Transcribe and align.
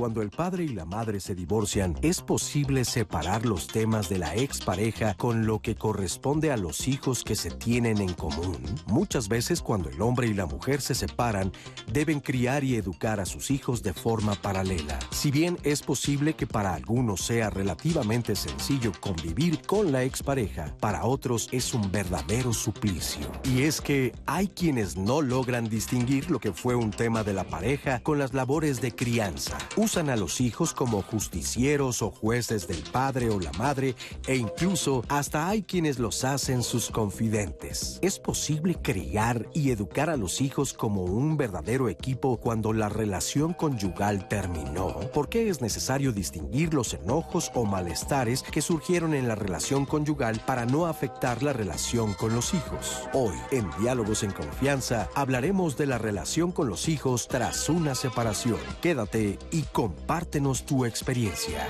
cuando 0.00 0.22
el 0.22 0.30
padre 0.30 0.64
y 0.64 0.68
la 0.68 0.86
madre 0.86 1.20
se 1.20 1.34
divorcian, 1.34 1.94
es 2.00 2.22
posible 2.22 2.86
separar 2.86 3.44
los 3.44 3.66
temas 3.66 4.08
de 4.08 4.16
la 4.16 4.34
expareja 4.34 5.12
con 5.12 5.44
lo 5.44 5.58
que 5.58 5.74
corresponde 5.74 6.50
a 6.50 6.56
los 6.56 6.88
hijos 6.88 7.22
que 7.22 7.36
se 7.36 7.50
tienen 7.50 8.00
en 8.00 8.14
común. 8.14 8.56
Muchas 8.86 9.28
veces 9.28 9.60
cuando 9.60 9.90
el 9.90 10.00
hombre 10.00 10.26
y 10.26 10.32
la 10.32 10.46
mujer 10.46 10.80
se 10.80 10.94
separan, 10.94 11.52
deben 11.92 12.20
criar 12.20 12.64
y 12.64 12.76
educar 12.76 13.20
a 13.20 13.26
sus 13.26 13.50
hijos 13.50 13.82
de 13.82 13.92
forma 13.92 14.36
paralela. 14.36 14.98
Si 15.10 15.30
bien 15.30 15.58
es 15.64 15.82
posible 15.82 16.32
que 16.32 16.46
para 16.46 16.72
algunos 16.72 17.20
sea 17.20 17.50
relativamente 17.50 18.36
sencillo 18.36 18.92
convivir 19.00 19.60
con 19.60 19.92
la 19.92 20.04
expareja, 20.04 20.74
para 20.80 21.04
otros 21.04 21.50
es 21.52 21.74
un 21.74 21.92
verdadero 21.92 22.54
suplicio. 22.54 23.30
Y 23.44 23.64
es 23.64 23.82
que 23.82 24.14
hay 24.24 24.48
quienes 24.48 24.96
no 24.96 25.20
logran 25.20 25.68
distinguir 25.68 26.30
lo 26.30 26.38
que 26.38 26.54
fue 26.54 26.74
un 26.74 26.90
tema 26.90 27.22
de 27.22 27.34
la 27.34 27.44
pareja 27.44 28.00
con 28.00 28.18
las 28.18 28.32
labores 28.32 28.80
de 28.80 28.92
crianza. 28.92 29.58
Usan 29.90 30.08
a 30.08 30.14
los 30.14 30.40
hijos 30.40 30.72
como 30.72 31.02
justicieros 31.02 32.00
o 32.00 32.12
jueces 32.12 32.68
del 32.68 32.80
padre 32.92 33.28
o 33.28 33.40
la 33.40 33.50
madre 33.54 33.96
e 34.28 34.36
incluso 34.36 35.02
hasta 35.08 35.48
hay 35.48 35.64
quienes 35.64 35.98
los 35.98 36.22
hacen 36.22 36.62
sus 36.62 36.90
confidentes. 36.90 37.98
¿Es 38.00 38.20
posible 38.20 38.76
criar 38.80 39.48
y 39.52 39.72
educar 39.72 40.08
a 40.08 40.16
los 40.16 40.40
hijos 40.42 40.74
como 40.74 41.02
un 41.02 41.36
verdadero 41.36 41.88
equipo 41.88 42.36
cuando 42.36 42.72
la 42.72 42.88
relación 42.88 43.52
conyugal 43.52 44.28
terminó? 44.28 45.00
¿Por 45.12 45.28
qué 45.28 45.48
es 45.48 45.60
necesario 45.60 46.12
distinguir 46.12 46.72
los 46.72 46.94
enojos 46.94 47.50
o 47.56 47.64
malestares 47.64 48.44
que 48.44 48.62
surgieron 48.62 49.12
en 49.12 49.26
la 49.26 49.34
relación 49.34 49.86
conyugal 49.86 50.40
para 50.46 50.66
no 50.66 50.86
afectar 50.86 51.42
la 51.42 51.52
relación 51.52 52.14
con 52.14 52.32
los 52.32 52.54
hijos? 52.54 53.08
Hoy, 53.12 53.34
en 53.50 53.68
Diálogos 53.80 54.22
en 54.22 54.30
Confianza, 54.30 55.08
hablaremos 55.16 55.76
de 55.76 55.86
la 55.86 55.98
relación 55.98 56.52
con 56.52 56.68
los 56.68 56.88
hijos 56.88 57.26
tras 57.26 57.68
una 57.68 57.96
separación. 57.96 58.60
Quédate 58.80 59.36
y 59.50 59.62
compártenos 59.80 60.66
tu 60.66 60.84
experiencia. 60.84 61.66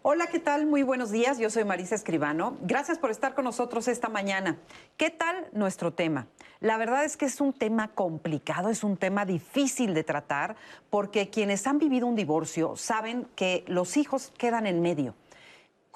Hola, 0.00 0.28
¿qué 0.28 0.38
tal? 0.38 0.64
Muy 0.64 0.82
buenos 0.82 1.10
días. 1.10 1.38
Yo 1.38 1.50
soy 1.50 1.64
Marisa 1.64 1.94
Escribano. 1.94 2.56
Gracias 2.62 2.98
por 2.98 3.10
estar 3.10 3.34
con 3.34 3.44
nosotros 3.44 3.86
esta 3.86 4.08
mañana. 4.08 4.56
¿Qué 4.96 5.10
tal 5.10 5.48
nuestro 5.52 5.92
tema? 5.92 6.26
La 6.60 6.78
verdad 6.78 7.04
es 7.04 7.18
que 7.18 7.26
es 7.26 7.42
un 7.42 7.52
tema 7.52 7.88
complicado, 7.88 8.70
es 8.70 8.82
un 8.82 8.96
tema 8.96 9.26
difícil 9.26 9.92
de 9.92 10.04
tratar, 10.04 10.56
porque 10.88 11.28
quienes 11.28 11.66
han 11.66 11.78
vivido 11.78 12.06
un 12.06 12.16
divorcio 12.16 12.76
saben 12.76 13.28
que 13.36 13.66
los 13.66 13.98
hijos 13.98 14.32
quedan 14.38 14.66
en 14.66 14.80
medio 14.80 15.14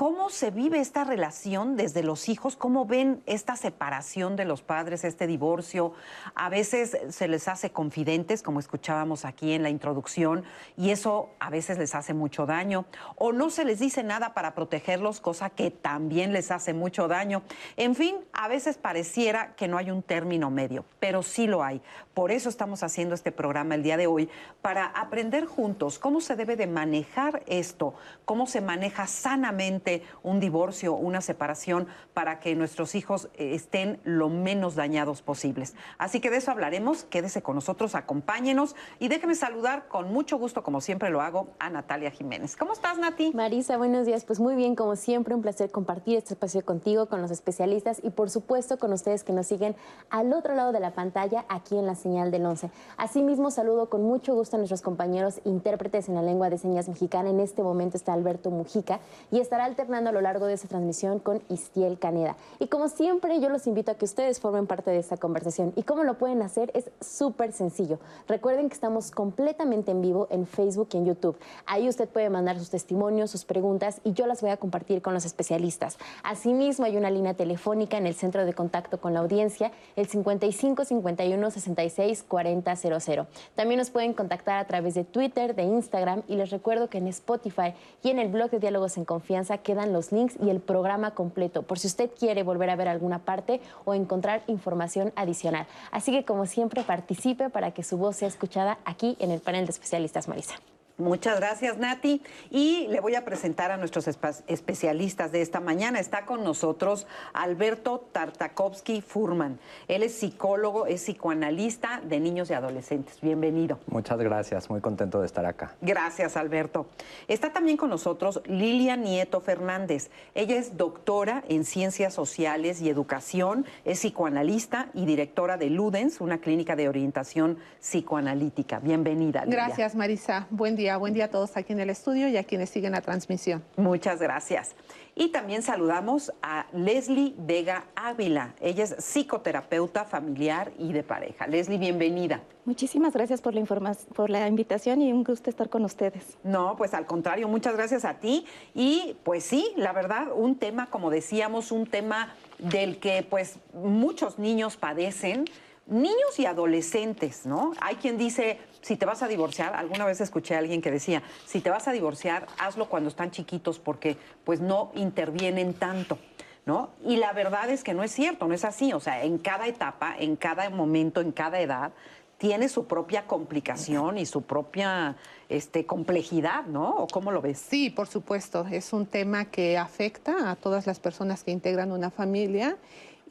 ¿Cómo 0.03 0.31
se 0.31 0.50
vive 0.50 0.81
esta 0.81 1.05
relación 1.05 1.77
desde 1.77 2.03
los 2.03 2.28
hijos? 2.28 2.56
¿Cómo 2.56 2.86
ven 2.86 3.22
esta 3.25 3.55
separación 3.55 4.34
de 4.34 4.45
los 4.45 4.61
padres, 4.61 5.05
este 5.05 5.28
divorcio? 5.28 5.92
A 6.34 6.48
veces 6.48 6.98
se 7.08 7.28
les 7.28 7.47
hace 7.47 7.70
confidentes, 7.70 8.42
como 8.42 8.58
escuchábamos 8.58 9.25
aquí 9.25 9.53
en 9.53 9.62
la 9.62 9.70
introducción, 9.70 10.42
y 10.77 10.91
eso 10.91 11.30
a 11.39 11.50
veces 11.50 11.78
les 11.78 11.95
hace 11.95 12.14
mucho 12.14 12.47
daño. 12.47 12.84
O 13.14 13.30
no 13.30 13.48
se 13.48 13.64
les 13.64 13.78
dice 13.78 14.03
nada 14.03 14.34
para 14.34 14.56
protegerlos, 14.56 15.20
cosa 15.20 15.50
que 15.50 15.70
también 15.70 16.33
les 16.33 16.50
hace 16.50 16.75
mucho 16.75 17.06
daño. 17.06 17.42
En 17.77 17.95
fin, 17.95 18.17
a 18.33 18.48
veces 18.48 18.78
pareciera 18.78 19.55
que 19.55 19.69
no 19.69 19.78
hay 19.78 19.92
un 19.92 20.03
término 20.03 20.50
medio, 20.50 20.84
pero 20.98 21.23
sí 21.23 21.47
lo 21.47 21.62
hay. 21.62 21.80
Por 22.15 22.31
eso 22.31 22.51
estamos 22.51 22.83
haciendo 22.83 23.14
este 23.14 23.33
programa 23.33 23.75
el 23.75 23.83
día 23.83 23.97
de 23.97 24.07
hoy, 24.07 24.29
para 24.61 24.85
aprender 24.85 25.47
juntos 25.47 25.98
cómo 25.98 26.20
se 26.20 26.36
debe 26.36 26.57
de 26.57 26.67
manejar 26.67 27.42
esto, 27.47 27.95
cómo 28.27 28.47
se 28.47 28.61
maneja 28.61 29.07
sanamente 29.07 30.03
un 30.23 30.39
divorcio, 30.39 30.92
una 30.92 31.23
separación, 31.23 31.86
para 32.13 32.39
que 32.39 32.55
nuestros 32.55 32.95
hijos 32.95 33.31
eh, 33.39 33.55
estén 33.55 33.98
lo 34.05 34.29
menos 34.29 34.75
dañados 34.75 35.23
posibles. 35.23 35.75
Así 35.97 36.20
que 36.20 36.29
de 36.29 36.36
eso 36.36 36.51
hablaremos. 36.51 37.05
Quédese 37.05 37.41
con 37.41 37.55
nosotros, 37.55 37.95
acompáñenos 37.95 38.77
y 38.98 39.09
déjeme 39.09 39.35
saludar 39.35 39.89
con 39.89 40.13
mucho 40.13 40.36
gusto, 40.36 40.63
como 40.63 40.83
siempre 40.83 41.09
lo 41.09 41.23
hago, 41.23 41.48
a 41.59 41.70
Natalia 41.70 42.11
Jiménez. 42.11 42.57
¿Cómo 42.57 42.75
estás, 42.75 42.98
Nati? 42.98 43.33
Marisa, 43.33 43.79
buenos 43.79 44.05
días. 44.05 44.27
Pues 44.27 44.39
muy 44.39 44.55
bien, 44.55 44.77
como 44.77 44.97
siempre, 44.97 45.35
un 45.35 45.41
placer 45.41 45.70
compartir 45.70 46.19
este 46.19 46.35
espacio 46.35 46.63
contigo, 46.63 47.07
con 47.07 47.23
los 47.23 47.31
especialistas 47.31 48.01
y 48.03 48.11
por 48.11 48.29
supuesto 48.29 48.79
con 48.79 48.92
ustedes 48.92 49.25
que 49.25 49.33
nos 49.33 49.47
siguen 49.47 49.77
al 50.11 50.35
otro 50.35 50.55
lado 50.55 50.73
de 50.73 50.81
la 50.81 50.92
pantalla, 50.92 51.47
aquí 51.48 51.79
en 51.79 51.86
la 51.86 51.95
señal 52.02 52.30
del 52.30 52.45
11. 52.45 52.70
Asimismo, 52.96 53.51
saludo 53.51 53.89
con 53.89 54.02
mucho 54.02 54.35
gusto 54.35 54.57
a 54.57 54.58
nuestros 54.58 54.83
compañeros 54.83 55.40
intérpretes 55.45 56.08
en 56.08 56.14
la 56.14 56.23
lengua 56.23 56.51
de 56.51 56.58
señas 56.58 56.89
mexicana. 56.89 57.30
En 57.30 57.40
este 57.40 57.63
momento 57.63 57.96
está 57.96 58.13
Alberto 58.13 58.51
Mujica 58.51 59.01
y 59.30 59.40
estará 59.40 59.64
alternando 59.64 60.11
a 60.11 60.12
lo 60.12 60.20
largo 60.20 60.46
de 60.46 60.55
esta 60.55 60.68
transmisión 60.68 61.18
con 61.18 61.42
Istiel 61.48 61.98
Caneda. 61.98 62.36
Y 62.58 62.67
como 62.67 62.89
siempre, 62.89 63.41
yo 63.41 63.48
los 63.48 63.67
invito 63.67 63.92
a 63.92 63.95
que 63.95 64.05
ustedes 64.05 64.41
formen 64.41 64.67
parte 64.67 64.91
de 64.91 64.98
esta 64.98 65.17
conversación. 65.17 65.73
¿Y 65.77 65.85
cómo 65.85 66.05
lo 66.05 66.18
pueden 66.18 66.42
hacer? 66.42 66.70
Es 66.74 66.91
súper 67.01 67.52
sencillo. 67.52 67.98
Recuerden 68.29 68.68
que 68.68 68.74
estamos 68.74 69.11
completamente 69.11 69.92
en 69.92 70.02
vivo 70.02 70.27
en 70.30 70.46
Facebook 70.46 70.89
y 70.92 70.96
en 70.96 71.07
YouTube. 71.07 71.36
Ahí 71.67 71.89
usted 71.89 72.08
puede 72.08 72.29
mandar 72.30 72.58
sus 72.58 72.70
testimonios, 72.70 73.30
sus 73.30 73.45
preguntas 73.45 74.01
y 74.05 74.12
yo 74.12 74.27
las 74.27 74.41
voy 74.41 74.51
a 74.51 74.57
compartir 74.57 75.02
con 75.02 75.14
los 75.14 75.24
especialistas. 75.24 75.98
Asimismo, 76.24 76.85
hay 76.85 76.96
una 76.96 77.11
línea 77.11 77.35
telefónica 77.35 77.96
en 77.96 78.07
el 78.07 78.14
centro 78.14 78.45
de 78.45 78.52
contacto 78.52 79.01
con 79.01 79.14
la 79.14 79.20
audiencia, 79.20 79.73
el 79.96 80.07
55 80.08 80.85
51 80.85 81.51
66 81.51 81.92
40 82.29 82.77
00. 82.77 83.27
También 83.55 83.79
nos 83.79 83.91
pueden 83.91 84.13
contactar 84.13 84.58
a 84.58 84.67
través 84.67 84.95
de 84.95 85.05
Twitter, 85.05 85.55
de 85.55 85.63
Instagram 85.63 86.23
y 86.29 86.36
les 86.36 86.51
recuerdo 86.51 86.89
que 86.89 86.98
en 86.98 87.07
Spotify 87.08 87.75
y 88.03 88.11
en 88.11 88.19
el 88.19 88.29
blog 88.29 88.51
de 88.51 88.58
Diálogos 88.58 88.97
en 88.97 89.05
Confianza 89.05 89.58
quedan 89.58 89.92
los 89.92 90.13
links 90.13 90.36
y 90.42 90.51
el 90.51 90.61
programa 90.61 91.13
completo, 91.13 91.63
por 91.63 91.79
si 91.79 91.86
usted 91.86 92.11
quiere 92.19 92.42
volver 92.42 92.70
a 92.70 92.77
ver 92.77 92.89
alguna 92.89 93.20
parte 93.20 93.61
o 93.85 93.95
encontrar 93.95 94.42
información 94.47 95.13
adicional. 95.17 95.67
Así 95.91 96.13
que, 96.13 96.25
como 96.25 96.47
siempre, 96.47 96.83
participe 96.83 97.51
para 97.51 97.73
que 97.73 97.83
su 97.83 97.97
voz 97.97 98.17
sea 98.17 98.29
escuchada 98.29 98.79
aquí 98.85 99.17
en 99.20 99.30
el 99.30 99.41
panel 99.41 99.67
de 99.67 99.73
especialistas, 99.73 100.29
Marisa. 100.29 100.55
Muchas 101.02 101.39
gracias, 101.40 101.79
Nati. 101.79 102.23
Y 102.51 102.86
le 102.89 103.01
voy 103.01 103.17
a 103.17 103.24
presentar 103.24 103.73
a 103.73 103.77
nuestros 103.77 104.07
especialistas 104.46 105.33
de 105.33 105.42
esta 105.42 105.58
mañana. 105.58 105.98
Está 105.98 106.24
con 106.24 106.45
nosotros 106.45 107.08
Alberto 107.33 108.07
Tartakovsky 108.13 109.01
Furman. 109.01 109.58
Él 109.89 110.05
es 110.05 110.14
psicólogo, 110.14 110.86
es 110.86 111.02
psicoanalista 111.02 112.01
de 112.05 112.20
niños 112.20 112.51
y 112.51 112.55
adolescentes. 112.55 113.20
Bienvenido. 113.20 113.80
Muchas 113.86 114.18
gracias, 114.18 114.70
muy 114.70 114.80
contento 114.80 115.20
de 115.20 115.27
estar 115.27 115.45
acá. 115.45 115.74
Gracias, 115.80 116.36
Alberto. 116.36 116.86
Está 117.27 117.52
también 117.52 117.77
con 117.77 117.91
nosotros 117.91 118.41
Lilia 118.46 118.96
Nieto 118.96 119.41
Fernández. 119.41 120.11
Ella 120.35 120.57
es 120.57 120.77
doctora 120.77 121.42
en 121.48 121.64
Ciencias 121.64 122.14
Sociales 122.14 122.80
y 122.80 122.89
Educación, 122.89 123.67
es 123.85 123.98
psicoanalista 123.98 124.89
y 124.95 125.05
directora 125.05 125.57
de 125.57 125.68
Ludens, 125.68 126.20
una 126.20 126.39
clínica 126.39 126.77
de 126.77 126.89
orientación 126.89 127.58
psicoanalítica. 127.80 128.79
Bienvenida. 128.79 129.44
Lilia. 129.44 129.67
Gracias, 129.67 129.96
Marisa. 129.96 130.46
Buen 130.50 130.76
día 130.76 130.92
buen 130.97 131.14
día 131.14 131.26
a 131.26 131.29
todos 131.29 131.56
aquí 131.56 131.73
en 131.73 131.81
el 131.81 131.91
estudio 131.91 132.29
y 132.29 132.37
a 132.37 132.44
quienes 132.44 132.70
siguen 132.70 132.93
la 132.93 133.00
transmisión. 133.00 133.62
Muchas 133.76 134.20
gracias. 134.20 134.75
Y 135.14 135.29
también 135.29 135.62
saludamos 135.62 136.32
a 136.43 136.67
Leslie 136.73 137.35
Vega 137.37 137.85
Ávila. 137.94 138.55
Ella 138.61 138.85
es 138.85 138.97
psicoterapeuta 138.99 140.05
familiar 140.05 140.73
y 140.79 140.93
de 140.93 141.03
pareja. 141.03 141.47
Leslie, 141.47 141.79
bienvenida. 141.79 142.41
Muchísimas 142.64 143.12
gracias 143.12 143.43
por 143.43 143.55
la, 143.55 143.97
por 144.14 144.31
la 144.31 144.49
invitación 144.49 145.03
y 145.03 145.12
un 145.12 145.23
gusto 145.25 145.50
estar 145.50 145.69
con 145.69 145.85
ustedes. 145.85 146.38
No, 146.44 146.76
pues 146.76 146.94
al 146.94 147.06
contrario, 147.06 147.47
muchas 147.49 147.76
gracias 147.76 148.05
a 148.05 148.14
ti. 148.14 148.47
Y 148.75 149.17
pues 149.25 149.44
sí, 149.44 149.73
la 149.76 149.93
verdad, 149.93 150.29
un 150.35 150.56
tema, 150.56 150.88
como 150.88 151.11
decíamos, 151.11 151.73
un 151.73 151.87
tema 151.87 152.35
del 152.59 152.99
que 152.99 153.27
pues 153.29 153.59
muchos 153.75 154.39
niños 154.39 154.77
padecen 154.77 155.44
niños 155.87 156.39
y 156.39 156.47
adolescentes, 156.47 157.47
¿no? 157.47 157.73
Hay 157.81 157.97
quien 157.97 158.19
dice, 158.19 158.59
si 158.82 158.96
te 158.96 159.06
vas 159.06 159.23
a 159.23 159.29
divorciar, 159.29 159.75
alguna 159.75 160.05
vez 160.05 160.20
escuché 160.20 160.55
a 160.55 160.58
alguien 160.58 160.82
que 160.82 160.90
decía, 160.90 161.23
si 161.46 161.61
te 161.61 161.70
vas 161.70 161.88
a 161.88 161.93
divorciar, 161.93 162.46
hazlo 162.58 162.88
cuando 162.88 163.08
están 163.08 163.31
chiquitos 163.31 163.79
porque 163.79 164.17
pues 164.44 164.61
no 164.61 164.90
intervienen 164.94 165.75
tanto. 165.75 166.19
¿No? 166.64 166.90
Y 167.05 167.17
la 167.17 167.32
verdad 167.32 167.70
es 167.70 167.82
que 167.82 167.93
no 167.93 168.05
es 168.05 168.12
cierto, 168.12 168.46
no 168.46 168.55
es 168.55 168.64
así. 168.64 168.93
O 168.93 169.00
sea, 169.00 169.25
en 169.25 169.38
cada 169.38 169.67
etapa, 169.67 170.14
en 170.17 170.37
cada 170.37 170.70
momento, 170.70 171.20
en 171.20 171.32
cada 171.32 171.61
edad, 171.61 171.90
tiene 172.38 172.69
su 172.69 172.87
propia 172.87 173.26
complicación 173.26 174.17
y 174.17 174.26
su 174.26 174.43
propia 174.43 175.17
este, 175.49 175.87
complejidad, 175.87 176.64
¿no? 176.67 176.90
¿O 176.90 177.06
cómo 177.08 177.32
lo 177.32 177.40
ves? 177.40 177.58
Sí, 177.58 177.90
por 177.90 178.06
supuesto. 178.06 178.64
Es 178.70 178.93
un 178.93 179.06
tema 179.06 179.44
que 179.46 179.76
afecta 179.76 180.52
a 180.52 180.55
todas 180.56 180.87
las 180.87 181.00
personas 181.00 181.43
que 181.43 181.50
integran 181.50 181.90
una 181.90 182.11
familia 182.11 182.76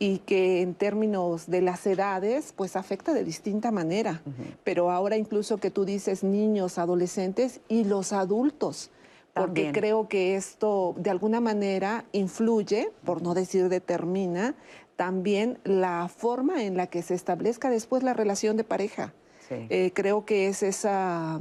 y 0.01 0.17
que 0.17 0.63
en 0.63 0.73
términos 0.73 1.45
de 1.45 1.61
las 1.61 1.85
edades, 1.85 2.55
pues 2.57 2.75
afecta 2.75 3.13
de 3.13 3.23
distinta 3.23 3.69
manera. 3.69 4.23
Pero 4.63 4.89
ahora 4.89 5.15
incluso 5.15 5.59
que 5.59 5.69
tú 5.69 5.85
dices 5.85 6.23
niños, 6.23 6.79
adolescentes 6.79 7.61
y 7.67 7.83
los 7.83 8.11
adultos, 8.11 8.89
porque 9.35 9.71
creo 9.71 10.07
que 10.07 10.35
esto 10.35 10.95
de 10.97 11.11
alguna 11.11 11.39
manera 11.39 12.03
influye, 12.13 12.89
por 13.05 13.21
no 13.21 13.35
decir 13.35 13.69
determina, 13.69 14.55
también 14.95 15.59
la 15.65 16.07
forma 16.07 16.63
en 16.63 16.77
la 16.77 16.87
que 16.87 17.03
se 17.03 17.13
establezca 17.13 17.69
después 17.69 18.01
la 18.01 18.15
relación 18.15 18.57
de 18.57 18.63
pareja. 18.63 19.13
Eh, 19.51 19.91
creo 19.93 20.25
que 20.25 20.47
es 20.47 20.63
esa 20.63 21.39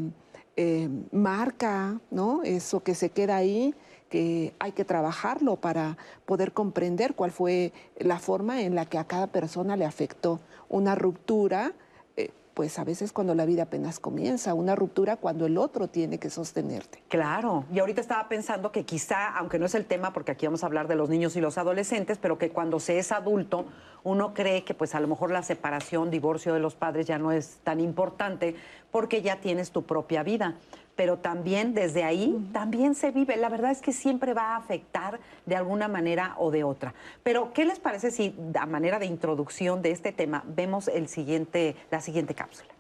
eh, 0.57 0.91
marca, 1.13 1.99
¿no? 2.11 2.43
Eso 2.43 2.83
que 2.83 2.95
se 2.95 3.09
queda 3.09 3.37
ahí 3.37 3.75
que 4.11 4.53
hay 4.59 4.73
que 4.73 4.85
trabajarlo 4.85 5.57
para 5.57 5.97
poder 6.27 6.53
comprender 6.53 7.15
cuál 7.15 7.31
fue 7.31 7.73
la 7.97 8.19
forma 8.19 8.61
en 8.61 8.75
la 8.75 8.85
que 8.85 8.99
a 8.99 9.05
cada 9.05 9.29
persona 9.29 9.77
le 9.77 9.87
afectó 9.87 10.41
una 10.69 10.97
ruptura. 10.97 11.73
Eh, 12.17 12.31
pues 12.53 12.79
a 12.81 12.85
veces 12.85 13.13
cuando 13.13 13.37
la 13.37 13.47
vida 13.47 13.63
apenas 13.63 14.01
comienza, 14.01 14.53
una 14.53 14.75
ruptura 14.75 15.17
cuando 15.17 15.47
el 15.47 15.57
otro 15.57 15.87
tiene 15.87 16.19
que 16.19 16.29
sostenerte. 16.29 17.03
Claro, 17.09 17.65
y 17.73 17.79
ahorita 17.79 18.01
estaba 18.01 18.29
pensando 18.29 18.73
que 18.73 18.85
quizá, 18.85 19.29
aunque 19.29 19.61
no 19.61 19.67
es 19.67 19.77
el 19.77 19.87
tema, 19.87 20.13
porque 20.13 20.33
aquí 20.33 20.45
vamos 20.45 20.65
a 20.65 20.67
hablar 20.67 20.89
de 20.89 20.97
los 20.97 21.09
niños 21.09 21.37
y 21.37 21.41
los 21.41 21.57
adolescentes, 21.57 22.19
pero 22.19 22.37
que 22.37 22.51
cuando 22.51 22.81
se 22.81 22.99
es 22.99 23.13
adulto, 23.13 23.67
uno 24.03 24.35
cree 24.35 24.65
que 24.65 24.75
pues 24.75 24.97
a 24.97 25.01
lo 25.01 25.07
mejor 25.07 25.31
la 25.31 25.45
separación, 25.45 26.11
divorcio 26.11 26.53
de 26.53 26.59
los 26.59 26.75
padres 26.75 27.07
ya 27.07 27.19
no 27.19 27.31
es 27.31 27.59
tan 27.63 27.79
importante 27.79 28.57
porque 28.91 29.23
ya 29.23 29.37
tienes 29.37 29.71
tu 29.71 29.85
propia 29.85 30.25
vida 30.25 30.57
pero 31.01 31.17
también 31.17 31.73
desde 31.73 32.05
ahí 32.05 32.47
también 32.53 32.95
se 32.95 33.11
vive. 33.11 33.35
La 33.39 33.49
verdad 33.49 33.71
es 33.71 33.81
que 33.81 33.91
siempre 33.91 34.35
va 34.35 34.49
a 34.49 34.57
afectar 34.57 35.19
de 35.47 35.57
alguna 35.57 35.89
manera 35.89 36.35
o 36.37 36.51
de 36.51 36.63
otra. 36.63 36.93
Pero, 37.23 37.55
¿qué 37.55 37.65
les 37.65 37.81
parece 37.81 38.11
si 38.11 38.37
a 38.55 38.67
manera 38.67 38.99
de 38.99 39.07
introducción 39.07 39.81
de 39.81 39.93
este 39.93 40.13
tema 40.13 40.45
vemos 40.47 40.89
el 40.89 41.09
siguiente, 41.09 41.75
la 41.91 42.03
siguiente 42.03 42.35
cápsula? 42.35 42.80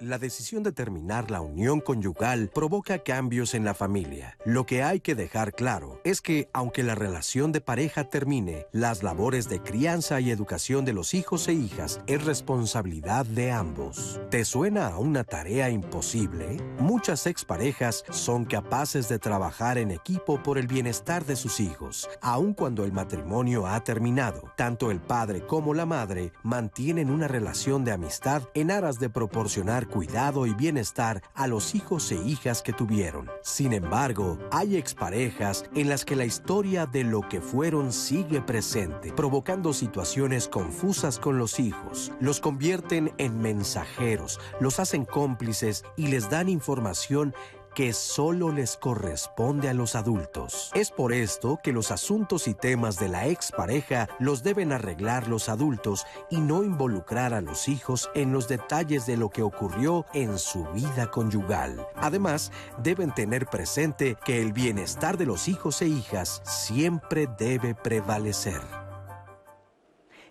La 0.00 0.18
decisión 0.18 0.62
de 0.62 0.70
terminar 0.70 1.28
la 1.28 1.40
unión 1.40 1.80
conyugal 1.80 2.52
provoca 2.54 3.00
cambios 3.00 3.52
en 3.54 3.64
la 3.64 3.74
familia. 3.74 4.38
Lo 4.44 4.64
que 4.64 4.84
hay 4.84 5.00
que 5.00 5.16
dejar 5.16 5.52
claro 5.52 6.00
es 6.04 6.20
que, 6.20 6.48
aunque 6.52 6.84
la 6.84 6.94
relación 6.94 7.50
de 7.50 7.60
pareja 7.60 8.04
termine, 8.04 8.66
las 8.70 9.02
labores 9.02 9.48
de 9.48 9.60
crianza 9.60 10.20
y 10.20 10.30
educación 10.30 10.84
de 10.84 10.92
los 10.92 11.14
hijos 11.14 11.48
e 11.48 11.54
hijas 11.54 12.00
es 12.06 12.24
responsabilidad 12.24 13.26
de 13.26 13.50
ambos. 13.50 14.20
¿Te 14.30 14.44
suena 14.44 14.86
a 14.86 14.98
una 14.98 15.24
tarea 15.24 15.68
imposible? 15.68 16.58
Muchas 16.78 17.26
exparejas 17.26 18.04
son 18.10 18.44
capaces 18.44 19.08
de 19.08 19.18
trabajar 19.18 19.78
en 19.78 19.90
equipo 19.90 20.40
por 20.44 20.58
el 20.58 20.68
bienestar 20.68 21.24
de 21.24 21.34
sus 21.34 21.58
hijos, 21.58 22.08
aun 22.20 22.54
cuando 22.54 22.84
el 22.84 22.92
matrimonio 22.92 23.66
ha 23.66 23.82
terminado. 23.82 24.52
Tanto 24.56 24.92
el 24.92 25.00
padre 25.00 25.44
como 25.44 25.74
la 25.74 25.86
madre 25.86 26.32
mantienen 26.44 27.10
una 27.10 27.26
relación 27.26 27.84
de 27.84 27.90
amistad 27.90 28.44
en 28.54 28.70
aras 28.70 29.00
de 29.00 29.10
proporcionar 29.10 29.87
cuidado 29.88 30.46
y 30.46 30.54
bienestar 30.54 31.22
a 31.34 31.46
los 31.46 31.74
hijos 31.74 32.12
e 32.12 32.16
hijas 32.16 32.62
que 32.62 32.72
tuvieron. 32.72 33.28
Sin 33.42 33.72
embargo, 33.72 34.38
hay 34.50 34.76
exparejas 34.76 35.64
en 35.74 35.88
las 35.88 36.04
que 36.04 36.16
la 36.16 36.24
historia 36.24 36.86
de 36.86 37.04
lo 37.04 37.22
que 37.28 37.40
fueron 37.40 37.92
sigue 37.92 38.40
presente, 38.40 39.12
provocando 39.12 39.72
situaciones 39.72 40.48
confusas 40.48 41.18
con 41.18 41.38
los 41.38 41.58
hijos. 41.58 42.12
Los 42.20 42.40
convierten 42.40 43.12
en 43.18 43.40
mensajeros, 43.40 44.38
los 44.60 44.78
hacen 44.78 45.04
cómplices 45.04 45.84
y 45.96 46.08
les 46.08 46.30
dan 46.30 46.48
información 46.48 47.34
que 47.74 47.92
solo 47.92 48.52
les 48.52 48.76
corresponde 48.76 49.68
a 49.68 49.74
los 49.74 49.94
adultos. 49.94 50.70
Es 50.74 50.90
por 50.90 51.12
esto 51.12 51.60
que 51.62 51.72
los 51.72 51.90
asuntos 51.90 52.48
y 52.48 52.54
temas 52.54 52.98
de 52.98 53.08
la 53.08 53.26
expareja 53.26 54.08
los 54.18 54.42
deben 54.42 54.72
arreglar 54.72 55.28
los 55.28 55.48
adultos 55.48 56.06
y 56.30 56.40
no 56.40 56.62
involucrar 56.62 57.34
a 57.34 57.40
los 57.40 57.68
hijos 57.68 58.10
en 58.14 58.32
los 58.32 58.48
detalles 58.48 59.06
de 59.06 59.16
lo 59.16 59.30
que 59.30 59.42
ocurrió 59.42 60.06
en 60.12 60.38
su 60.38 60.64
vida 60.72 61.10
conyugal. 61.10 61.86
Además, 61.96 62.52
deben 62.82 63.14
tener 63.14 63.46
presente 63.46 64.16
que 64.24 64.40
el 64.40 64.52
bienestar 64.52 65.16
de 65.16 65.26
los 65.26 65.48
hijos 65.48 65.82
e 65.82 65.88
hijas 65.88 66.42
siempre 66.44 67.28
debe 67.38 67.74
prevalecer. 67.74 68.60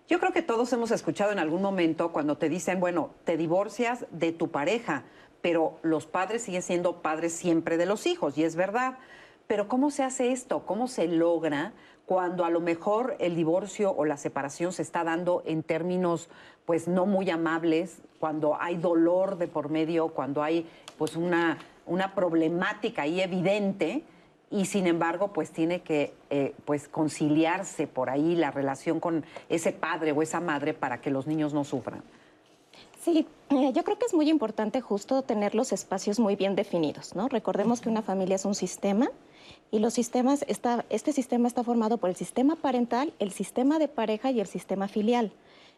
Yo 0.07 0.19
creo 0.19 0.31
que 0.31 0.41
todos 0.41 0.71
hemos 0.71 0.91
escuchado 0.91 1.33
en 1.33 1.39
algún 1.39 1.61
momento 1.61 2.13
cuando 2.13 2.37
te 2.37 2.47
dicen, 2.47 2.79
bueno, 2.79 3.11
te 3.25 3.35
divorcias 3.35 4.05
de 4.11 4.31
tu 4.31 4.51
pareja 4.51 5.03
pero 5.41 5.79
los 5.81 6.05
padres 6.05 6.43
siguen 6.43 6.61
siendo 6.61 7.01
padres 7.01 7.33
siempre 7.33 7.77
de 7.77 7.85
los 7.85 8.05
hijos, 8.05 8.37
y 8.37 8.43
es 8.43 8.55
verdad. 8.55 8.97
Pero 9.47 9.67
¿cómo 9.67 9.91
se 9.91 10.03
hace 10.03 10.31
esto? 10.31 10.65
¿Cómo 10.65 10.87
se 10.87 11.07
logra 11.07 11.73
cuando 12.05 12.45
a 12.45 12.49
lo 12.49 12.61
mejor 12.61 13.15
el 13.19 13.35
divorcio 13.35 13.91
o 13.91 14.05
la 14.05 14.17
separación 14.17 14.71
se 14.71 14.81
está 14.81 15.03
dando 15.03 15.43
en 15.45 15.61
términos 15.61 16.29
pues 16.65 16.87
no 16.87 17.05
muy 17.05 17.29
amables, 17.29 17.99
cuando 18.19 18.59
hay 18.59 18.77
dolor 18.77 19.37
de 19.37 19.47
por 19.47 19.69
medio, 19.69 20.09
cuando 20.09 20.43
hay 20.43 20.69
pues 20.97 21.15
una, 21.15 21.57
una 21.85 22.13
problemática 22.13 23.03
ahí 23.03 23.21
evidente 23.21 24.03
y 24.49 24.65
sin 24.65 24.87
embargo 24.87 25.33
pues 25.33 25.51
tiene 25.51 25.81
que 25.81 26.13
eh, 26.29 26.53
pues 26.65 26.87
conciliarse 26.87 27.87
por 27.87 28.09
ahí 28.09 28.35
la 28.35 28.51
relación 28.51 28.99
con 28.99 29.25
ese 29.49 29.71
padre 29.71 30.13
o 30.13 30.21
esa 30.21 30.39
madre 30.39 30.73
para 30.73 31.01
que 31.01 31.11
los 31.11 31.27
niños 31.27 31.53
no 31.53 31.63
sufran? 31.63 32.03
Sí, 33.07 33.25
eh, 33.51 33.71
yo 33.73 33.85
creo 33.85 33.97
que 33.97 34.05
es 34.05 34.13
muy 34.13 34.29
importante 34.29 34.81
justo 34.81 35.21
tener 35.21 35.55
los 35.55 35.71
espacios 35.71 36.19
muy 36.19 36.35
bien 36.35 36.57
definidos, 36.57 37.15
¿no? 37.15 37.29
Recordemos 37.29 37.79
que 37.79 37.87
una 37.87 38.01
familia 38.01 38.35
es 38.35 38.43
un 38.43 38.53
sistema 38.53 39.09
y 39.71 39.79
los 39.79 39.93
sistemas, 39.93 40.43
está, 40.49 40.83
este 40.89 41.13
sistema 41.13 41.47
está 41.47 41.63
formado 41.63 41.99
por 41.99 42.09
el 42.09 42.17
sistema 42.17 42.57
parental, 42.57 43.13
el 43.19 43.31
sistema 43.31 43.79
de 43.79 43.87
pareja 43.87 44.31
y 44.31 44.41
el 44.41 44.47
sistema 44.47 44.89
filial. 44.89 45.31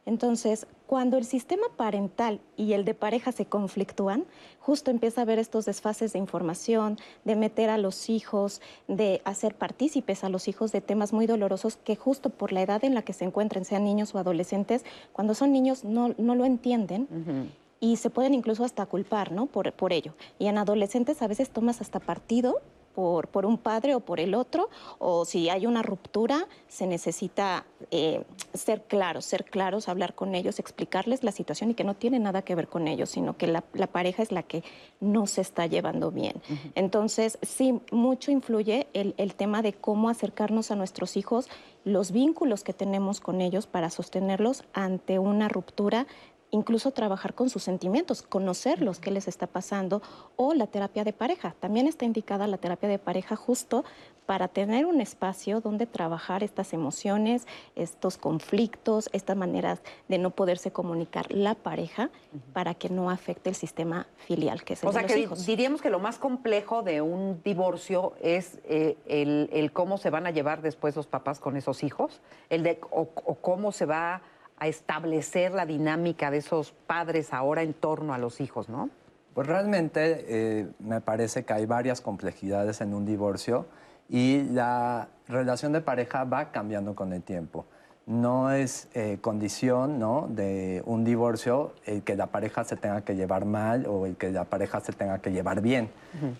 Entonces, 0.05 0.65
cuando 0.87 1.17
el 1.17 1.25
sistema 1.25 1.67
parental 1.77 2.39
y 2.57 2.73
el 2.73 2.83
de 2.83 2.93
pareja 2.93 3.31
se 3.31 3.45
conflictúan, 3.45 4.25
justo 4.59 4.89
empieza 4.89 5.21
a 5.21 5.23
haber 5.23 5.37
estos 5.37 5.65
desfases 5.65 6.13
de 6.13 6.19
información, 6.19 6.97
de 7.25 7.35
meter 7.35 7.69
a 7.69 7.77
los 7.77 8.09
hijos, 8.09 8.61
de 8.87 9.21
hacer 9.23 9.55
partícipes 9.55 10.23
a 10.23 10.29
los 10.29 10.47
hijos 10.47 10.71
de 10.71 10.81
temas 10.81 11.13
muy 11.13 11.27
dolorosos 11.27 11.77
que 11.77 11.95
justo 11.95 12.29
por 12.29 12.51
la 12.51 12.61
edad 12.61 12.83
en 12.83 12.95
la 12.95 13.03
que 13.03 13.13
se 13.13 13.25
encuentren, 13.25 13.65
sean 13.65 13.83
niños 13.83 14.15
o 14.15 14.17
adolescentes, 14.17 14.83
cuando 15.13 15.35
son 15.35 15.51
niños 15.51 15.83
no, 15.83 16.09
lo 16.17 16.45
entienden. 16.45 17.51
Y 17.79 17.97
se 17.97 18.09
pueden 18.09 18.33
incluso 18.33 18.65
hasta 18.65 18.85
culpar, 18.85 19.31
¿no? 19.31 19.45
Por, 19.45 19.71
por 19.73 19.93
ello. 19.93 20.13
Y 20.37 20.47
en 20.47 20.57
adolescentes 20.57 21.21
a 21.21 21.27
veces 21.27 21.49
tomas 21.49 21.81
hasta 21.81 21.99
partido 21.99 22.55
por, 22.93 23.45
un 23.45 23.57
padre 23.57 23.95
o 23.95 23.99
por 23.99 24.19
el 24.19 24.35
otro, 24.35 24.69
o 24.97 25.25
si 25.25 25.49
hay 25.49 25.65
una 25.65 25.81
ruptura, 25.81 26.47
se 26.67 26.87
necesita 26.87 27.65
eh, 27.91 28.23
ser 28.53 28.83
claros, 28.83 29.25
ser 29.25 29.45
claros, 29.45 29.87
hablar 29.87 30.15
con 30.15 30.35
ellos, 30.35 30.59
explicarles 30.59 31.23
la 31.23 31.31
situación 31.31 31.71
y 31.71 31.73
que 31.73 31.83
no 31.83 31.95
tiene 31.95 32.19
nada 32.19 32.41
que 32.41 32.55
ver 32.55 32.67
con 32.67 32.87
ellos, 32.87 33.09
sino 33.09 33.37
que 33.37 33.47
la, 33.47 33.61
pareja 33.61 34.23
es 34.23 34.31
la 34.31 34.43
que 34.43 34.63
no 34.99 35.27
se 35.27 35.41
está 35.41 35.65
llevando 35.65 36.11
bien. 36.11 36.41
Entonces, 36.75 37.39
sí, 37.41 37.79
mucho 37.91 38.31
influye 38.31 38.87
el, 38.93 39.13
el 39.17 39.35
tema 39.35 39.61
de 39.61 39.73
cómo 39.73 40.09
acercarnos 40.09 40.71
a 40.71 40.75
nuestros 40.75 41.17
hijos, 41.17 41.47
los 41.85 42.11
vínculos 42.11 42.63
que 42.63 42.73
tenemos 42.73 43.19
con 43.21 43.41
ellos 43.41 43.67
para 43.67 43.89
sostenerlos 43.89 44.63
ante 44.73 45.19
una 45.19 45.47
ruptura 45.47 46.07
incluso 46.51 46.91
trabajar 46.91 47.33
con 47.33 47.49
sus 47.49 47.63
sentimientos, 47.63 48.21
conocerlos, 48.21 48.99
qué 48.99 49.11
les 49.11 49.27
está 49.27 49.47
pasando, 49.47 50.01
o 50.35 50.53
la 50.53 50.67
terapia 50.67 51.03
de 51.03 51.13
pareja. 51.13 51.55
También 51.59 51.87
está 51.87 52.05
indicada 52.05 52.47
la 52.47 52.57
terapia 52.57 52.89
de 52.89 52.99
pareja 52.99 53.35
justo 53.35 53.83
para 54.25 54.47
tener 54.47 54.85
un 54.85 55.01
espacio 55.01 55.59
donde 55.59 55.87
trabajar 55.87 56.43
estas 56.43 56.73
emociones, 56.73 57.47
estos 57.75 58.17
conflictos, 58.17 59.09
estas 59.11 59.35
maneras 59.35 59.81
de 60.07 60.19
no 60.19 60.29
poderse 60.29 60.71
comunicar 60.71 61.31
la 61.31 61.55
pareja 61.55 62.11
para 62.53 62.75
que 62.75 62.89
no 62.89 63.09
afecte 63.09 63.49
el 63.49 63.55
sistema 63.55 64.05
filial 64.17 64.63
que 64.63 64.73
es 64.73 64.83
el 64.83 64.89
o 64.89 64.93
sea 64.93 65.03
que 65.03 65.17
hijos. 65.17 65.47
diríamos 65.47 65.81
que 65.81 65.89
lo 65.89 65.97
más 65.97 66.19
complejo 66.19 66.83
de 66.83 67.01
un 67.01 67.41
divorcio 67.43 68.13
es 68.21 68.59
eh, 68.65 68.97
el, 69.07 69.71
cómo 69.73 69.97
se 69.97 70.11
van 70.11 70.27
a 70.27 70.31
llevar 70.31 70.61
después 70.61 70.95
los 70.95 71.07
papás 71.07 71.39
con 71.39 71.57
esos 71.57 71.83
hijos, 71.83 72.21
el 72.51 72.61
de 72.61 72.79
o 72.91 73.07
cómo 73.41 73.71
se 73.71 73.87
va 73.87 74.15
a 74.15 74.21
establecer 74.67 75.53
la 75.53 75.65
dinámica 75.65 76.31
de 76.31 76.37
esos 76.37 76.71
padres 76.71 77.33
ahora 77.33 77.61
en 77.61 77.73
torno 77.73 78.13
a 78.13 78.17
los 78.17 78.41
hijos, 78.41 78.69
¿no? 78.69 78.89
Pues 79.33 79.47
realmente 79.47 80.25
eh, 80.27 80.67
me 80.79 81.01
parece 81.01 81.45
que 81.45 81.53
hay 81.53 81.65
varias 81.65 82.01
complejidades 82.01 82.81
en 82.81 82.93
un 82.93 83.05
divorcio 83.05 83.67
y 84.09 84.43
la 84.43 85.07
relación 85.27 85.71
de 85.71 85.81
pareja 85.81 86.23
va 86.23 86.51
cambiando 86.51 86.95
con 86.95 87.13
el 87.13 87.21
tiempo. 87.21 87.65
No 88.05 88.51
es 88.51 88.87
eh, 88.95 89.19
condición 89.21 89.99
¿no? 89.99 90.27
de 90.29 90.81
un 90.85 91.03
divorcio 91.03 91.73
el 91.85 92.01
que 92.01 92.15
la 92.15 92.27
pareja 92.27 92.63
se 92.63 92.75
tenga 92.75 93.01
que 93.01 93.15
llevar 93.15 93.45
mal 93.45 93.85
o 93.85 94.07
el 94.07 94.15
que 94.15 94.31
la 94.31 94.45
pareja 94.45 94.79
se 94.79 94.93
tenga 94.93 95.19
que 95.19 95.31
llevar 95.31 95.61
bien. 95.61 95.89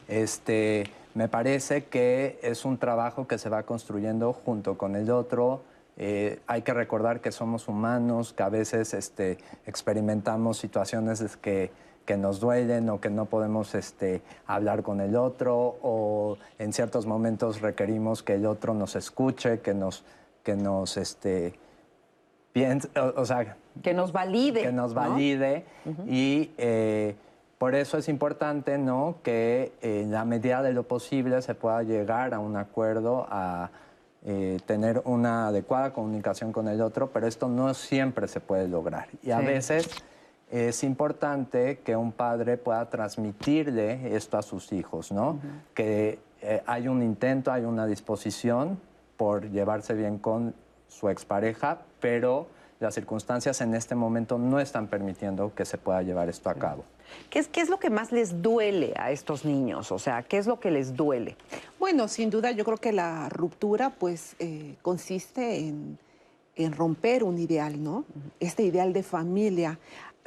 este, 0.08 0.86
me 1.14 1.28
parece 1.28 1.86
que 1.86 2.40
es 2.42 2.66
un 2.66 2.80
trabajo 2.80 3.28
que 3.28 3.38
se 3.38 3.50
va 3.50 3.64
construyendo 3.64 4.34
junto 4.34 4.78
con 4.78 4.96
el 4.96 5.12
otro, 5.12 5.64
eh, 6.02 6.40
hay 6.48 6.62
que 6.62 6.74
recordar 6.74 7.20
que 7.20 7.30
somos 7.34 7.68
humanos, 7.68 8.32
que 8.32 8.42
a 8.42 8.48
veces 8.48 8.94
este, 8.94 9.38
experimentamos 9.66 10.58
situaciones 10.58 11.36
que, 11.36 11.72
que, 12.06 12.16
nos 12.16 12.40
duelen 12.40 12.90
o 12.90 13.02
que 13.02 13.10
no 13.10 13.26
podemos 13.26 13.76
este, 13.76 14.22
hablar 14.48 14.82
con 14.82 15.02
el 15.02 15.18
otro 15.18 15.78
o 15.82 16.38
en 16.58 16.72
ciertos 16.72 17.06
momentos 17.06 17.60
requerimos 17.60 18.24
que 18.24 18.36
el 18.36 18.46
otro 18.46 18.74
nos 18.74 18.96
escuche, 18.96 19.60
que 19.60 19.74
nos, 19.74 20.06
que 20.42 20.56
nos 20.56 20.96
este, 20.96 21.60
piense, 22.54 22.88
o, 22.98 23.26
sea... 23.26 23.58
Que 23.84 23.94
nos 23.94 24.14
valide. 24.14 24.62
Que 24.62 24.72
nos 24.72 24.94
valide 24.94 25.66
y... 26.08 26.52
Eh, 26.58 27.16
por 27.58 27.76
eso 27.76 27.98
es 27.98 28.08
importante 28.08 28.78
¿no? 28.78 29.18
que 29.22 29.74
en 29.82 30.12
la 30.12 30.24
medida 30.24 30.62
de 30.62 30.72
lo 30.72 30.84
posible 30.84 31.42
se 31.42 31.56
pueda 31.56 31.84
llegar 31.84 32.34
a 32.34 32.40
un 32.40 32.56
acuerdo, 32.56 33.28
a, 33.30 33.70
eh, 34.26 34.60
tener 34.66 35.02
una 35.06 35.48
adecuada 35.48 35.94
comunicación 35.94 36.52
con 36.52 36.68
el 36.68 36.82
otro, 36.82 37.10
pero 37.12 37.28
esto 37.28 37.48
no 37.48 37.74
siempre 37.74 38.28
se 38.28 38.40
puede 38.40 38.68
lograr. 38.68 39.08
Y 39.24 39.32
a 39.32 39.40
veces 39.40 39.90
es 40.52 40.84
importante 40.84 41.80
que 41.80 41.96
un 41.96 42.12
padre 42.12 42.58
pueda 42.58 42.90
transmitirle 42.90 44.16
esto 44.16 44.38
a 44.38 44.42
sus 44.42 44.74
hijos, 44.74 45.12
¿no? 45.12 45.40
Que 45.74 46.20
eh, 46.42 46.62
hay 46.66 46.88
un 46.88 47.04
intento, 47.04 47.52
hay 47.52 47.64
una 47.64 47.86
disposición 47.86 48.80
por 49.16 49.50
llevarse 49.50 49.94
bien 49.94 50.18
con 50.18 50.56
su 50.88 51.10
expareja, 51.10 51.80
pero 52.00 52.48
las 52.80 52.96
circunstancias 52.96 53.60
en 53.62 53.74
este 53.74 53.94
momento 53.94 54.38
no 54.38 54.60
están 54.60 54.88
permitiendo 54.88 55.54
que 55.54 55.66
se 55.66 55.78
pueda 55.78 56.02
llevar 56.02 56.30
esto 56.30 56.50
a 56.50 56.56
cabo. 56.56 56.86
¿Qué 57.30 57.40
es, 57.40 57.48
¿Qué 57.48 57.62
es 57.62 57.70
lo 57.70 57.80
que 57.80 57.90
más 57.90 58.12
les 58.12 58.42
duele 58.42 58.94
a 58.96 59.12
estos 59.12 59.44
niños? 59.44 59.92
O 59.92 60.00
sea, 60.00 60.24
¿qué 60.24 60.38
es 60.38 60.48
lo 60.48 60.60
que 60.60 60.72
les 60.72 60.96
duele? 60.96 61.36
Bueno, 61.78 62.08
sin 62.08 62.30
duda 62.30 62.52
yo 62.52 62.64
creo 62.64 62.78
que 62.78 62.94
la 62.94 63.28
ruptura 63.30 63.90
pues 63.90 64.36
eh, 64.40 64.76
consiste 64.82 65.60
en, 65.60 65.98
en 66.56 66.74
romper 66.74 67.24
un 67.24 67.38
ideal, 67.38 67.84
¿no? 67.84 68.06
Este 68.40 68.64
ideal 68.64 68.94
de 68.94 69.04
familia. 69.04 69.80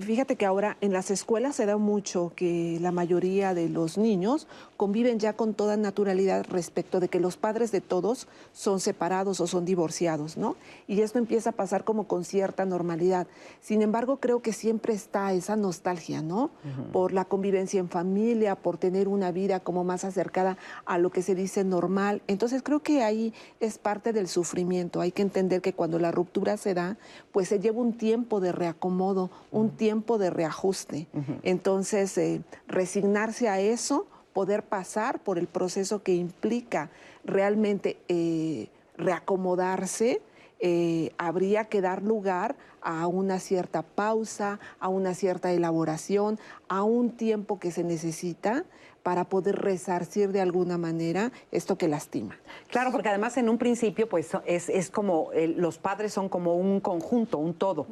Fíjate 0.02 0.34
que 0.34 0.46
ahora 0.46 0.76
en 0.80 0.92
las 0.92 1.10
escuelas 1.12 1.56
se 1.56 1.64
da 1.64 1.76
mucho 1.76 2.32
que 2.34 2.78
la 2.80 2.90
mayoría 2.90 3.54
de 3.54 3.68
los 3.68 3.98
niños 3.98 4.48
conviven 4.76 5.20
ya 5.20 5.34
con 5.34 5.54
toda 5.54 5.76
naturalidad 5.76 6.44
respecto 6.48 6.98
de 6.98 7.08
que 7.08 7.20
los 7.20 7.36
padres 7.36 7.70
de 7.70 7.80
todos 7.80 8.26
son 8.52 8.80
separados 8.80 9.40
o 9.40 9.46
son 9.46 9.64
divorciados, 9.64 10.36
¿no? 10.36 10.56
Y 10.88 11.02
esto 11.02 11.18
empieza 11.18 11.50
a 11.50 11.52
pasar 11.52 11.84
como 11.84 12.08
con 12.08 12.24
cierta 12.24 12.64
normalidad. 12.64 13.28
Sin 13.60 13.80
embargo, 13.80 14.16
creo 14.16 14.42
que 14.42 14.52
siempre 14.52 14.92
está 14.92 15.32
esa 15.32 15.54
nostalgia, 15.54 16.20
¿no? 16.20 16.50
Por 16.92 17.12
la 17.12 17.24
convivencia 17.24 17.78
en 17.78 17.88
familia, 17.88 18.56
por 18.56 18.78
tener 18.78 19.06
una 19.06 19.30
vida 19.30 19.60
como 19.60 19.84
más 19.84 20.04
acercada 20.04 20.58
a 20.84 20.98
lo 20.98 21.10
que 21.10 21.22
se 21.22 21.36
dice 21.36 21.62
normal. 21.62 22.22
Entonces 22.26 22.62
creo 22.62 22.80
que 22.80 23.04
ahí 23.04 23.32
es 23.60 23.78
parte 23.78 24.12
del 24.12 24.26
sufrimiento. 24.26 25.00
Hay 25.00 25.12
que 25.12 25.22
entender 25.22 25.60
que 25.60 25.74
cuando 25.74 26.00
la 26.00 26.10
ruptura 26.10 26.56
se 26.56 26.74
da, 26.74 26.96
pues 27.30 27.48
se 27.48 27.60
lleva 27.60 27.80
un 27.80 27.92
tiempo 27.92 28.40
de 28.40 28.50
reacomodo, 28.50 29.30
un 29.52 29.70
tiempo 29.70 29.91
de 29.92 30.30
reajuste. 30.30 31.06
Entonces, 31.42 32.16
eh, 32.18 32.42
resignarse 32.66 33.48
a 33.48 33.60
eso, 33.60 34.06
poder 34.32 34.62
pasar 34.62 35.20
por 35.20 35.38
el 35.38 35.46
proceso 35.46 36.02
que 36.02 36.14
implica 36.14 36.90
realmente 37.24 37.98
eh, 38.08 38.68
reacomodarse, 38.96 40.22
eh, 40.60 41.12
habría 41.18 41.64
que 41.64 41.80
dar 41.80 42.02
lugar 42.02 42.56
a 42.80 43.06
una 43.06 43.38
cierta 43.40 43.82
pausa, 43.82 44.60
a 44.80 44.88
una 44.88 45.14
cierta 45.14 45.52
elaboración, 45.52 46.38
a 46.68 46.82
un 46.82 47.10
tiempo 47.10 47.58
que 47.58 47.70
se 47.70 47.84
necesita 47.84 48.64
para 49.02 49.24
poder 49.24 49.56
resarcir 49.56 50.30
de 50.32 50.40
alguna 50.40 50.78
manera 50.78 51.32
esto 51.50 51.76
que 51.76 51.88
lastima. 51.88 52.38
Claro, 52.68 52.92
porque 52.92 53.08
además 53.08 53.36
en 53.36 53.48
un 53.48 53.58
principio 53.58 54.08
pues 54.08 54.30
es, 54.46 54.68
es 54.68 54.90
como 54.90 55.32
el- 55.32 55.60
los 55.60 55.78
padres 55.78 56.12
son 56.12 56.28
como 56.28 56.54
un 56.56 56.80
conjunto, 56.80 57.38
un 57.38 57.54
todo. 57.54 57.86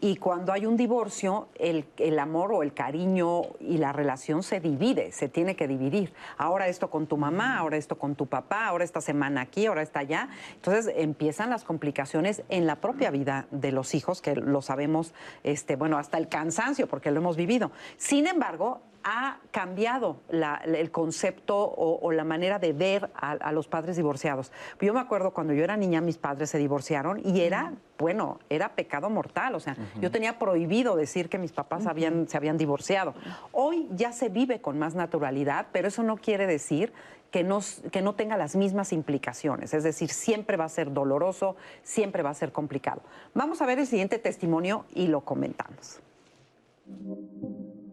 Y 0.00 0.16
cuando 0.16 0.52
hay 0.52 0.66
un 0.66 0.76
divorcio, 0.76 1.48
el, 1.56 1.84
el 1.98 2.18
amor 2.18 2.52
o 2.52 2.62
el 2.62 2.72
cariño 2.74 3.42
y 3.60 3.78
la 3.78 3.92
relación 3.92 4.42
se 4.42 4.60
divide, 4.60 5.12
se 5.12 5.28
tiene 5.28 5.56
que 5.56 5.68
dividir. 5.68 6.12
Ahora 6.38 6.68
esto 6.68 6.90
con 6.90 7.06
tu 7.06 7.16
mamá, 7.16 7.58
ahora 7.58 7.76
esto 7.76 7.96
con 7.98 8.14
tu 8.14 8.26
papá, 8.26 8.66
ahora 8.66 8.84
esta 8.84 9.00
semana 9.00 9.42
aquí, 9.42 9.66
ahora 9.66 9.82
está 9.82 10.00
allá. 10.00 10.28
Entonces 10.54 10.92
empiezan 10.96 11.50
las 11.50 11.64
complicaciones 11.64 12.42
en 12.48 12.66
la 12.66 12.76
propia 12.76 13.10
vida 13.10 13.46
de 13.50 13.72
los 13.72 13.94
hijos, 13.94 14.20
que 14.20 14.34
lo 14.34 14.62
sabemos, 14.62 15.14
este, 15.44 15.76
bueno, 15.76 15.98
hasta 15.98 16.18
el 16.18 16.28
cansancio, 16.28 16.86
porque 16.88 17.10
lo 17.10 17.20
hemos 17.20 17.36
vivido. 17.36 17.70
Sin 17.96 18.26
embargo, 18.26 18.80
ha 19.08 19.38
cambiado 19.52 20.16
la- 20.30 20.56
el 20.64 20.90
concepto 20.90 21.56
o, 21.56 22.00
o 22.04 22.10
la 22.10 22.24
manera 22.24 22.58
de 22.58 22.72
ver 22.72 23.08
a, 23.14 23.30
a 23.32 23.52
los 23.52 23.68
padres 23.68 23.94
divorciados. 23.96 24.50
Yo 24.80 24.92
me 24.92 24.98
acuerdo 24.98 25.30
cuando 25.30 25.52
yo 25.52 25.62
era 25.62 25.76
niña, 25.76 26.00
mis 26.00 26.18
padres 26.18 26.50
se 26.50 26.58
divorciaron 26.58 27.20
y 27.24 27.40
era, 27.42 27.72
bueno, 27.98 28.40
era 28.50 28.70
pecado 28.74 29.08
mortal. 29.08 29.54
O 29.54 29.60
sea, 29.60 29.76
yo 30.00 30.10
tenía 30.10 30.40
prohibido 30.40 30.96
decir 30.96 31.28
que 31.28 31.38
mis 31.38 31.52
papás 31.52 31.86
habían, 31.86 32.26
se 32.28 32.36
habían 32.36 32.58
divorciado. 32.58 33.14
Hoy 33.52 33.86
ya 33.92 34.10
se 34.10 34.28
vive 34.28 34.60
con 34.60 34.76
más 34.76 34.96
naturalidad, 34.96 35.68
pero 35.70 35.86
eso 35.86 36.02
no 36.02 36.16
quiere 36.16 36.48
decir 36.48 36.92
que 37.30 37.44
no, 37.44 37.60
que 37.92 38.02
no 38.02 38.16
tenga 38.16 38.36
las 38.36 38.56
mismas 38.56 38.92
implicaciones. 38.92 39.72
Es 39.72 39.84
decir, 39.84 40.10
siempre 40.10 40.56
va 40.56 40.64
a 40.64 40.68
ser 40.68 40.92
doloroso, 40.92 41.54
siempre 41.84 42.24
va 42.24 42.30
a 42.30 42.34
ser 42.34 42.50
complicado. 42.50 43.02
Vamos 43.34 43.62
a 43.62 43.66
ver 43.66 43.78
el 43.78 43.86
siguiente 43.86 44.18
testimonio 44.18 44.84
y 44.94 45.06
lo 45.06 45.20
comentamos. 45.20 46.00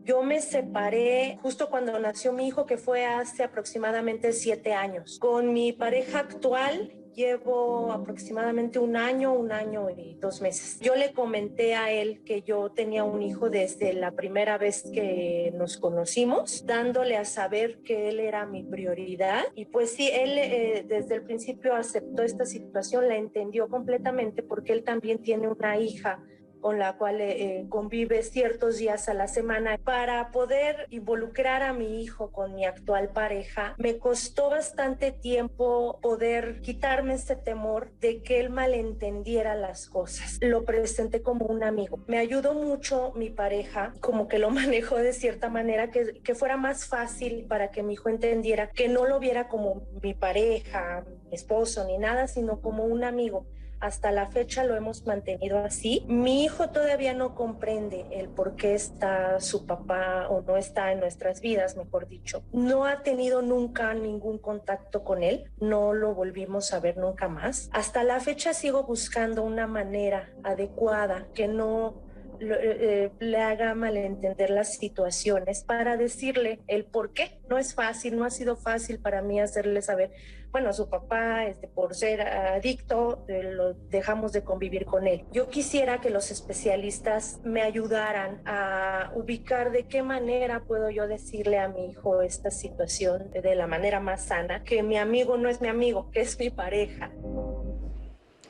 Yo 0.03 0.21
me 0.21 0.41
separé 0.41 1.37
justo 1.41 1.69
cuando 1.69 1.97
nació 1.97 2.33
mi 2.33 2.47
hijo, 2.47 2.65
que 2.65 2.77
fue 2.77 3.05
hace 3.05 3.43
aproximadamente 3.43 4.33
siete 4.33 4.73
años. 4.73 5.17
Con 5.17 5.53
mi 5.53 5.71
pareja 5.71 6.19
actual 6.19 6.91
llevo 7.13 7.91
aproximadamente 7.91 8.79
un 8.79 8.97
año, 8.97 9.33
un 9.33 9.51
año 9.51 9.89
y 9.89 10.15
dos 10.15 10.41
meses. 10.41 10.79
Yo 10.81 10.95
le 10.95 11.13
comenté 11.13 11.75
a 11.75 11.91
él 11.91 12.21
que 12.25 12.41
yo 12.41 12.71
tenía 12.71 13.03
un 13.03 13.21
hijo 13.21 13.49
desde 13.49 13.93
la 13.93 14.11
primera 14.11 14.57
vez 14.57 14.83
que 14.93 15.53
nos 15.55 15.77
conocimos, 15.77 16.65
dándole 16.65 17.15
a 17.15 17.23
saber 17.23 17.77
que 17.83 18.09
él 18.09 18.19
era 18.19 18.45
mi 18.45 18.63
prioridad. 18.63 19.43
Y 19.55 19.65
pues 19.65 19.91
sí, 19.91 20.09
él 20.11 20.37
eh, 20.37 20.85
desde 20.87 21.15
el 21.15 21.23
principio 21.23 21.75
aceptó 21.75 22.23
esta 22.23 22.45
situación, 22.45 23.07
la 23.07 23.15
entendió 23.15 23.69
completamente 23.69 24.43
porque 24.43 24.73
él 24.73 24.83
también 24.83 25.19
tiene 25.19 25.47
una 25.47 25.77
hija 25.77 26.21
con 26.63 26.79
la 26.79 26.93
cual 26.93 27.19
eh, 27.19 27.65
convive 27.67 28.23
ciertos 28.23 28.77
días 28.77 29.09
a 29.09 29.13
la 29.13 29.27
semana. 29.27 29.77
Para 29.83 30.31
poder 30.31 30.87
involucrar 30.91 31.61
a 31.61 31.73
mi 31.73 32.01
hijo 32.01 32.31
con 32.31 32.55
mi 32.55 32.63
actual 32.63 33.09
pareja, 33.09 33.75
me 33.77 33.97
costó 33.97 34.49
bastante 34.49 35.11
tiempo 35.11 35.99
poder 36.01 36.61
quitarme 36.61 37.15
este 37.15 37.35
temor 37.35 37.91
de 37.99 38.23
que 38.23 38.39
él 38.39 38.49
malentendiera 38.49 39.55
las 39.55 39.89
cosas. 39.89 40.37
Lo 40.39 40.63
presenté 40.63 41.21
como 41.21 41.47
un 41.47 41.65
amigo. 41.65 41.99
Me 42.07 42.17
ayudó 42.17 42.53
mucho 42.53 43.11
mi 43.13 43.29
pareja, 43.29 43.93
como 43.99 44.29
que 44.29 44.39
lo 44.39 44.49
manejó 44.61 44.95
de 44.95 45.11
cierta 45.11 45.49
manera, 45.49 45.91
que, 45.91 46.21
que 46.23 46.33
fuera 46.33 46.55
más 46.55 46.87
fácil 46.87 47.45
para 47.45 47.71
que 47.71 47.83
mi 47.83 47.95
hijo 47.95 48.07
entendiera 48.07 48.69
que 48.69 48.87
no 48.87 49.05
lo 49.05 49.19
viera 49.19 49.49
como 49.49 49.85
mi 50.01 50.13
pareja, 50.13 51.03
esposo, 51.29 51.85
ni 51.85 51.97
nada, 51.97 52.27
sino 52.27 52.61
como 52.61 52.85
un 52.85 53.03
amigo. 53.03 53.45
Hasta 53.83 54.11
la 54.11 54.27
fecha 54.27 54.63
lo 54.63 54.77
hemos 54.77 55.05
mantenido 55.05 55.59
así. 55.59 56.05
Mi 56.07 56.45
hijo 56.45 56.69
todavía 56.69 57.13
no 57.13 57.35
comprende 57.35 58.05
el 58.11 58.29
por 58.29 58.55
qué 58.55 58.75
está 58.75 59.41
su 59.41 59.65
papá 59.65 60.27
o 60.29 60.41
no 60.41 60.55
está 60.55 60.93
en 60.93 61.01
nuestras 61.01 61.41
vidas, 61.41 61.75
mejor 61.75 62.07
dicho. 62.07 62.45
No 62.53 62.85
ha 62.85 63.03
tenido 63.03 63.41
nunca 63.41 63.93
ningún 63.93 64.37
contacto 64.37 65.03
con 65.03 65.21
él, 65.21 65.51
no 65.59 65.93
lo 65.93 66.15
volvimos 66.15 66.71
a 66.71 66.79
ver 66.79 66.95
nunca 66.95 67.27
más. 67.27 67.69
Hasta 67.73 68.05
la 68.05 68.21
fecha 68.21 68.53
sigo 68.53 68.83
buscando 68.83 69.43
una 69.43 69.67
manera 69.67 70.31
adecuada 70.45 71.27
que 71.33 71.49
no 71.49 72.01
lo- 72.39 72.55
eh, 72.59 73.11
le 73.19 73.37
haga 73.41 73.75
malentender 73.75 74.49
las 74.49 74.75
situaciones 74.75 75.63
para 75.65 75.97
decirle 75.97 76.61
el 76.67 76.85
por 76.85 77.11
qué. 77.13 77.41
No 77.49 77.57
es 77.57 77.73
fácil, 77.75 78.17
no 78.17 78.23
ha 78.23 78.29
sido 78.29 78.55
fácil 78.55 78.99
para 78.99 79.21
mí 79.21 79.39
hacerle 79.41 79.81
saber, 79.81 80.11
bueno, 80.53 80.71
su 80.71 80.87
papá, 80.87 81.47
este, 81.47 81.67
por 81.67 81.95
ser 81.95 82.21
adicto, 82.21 83.25
lo 83.27 83.73
dejamos 83.73 84.33
de 84.33 84.43
convivir 84.43 84.85
con 84.85 85.07
él. 85.07 85.25
Yo 85.31 85.49
quisiera 85.49 85.99
que 85.99 86.11
los 86.11 86.29
especialistas 86.29 87.39
me 87.43 87.63
ayudaran 87.63 88.39
a 88.45 89.11
ubicar 89.15 89.71
de 89.71 89.87
qué 89.87 90.03
manera 90.03 90.59
puedo 90.59 90.91
yo 90.91 91.07
decirle 91.07 91.57
a 91.57 91.69
mi 91.69 91.87
hijo 91.87 92.21
esta 92.21 92.51
situación 92.51 93.31
de 93.31 93.55
la 93.55 93.65
manera 93.65 93.99
más 93.99 94.25
sana, 94.25 94.63
que 94.63 94.83
mi 94.83 94.95
amigo 94.95 95.37
no 95.37 95.49
es 95.49 95.59
mi 95.59 95.69
amigo, 95.69 96.11
que 96.11 96.21
es 96.21 96.37
mi 96.37 96.51
pareja. 96.51 97.09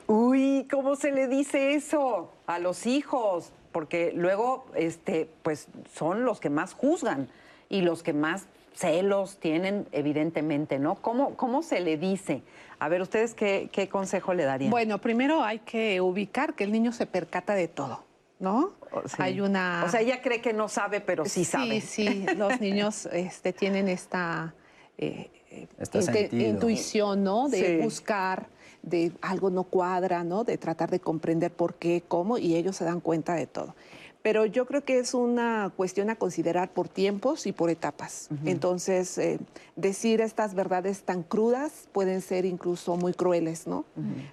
Uy, 0.06 0.68
¿cómo 0.70 0.96
se 0.96 1.10
le 1.10 1.26
dice 1.26 1.72
eso 1.72 2.30
a 2.46 2.58
los 2.58 2.84
hijos? 2.84 3.50
Porque 3.72 4.12
luego, 4.14 4.66
este, 4.74 5.30
pues, 5.42 5.68
son 5.94 6.26
los 6.26 6.38
que 6.38 6.50
más 6.50 6.74
juzgan 6.74 7.28
y 7.70 7.80
los 7.80 8.02
que 8.02 8.12
más 8.12 8.46
celos 8.74 9.38
tienen, 9.38 9.86
evidentemente, 9.92 10.78
¿no? 10.78 10.96
¿Cómo, 10.96 11.36
cómo 11.36 11.62
se 11.62 11.80
le 11.80 11.96
dice? 11.96 12.42
A 12.78 12.88
ver, 12.88 13.00
¿ustedes 13.02 13.34
qué, 13.34 13.68
qué 13.72 13.88
consejo 13.88 14.34
le 14.34 14.44
darían? 14.44 14.70
Bueno, 14.70 14.98
primero 15.00 15.42
hay 15.42 15.60
que 15.60 16.00
ubicar 16.00 16.54
que 16.54 16.64
el 16.64 16.72
niño 16.72 16.92
se 16.92 17.06
percata 17.06 17.54
de 17.54 17.68
todo, 17.68 18.04
¿no? 18.38 18.72
O- 18.90 19.08
sí. 19.08 19.16
Hay 19.18 19.40
una... 19.40 19.82
O 19.86 19.88
sea, 19.88 20.00
ella 20.00 20.20
cree 20.20 20.40
que 20.40 20.52
no 20.52 20.68
sabe, 20.68 21.00
pero 21.00 21.24
sí, 21.24 21.44
sabe. 21.44 21.80
Sí, 21.80 22.26
sí, 22.26 22.26
los 22.36 22.60
niños 22.60 23.06
este, 23.12 23.52
tienen 23.52 23.88
esta, 23.88 24.54
eh, 24.98 25.30
eh, 25.50 25.68
Este 25.80 26.28
intuición, 26.32 27.22
¿no? 27.22 27.48
De 27.48 27.78
Sí. 27.78 27.82
buscar, 27.82 28.48
de 28.82 29.12
algo 29.22 29.50
no 29.50 29.64
cuadra, 29.64 30.24
¿no? 30.24 30.44
De 30.44 30.58
tratar 30.58 30.90
de 30.90 31.00
comprender 31.00 31.52
por 31.52 31.74
qué, 31.74 32.02
cómo, 32.06 32.38
y 32.38 32.54
ellos 32.56 32.76
se 32.76 32.84
dan 32.84 33.00
cuenta 33.00 33.34
de 33.34 33.46
todo. 33.46 33.74
Pero 34.24 34.46
yo 34.46 34.64
creo 34.64 34.82
que 34.82 34.98
es 34.98 35.12
una 35.12 35.70
cuestión 35.76 36.08
a 36.08 36.16
considerar 36.16 36.70
por 36.70 36.88
tiempos 36.88 37.46
y 37.46 37.52
por 37.52 37.68
etapas. 37.68 38.30
Entonces, 38.46 39.18
eh, 39.18 39.38
decir 39.76 40.22
estas 40.22 40.54
verdades 40.54 41.02
tan 41.02 41.22
crudas 41.22 41.90
pueden 41.92 42.22
ser 42.22 42.46
incluso 42.46 42.96
muy 42.96 43.12
crueles, 43.12 43.66
¿no? 43.66 43.84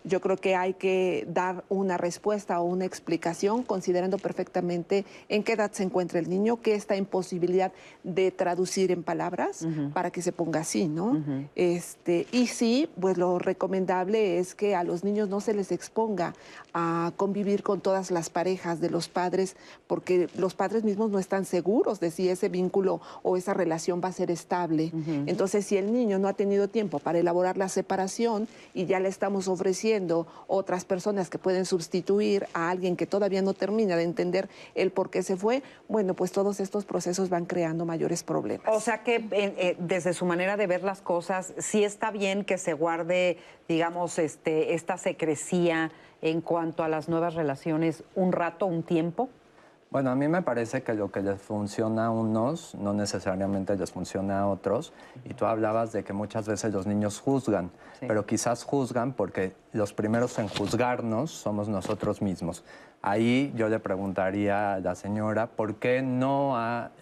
Yo 0.06 0.22
creo 0.22 0.38
que 0.38 0.56
hay 0.56 0.76
que 0.76 1.28
dar 1.28 1.66
una 1.68 1.98
respuesta 1.98 2.62
o 2.62 2.64
una 2.64 2.86
explicación 2.86 3.64
considerando 3.64 4.18
perfectamente 4.18 5.04
en 5.28 5.44
qué 5.44 5.54
edad 5.54 5.74
se 5.74 5.84
encuentra 5.84 6.20
el 6.20 6.30
niño, 6.30 6.62
qué 6.62 6.74
está 6.74 6.96
en 6.96 7.06
posibilidad 7.06 7.74
de 8.06 8.32
traducir 8.32 8.94
en 8.94 9.04
palabras 9.04 9.68
para 9.94 10.10
que 10.10 10.22
se 10.22 10.32
ponga 10.32 10.62
así, 10.62 10.88
¿no? 10.88 11.22
este, 11.56 12.28
y 12.32 12.48
sí, 12.48 12.88
pues 12.98 13.18
lo 13.18 13.40
recomendable 13.40 14.40
es 14.40 14.56
que 14.56 14.74
a 14.74 14.86
los 14.86 15.04
niños 15.04 15.28
no 15.28 15.42
se 15.42 15.54
les 15.54 15.74
exponga 15.74 16.34
a 16.74 17.12
convivir 17.18 17.62
con 17.62 17.82
todas 17.82 18.10
las 18.10 18.30
parejas 18.30 18.80
de 18.80 18.90
los 18.90 19.10
padres 19.10 19.58
porque 19.92 20.30
los 20.38 20.54
padres 20.54 20.86
mismos 20.86 21.12
no 21.12 21.20
están 21.20 21.44
seguros 21.44 22.00
de 22.00 22.12
si 22.12 22.30
ese 22.30 22.48
vínculo 22.48 23.02
o 23.24 23.36
esa 23.36 23.54
relación 23.54 24.00
va 24.02 24.08
a 24.08 24.14
ser 24.14 24.32
estable. 24.32 24.90
Entonces, 25.26 25.66
si 25.66 25.76
el 25.76 25.92
niño 25.92 26.18
no 26.18 26.30
ha 26.30 26.34
tenido 26.34 26.70
tiempo 26.70 27.00
para 27.00 27.20
elaborar 27.20 27.58
la 27.58 27.68
separación 27.68 28.48
y 28.74 28.86
ya 28.86 29.02
le 29.02 29.10
estamos 29.10 29.50
ofreciendo 29.50 30.28
otras 30.48 30.86
personas 30.86 31.30
que 31.30 31.40
pueden 31.40 31.66
sustituir 31.66 32.48
a 32.54 32.70
alguien 32.70 32.96
que 32.96 33.06
todavía 33.06 33.42
no 33.42 33.54
termina 33.54 33.98
de 33.98 34.04
entender 34.04 34.48
el 34.76 34.92
por 34.92 35.10
qué 35.10 35.24
se 35.24 35.36
fue, 35.36 35.62
bueno, 35.90 36.14
pues 36.14 36.32
todos 36.32 36.62
estos 36.62 36.86
procesos 36.86 37.28
van 37.28 37.44
creando 37.46 37.84
mayores 37.84 38.24
problemas. 38.24 38.74
O 38.74 38.80
sea 38.80 39.04
que 39.04 39.28
eh, 39.32 39.76
desde 39.78 40.14
su 40.14 40.26
manera 40.26 40.56
de 40.56 40.68
ver 40.68 40.84
las 40.84 41.02
cosas, 41.02 41.54
sí 41.58 41.84
está 41.84 42.12
bien 42.12 42.46
que 42.46 42.58
se 42.58 42.72
guarde, 42.72 43.40
digamos, 43.68 44.20
este, 44.20 44.74
esta 44.74 44.98
secrecía 44.98 45.92
en 46.22 46.40
cuanto 46.40 46.82
a 46.84 46.88
las 46.88 47.10
nuevas 47.10 47.34
relaciones 47.34 48.06
un 48.16 48.32
rato, 48.32 48.68
un 48.68 48.84
tiempo. 48.84 49.28
Bueno, 49.92 50.10
a 50.10 50.16
mí 50.16 50.30
me 50.30 50.42
parece 50.42 50.84
que 50.84 50.94
lo 50.94 51.12
que 51.12 51.22
les 51.22 51.42
funciona 51.42 52.06
a 52.06 52.10
unos 52.12 52.76
no 52.76 52.94
necesariamente 52.94 53.76
les 53.76 53.92
funciona 53.92 54.40
a 54.40 54.48
otros. 54.48 54.94
Y 55.26 55.34
tú 55.34 55.46
hablabas 55.46 55.92
de 55.92 56.06
que 56.06 56.14
muchas 56.14 56.48
veces 56.48 56.72
los 56.72 56.88
niños 56.88 57.20
juzgan, 57.20 57.72
pero 58.00 58.26
quizás 58.26 58.64
juzgan 58.64 59.12
porque 59.12 59.52
los 59.74 59.92
primeros 59.92 60.40
en 60.40 60.48
juzgarnos 60.48 61.32
somos 61.32 61.68
nosotros 61.68 62.22
mismos. 62.22 62.64
Ahí 63.02 63.52
yo 63.58 63.68
le 63.68 63.80
preguntaría 63.80 64.76
a 64.76 64.80
la 64.80 64.96
señora 64.96 65.48
por 65.48 65.76
qué 65.76 66.02
no, 66.02 66.56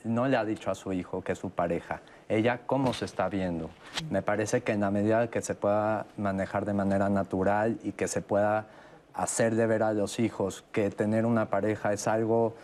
no 0.04 0.28
le 0.28 0.38
ha 0.38 0.44
dicho 0.44 0.72
a 0.72 0.76
su 0.76 0.92
hijo 0.92 1.22
que 1.22 1.34
es 1.34 1.38
su 1.38 1.52
pareja. 1.52 2.02
Ella 2.28 2.62
cómo 2.66 2.94
se 2.94 3.06
está 3.06 3.30
viendo. 3.30 3.70
Me 4.10 4.24
parece 4.24 4.62
que 4.62 4.72
en 4.72 4.80
la 4.80 4.90
medida 4.90 5.28
que 5.28 5.44
se 5.44 5.54
pueda 5.54 6.08
manejar 6.18 6.66
de 6.66 6.74
manera 6.74 7.08
natural 7.08 7.78
y 7.84 7.92
que 7.92 8.08
se 8.08 8.24
pueda 8.24 8.66
hacer 9.14 9.54
de 9.54 9.68
ver 9.68 9.84
a 9.84 9.94
los 9.94 10.20
hijos 10.20 10.64
que 10.72 10.90
tener 10.90 11.26
una 11.26 11.50
pareja 11.50 11.94
es 11.94 12.08
algo 12.08 12.56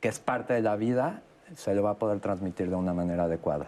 que 0.00 0.08
es 0.08 0.18
parte 0.18 0.54
de 0.54 0.62
la 0.62 0.76
vida, 0.76 1.22
se 1.54 1.74
lo 1.74 1.82
va 1.82 1.90
a 1.90 1.94
poder 1.94 2.20
transmitir 2.20 2.68
de 2.68 2.76
una 2.76 2.92
manera 2.92 3.24
adecuada. 3.24 3.66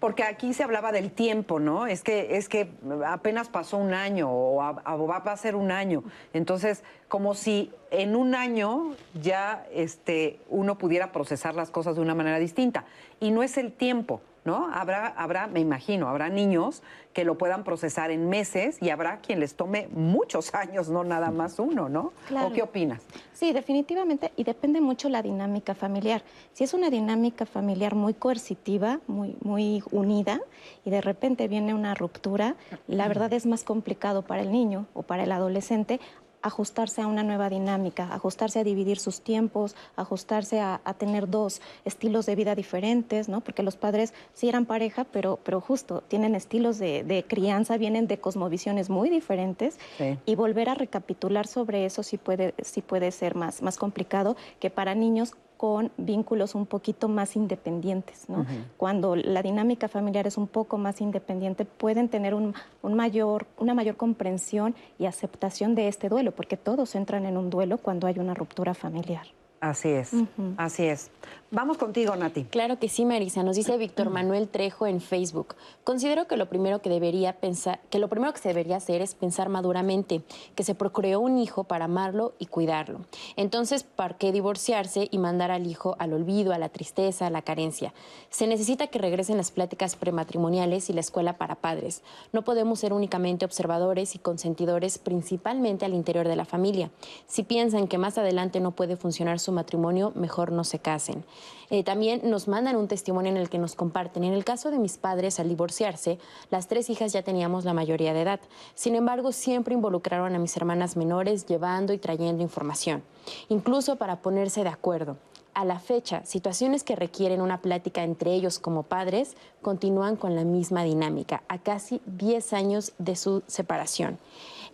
Porque 0.00 0.22
aquí 0.22 0.52
se 0.52 0.62
hablaba 0.62 0.92
del 0.92 1.12
tiempo, 1.12 1.60
¿no? 1.60 1.86
Es 1.86 2.02
que, 2.02 2.36
es 2.36 2.48
que 2.48 2.70
apenas 3.06 3.48
pasó 3.48 3.78
un 3.78 3.94
año 3.94 4.28
o, 4.30 4.56
va 4.56 5.16
a 5.16 5.36
ser 5.36 5.56
un 5.56 5.70
año. 5.70 6.04
Entonces, 6.34 6.82
como 7.08 7.34
si 7.34 7.72
en 7.90 8.14
un 8.14 8.34
año 8.34 8.94
ya 9.20 9.66
este, 9.72 10.40
uno 10.50 10.76
pudiera 10.76 11.10
procesar 11.10 11.54
las 11.54 11.70
cosas 11.70 11.96
de 11.96 12.02
una 12.02 12.14
manera 12.14 12.38
distinta. 12.38 12.84
Y 13.18 13.30
no 13.30 13.42
es 13.42 13.56
el 13.56 13.72
tiempo. 13.72 14.20
¿No? 14.44 14.68
Habrá, 14.72 15.06
habrá, 15.08 15.46
me 15.46 15.60
imagino, 15.60 16.08
habrá 16.08 16.28
niños 16.28 16.82
que 17.12 17.24
lo 17.24 17.38
puedan 17.38 17.64
procesar 17.64 18.10
en 18.10 18.28
meses 18.28 18.78
y 18.82 18.90
habrá 18.90 19.18
quien 19.18 19.40
les 19.40 19.54
tome 19.54 19.88
muchos 19.92 20.54
años, 20.54 20.88
no 20.88 21.04
nada 21.04 21.30
más 21.30 21.58
uno, 21.58 21.88
¿no? 21.88 22.12
¿O 22.44 22.52
qué 22.52 22.62
opinas? 22.62 23.02
Sí, 23.32 23.52
definitivamente, 23.52 24.32
y 24.36 24.44
depende 24.44 24.80
mucho 24.80 25.08
la 25.08 25.22
dinámica 25.22 25.74
familiar. 25.74 26.22
Si 26.52 26.64
es 26.64 26.74
una 26.74 26.90
dinámica 26.90 27.46
familiar 27.46 27.94
muy 27.94 28.14
coercitiva, 28.14 29.00
muy, 29.06 29.36
muy 29.42 29.82
unida, 29.90 30.40
y 30.84 30.90
de 30.90 31.00
repente 31.00 31.48
viene 31.48 31.74
una 31.74 31.94
ruptura, 31.94 32.56
la 32.86 33.08
verdad 33.08 33.32
es 33.32 33.46
más 33.46 33.64
complicado 33.64 34.22
para 34.22 34.42
el 34.42 34.52
niño 34.52 34.86
o 34.94 35.02
para 35.02 35.24
el 35.24 35.32
adolescente 35.32 36.00
ajustarse 36.44 37.00
a 37.00 37.06
una 37.06 37.22
nueva 37.22 37.48
dinámica, 37.48 38.12
ajustarse 38.12 38.60
a 38.60 38.64
dividir 38.64 38.98
sus 38.98 39.22
tiempos, 39.22 39.74
ajustarse 39.96 40.60
a, 40.60 40.78
tener 40.98 41.28
dos 41.28 41.62
estilos 41.86 42.26
de 42.26 42.36
vida 42.36 42.54
diferentes, 42.54 43.30
¿no? 43.30 43.40
Porque 43.40 43.62
los 43.62 43.76
padres 43.76 44.12
sí 44.34 44.48
eran 44.48 44.66
pareja, 44.66 45.04
pero, 45.04 45.38
pero 45.42 45.62
justo 45.62 46.02
tienen 46.06 46.34
estilos 46.34 46.78
de, 46.78 47.24
crianza, 47.26 47.78
vienen 47.78 48.06
de 48.06 48.18
cosmovisiones 48.18 48.90
muy 48.90 49.08
diferentes 49.08 49.78
y 50.26 50.34
volver 50.34 50.68
a 50.68 50.74
recapitular 50.74 51.46
sobre 51.46 51.86
eso 51.86 52.02
sí 52.02 52.18
puede, 52.18 52.54
sí 52.62 52.82
puede 52.82 53.10
ser 53.10 53.34
más, 53.34 53.62
más 53.62 53.78
complicado 53.78 54.36
que 54.60 54.68
para 54.68 54.94
niños 54.94 55.32
con 55.56 55.92
vínculos 55.96 56.54
un 56.54 56.66
poquito 56.66 57.08
más 57.08 57.36
independientes. 57.36 58.28
¿no? 58.28 58.46
Cuando 58.76 59.16
la 59.16 59.42
dinámica 59.42 59.88
familiar 59.88 60.26
es 60.26 60.36
un 60.36 60.46
poco 60.46 60.78
más 60.78 61.00
independiente, 61.00 61.64
pueden 61.64 62.08
tener 62.08 62.34
un, 62.34 62.54
mayor, 62.82 63.46
una 63.58 63.74
mayor 63.74 63.96
comprensión 63.96 64.74
y 64.98 65.06
aceptación 65.06 65.74
de 65.74 65.88
este 65.88 66.08
duelo, 66.08 66.32
porque 66.32 66.56
todos 66.56 66.94
entran 66.94 67.26
en 67.26 67.36
un 67.36 67.50
duelo 67.50 67.78
cuando 67.78 68.06
hay 68.06 68.18
una 68.18 68.34
ruptura 68.34 68.74
familiar. 68.74 69.26
Así 69.64 69.88
es, 69.88 70.10
así 70.58 70.84
es. 70.84 71.10
Vamos 71.50 71.78
contigo, 71.78 72.16
Nati. 72.16 72.44
Claro 72.44 72.80
que 72.80 72.88
sí, 72.88 73.04
Marisa. 73.04 73.44
Nos 73.44 73.54
dice 73.54 73.78
Víctor 73.78 74.10
Manuel 74.10 74.48
Trejo 74.48 74.88
en 74.88 75.00
Facebook. 75.00 75.54
Considero 75.84 76.26
que 76.26 76.36
lo 76.36 76.48
primero 76.48 76.82
que 76.82 76.90
debería 76.90 77.34
pensar, 77.34 77.80
que 77.90 78.00
lo 78.00 78.08
primero 78.08 78.32
que 78.32 78.40
se 78.40 78.48
debería 78.48 78.76
hacer 78.76 79.00
es 79.00 79.14
pensar 79.14 79.48
maduramente, 79.48 80.22
que 80.56 80.64
se 80.64 80.74
procreó 80.74 81.20
un 81.20 81.38
hijo 81.38 81.62
para 81.62 81.84
amarlo 81.84 82.34
y 82.40 82.46
cuidarlo. 82.46 83.02
Entonces, 83.36 83.84
¿para 83.84 84.16
qué 84.18 84.32
divorciarse 84.32 85.08
y 85.10 85.18
mandar 85.18 85.52
al 85.52 85.68
hijo 85.68 85.94
al 86.00 86.12
olvido, 86.12 86.52
a 86.52 86.58
la 86.58 86.70
tristeza, 86.70 87.28
a 87.28 87.30
la 87.30 87.42
carencia? 87.42 87.94
Se 88.30 88.48
necesita 88.48 88.88
que 88.88 88.98
regresen 88.98 89.36
las 89.36 89.52
pláticas 89.52 89.94
prematrimoniales 89.94 90.90
y 90.90 90.92
la 90.92 91.00
escuela 91.00 91.38
para 91.38 91.54
padres. 91.54 92.02
No 92.32 92.42
podemos 92.42 92.80
ser 92.80 92.92
únicamente 92.92 93.44
observadores 93.44 94.16
y 94.16 94.18
consentidores, 94.18 94.98
principalmente 94.98 95.84
al 95.84 95.94
interior 95.94 96.26
de 96.26 96.36
la 96.36 96.44
familia. 96.44 96.90
Si 97.28 97.44
piensan 97.44 97.86
que 97.86 97.96
más 97.96 98.18
adelante 98.18 98.58
no 98.58 98.72
puede 98.72 98.96
funcionar 98.96 99.38
su 99.38 99.52
matrimonio, 99.54 100.12
mejor 100.14 100.52
no 100.52 100.64
se 100.64 100.78
casen. 100.78 101.24
Eh, 101.70 101.82
también 101.82 102.20
nos 102.24 102.46
mandan 102.46 102.76
un 102.76 102.88
testimonio 102.88 103.30
en 103.30 103.38
el 103.38 103.48
que 103.48 103.58
nos 103.58 103.74
comparten. 103.74 104.24
En 104.24 104.34
el 104.34 104.44
caso 104.44 104.70
de 104.70 104.78
mis 104.78 104.98
padres, 104.98 105.40
al 105.40 105.48
divorciarse, 105.48 106.18
las 106.50 106.68
tres 106.68 106.90
hijas 106.90 107.12
ya 107.12 107.22
teníamos 107.22 107.64
la 107.64 107.72
mayoría 107.72 108.12
de 108.12 108.22
edad. 108.22 108.40
Sin 108.74 108.94
embargo, 108.94 109.32
siempre 109.32 109.74
involucraron 109.74 110.34
a 110.34 110.38
mis 110.38 110.56
hermanas 110.56 110.96
menores 110.96 111.46
llevando 111.46 111.92
y 111.92 111.98
trayendo 111.98 112.42
información, 112.42 113.02
incluso 113.48 113.96
para 113.96 114.20
ponerse 114.20 114.62
de 114.62 114.70
acuerdo. 114.70 115.16
A 115.54 115.64
la 115.64 115.78
fecha, 115.78 116.24
situaciones 116.24 116.82
que 116.82 116.96
requieren 116.96 117.40
una 117.40 117.62
plática 117.62 118.02
entre 118.02 118.34
ellos 118.34 118.58
como 118.58 118.82
padres 118.82 119.36
continúan 119.62 120.16
con 120.16 120.34
la 120.34 120.42
misma 120.42 120.82
dinámica, 120.82 121.44
a 121.46 121.58
casi 121.58 122.02
10 122.06 122.52
años 122.54 122.92
de 122.98 123.14
su 123.14 123.42
separación. 123.46 124.18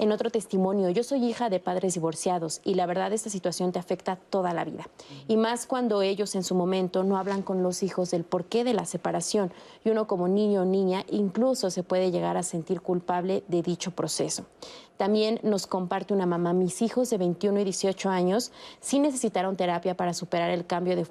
En 0.00 0.12
otro 0.12 0.30
testimonio, 0.30 0.88
yo 0.88 1.04
soy 1.04 1.22
hija 1.26 1.50
de 1.50 1.60
padres 1.60 1.92
divorciados 1.92 2.62
y 2.64 2.72
la 2.72 2.86
verdad 2.86 3.12
esta 3.12 3.28
situación 3.28 3.70
te 3.70 3.78
afecta 3.78 4.16
toda 4.16 4.54
la 4.54 4.64
vida. 4.64 4.88
Y 5.28 5.36
más 5.36 5.66
cuando 5.66 6.00
ellos 6.00 6.34
en 6.34 6.42
su 6.42 6.54
momento 6.54 7.04
no 7.04 7.18
hablan 7.18 7.42
con 7.42 7.62
los 7.62 7.82
hijos 7.82 8.10
del 8.10 8.24
porqué 8.24 8.64
de 8.64 8.72
la 8.72 8.86
separación 8.86 9.52
y 9.84 9.90
uno 9.90 10.06
como 10.06 10.26
niño 10.26 10.62
o 10.62 10.64
niña 10.64 11.04
incluso 11.10 11.70
se 11.70 11.82
puede 11.82 12.10
llegar 12.10 12.38
a 12.38 12.42
sentir 12.42 12.80
culpable 12.80 13.44
de 13.48 13.60
dicho 13.60 13.90
proceso. 13.90 14.46
También 14.96 15.38
nos 15.42 15.66
comparte 15.66 16.14
una 16.14 16.24
mamá, 16.24 16.54
mis 16.54 16.80
hijos 16.80 17.10
de 17.10 17.18
21 17.18 17.60
y 17.60 17.64
18 17.64 18.08
años 18.08 18.52
sí 18.80 19.00
necesitaron 19.00 19.56
terapia 19.56 19.98
para 19.98 20.14
superar 20.14 20.50
el 20.50 20.64
cambio 20.64 20.96
de 20.96 21.06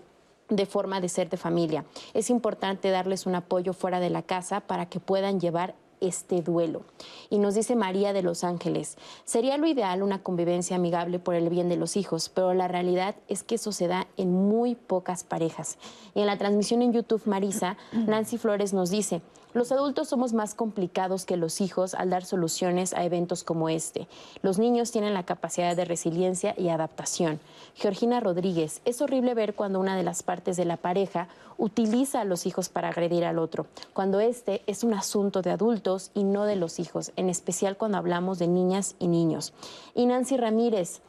de 0.49 0.65
forma 0.65 0.99
de 0.99 1.09
ser 1.09 1.29
de 1.29 1.37
familia. 1.37 1.85
Es 2.15 2.31
importante 2.31 2.89
darles 2.89 3.27
un 3.27 3.35
apoyo 3.35 3.71
fuera 3.73 3.99
de 3.99 4.09
la 4.09 4.23
casa 4.23 4.61
para 4.61 4.87
que 4.87 4.99
puedan 4.99 5.39
llevar 5.39 5.75
este 6.01 6.41
duelo. 6.41 6.83
Y 7.29 7.39
nos 7.39 7.55
dice 7.55 7.75
María 7.75 8.13
de 8.13 8.23
Los 8.23 8.43
Ángeles, 8.43 8.97
sería 9.25 9.57
lo 9.57 9.67
ideal 9.67 10.03
una 10.03 10.23
convivencia 10.23 10.75
amigable 10.75 11.19
por 11.19 11.35
el 11.35 11.49
bien 11.49 11.69
de 11.69 11.77
los 11.77 11.97
hijos, 11.97 12.29
pero 12.29 12.53
la 12.53 12.67
realidad 12.67 13.15
es 13.27 13.43
que 13.43 13.55
eso 13.55 13.71
se 13.71 13.87
da 13.87 14.07
en 14.17 14.31
muy 14.31 14.75
pocas 14.75 15.23
parejas. 15.23 15.77
Y 16.15 16.21
en 16.21 16.25
la 16.25 16.37
transmisión 16.37 16.81
en 16.81 16.93
YouTube, 16.93 17.21
Marisa, 17.25 17.77
Nancy 17.91 18.37
Flores 18.37 18.73
nos 18.73 18.89
dice, 18.89 19.21
los 19.53 19.71
adultos 19.71 20.07
somos 20.07 20.33
más 20.33 20.53
complicados 20.53 21.25
que 21.25 21.37
los 21.37 21.59
hijos 21.59 21.95
al 21.95 22.11
dar 22.11 22.23
soluciones 22.23 22.93
a 22.93 23.03
eventos 23.03 23.43
como 23.43 23.67
este. 23.69 24.07
Los 24.41 24.59
niños 24.59 24.91
tienen 24.91 25.13
la 25.13 25.23
capacidad 25.23 25.75
de 25.75 25.85
resiliencia 25.85 26.53
y 26.57 26.69
adaptación. 26.69 27.39
Georgina 27.73 28.19
Rodríguez, 28.19 28.81
es 28.85 29.01
horrible 29.01 29.33
ver 29.33 29.55
cuando 29.55 29.79
una 29.79 29.97
de 29.97 30.03
las 30.03 30.21
partes 30.21 30.55
de 30.55 30.65
la 30.65 30.77
pareja 30.77 31.27
utiliza 31.57 32.21
a 32.21 32.25
los 32.25 32.45
hijos 32.45 32.69
para 32.69 32.89
agredir 32.89 33.25
al 33.25 33.39
otro, 33.39 33.65
cuando 33.93 34.19
este 34.19 34.61
es 34.67 34.83
un 34.83 34.93
asunto 34.93 35.41
de 35.41 35.51
adultos 35.51 36.11
y 36.13 36.23
no 36.23 36.45
de 36.45 36.55
los 36.55 36.79
hijos, 36.79 37.11
en 37.15 37.29
especial 37.29 37.75
cuando 37.75 37.97
hablamos 37.97 38.39
de 38.39 38.47
niñas 38.47 38.95
y 38.99 39.07
niños. 39.07 39.53
Y 39.93 40.05
Nancy 40.05 40.37
Ramírez, 40.37 41.01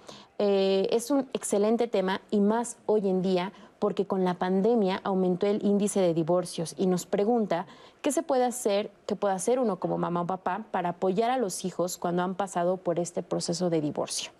eh, 0.42 0.88
es 0.90 1.11
un 1.11 1.29
excelente 1.35 1.87
tema 1.87 2.22
y 2.31 2.40
más 2.40 2.79
hoy 2.87 3.07
en 3.11 3.20
día 3.20 3.53
porque 3.79 4.07
con 4.07 4.24
la 4.24 4.38
pandemia 4.38 4.98
aumentó 5.05 5.46
el 5.46 5.62
índice 5.62 6.00
de 6.00 6.14
divorcios 6.14 6.74
y 6.79 6.87
nos 6.87 7.05
pregunta 7.05 7.66
qué 8.00 8.11
se 8.11 8.22
puede 8.22 8.46
hacer, 8.46 8.90
qué 9.07 9.16
puede 9.16 9.35
hacer 9.35 9.59
uno 9.59 9.79
como 9.79 9.98
mamá 9.98 10.22
o 10.22 10.26
papá 10.26 10.64
para 10.70 10.90
apoyar 10.90 11.31
a 11.31 11.37
los 11.37 11.66
hijos 11.66 11.98
cuando 11.98 12.22
han 12.22 12.37
pasado 12.37 12.79
por 12.79 12.98
este 12.98 13.22
proceso 13.22 13.68
de 13.68 13.83
divorcio. 13.83 14.31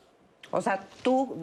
O 0.51 0.63
sea, 0.63 0.87
tú, 1.03 1.37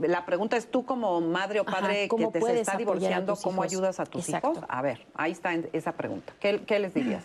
la 0.00 0.26
pregunta 0.26 0.58
es 0.58 0.70
tú 0.70 0.84
como 0.84 1.22
madre 1.22 1.60
o 1.60 1.64
padre 1.64 2.06
que 2.06 2.26
te 2.26 2.42
se 2.42 2.60
está 2.60 2.76
divorciando, 2.76 3.36
¿cómo 3.36 3.62
ayudas 3.62 4.00
a 4.00 4.04
tus 4.04 4.28
hijos? 4.28 4.58
A 4.68 4.82
ver, 4.82 5.06
ahí 5.14 5.32
está 5.32 5.54
esa 5.72 5.92
pregunta. 5.92 6.34
¿Qué, 6.40 6.78
les 6.78 6.92
dirías? 6.92 7.24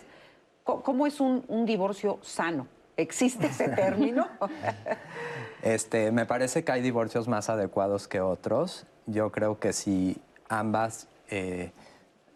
¿Cómo, 0.64 1.06
es 1.06 1.20
un, 1.20 1.44
un 1.46 1.66
divorcio 1.66 2.18
sano? 2.22 2.66
¿Existe 2.96 3.48
ese 3.48 3.68
término? 3.76 4.26
este, 5.62 6.12
me 6.12 6.26
parece 6.26 6.64
que 6.64 6.72
hay 6.72 6.82
divorcios 6.82 7.28
más 7.28 7.50
adecuados 7.50 8.08
que 8.08 8.20
otros 8.20 8.86
yo 9.06 9.30
creo 9.32 9.58
que 9.58 9.72
si 9.72 10.20
ambas, 10.48 11.08
eh, 11.28 11.72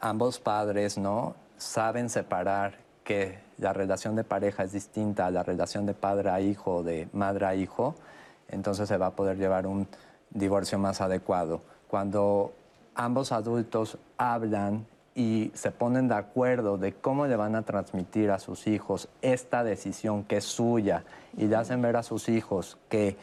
ambos 0.01 0.41
padres 0.41 0.99
¿no? 0.99 1.35
saben 1.57 2.11
separar 2.11 2.79
que 3.05 3.39
la 3.59 3.73
relación 3.73 4.17
de 4.17 4.25
pareja 4.25 4.65
es 4.65 4.73
distinta 4.73 5.27
a 5.27 5.31
la 5.31 5.43
relación 5.43 5.87
de 5.87 5.95
padre 5.95 6.31
a 6.31 6.41
hijo 6.41 6.77
o 6.77 6.83
de 6.83 7.09
madre 7.13 7.47
a 7.47 7.55
hijo, 7.55 7.95
entonces 8.49 8.89
se 8.89 8.97
va 8.97 9.07
a 9.07 9.11
poder 9.11 9.37
llevar 9.37 9.67
un 9.67 9.87
divorcio 10.31 10.79
más 10.79 11.01
adecuado. 11.01 11.61
cuando 11.89 12.53
ambos 12.97 13.33
adultos 13.33 13.99
hablan 14.19 14.87
y 15.15 15.53
se 15.55 15.71
ponen 15.71 16.09
de 16.09 16.15
acuerdo 16.15 16.77
de 16.77 16.93
cómo 16.93 17.27
le 17.27 17.37
van 17.37 17.55
a 17.55 17.63
transmitir 17.63 18.31
a 18.31 18.39
sus 18.39 18.67
hijos 18.67 19.09
esta 19.23 19.63
decisión 19.63 20.25
que 20.25 20.39
es 20.39 20.45
suya 20.45 21.05
y 21.37 21.47
le 21.47 21.57
hacen 21.57 21.83
ver 21.83 21.97
a 21.97 22.03
sus 22.03 22.29
hijos 22.29 22.79
que 22.89 23.17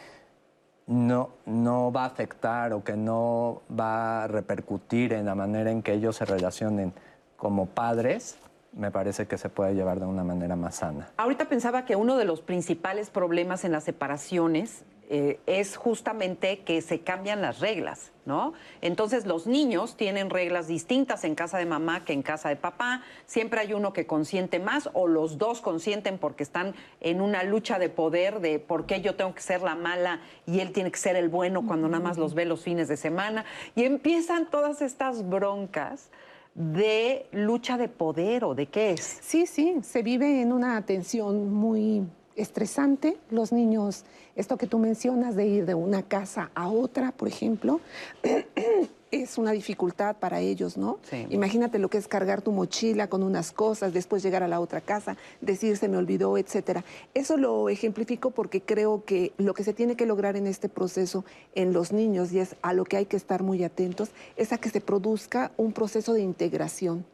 no, 0.87 1.29
no 1.45 1.91
va 1.91 2.03
a 2.03 2.07
afectar 2.07 2.73
o 2.73 2.83
que 2.83 2.97
no 2.97 3.61
va 3.77 4.23
a 4.23 4.27
repercutir 4.27 5.13
en 5.13 5.25
la 5.25 5.35
manera 5.35 5.71
en 5.71 5.81
que 5.81 5.93
ellos 5.93 6.17
se 6.17 6.25
relacionen 6.25 6.93
como 7.37 7.67
padres, 7.67 8.37
me 8.73 8.91
parece 8.91 9.27
que 9.27 9.37
se 9.37 9.49
puede 9.49 9.73
llevar 9.73 9.99
de 9.99 10.05
una 10.05 10.23
manera 10.23 10.55
más 10.55 10.75
sana. 10.75 11.09
Ahorita 11.17 11.45
pensaba 11.45 11.85
que 11.85 11.95
uno 11.95 12.17
de 12.17 12.25
los 12.25 12.41
principales 12.41 13.09
problemas 13.09 13.65
en 13.65 13.71
las 13.71 13.83
separaciones 13.83 14.83
eh, 15.13 15.41
es 15.45 15.75
justamente 15.75 16.59
que 16.59 16.81
se 16.81 17.01
cambian 17.01 17.41
las 17.41 17.59
reglas, 17.59 18.13
¿no? 18.25 18.53
Entonces 18.79 19.25
los 19.25 19.45
niños 19.45 19.97
tienen 19.97 20.29
reglas 20.29 20.67
distintas 20.67 21.25
en 21.25 21.35
casa 21.35 21.57
de 21.57 21.65
mamá 21.65 22.05
que 22.05 22.13
en 22.13 22.21
casa 22.21 22.47
de 22.47 22.55
papá, 22.55 23.03
siempre 23.25 23.59
hay 23.59 23.73
uno 23.73 23.91
que 23.91 24.07
consiente 24.07 24.57
más 24.57 24.89
o 24.93 25.09
los 25.09 25.37
dos 25.37 25.59
consienten 25.59 26.17
porque 26.17 26.43
están 26.43 26.75
en 27.01 27.19
una 27.19 27.43
lucha 27.43 27.77
de 27.77 27.89
poder 27.89 28.39
de 28.39 28.59
por 28.59 28.85
qué 28.85 29.01
yo 29.01 29.15
tengo 29.15 29.35
que 29.35 29.41
ser 29.41 29.63
la 29.63 29.75
mala 29.75 30.21
y 30.45 30.61
él 30.61 30.71
tiene 30.71 30.91
que 30.91 30.99
ser 30.99 31.17
el 31.17 31.27
bueno 31.27 31.67
cuando 31.67 31.89
nada 31.89 32.01
más 32.01 32.17
los 32.17 32.33
ve 32.33 32.45
los 32.45 32.63
fines 32.63 32.87
de 32.87 32.95
semana 32.95 33.43
y 33.75 33.83
empiezan 33.83 34.49
todas 34.49 34.81
estas 34.81 35.27
broncas 35.27 36.09
de 36.55 37.25
lucha 37.33 37.77
de 37.77 37.89
poder 37.89 38.45
o 38.45 38.55
de 38.55 38.67
qué 38.67 38.91
es. 38.91 39.19
Sí, 39.21 39.45
sí, 39.45 39.75
se 39.83 40.03
vive 40.03 40.41
en 40.41 40.53
una 40.53 40.85
tensión 40.85 41.51
muy 41.51 42.05
estresante. 42.35 43.17
Los 43.29 43.51
niños, 43.51 44.03
esto 44.35 44.57
que 44.57 44.67
tú 44.67 44.79
mencionas 44.79 45.35
de 45.35 45.45
ir 45.47 45.65
de 45.65 45.75
una 45.75 46.03
casa 46.03 46.51
a 46.55 46.69
otra, 46.69 47.11
por 47.11 47.27
ejemplo, 47.27 47.81
es 49.11 49.37
una 49.37 49.51
dificultad 49.51 50.15
para 50.15 50.39
ellos, 50.39 50.77
¿no? 50.77 50.99
Sí. 51.03 51.27
Imagínate 51.29 51.79
lo 51.79 51.89
que 51.89 51.97
es 51.97 52.07
cargar 52.07 52.41
tu 52.41 52.51
mochila 52.51 53.07
con 53.07 53.23
unas 53.23 53.51
cosas, 53.51 53.93
después 53.93 54.23
llegar 54.23 54.41
a 54.41 54.47
la 54.47 54.59
otra 54.59 54.79
casa, 54.79 55.17
decir 55.41 55.77
se 55.77 55.89
me 55.89 55.97
olvidó, 55.97 56.37
etcétera. 56.37 56.85
Eso 57.13 57.37
lo 57.37 57.69
ejemplifico 57.69 58.31
porque 58.31 58.61
creo 58.61 59.03
que 59.03 59.33
lo 59.37 59.53
que 59.53 59.63
se 59.63 59.73
tiene 59.73 59.95
que 59.95 60.05
lograr 60.05 60.37
en 60.37 60.47
este 60.47 60.69
proceso 60.69 61.25
en 61.55 61.73
los 61.73 61.91
niños 61.91 62.31
y 62.31 62.39
es 62.39 62.55
a 62.61 62.73
lo 62.73 62.85
que 62.85 62.97
hay 62.97 63.05
que 63.05 63.17
estar 63.17 63.43
muy 63.43 63.63
atentos 63.63 64.11
es 64.37 64.53
a 64.53 64.57
que 64.57 64.69
se 64.69 64.81
produzca 64.81 65.51
un 65.57 65.73
proceso 65.73 66.13
de 66.13 66.21
integración, 66.21 67.05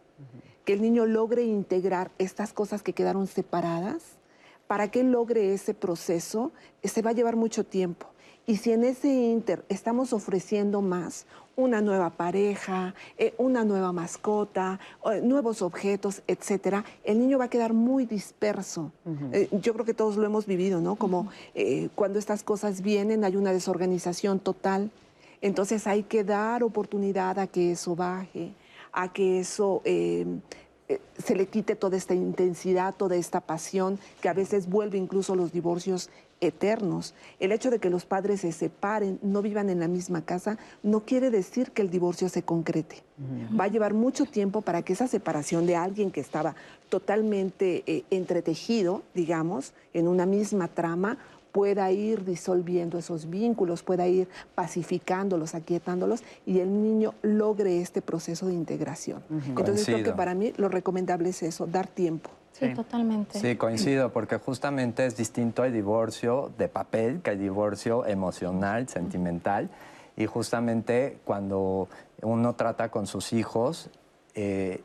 que 0.65 0.73
el 0.73 0.81
niño 0.81 1.05
logre 1.05 1.43
integrar 1.43 2.11
estas 2.19 2.53
cosas 2.53 2.83
que 2.83 2.93
quedaron 2.93 3.25
separadas 3.25 4.16
para 4.67 4.89
que 4.89 5.03
logre 5.03 5.53
ese 5.53 5.73
proceso, 5.73 6.51
eh, 6.81 6.87
se 6.87 7.01
va 7.01 7.11
a 7.11 7.13
llevar 7.13 7.35
mucho 7.35 7.63
tiempo. 7.63 8.07
Y 8.45 8.57
si 8.57 8.71
en 8.71 8.85
ese 8.85 9.09
inter 9.09 9.65
estamos 9.67 10.13
ofreciendo 10.13 10.81
más, 10.81 11.25
una 11.57 11.81
nueva 11.81 12.11
pareja, 12.11 12.93
eh, 13.17 13.33
una 13.39 13.65
nueva 13.65 13.91
mascota, 13.91 14.79
eh, 15.11 15.21
nuevos 15.21 15.63
objetos, 15.63 16.21
etcétera, 16.27 16.85
el 17.03 17.19
niño 17.19 17.39
va 17.39 17.45
a 17.45 17.49
quedar 17.49 17.73
muy 17.73 18.05
disperso. 18.05 18.91
Eh, 19.33 19.49
yo 19.51 19.73
creo 19.73 19.83
que 19.83 19.95
todos 19.95 20.17
lo 20.17 20.25
hemos 20.25 20.45
vivido, 20.45 20.79
¿no? 20.79 20.95
Como 20.95 21.29
cuando 21.95 22.19
estas 22.19 22.43
cosas 22.43 22.81
vienen 22.81 23.25
hay 23.25 23.35
una 23.35 23.51
desorganización 23.51 24.39
total. 24.39 24.91
Entonces 25.41 25.87
hay 25.87 26.03
que 26.03 26.23
dar 26.23 26.63
oportunidad 26.63 27.39
a 27.39 27.47
que 27.47 27.71
eso 27.71 27.95
baje, 27.95 28.53
a 28.91 29.11
que 29.11 29.39
eso 29.39 29.81
se 31.17 31.35
le 31.35 31.47
quite 31.47 31.75
toda 31.75 31.97
esta 31.97 32.13
intensidad, 32.13 32.95
toda 32.95 33.15
esta 33.15 33.41
pasión, 33.41 33.99
que 34.21 34.29
a 34.29 34.33
veces 34.33 34.69
vuelve 34.69 34.97
incluso 34.97 35.35
los 35.35 35.51
divorcios 35.51 36.09
eternos. 36.39 37.13
El 37.39 37.51
hecho 37.51 37.71
de 37.71 37.79
que 37.79 37.89
los 37.89 38.05
padres 38.05 38.41
se 38.41 38.51
separen, 38.51 39.19
no 39.21 39.41
vivan 39.41 39.69
en 39.69 39.79
la 39.79 39.87
misma 39.87 40.23
casa, 40.23 40.57
no 40.83 41.01
quiere 41.01 41.29
decir 41.31 41.71
que 41.71 41.81
el 41.81 41.89
divorcio 41.89 42.29
se 42.29 42.43
concrete. 42.43 43.03
Va 43.59 43.65
a 43.65 43.69
llevar 43.69 43.93
mucho 43.93 44.25
tiempo 44.25 44.61
para 44.61 44.83
que 44.83 44.93
esa 44.93 45.07
separación 45.07 45.65
de 45.65 45.75
alguien 45.75 46.11
que 46.11 46.21
estaba 46.21 46.55
totalmente 46.89 47.83
eh, 47.87 48.03
entretejido, 48.11 49.01
digamos, 49.15 49.73
en 49.93 50.07
una 50.07 50.25
misma 50.25 50.67
trama, 50.67 51.17
pueda 51.57 51.89
ir 51.89 52.23
disolviendo 52.23 52.99
esos 52.99 53.31
vínculos, 53.31 53.81
pueda 53.81 54.05
ir 54.05 54.27
pacificándolos, 54.53 55.55
aquietándolos 55.55 56.23
y 56.45 56.59
el 56.59 56.83
niño 56.83 57.15
logre 57.23 57.81
este 57.81 58.03
proceso 58.03 58.45
de 58.45 58.53
integración. 58.53 59.23
Entonces 59.31 59.83
creo 59.83 59.97
que 59.97 60.03
Coincido. 60.03 60.15
para 60.15 60.35
mí 60.35 60.53
lo 60.57 60.69
recomendable 60.69 61.29
es 61.29 61.41
eso, 61.41 61.65
dar 61.65 61.87
tiempo. 61.87 62.29
Sí, 62.51 62.71
totalmente. 62.75 63.39
Sí, 63.39 63.55
coincido, 63.55 64.13
porque 64.13 64.37
justamente 64.37 65.07
es 65.07 65.17
distinto 65.17 65.63
el 65.63 65.73
divorcio 65.73 66.51
de 66.59 66.67
papel 66.67 67.21
que 67.23 67.31
el 67.31 67.39
divorcio 67.39 68.05
emocional, 68.05 68.87
sentimental. 68.87 69.71
Y 70.15 70.27
justamente 70.27 71.17
cuando 71.25 71.87
uno 72.21 72.53
trata 72.53 72.89
con 72.89 73.07
sus 73.07 73.33
hijos, 73.33 73.89
eh, 74.35 74.83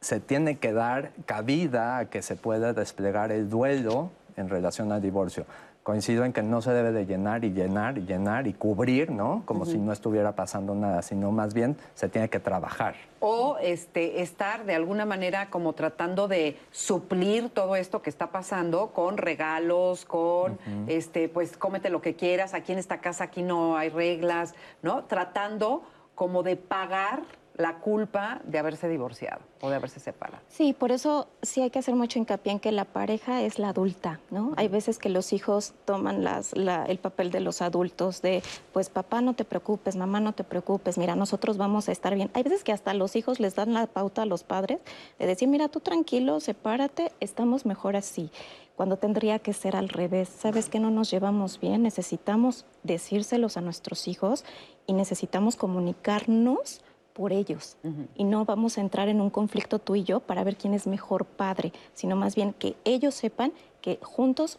se 0.00 0.20
tiene 0.20 0.56
que 0.56 0.72
dar 0.72 1.12
cabida 1.26 1.98
a 1.98 2.06
que 2.06 2.22
se 2.22 2.34
pueda 2.34 2.72
desplegar 2.72 3.30
el 3.30 3.50
duelo 3.50 4.10
en 4.38 4.48
relación 4.48 4.90
al 4.90 5.02
divorcio. 5.02 5.44
Coincido 5.84 6.24
en 6.24 6.32
que 6.32 6.42
no 6.42 6.62
se 6.62 6.70
debe 6.72 6.92
de 6.92 7.04
llenar 7.04 7.44
y 7.44 7.52
llenar 7.52 7.98
y 7.98 8.06
llenar 8.06 8.46
y 8.46 8.54
cubrir, 8.54 9.10
¿no? 9.10 9.42
Como 9.44 9.66
si 9.66 9.76
no 9.76 9.92
estuviera 9.92 10.32
pasando 10.32 10.74
nada, 10.74 11.02
sino 11.02 11.30
más 11.30 11.52
bien 11.52 11.76
se 11.94 12.08
tiene 12.08 12.30
que 12.30 12.40
trabajar. 12.40 12.94
O 13.20 13.58
este, 13.60 14.22
estar 14.22 14.64
de 14.64 14.74
alguna 14.74 15.04
manera 15.04 15.50
como 15.50 15.74
tratando 15.74 16.26
de 16.26 16.56
suplir 16.70 17.50
todo 17.50 17.76
esto 17.76 18.00
que 18.00 18.08
está 18.08 18.32
pasando 18.32 18.92
con 18.94 19.18
regalos, 19.18 20.06
con, 20.06 20.58
este, 20.86 21.28
pues 21.28 21.54
cómete 21.58 21.90
lo 21.90 22.00
que 22.00 22.16
quieras, 22.16 22.54
aquí 22.54 22.72
en 22.72 22.78
esta 22.78 23.02
casa 23.02 23.24
aquí 23.24 23.42
no 23.42 23.76
hay 23.76 23.90
reglas, 23.90 24.54
¿no? 24.80 25.04
Tratando 25.04 25.82
como 26.14 26.42
de 26.42 26.56
pagar 26.56 27.24
la 27.56 27.78
culpa 27.78 28.40
de 28.44 28.58
haberse 28.58 28.88
divorciado 28.88 29.40
o 29.60 29.70
de 29.70 29.76
haberse 29.76 30.00
separado. 30.00 30.42
Sí, 30.48 30.72
por 30.72 30.90
eso 30.90 31.28
sí 31.42 31.62
hay 31.62 31.70
que 31.70 31.78
hacer 31.78 31.94
mucho 31.94 32.18
hincapié 32.18 32.50
en 32.52 32.58
que 32.58 32.72
la 32.72 32.84
pareja 32.84 33.42
es 33.42 33.60
la 33.60 33.68
adulta, 33.68 34.18
¿no? 34.30 34.54
Hay 34.56 34.66
veces 34.66 34.98
que 34.98 35.08
los 35.08 35.32
hijos 35.32 35.72
toman 35.84 36.24
las, 36.24 36.56
la- 36.56 36.84
el 36.86 36.98
papel 36.98 37.30
de 37.30 37.38
los 37.40 37.62
adultos, 37.62 38.22
de, 38.22 38.42
pues 38.72 38.90
papá 38.90 39.20
no 39.20 39.34
te 39.34 39.44
preocupes, 39.44 39.94
mamá 39.94 40.18
no 40.18 40.32
te 40.32 40.42
preocupes, 40.42 40.98
mira, 40.98 41.14
nosotros 41.14 41.56
vamos 41.56 41.88
a 41.88 41.92
estar 41.92 42.14
bien. 42.16 42.28
Hay 42.34 42.42
veces 42.42 42.64
que 42.64 42.72
hasta 42.72 42.92
los 42.92 43.14
hijos 43.14 43.38
les 43.38 43.54
dan 43.54 43.72
la 43.72 43.86
pauta 43.86 44.22
a 44.22 44.26
los 44.26 44.42
padres 44.42 44.80
de 45.20 45.26
decir, 45.26 45.46
mira, 45.48 45.68
tú 45.68 45.78
tranquilo, 45.78 46.40
sepárate, 46.40 47.12
estamos 47.20 47.66
mejor 47.66 47.94
así. 47.94 48.30
Cuando 48.74 48.96
tendría 48.96 49.38
que 49.38 49.52
ser 49.52 49.76
al 49.76 49.88
revés, 49.88 50.28
sabes 50.28 50.68
que 50.68 50.80
no 50.80 50.90
nos 50.90 51.08
llevamos 51.08 51.60
bien, 51.60 51.84
necesitamos 51.84 52.66
decírselos 52.82 53.56
a 53.56 53.60
nuestros 53.60 54.08
hijos 54.08 54.44
y 54.88 54.94
necesitamos 54.94 55.54
comunicarnos 55.54 56.80
por 57.14 57.32
ellos. 57.32 57.76
Y 58.16 58.24
no 58.24 58.44
vamos 58.44 58.76
a 58.76 58.82
entrar 58.82 59.08
en 59.08 59.20
un 59.22 59.30
conflicto 59.30 59.78
tú 59.78 59.94
y 59.96 60.04
yo 60.04 60.20
para 60.20 60.44
ver 60.44 60.56
quién 60.56 60.74
es 60.74 60.86
mejor 60.86 61.24
padre, 61.24 61.72
sino 61.94 62.16
más 62.16 62.34
bien 62.34 62.52
que 62.52 62.76
ellos 62.84 63.14
sepan 63.14 63.52
que 63.80 63.98
juntos, 64.02 64.58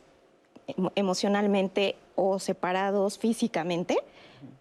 emo- 0.67 0.91
emocionalmente 0.95 1.95
o 2.15 2.39
separados 2.39 3.19
físicamente, 3.19 3.97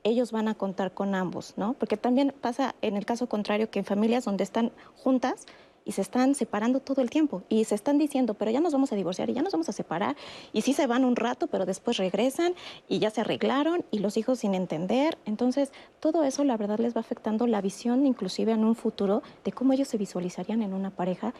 ellos 0.02 0.32
van 0.32 0.48
a 0.48 0.54
contar 0.54 0.92
con 0.92 1.14
ambos, 1.14 1.54
¿no? 1.56 1.74
Porque 1.74 1.96
también 1.96 2.34
pasa 2.40 2.74
en 2.82 2.96
el 2.96 3.06
caso 3.06 3.28
contrario 3.28 3.70
que 3.70 3.78
en 3.78 3.84
familias 3.84 4.24
donde 4.24 4.42
están 4.44 4.72
juntas 4.96 5.46
y 5.84 5.92
se 5.92 6.00
están 6.00 6.34
separando 6.34 6.80
todo 6.80 7.02
el 7.02 7.10
tiempo 7.10 7.42
y 7.48 7.64
se 7.64 7.74
están 7.74 7.98
diciendo, 7.98 8.34
pero 8.34 8.50
ya 8.50 8.60
nos 8.60 8.72
vamos 8.72 8.92
a 8.92 8.96
divorciar 8.96 9.28
y 9.30 9.34
ya 9.34 9.42
nos 9.42 9.52
vamos 9.52 9.68
a 9.68 9.72
separar 9.72 10.16
y 10.52 10.62
sí 10.62 10.72
se 10.72 10.86
van 10.86 11.04
un 11.04 11.14
rato, 11.16 11.46
pero 11.46 11.66
después 11.66 11.96
regresan 11.98 12.54
y 12.88 12.98
ya 13.00 13.10
se 13.10 13.20
arreglaron 13.20 13.84
y 13.90 13.98
los 13.98 14.16
hijos 14.16 14.38
sin 14.40 14.54
entender. 14.54 15.18
Entonces, 15.26 15.72
todo 16.00 16.24
eso 16.24 16.42
la 16.44 16.56
verdad 16.56 16.78
les 16.78 16.96
va 16.96 17.00
afectando 17.00 17.46
la 17.46 17.60
visión 17.60 18.06
inclusive 18.06 18.52
en 18.52 18.64
un 18.64 18.74
futuro 18.74 19.22
de 19.44 19.52
cómo 19.52 19.72
ellos 19.72 19.88
se 19.88 19.98
visualizarían 19.98 20.62
en 20.62 20.72
una 20.72 20.90
pareja 20.90 21.34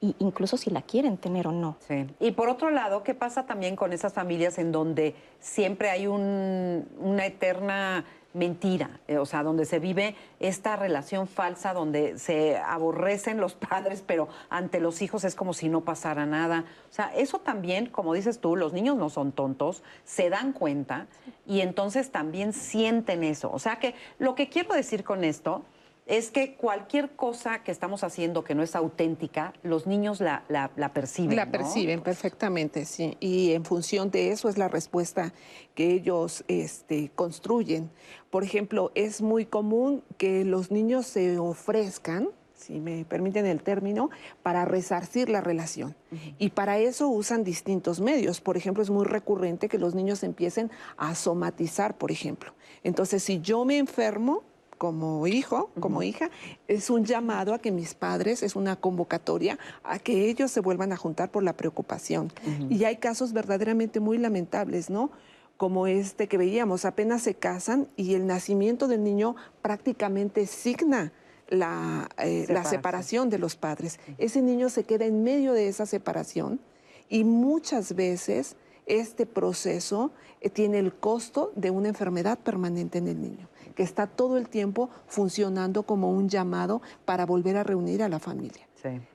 y 0.00 0.14
incluso 0.20 0.56
si 0.56 0.70
la 0.70 0.82
quieren 0.82 1.16
tener 1.16 1.48
o 1.48 1.52
no. 1.52 1.76
Sí. 1.80 2.06
Y 2.20 2.30
por 2.30 2.48
otro 2.48 2.70
lado, 2.70 3.02
¿qué 3.02 3.14
pasa 3.14 3.46
también 3.46 3.74
con 3.74 3.92
esas 3.92 4.12
familias 4.12 4.58
en 4.58 4.70
donde 4.70 5.16
siempre 5.40 5.90
hay 5.90 6.06
un- 6.06 6.86
una 7.00 7.26
eterna 7.26 8.04
mentira? 8.34 9.00
Eh, 9.08 9.18
o 9.18 9.26
sea, 9.26 9.42
donde 9.42 9.64
se 9.64 9.78
vive 9.78 10.14
esta 10.40 10.76
relación 10.76 11.26
falsa, 11.26 11.72
donde 11.72 12.18
se 12.18 12.56
aborrecen 12.56 13.40
los 13.40 13.54
padres, 13.68 14.02
pero 14.06 14.28
ante 14.50 14.80
los 14.80 15.02
hijos 15.02 15.24
es 15.24 15.34
como 15.34 15.54
si 15.54 15.68
no 15.68 15.82
pasara 15.82 16.26
nada. 16.26 16.64
O 16.90 16.94
sea, 16.94 17.12
eso 17.14 17.38
también, 17.38 17.86
como 17.86 18.14
dices 18.14 18.40
tú, 18.40 18.56
los 18.56 18.72
niños 18.72 18.96
no 18.96 19.10
son 19.10 19.32
tontos, 19.32 19.82
se 20.04 20.30
dan 20.30 20.52
cuenta 20.52 21.06
y 21.46 21.60
entonces 21.60 22.10
también 22.10 22.52
sienten 22.52 23.24
eso. 23.24 23.50
O 23.52 23.58
sea 23.58 23.78
que 23.78 23.94
lo 24.18 24.34
que 24.34 24.48
quiero 24.48 24.74
decir 24.74 25.04
con 25.04 25.24
esto 25.24 25.64
es 26.08 26.30
que 26.30 26.54
cualquier 26.56 27.10
cosa 27.10 27.62
que 27.62 27.70
estamos 27.70 28.02
haciendo 28.02 28.42
que 28.42 28.54
no 28.54 28.62
es 28.62 28.74
auténtica, 28.74 29.52
los 29.62 29.86
niños 29.86 30.20
la, 30.20 30.42
la- 30.48 30.70
la 30.74 30.92
perciben. 30.94 31.36
La 31.36 31.44
¿no? 31.44 31.52
perciben 31.52 32.00
perfectamente, 32.00 32.86
sí. 32.86 33.16
Y 33.20 33.52
en 33.52 33.64
función 33.64 34.10
de 34.10 34.30
eso 34.30 34.48
es 34.48 34.56
la 34.58 34.68
respuesta 34.68 35.32
que 35.74 35.92
ellos 35.92 36.44
este, 36.48 37.10
construyen. 37.14 37.90
Por 38.30 38.42
ejemplo, 38.42 38.90
es 38.94 39.20
muy 39.20 39.44
común 39.44 40.02
que 40.16 40.44
los 40.46 40.70
niños 40.70 41.06
se 41.06 41.38
ofrezcan, 41.38 42.30
si 42.54 42.80
me 42.80 43.04
permiten 43.04 43.44
el 43.46 43.62
término, 43.62 44.10
para 44.42 44.64
resarcir 44.64 45.28
la 45.28 45.40
relación. 45.42 45.94
Y 46.38 46.50
para 46.50 46.78
eso 46.78 47.08
usan 47.08 47.44
distintos 47.44 48.00
medios. 48.00 48.40
Por 48.40 48.56
ejemplo, 48.56 48.82
es 48.82 48.90
muy 48.90 49.04
recurrente 49.04 49.68
que 49.68 49.78
los 49.78 49.94
niños 49.94 50.22
empiecen 50.24 50.70
a 50.96 51.14
somatizar, 51.14 51.96
por 51.98 52.10
ejemplo. 52.10 52.54
Entonces, 52.82 53.22
si 53.22 53.40
yo 53.40 53.64
me 53.64 53.76
enfermo, 53.78 54.42
como 54.78 55.26
hijo, 55.26 55.70
como 55.80 56.02
hija, 56.02 56.30
es 56.68 56.88
un 56.88 57.04
llamado 57.04 57.52
a 57.52 57.58
que 57.58 57.72
mis 57.72 57.94
padres, 57.94 58.42
es 58.42 58.56
una 58.56 58.76
convocatoria 58.76 59.58
a 59.82 59.98
que 59.98 60.30
ellos 60.30 60.50
se 60.50 60.60
vuelvan 60.60 60.92
a 60.92 60.96
juntar 60.96 61.30
por 61.30 61.42
la 61.42 61.52
preocupación. 61.52 62.32
Y 62.70 62.84
hay 62.84 62.96
casos 62.96 63.32
verdaderamente 63.32 64.00
muy 64.00 64.18
lamentables, 64.18 64.88
¿no? 64.88 65.10
Como 65.56 65.88
este 65.88 66.28
que 66.28 66.38
veíamos, 66.38 66.84
apenas 66.84 67.22
se 67.22 67.34
casan 67.34 67.88
y 67.96 68.14
el 68.14 68.26
nacimiento 68.26 68.86
del 68.86 69.02
niño 69.02 69.34
prácticamente 69.60 70.46
signa 70.46 71.12
la, 71.48 72.08
eh, 72.18 72.46
la 72.48 72.64
separación 72.64 73.28
de 73.28 73.38
los 73.38 73.56
padres. 73.56 73.98
Ese 74.18 74.40
niño 74.40 74.68
se 74.68 74.84
queda 74.84 75.04
en 75.04 75.24
medio 75.24 75.52
de 75.52 75.68
esa 75.68 75.86
separación 75.86 76.60
y 77.08 77.24
muchas 77.24 77.94
veces 77.94 78.56
este 78.86 79.26
proceso 79.26 80.12
eh, 80.40 80.50
tiene 80.50 80.78
el 80.78 80.94
costo 80.94 81.52
de 81.56 81.70
una 81.70 81.88
enfermedad 81.88 82.38
permanente 82.38 82.98
en 82.98 83.08
el 83.08 83.20
niño, 83.20 83.48
que 83.78 83.84
está 83.84 84.08
todo 84.08 84.38
el 84.38 84.48
tiempo 84.48 84.90
funcionando 85.06 85.84
como 85.84 86.10
un 86.10 86.28
llamado 86.28 86.82
para 87.04 87.24
volver 87.24 87.56
a 87.56 87.62
reunir 87.62 88.02
a 88.02 88.08
la 88.08 88.18
familia. 88.18 88.66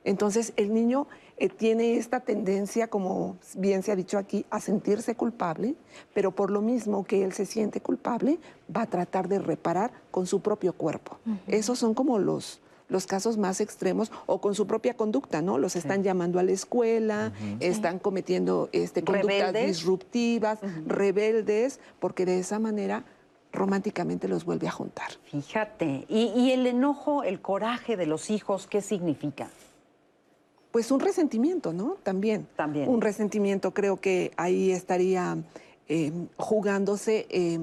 Entonces 0.05 0.53
el 0.55 0.73
niño 0.73 1.05
eh, 1.35 1.49
tiene 1.49 1.97
esta 1.97 2.21
tendencia, 2.21 2.87
como 2.87 3.35
bien 3.57 3.83
se 3.83 3.91
ha 3.91 3.97
dicho 3.97 4.17
aquí, 4.17 4.45
a 4.49 4.61
sentirse 4.61 5.15
culpable, 5.15 5.75
pero 6.13 6.31
por 6.31 6.49
lo 6.49 6.61
mismo 6.61 7.03
que 7.03 7.25
él 7.25 7.33
se 7.33 7.45
siente 7.45 7.81
culpable, 7.81 8.39
va 8.73 8.83
a 8.83 8.85
tratar 8.85 9.27
de 9.27 9.39
reparar 9.39 9.91
con 10.11 10.27
su 10.27 10.39
propio 10.39 10.71
cuerpo. 10.71 11.17
Esos 11.47 11.77
son 11.79 11.93
como 11.93 12.17
los, 12.17 12.61
los 12.87 13.05
casos 13.05 13.37
más 13.37 13.59
extremos 13.59 14.13
o 14.27 14.39
con 14.39 14.55
su 14.55 14.65
propia 14.65 14.93
conducta, 14.93 15.41
¿no? 15.41 15.57
Los 15.57 15.75
están 15.75 16.03
llamando 16.03 16.39
a 16.39 16.43
la 16.43 16.53
escuela, 16.53 17.33
están 17.59 17.99
cometiendo 17.99 18.69
este, 18.71 19.03
conductas 19.03 19.53
disruptivas, 19.53 20.59
rebeldes, 20.85 21.81
porque 21.99 22.25
de 22.25 22.39
esa 22.39 22.59
manera 22.59 23.03
románticamente 23.53 24.27
los 24.27 24.43
vuelve 24.43 24.67
a 24.67 24.71
juntar. 24.71 25.11
Fíjate, 25.25 26.05
¿Y, 26.09 26.33
¿Y, 26.35 26.51
el 26.51 26.67
enojo, 26.67 27.23
el 27.23 27.39
coraje 27.39 27.95
de 27.95 28.07
los 28.07 28.29
hijos, 28.29 28.67
¿qué 28.67 28.81
significa? 28.81 29.47
Pues 30.71 30.91
un 30.91 30.99
resentimiento, 30.99 31.71
¿no? 31.71 31.97
También. 32.03 32.47
También. 32.55 32.89
Un 32.89 32.99
resentimiento, 32.99 33.71
creo 33.73 34.01
que 34.01 34.31
ahí 34.37 34.71
estaría 34.71 35.37
eh, 35.87 36.11
jugándose 36.35 37.27
eh, 37.29 37.59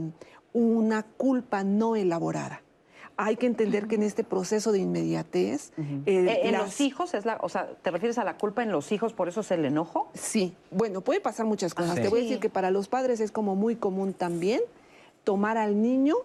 una 0.53 1.03
culpa 1.03 1.65
no 1.65 1.97
elaborada 1.97 2.63
hay 3.23 3.37
que 3.37 3.47
entender 3.47 3.87
que 3.87 3.97
en 3.97 4.03
este 4.03 4.25
proceso 4.25 4.73
de 4.73 4.79
inmediatez... 4.79 5.73
Eh, 6.07 6.41
¿En 6.43 6.57
los 6.57 6.81
hijos? 6.81 7.13
Es 7.13 7.27
la, 7.27 7.37
o 7.43 7.51
sea, 7.51 7.69
¿te 7.83 7.91
refieres 7.91 8.17
a 8.17 8.25
la 8.25 8.39
culpa 8.39 8.63
en 8.63 8.73
los 8.73 8.93
hijos, 8.93 9.13
por 9.13 9.29
eso 9.29 9.43
es 9.43 9.51
el 9.51 9.67
enojo? 9.67 10.09
Sí, 10.15 10.55
bueno, 10.71 11.03
puede 11.03 11.21
pasar 11.21 11.45
muchas 11.45 11.75
cosas. 11.75 11.97
Te 11.97 12.09
voy 12.09 12.21
a 12.21 12.23
decir 12.23 12.41
que 12.41 12.49
para 12.49 12.71
los 12.71 12.89
padres 12.89 13.21
es 13.21 13.31
como 13.31 13.57
muy 13.57 13.77
común 13.77 14.15
también 14.15 14.63
tomar 15.25 15.59
al 15.59 15.81
niño 15.81 16.17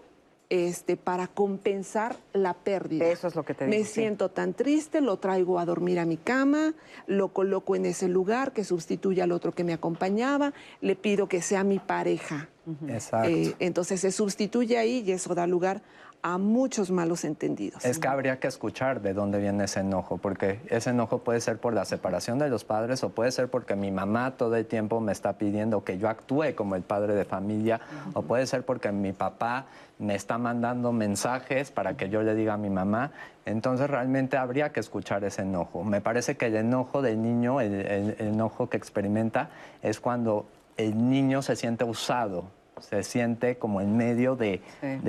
este, 0.48 0.96
para 0.96 1.26
compensar 1.26 2.16
la 2.32 2.54
pérdida. 2.54 3.06
Eso 3.06 3.26
es 3.26 3.34
lo 3.34 3.44
que 3.44 3.54
te 3.54 3.66
digo. 3.66 3.76
Me 3.76 3.84
siento 3.84 4.30
tan 4.30 4.54
triste, 4.54 5.00
lo 5.00 5.16
traigo 5.18 5.58
a 5.58 5.64
dormir 5.64 5.98
a 5.98 6.04
mi 6.04 6.16
cama, 6.16 6.74
lo 7.06 7.28
coloco 7.28 7.74
en 7.74 7.86
ese 7.86 8.08
lugar 8.08 8.52
que 8.52 8.64
sustituye 8.64 9.22
al 9.22 9.32
otro 9.32 9.52
que 9.52 9.64
me 9.64 9.72
acompañaba, 9.72 10.52
le 10.80 10.94
pido 10.94 11.28
que 11.28 11.42
sea 11.42 11.64
mi 11.64 11.78
pareja. 11.78 12.48
Exacto. 12.88 13.28
Eh, 13.28 13.54
entonces 13.58 14.00
se 14.00 14.12
sustituye 14.12 14.78
ahí 14.78 15.02
y 15.06 15.12
eso 15.12 15.34
da 15.34 15.46
lugar 15.46 15.82
a 16.22 16.38
muchos 16.38 16.90
malos 16.90 17.24
entendidos. 17.24 17.84
Es 17.84 17.98
que 17.98 18.08
habría 18.08 18.38
que 18.40 18.48
escuchar 18.48 19.00
de 19.00 19.14
dónde 19.14 19.38
viene 19.38 19.64
ese 19.64 19.80
enojo, 19.80 20.18
porque 20.18 20.60
ese 20.68 20.90
enojo 20.90 21.18
puede 21.18 21.40
ser 21.40 21.58
por 21.58 21.72
la 21.72 21.84
separación 21.84 22.38
de 22.38 22.48
los 22.48 22.64
padres 22.64 23.02
o 23.04 23.10
puede 23.10 23.30
ser 23.32 23.48
porque 23.48 23.76
mi 23.76 23.90
mamá 23.90 24.36
todo 24.36 24.56
el 24.56 24.66
tiempo 24.66 25.00
me 25.00 25.12
está 25.12 25.34
pidiendo 25.34 25.84
que 25.84 25.98
yo 25.98 26.08
actúe 26.08 26.54
como 26.54 26.76
el 26.76 26.82
padre 26.82 27.14
de 27.14 27.24
familia, 27.24 27.80
o 28.14 28.22
puede 28.22 28.46
ser 28.46 28.64
porque 28.64 28.90
mi 28.92 29.12
papá 29.12 29.66
me 29.98 30.14
está 30.14 30.36
mandando 30.38 30.92
mensajes 30.92 31.70
para 31.70 31.96
que 31.96 32.08
yo 32.08 32.22
le 32.22 32.34
diga 32.34 32.54
a 32.54 32.58
mi 32.58 32.70
mamá. 32.70 33.12
Entonces 33.44 33.88
realmente 33.88 34.36
habría 34.36 34.72
que 34.72 34.80
escuchar 34.80 35.24
ese 35.24 35.42
enojo. 35.42 35.84
Me 35.84 36.00
parece 36.00 36.36
que 36.36 36.46
el 36.46 36.56
enojo 36.56 37.02
del 37.02 37.22
niño, 37.22 37.60
el 37.60 38.16
enojo 38.18 38.68
que 38.68 38.76
experimenta, 38.76 39.50
es 39.82 40.00
cuando 40.00 40.46
el 40.76 41.08
niño 41.08 41.42
se 41.42 41.56
siente 41.56 41.84
usado 41.84 42.55
se 42.80 43.02
siente 43.02 43.56
como 43.58 43.80
en 43.80 43.96
medio 43.96 44.36
de, 44.36 44.62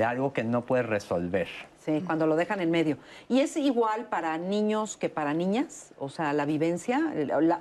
algo 0.05 0.33
que 0.33 0.43
no 0.43 0.65
puede 0.65 0.83
resolver. 0.83 1.47
Sí, 1.77 2.03
cuando 2.05 2.27
lo 2.27 2.35
dejan 2.35 2.59
en 2.59 2.71
medio. 2.71 2.97
¿Y 3.29 3.39
es 3.39 3.55
igual 3.57 4.05
para 4.05 4.37
niños 4.37 4.97
que 4.97 5.09
para 5.09 5.33
niñas? 5.33 5.93
O 5.97 6.09
sea, 6.09 6.33
la 6.33 6.45
vivencia 6.45 7.13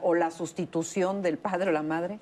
o 0.02 0.14
la 0.14 0.30
sustitución 0.30 1.22
del 1.22 1.38
padre 1.38 1.70
o 1.70 1.72
la 1.72 1.82
madre 1.82 2.18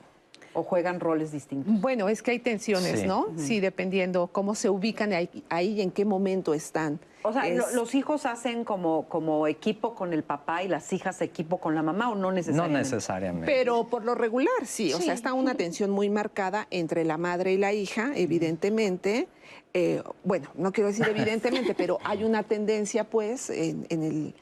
o 0.54 0.62
juegan 0.62 1.00
roles 1.00 1.32
distintos? 1.32 1.80
Bueno, 1.80 2.08
es 2.08 2.22
que 2.22 2.30
hay 2.30 2.38
tensiones, 2.38 3.04
¿no? 3.04 3.26
Sí, 3.36 3.60
dependiendo 3.60 4.28
cómo 4.28 4.54
se 4.54 4.70
ubican 4.70 5.12
ahí, 5.12 5.28
y 5.62 5.80
en 5.80 5.90
qué 5.90 6.04
momento 6.04 6.54
están. 6.54 6.98
O 7.22 7.32
sea, 7.32 7.48
¿los 7.48 7.94
hijos 7.94 8.26
hacen 8.26 8.64
como, 8.64 9.08
como 9.08 9.46
equipo 9.46 9.94
con 9.94 10.12
el 10.12 10.22
papá 10.22 10.62
y 10.62 10.68
las 10.68 10.92
hijas 10.92 11.22
equipo 11.22 11.58
con 11.58 11.74
la 11.74 11.82
mamá 11.82 12.10
o 12.10 12.14
no 12.14 12.30
necesariamente? 12.32 12.72
No 12.72 12.78
necesariamente. 12.78 13.46
Pero 13.46 13.88
por 13.88 14.04
lo 14.04 14.14
regular, 14.14 14.66
sí. 14.66 14.92
O 14.92 15.00
sea, 15.00 15.14
está 15.14 15.32
una 15.32 15.54
tensión 15.54 15.90
muy 15.90 16.10
marcada 16.10 16.66
entre 16.70 17.04
la 17.04 17.16
madre 17.16 17.52
y 17.54 17.56
la 17.56 17.72
hija, 17.72 18.12
evidentemente. 18.14 19.28
Eh, 19.72 20.02
bueno, 20.22 20.50
no 20.54 20.72
quiero 20.72 20.88
decir 20.88 21.06
evidentemente, 21.10 21.74
pero 21.74 21.98
hay 22.04 22.24
una 22.24 22.42
tendencia, 22.42 23.04
pues, 23.04 23.48
en 23.48 23.86
el 23.90 24.34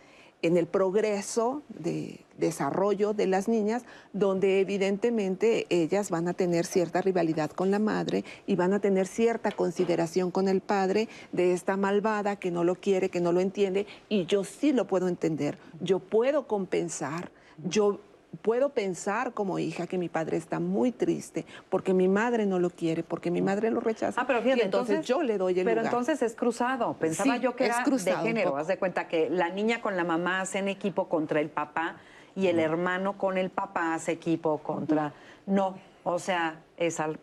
en 0.43 0.57
el 0.57 0.67
progreso 0.67 1.63
de 1.69 2.21
desarrollo 2.43 3.15
de 3.15 3.27
las 3.27 3.49
niñas, 3.49 3.85
donde 4.13 4.61
evidentemente 4.61 5.67
ellas 5.71 6.11
van 6.11 6.29
a 6.29 6.35
tener 6.35 6.67
cierta 6.67 7.01
rivalidad 7.01 7.51
con 7.51 7.71
la 7.71 7.79
madre 7.79 8.25
y 8.47 8.57
van 8.57 8.75
a 8.75 8.81
tener 8.81 9.07
cierta 9.07 9.51
consideración 9.51 10.31
con 10.31 10.49
el 10.49 10.61
padre 10.61 11.09
de 11.33 11.55
esta 11.55 11.79
malvada 11.79 12.37
que 12.37 12.51
no 12.51 12.65
lo 12.65 12.75
quiere, 12.75 13.09
que 13.09 13.21
no 13.21 13.33
lo 13.33 13.41
entiende, 13.41 13.87
y 14.11 14.27
yo 14.27 14.45
sí 14.45 14.73
lo 14.73 14.87
puedo 14.87 15.09
entender, 15.09 15.57
yo 15.81 16.01
puedo 16.01 16.47
compensar, 16.47 17.31
yo 17.65 18.01
puedo 18.41 18.71
pensar 18.71 19.35
como 19.35 19.59
hija 19.59 19.87
que 19.87 19.99
mi 19.99 20.09
padre 20.09 20.37
está 20.39 20.59
muy 20.59 20.91
triste 20.91 21.45
porque 21.69 21.93
mi 21.93 22.09
madre 22.09 22.47
no 22.47 22.59
lo 22.59 22.71
quiere, 22.71 23.03
porque 23.03 23.31
mi 23.31 23.43
madre 23.43 23.71
lo 23.71 23.81
rechaza. 23.81 24.21
Ah, 24.21 24.27
pero 24.27 24.41
fíjate, 24.41 24.65
entonces, 24.65 25.05
yo 25.07 25.23
le 25.23 25.37
doy 25.37 25.59
el 25.59 25.65
Pero 25.65 25.83
entonces 25.83 26.23
es 26.23 26.35
cruzado. 26.35 26.95
Pensaba 26.95 27.37
yo 27.37 27.55
que 27.55 27.67
era 27.67 27.85
de 27.85 28.17
género. 28.17 28.57
Haz 28.57 28.69
de 28.69 28.79
cuenta 28.79 29.09
que 29.09 29.29
la 29.29 29.51
niña 29.51 29.83
con 29.83 29.97
la 29.97 30.05
mamá 30.05 30.41
hacen 30.41 30.69
equipo 30.69 31.09
contra 31.09 31.41
el 31.41 31.51
papá 31.51 31.97
y 32.35 32.47
el 32.49 32.59
hermano 32.59 33.19
con 33.19 33.39
el 33.39 33.51
papá 33.51 33.95
hace 33.95 34.13
equipo 34.13 34.59
contra. 34.59 35.13
No, 35.47 35.77
o 36.05 36.19
sea, 36.19 36.61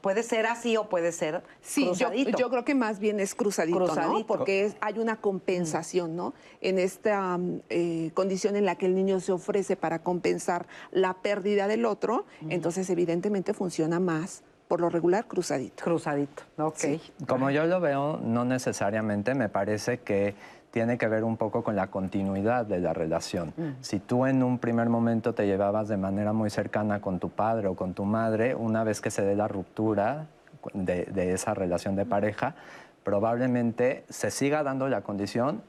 puede 0.02 0.24
ser 0.24 0.46
así 0.46 0.78
o 0.78 0.88
puede 0.88 1.12
ser 1.12 1.44
sí, 1.62 1.86
cruzadito. 1.86 2.32
Yo, 2.32 2.38
yo 2.38 2.50
creo 2.50 2.66
que 2.66 2.76
más 2.76 3.00
bien 3.00 3.20
es 3.20 3.36
cruzadito, 3.36 3.94
¿no? 3.96 4.26
Porque 4.26 4.74
hay 4.80 5.00
una 5.00 5.18
compensación, 5.18 6.16
¿no? 6.16 6.34
En 6.62 6.80
esta 6.80 7.38
eh, 7.70 8.12
condición 8.14 8.56
en 8.56 8.66
la 8.66 8.76
que 8.76 8.86
el 8.86 8.96
niño 8.96 9.20
se 9.20 9.32
ofrece 9.32 9.76
para 9.76 10.00
compensar 10.00 10.68
la 10.92 11.16
pérdida 11.16 11.68
del 11.68 11.86
otro, 11.86 12.26
entonces 12.50 12.90
evidentemente 12.90 13.54
funciona 13.54 14.00
más 14.00 14.44
por 14.70 14.82
lo 14.82 14.90
regular 14.90 15.28
cruzadito. 15.28 15.84
Cruzadito, 15.84 16.44
ok. 16.58 17.02
Como 17.28 17.50
yo 17.50 17.66
lo 17.66 17.80
veo, 17.80 18.18
no 18.18 18.46
necesariamente, 18.46 19.34
me 19.34 19.50
parece 19.50 20.00
que 20.02 20.36
tiene 20.72 20.98
que 20.98 21.08
ver 21.08 21.24
un 21.24 21.38
poco 21.38 21.64
con 21.64 21.76
la 21.76 21.88
continuidad 21.88 22.66
de 22.66 22.80
la 22.80 22.94
relación. 22.94 23.54
Mm. 23.58 23.82
Si 23.82 24.00
tú 24.00 24.26
en 24.26 24.44
un 24.44 24.60
primer 24.60 24.90
momento 24.90 25.34
te 25.34 25.46
llevabas 25.46 25.88
de 25.88 25.98
manera 25.98 26.34
muy 26.34 26.50
cercana 26.50 27.02
con 27.02 27.20
tu 27.20 27.30
padre 27.30 27.68
o 27.68 27.76
con 27.76 27.94
tu 27.94 28.06
madre, 28.06 28.56
una 28.56 28.84
vez 28.84 29.02
que 29.02 29.12
se 29.12 29.24
dé 29.24 29.36
la 29.36 29.48
ruptura 29.48 30.28
de, 30.74 31.34
esa 31.34 31.54
relación 31.54 31.96
de 31.96 32.06
pareja, 32.06 32.56
probablemente 33.04 34.04
se 34.10 34.30
siga 34.32 34.64
dando 34.64 34.88
la 34.90 35.02
condición 35.02 35.62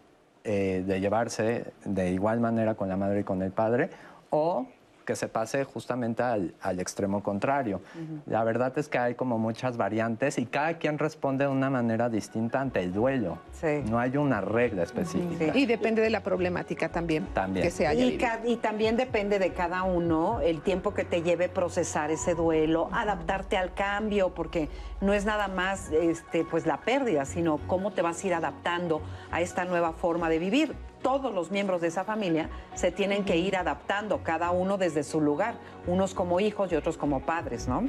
eh, 0.45 0.85
de 0.87 1.01
llevarse 1.01 1.73
de 1.85 2.11
igual 2.11 2.41
manera 2.41 2.75
con 2.75 2.89
la 2.89 2.97
madre 2.97 3.21
y 3.21 3.25
con 3.25 3.43
el 3.43 3.53
padre, 3.53 3.91
o 4.31 4.67
que 5.11 5.17
se 5.17 5.27
pase 5.27 5.65
justamente 5.65 6.23
al, 6.23 6.79
extremo 6.79 7.21
contrario. 7.21 7.81
La 8.27 8.45
verdad 8.45 8.73
es 8.79 8.89
que 8.89 8.97
hay 8.97 9.17
como 9.17 9.39
muchas 9.39 9.77
variantes 9.77 10.39
y 10.39 10.47
cada 10.47 10.75
quien 10.75 11.01
responde 11.01 11.47
de 11.47 11.51
una 11.51 11.69
manera 11.69 12.09
distinta 12.09 12.61
ante 12.61 12.79
el 12.79 12.93
duelo. 12.93 13.39
No 13.89 13.99
hay 13.99 14.17
una 14.17 14.41
regla 14.41 14.85
específica. 14.85 15.51
Y 15.53 15.67
depende 15.67 16.01
de 16.01 16.11
la 16.11 16.23
problemática 16.23 16.91
también, 16.91 17.27
también. 17.35 17.67
que 17.67 17.73
se 17.73 17.89
haya 17.89 18.05
y, 18.05 18.21
y, 18.45 18.57
también 18.59 18.97
depende 18.97 19.41
de 19.41 19.53
cada 19.53 19.83
uno 19.83 20.39
el 20.43 20.61
tiempo 20.61 20.95
que 20.95 21.05
te 21.05 21.23
lleve 21.23 21.49
procesar 21.49 22.13
ese 22.13 22.37
duelo, 22.37 22.89
adaptarte 22.93 23.57
al 23.57 23.75
cambio, 23.75 24.33
porque 24.33 24.69
no 25.01 25.13
es 25.13 25.25
nada 25.25 25.49
más 25.49 25.91
este, 25.91 26.45
pues 26.45 26.67
la 26.67 26.83
pérdida, 26.83 27.25
sino 27.25 27.59
cómo 27.67 27.91
te 27.91 28.01
vas 28.01 28.23
a 28.23 28.27
ir 28.29 28.35
adaptando 28.35 29.03
a 29.33 29.41
esta 29.41 29.65
nueva 29.65 29.93
forma 29.93 30.29
de 30.29 30.39
vivir 30.39 30.77
todos 31.03 31.33
los 31.35 31.51
miembros 31.51 31.81
de 31.81 31.89
esa 31.89 32.05
familia 32.05 32.51
se 32.75 32.91
tienen 32.93 33.25
que 33.25 33.37
ir 33.37 33.57
adaptando, 33.57 34.23
cada 34.23 34.51
uno 34.51 34.79
desde 34.79 35.03
su 35.03 35.21
lugar, 35.21 35.55
unos 35.87 36.15
como 36.15 36.41
hijos 36.41 36.71
y 36.73 36.77
otros 36.77 36.97
como 36.97 37.21
padres, 37.21 37.69
¿no? 37.69 37.85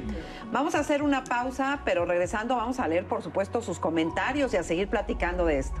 Vamos 0.50 0.74
a 0.74 0.80
hacer 0.80 1.02
una 1.02 1.24
pausa, 1.24 1.80
pero 1.84 2.04
regresando 2.04 2.56
vamos 2.56 2.80
a 2.80 2.88
leer, 2.88 3.06
por 3.06 3.22
supuesto, 3.22 3.62
sus 3.62 3.78
comentarios 3.78 4.52
y 4.54 4.56
a 4.56 4.62
seguir 4.62 4.88
platicando 4.88 5.46
de 5.46 5.58
esto. 5.58 5.80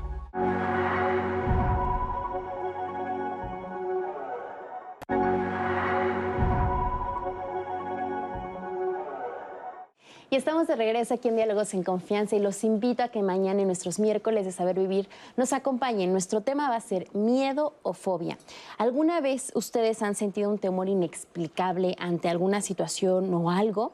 Y 10.32 10.36
estamos 10.36 10.66
de 10.66 10.76
regreso 10.76 11.12
aquí 11.12 11.28
en 11.28 11.36
Diálogos 11.36 11.74
en 11.74 11.82
Confianza 11.82 12.34
y 12.34 12.38
los 12.38 12.64
invito 12.64 13.02
a 13.02 13.08
que 13.08 13.20
mañana 13.20 13.60
en 13.60 13.66
nuestros 13.66 13.98
miércoles 13.98 14.46
de 14.46 14.52
Saber 14.52 14.78
Vivir 14.78 15.06
nos 15.36 15.52
acompañen. 15.52 16.10
Nuestro 16.10 16.40
tema 16.40 16.70
va 16.70 16.76
a 16.76 16.80
ser 16.80 17.14
miedo 17.14 17.74
o 17.82 17.92
fobia. 17.92 18.38
¿Alguna 18.78 19.20
vez 19.20 19.52
ustedes 19.54 20.00
han 20.00 20.14
sentido 20.14 20.48
un 20.48 20.56
temor 20.56 20.88
inexplicable 20.88 21.96
ante 21.98 22.30
alguna 22.30 22.62
situación 22.62 23.34
o 23.34 23.50
algo? 23.50 23.92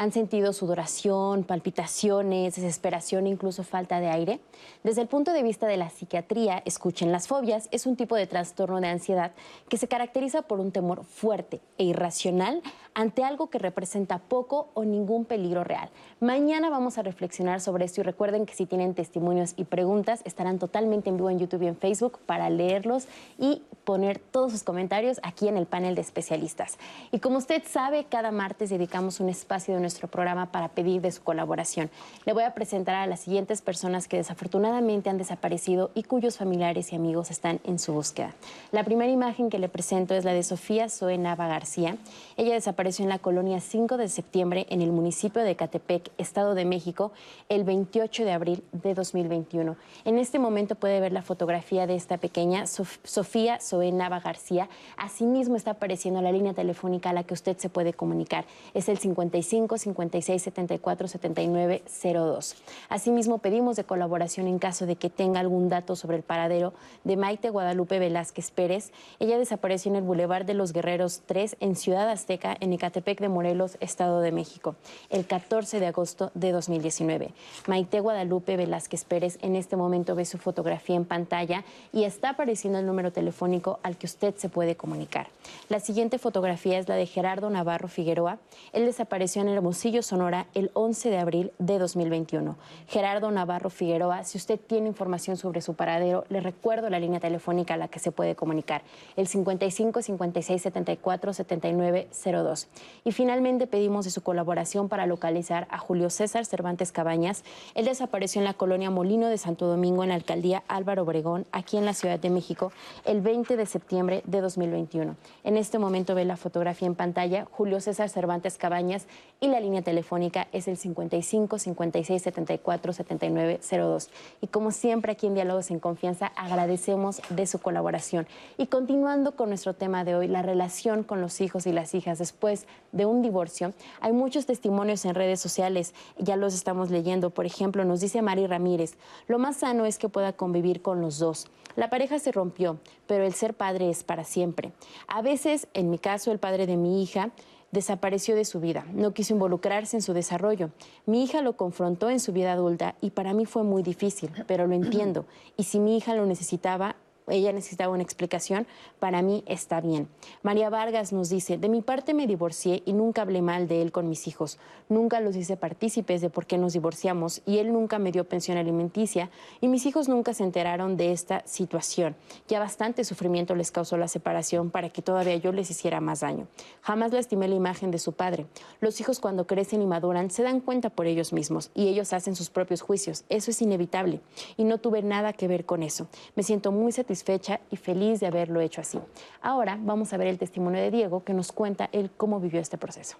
Han 0.00 0.12
sentido 0.12 0.54
sudoración, 0.54 1.44
palpitaciones, 1.44 2.56
desesperación 2.56 3.26
e 3.26 3.28
incluso 3.28 3.64
falta 3.64 4.00
de 4.00 4.08
aire. 4.08 4.40
Desde 4.82 5.02
el 5.02 5.08
punto 5.08 5.34
de 5.34 5.42
vista 5.42 5.66
de 5.66 5.76
la 5.76 5.90
psiquiatría, 5.90 6.62
escuchen, 6.64 7.12
las 7.12 7.28
fobias 7.28 7.68
es 7.70 7.84
un 7.84 7.96
tipo 7.96 8.16
de 8.16 8.26
trastorno 8.26 8.80
de 8.80 8.88
ansiedad 8.88 9.32
que 9.68 9.76
se 9.76 9.88
caracteriza 9.88 10.40
por 10.40 10.58
un 10.58 10.72
temor 10.72 11.04
fuerte 11.04 11.60
e 11.76 11.84
irracional 11.84 12.62
ante 12.94 13.24
algo 13.24 13.50
que 13.50 13.58
representa 13.58 14.18
poco 14.18 14.70
o 14.72 14.84
ningún 14.86 15.26
peligro 15.26 15.64
real. 15.64 15.90
Mañana 16.18 16.70
vamos 16.70 16.96
a 16.96 17.02
reflexionar 17.02 17.60
sobre 17.60 17.84
esto 17.84 18.00
y 18.00 18.04
recuerden 18.04 18.46
que 18.46 18.54
si 18.54 18.64
tienen 18.64 18.94
testimonios 18.94 19.52
y 19.58 19.64
preguntas 19.64 20.22
estarán 20.24 20.58
totalmente 20.58 21.10
en 21.10 21.18
vivo 21.18 21.28
en 21.28 21.38
YouTube 21.38 21.62
y 21.62 21.66
en 21.66 21.76
Facebook 21.76 22.20
para 22.24 22.48
leerlos 22.48 23.06
y 23.38 23.62
poner 23.84 24.18
todos 24.18 24.52
sus 24.52 24.62
comentarios 24.62 25.20
aquí 25.22 25.46
en 25.46 25.58
el 25.58 25.66
panel 25.66 25.94
de 25.94 26.00
especialistas. 26.00 26.78
Y 27.12 27.18
como 27.18 27.36
usted 27.36 27.62
sabe, 27.66 28.04
cada 28.04 28.30
martes 28.30 28.70
dedicamos 28.70 29.20
un 29.20 29.28
espacio 29.28 29.74
de 29.74 29.80
nuestro 29.80 29.89
programa 30.08 30.52
para 30.52 30.68
pedir 30.68 31.00
de 31.00 31.12
su 31.12 31.22
colaboración. 31.22 31.90
Le 32.24 32.32
voy 32.32 32.44
a 32.44 32.54
presentar 32.54 32.94
a 32.94 33.06
las 33.06 33.20
siguientes 33.20 33.62
personas 33.62 34.08
que 34.08 34.16
desafortunadamente 34.16 35.10
han 35.10 35.18
desaparecido 35.18 35.90
y 35.94 36.02
cuyos 36.04 36.38
familiares 36.38 36.92
y 36.92 36.96
amigos 36.96 37.30
están 37.30 37.60
en 37.64 37.78
su 37.78 37.92
búsqueda. 37.92 38.34
La 38.72 38.84
primera 38.84 39.10
imagen 39.10 39.50
que 39.50 39.58
le 39.58 39.68
presento 39.68 40.14
es 40.14 40.24
la 40.24 40.32
de 40.32 40.42
Sofía 40.42 40.88
Zoe 40.88 41.18
Nava 41.18 41.48
García. 41.48 41.96
Ella 42.36 42.54
desapareció 42.54 43.04
en 43.04 43.08
la 43.08 43.18
colonia 43.18 43.60
5 43.60 43.96
de 43.96 44.08
septiembre 44.08 44.66
en 44.70 44.82
el 44.82 44.92
municipio 44.92 45.42
de 45.42 45.56
Catepec, 45.56 46.10
Estado 46.18 46.54
de 46.54 46.64
México, 46.64 47.12
el 47.48 47.64
28 47.64 48.24
de 48.24 48.32
abril 48.32 48.64
de 48.72 48.94
2021. 48.94 49.76
En 50.04 50.18
este 50.18 50.38
momento 50.38 50.74
puede 50.74 51.00
ver 51.00 51.12
la 51.12 51.22
fotografía 51.22 51.86
de 51.86 51.96
esta 51.96 52.18
pequeña 52.18 52.66
Sofía 52.66 53.58
Zoe 53.60 53.92
Nava 53.92 54.20
García. 54.20 54.68
Asimismo 54.96 55.56
está 55.56 55.72
apareciendo 55.72 56.20
la 56.22 56.32
línea 56.32 56.54
telefónica 56.54 57.10
a 57.10 57.12
la 57.12 57.24
que 57.24 57.34
usted 57.34 57.56
se 57.58 57.68
puede 57.68 57.92
comunicar. 57.92 58.44
Es 58.74 58.88
el 58.88 58.98
55 58.98 59.78
56 59.80 60.42
74 60.42 61.08
79 61.08 61.82
02. 62.02 62.56
Asimismo, 62.88 63.38
pedimos 63.38 63.76
de 63.76 63.84
colaboración 63.84 64.46
en 64.46 64.58
caso 64.58 64.86
de 64.86 64.96
que 64.96 65.10
tenga 65.10 65.40
algún 65.40 65.68
dato 65.68 65.96
sobre 65.96 66.16
el 66.16 66.22
paradero 66.22 66.72
de 67.04 67.16
Maite 67.16 67.50
Guadalupe 67.50 67.98
Velázquez 67.98 68.50
Pérez. 68.50 68.92
Ella 69.18 69.38
desapareció 69.38 69.90
en 69.90 69.96
el 69.96 70.02
Boulevard 70.02 70.44
de 70.44 70.54
los 70.54 70.72
Guerreros 70.72 71.22
3 71.26 71.56
en 71.60 71.76
Ciudad 71.76 72.08
Azteca, 72.08 72.56
en 72.60 72.72
Ecatepec 72.72 73.20
de 73.20 73.28
Morelos, 73.28 73.76
Estado 73.80 74.20
de 74.20 74.32
México, 74.32 74.76
el 75.08 75.26
14 75.26 75.80
de 75.80 75.86
agosto 75.86 76.30
de 76.34 76.52
2019. 76.52 77.32
Maite 77.66 78.00
Guadalupe 78.00 78.56
Velázquez 78.56 79.04
Pérez 79.04 79.38
en 79.42 79.56
este 79.56 79.76
momento 79.76 80.14
ve 80.14 80.24
su 80.24 80.38
fotografía 80.38 80.96
en 80.96 81.04
pantalla 81.04 81.64
y 81.92 82.04
está 82.04 82.30
apareciendo 82.30 82.78
el 82.78 82.86
número 82.86 83.12
telefónico 83.12 83.80
al 83.82 83.96
que 83.96 84.06
usted 84.06 84.34
se 84.36 84.48
puede 84.48 84.76
comunicar. 84.76 85.28
La 85.68 85.80
siguiente 85.80 86.18
fotografía 86.18 86.78
es 86.78 86.88
la 86.88 86.94
de 86.94 87.06
Gerardo 87.06 87.50
Navarro 87.50 87.88
Figueroa. 87.88 88.38
Él 88.72 88.86
desapareció 88.86 89.42
en 89.42 89.48
el 89.48 89.58
Hermosillo, 89.70 90.02
Sonora, 90.02 90.48
el 90.54 90.72
11 90.74 91.10
de 91.10 91.18
abril 91.18 91.52
de 91.60 91.78
2021. 91.78 92.56
Gerardo 92.88 93.30
Navarro 93.30 93.70
Figueroa, 93.70 94.24
si 94.24 94.36
usted 94.36 94.58
tiene 94.58 94.88
información 94.88 95.36
sobre 95.36 95.60
su 95.60 95.74
paradero, 95.74 96.24
le 96.28 96.40
recuerdo 96.40 96.90
la 96.90 96.98
línea 96.98 97.20
telefónica 97.20 97.74
a 97.74 97.76
la 97.76 97.86
que 97.86 98.00
se 98.00 98.10
puede 98.10 98.34
comunicar, 98.34 98.82
el 99.14 99.28
55 99.28 100.02
56 100.02 100.60
74 100.60 101.32
79 101.32 102.08
02. 102.10 102.68
Y 103.04 103.12
finalmente 103.12 103.68
pedimos 103.68 104.04
de 104.04 104.10
su 104.10 104.24
colaboración 104.24 104.88
para 104.88 105.06
localizar 105.06 105.68
a 105.70 105.78
Julio 105.78 106.10
César 106.10 106.46
Cervantes 106.46 106.90
Cabañas. 106.90 107.44
Él 107.76 107.84
desapareció 107.84 108.40
en 108.40 108.46
la 108.46 108.54
colonia 108.54 108.90
Molino 108.90 109.28
de 109.28 109.38
Santo 109.38 109.68
Domingo, 109.68 110.02
en 110.02 110.08
la 110.08 110.16
alcaldía 110.16 110.64
Álvaro 110.66 111.04
Obregón, 111.04 111.46
aquí 111.52 111.76
en 111.76 111.84
la 111.84 111.94
Ciudad 111.94 112.18
de 112.18 112.30
México, 112.30 112.72
el 113.04 113.20
20 113.20 113.56
de 113.56 113.66
septiembre 113.66 114.24
de 114.26 114.40
2021. 114.40 115.14
En 115.44 115.56
este 115.56 115.78
momento 115.78 116.16
ve 116.16 116.24
la 116.24 116.36
fotografía 116.36 116.88
en 116.88 116.96
pantalla, 116.96 117.46
Julio 117.52 117.80
César 117.80 118.08
Cervantes 118.08 118.58
Cabañas 118.58 119.06
y 119.38 119.46
la 119.50 119.60
línea 119.60 119.82
telefónica 119.82 120.48
es 120.52 120.68
el 120.68 120.76
55 120.76 121.58
56 121.58 122.22
74 122.22 122.92
79 122.92 123.60
02. 123.70 124.10
Y 124.40 124.46
como 124.46 124.70
siempre 124.70 125.12
aquí 125.12 125.26
en 125.26 125.34
Diálogos 125.34 125.70
en 125.70 125.80
Confianza 125.80 126.32
agradecemos 126.36 127.20
de 127.30 127.46
su 127.46 127.58
colaboración. 127.58 128.26
Y 128.56 128.66
continuando 128.66 129.36
con 129.36 129.48
nuestro 129.48 129.74
tema 129.74 130.04
de 130.04 130.14
hoy, 130.14 130.28
la 130.28 130.42
relación 130.42 131.02
con 131.02 131.20
los 131.20 131.40
hijos 131.40 131.66
y 131.66 131.72
las 131.72 131.94
hijas 131.94 132.18
después 132.18 132.66
de 132.92 133.06
un 133.06 133.22
divorcio, 133.22 133.72
hay 134.00 134.12
muchos 134.12 134.46
testimonios 134.46 135.04
en 135.04 135.14
redes 135.14 135.40
sociales, 135.40 135.94
ya 136.18 136.36
los 136.36 136.54
estamos 136.54 136.90
leyendo. 136.90 137.30
Por 137.30 137.46
ejemplo, 137.46 137.84
nos 137.84 138.00
dice 138.00 138.22
Mari 138.22 138.46
Ramírez, 138.46 138.94
lo 139.28 139.38
más 139.38 139.58
sano 139.58 139.86
es 139.86 139.98
que 139.98 140.08
pueda 140.08 140.32
convivir 140.32 140.82
con 140.82 141.00
los 141.00 141.18
dos. 141.18 141.48
La 141.76 141.88
pareja 141.88 142.18
se 142.18 142.32
rompió, 142.32 142.78
pero 143.06 143.24
el 143.24 143.32
ser 143.32 143.54
padre 143.54 143.90
es 143.90 144.02
para 144.02 144.24
siempre. 144.24 144.72
A 145.06 145.22
veces, 145.22 145.68
en 145.74 145.90
mi 145.90 145.98
caso, 145.98 146.32
el 146.32 146.38
padre 146.38 146.66
de 146.66 146.76
mi 146.76 147.02
hija, 147.02 147.30
desapareció 147.72 148.34
de 148.34 148.44
su 148.44 148.60
vida, 148.60 148.84
no 148.92 149.12
quiso 149.12 149.34
involucrarse 149.34 149.96
en 149.96 150.02
su 150.02 150.12
desarrollo. 150.12 150.70
Mi 151.06 151.22
hija 151.22 151.42
lo 151.42 151.56
confrontó 151.56 152.10
en 152.10 152.20
su 152.20 152.32
vida 152.32 152.52
adulta 152.52 152.96
y 153.00 153.10
para 153.10 153.32
mí 153.32 153.46
fue 153.46 153.62
muy 153.62 153.82
difícil, 153.82 154.30
pero 154.46 154.66
lo 154.66 154.74
entiendo. 154.74 155.26
Y 155.56 155.64
si 155.64 155.78
mi 155.78 155.96
hija 155.96 156.14
lo 156.14 156.26
necesitaba, 156.26 156.96
ella 157.30 157.52
necesitaba 157.52 157.92
una 157.92 158.02
explicación, 158.02 158.66
para 158.98 159.22
mí 159.22 159.42
está 159.46 159.80
bien. 159.80 160.08
María 160.42 160.70
Vargas 160.70 161.12
nos 161.12 161.28
dice, 161.28 161.58
de 161.58 161.68
mi 161.68 161.82
parte 161.82 162.14
me 162.14 162.26
divorcié 162.26 162.82
y 162.84 162.92
nunca 162.92 163.22
hablé 163.22 163.42
mal 163.42 163.68
de 163.68 163.82
él 163.82 163.92
con 163.92 164.08
mis 164.08 164.26
hijos, 164.26 164.58
nunca 164.88 165.20
los 165.20 165.36
hice 165.36 165.56
partícipes 165.56 166.20
de 166.20 166.30
por 166.30 166.46
qué 166.46 166.58
nos 166.58 166.72
divorciamos 166.72 167.42
y 167.46 167.58
él 167.58 167.72
nunca 167.72 167.98
me 167.98 168.12
dio 168.12 168.24
pensión 168.24 168.58
alimenticia 168.58 169.30
y 169.60 169.68
mis 169.68 169.86
hijos 169.86 170.08
nunca 170.08 170.34
se 170.34 170.42
enteraron 170.42 170.96
de 170.96 171.12
esta 171.12 171.42
situación. 171.46 172.16
Ya 172.48 172.58
bastante 172.58 173.04
sufrimiento 173.04 173.54
les 173.54 173.70
causó 173.70 173.96
la 173.96 174.08
separación 174.08 174.70
para 174.70 174.90
que 174.90 175.02
todavía 175.02 175.36
yo 175.36 175.52
les 175.52 175.70
hiciera 175.70 176.00
más 176.00 176.20
daño. 176.20 176.48
Jamás 176.82 177.12
lastimé 177.12 177.48
la 177.48 177.54
imagen 177.54 177.90
de 177.90 177.98
su 177.98 178.12
padre. 178.12 178.46
Los 178.80 179.00
hijos 179.00 179.20
cuando 179.20 179.46
crecen 179.46 179.82
y 179.82 179.86
maduran 179.86 180.30
se 180.30 180.42
dan 180.42 180.60
cuenta 180.60 180.90
por 180.90 181.06
ellos 181.06 181.32
mismos 181.32 181.70
y 181.74 181.88
ellos 181.88 182.12
hacen 182.12 182.34
sus 182.34 182.50
propios 182.50 182.82
juicios. 182.82 183.24
Eso 183.28 183.50
es 183.50 183.62
inevitable 183.62 184.20
y 184.56 184.64
no 184.64 184.78
tuve 184.78 185.02
nada 185.02 185.32
que 185.32 185.48
ver 185.48 185.64
con 185.64 185.82
eso. 185.82 186.08
Me 186.34 186.42
siento 186.42 186.72
muy 186.72 186.92
satisfecha 186.92 187.19
fecha 187.22 187.60
y 187.70 187.76
feliz 187.76 188.20
de 188.20 188.26
haberlo 188.26 188.60
hecho 188.60 188.80
así. 188.80 189.00
Ahora 189.40 189.78
vamos 189.80 190.12
a 190.12 190.16
ver 190.16 190.28
el 190.28 190.38
testimonio 190.38 190.80
de 190.80 190.90
Diego 190.90 191.24
que 191.24 191.34
nos 191.34 191.52
cuenta 191.52 191.88
él 191.92 192.10
cómo 192.16 192.40
vivió 192.40 192.60
este 192.60 192.78
proceso. 192.78 193.16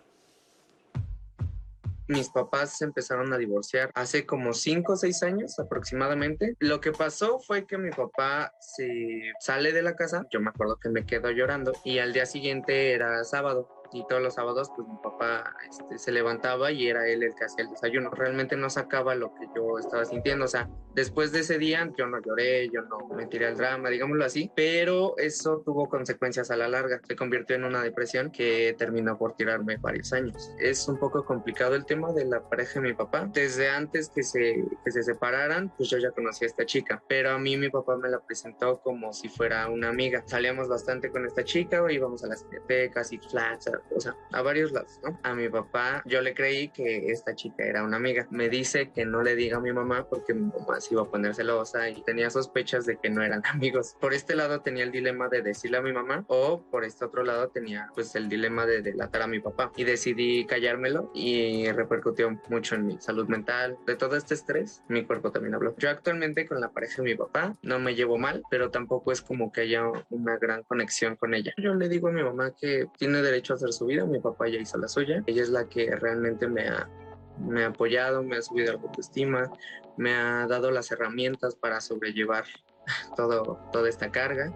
Mis 2.09 2.29
papás 2.29 2.77
se 2.77 2.87
empezaron 2.87 3.33
a 3.33 3.39
divorciar 3.39 3.93
hace 3.95 4.27
como 4.27 4.53
cinco 4.53 4.95
o 4.95 4.97
seis 4.97 5.23
años 5.23 5.57
aproximadamente. 5.61 6.57
Lo 6.59 6.81
que 6.81 6.91
pasó 6.91 7.39
fue 7.39 7.67
que 7.67 7.79
mi 7.79 7.91
papá 7.91 8.53
se 8.59 9.33
sale 9.39 9.73
de 9.73 9.83
la 9.83 9.95
casa, 9.95 10.27
yo 10.33 10.41
me 10.41 10.49
acuerdo 10.49 10.77
que 10.77 10.89
me 10.89 11.07
quedo 11.07 11.31
llorando 11.31 11.73
y 11.85 12.01
al 12.01 12.13
día 12.13 12.27
siguiente 12.27 12.95
era 12.95 13.23
sábado 13.23 13.80
y 13.93 14.07
todos 14.07 14.23
los 14.23 14.35
sábados 14.35 14.71
pues 14.75 14.87
mi 14.89 14.97
papá 15.03 15.55
este, 15.69 15.99
se 15.99 16.13
levantaba 16.13 16.71
y 16.73 16.89
era 16.89 17.07
él 17.07 17.23
el 17.23 17.35
que 17.35 17.45
hacía 17.45 17.65
el 17.65 17.71
desayuno. 17.71 18.11
Realmente 18.11 18.57
no 18.57 18.71
sacaba 18.71 19.15
lo 19.15 19.35
que 19.35 19.47
yo 19.55 19.79
estaba 19.79 20.05
sintiendo, 20.05 20.45
o 20.45 20.49
sea, 20.49 20.69
después 20.95 21.33
de 21.33 21.41
ese 21.41 21.59
día 21.59 21.91
yo 21.97 22.07
no 22.07 22.21
lloré, 22.21 22.69
yo 22.71 22.83
no 22.83 23.09
me 23.15 23.27
tiré 23.27 23.47
al 23.47 23.57
drama, 23.57 23.91
digámoslo 23.91 24.25
así, 24.25 24.51
pero 24.55 25.17
eso 25.19 25.63
tuvo 25.65 25.89
consecuencias 25.89 26.51
a 26.51 26.57
la 26.57 26.69
larga, 26.69 27.01
se 27.07 27.17
convirtió 27.17 27.57
en 27.57 27.65
una 27.65 27.83
depresión 27.83 28.31
que 28.31 28.75
terminó 28.79 29.19
por 29.19 29.35
tirarme 29.35 29.77
varios 29.77 30.13
años. 30.13 30.53
Es 30.59 30.89
un 30.89 30.99
poco 30.99 31.25
complicado 31.25 31.75
el 31.75 31.85
tema 31.85 32.13
de 32.13 32.25
la 32.25 32.41
pareja 32.41 32.81
de 32.81 32.89
mi 32.89 32.95
papá. 32.95 33.29
Desde 33.33 33.69
antes 33.69 34.11
que 34.11 34.23
se, 34.23 34.65
que 34.85 34.91
se 34.91 35.03
separaran, 35.03 35.73
pues 35.77 35.91
yo 35.91 35.99
ya 35.99 36.11
conocía 36.11 36.47
a 36.47 36.51
esta 36.51 36.67
chica, 36.67 37.03
pero 37.09 37.31
a 37.31 37.39
mí 37.39 37.57
mi 37.57 37.71
papá 37.71 37.97
me 37.97 38.09
la 38.09 38.21
presentó 38.21 38.81
como 38.81 39.13
si 39.13 39.29
fuera 39.29 39.69
una 39.69 39.89
amiga. 39.89 40.23
Salíamos 40.27 40.69
bastante 40.69 41.11
con 41.11 41.27
esta 41.27 41.45
chica, 41.45 41.85
íbamos 41.91 42.25
a 42.25 42.29
las 42.29 42.43
bibliotecas 42.45 43.13
y 43.13 43.19
flats, 43.19 43.71
o 43.95 44.01
sea, 44.01 44.17
a 44.33 44.43
varios 44.43 44.73
lados, 44.73 45.01
¿no? 45.03 45.19
A 45.23 45.35
mi 45.35 45.49
papá 45.49 46.03
yo 46.05 46.21
le 46.21 46.35
creí 46.35 46.69
que 46.69 47.11
esta 47.11 47.35
chica 47.35 47.65
era 47.65 47.83
una 47.83 47.97
amiga. 47.97 48.27
Me 48.31 48.49
dice 48.49 48.91
que 48.91 49.05
no 49.05 49.23
le 49.23 49.35
diga 49.35 49.59
a 49.59 49.61
mi 49.61 49.73
mamá 49.73 50.07
porque 50.09 50.35
mi 50.35 50.51
mamá 50.51 50.81
se 50.81 50.95
iba 50.95 51.03
a 51.03 51.11
poner 51.11 51.35
celosa 51.35 51.89
y 51.89 52.03
tenía 52.03 52.31
sospechas 52.31 52.87
de 52.87 52.97
que 52.99 53.11
no 53.11 53.23
eran 53.23 53.43
amigos. 53.47 53.97
Por 54.01 54.15
este 54.15 54.35
lado 54.35 54.61
tenía 54.61 54.85
el 54.85 54.93
dilema 54.93 55.29
de 55.29 55.43
decirle 55.43 55.79
a 55.79 55.83
mi 55.83 55.93
mamá 55.93 56.25
o 56.29 56.63
por 56.71 56.85
este 56.85 57.05
otro 57.05 57.25
lado 57.25 57.49
tenía 57.49 57.89
pues 57.95 58.15
el 58.15 58.29
dilema 58.29 58.67
de 58.67 58.83
delatar 58.83 59.23
a 59.23 59.27
mi 59.27 59.41
papá 59.41 59.73
y 59.77 59.85
decidí 59.85 60.45
callármelo 60.47 61.11
y 61.15 61.71
repercutió 61.73 62.31
mucho 62.49 62.75
en 62.75 62.87
mi 62.87 63.01
salud 63.01 63.29
mental. 63.29 63.79
De 63.87 63.97
todo 63.97 64.17
este 64.17 64.35
estrés, 64.35 64.83
mi 64.89 65.05
cuerpo 65.05 65.31
también 65.33 65.55
habló. 65.55 65.75
Yo 65.79 65.91
actualmente 65.91 66.47
con 66.47 66.61
la 66.61 66.71
pareja 66.71 67.03
de 67.03 67.11
mi 67.11 67.15
papá 67.15 67.57
no 67.63 67.79
me 67.79 67.95
llevo 67.95 68.19
mal, 68.19 68.43
pero 68.51 68.71
tampoco 68.71 69.13
es 69.13 69.23
como 69.23 69.53
que 69.53 69.63
haya 69.63 69.85
una 70.11 70.37
gran 70.39 70.63
conexión 70.65 71.17
con 71.17 71.35
ella. 71.35 71.53
Yo 71.57 71.75
le 71.75 71.89
digo 71.89 72.09
a 72.09 72.13
mi 72.13 72.23
mamá 72.23 72.55
que 72.59 72.87
tiene 72.99 73.23
derecho 73.23 73.55
a 73.55 73.57
hacer 73.57 73.70
su 73.73 73.87
vida, 73.87 74.05
mi 74.05 74.21
papá 74.21 74.49
ya 74.49 74.59
hizo 74.59 74.79
la 74.79 74.89
suya, 74.89 75.23
ella 75.27 75.43
es 75.43 75.51
la 75.51 75.69
que 75.69 75.95
realmente 75.97 76.47
me 76.49 76.69
ha, 76.69 76.89
me 77.39 77.65
ha 77.65 77.69
apoyado, 77.69 78.23
me 78.23 78.37
ha 78.37 78.43
subido 78.43 78.73
la 78.73 78.81
autoestima, 78.81 79.51
me 79.97 80.15
ha 80.15 80.47
dado 80.47 80.71
las 80.71 80.91
herramientas 80.91 81.55
para 81.55 81.81
sobrellevar 81.81 82.45
todo, 83.17 83.59
toda 83.73 83.89
esta 83.89 84.11
carga. 84.11 84.53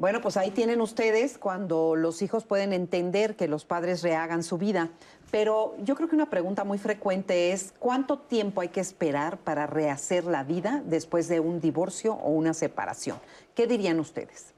Bueno, 0.00 0.22
pues 0.22 0.38
ahí 0.38 0.50
tienen 0.50 0.80
ustedes 0.80 1.36
cuando 1.36 1.94
los 1.94 2.22
hijos 2.22 2.46
pueden 2.46 2.72
entender 2.72 3.36
que 3.36 3.48
los 3.48 3.66
padres 3.66 4.02
rehagan 4.02 4.42
su 4.42 4.56
vida. 4.56 4.88
Pero 5.30 5.74
yo 5.84 5.94
creo 5.94 6.08
que 6.08 6.14
una 6.14 6.30
pregunta 6.30 6.64
muy 6.64 6.78
frecuente 6.78 7.52
es, 7.52 7.74
¿cuánto 7.78 8.18
tiempo 8.18 8.62
hay 8.62 8.68
que 8.68 8.80
esperar 8.80 9.36
para 9.36 9.66
rehacer 9.66 10.24
la 10.24 10.42
vida 10.42 10.82
después 10.86 11.28
de 11.28 11.40
un 11.40 11.60
divorcio 11.60 12.14
o 12.14 12.30
una 12.30 12.54
separación? 12.54 13.18
¿Qué 13.54 13.66
dirían 13.66 14.00
ustedes? 14.00 14.54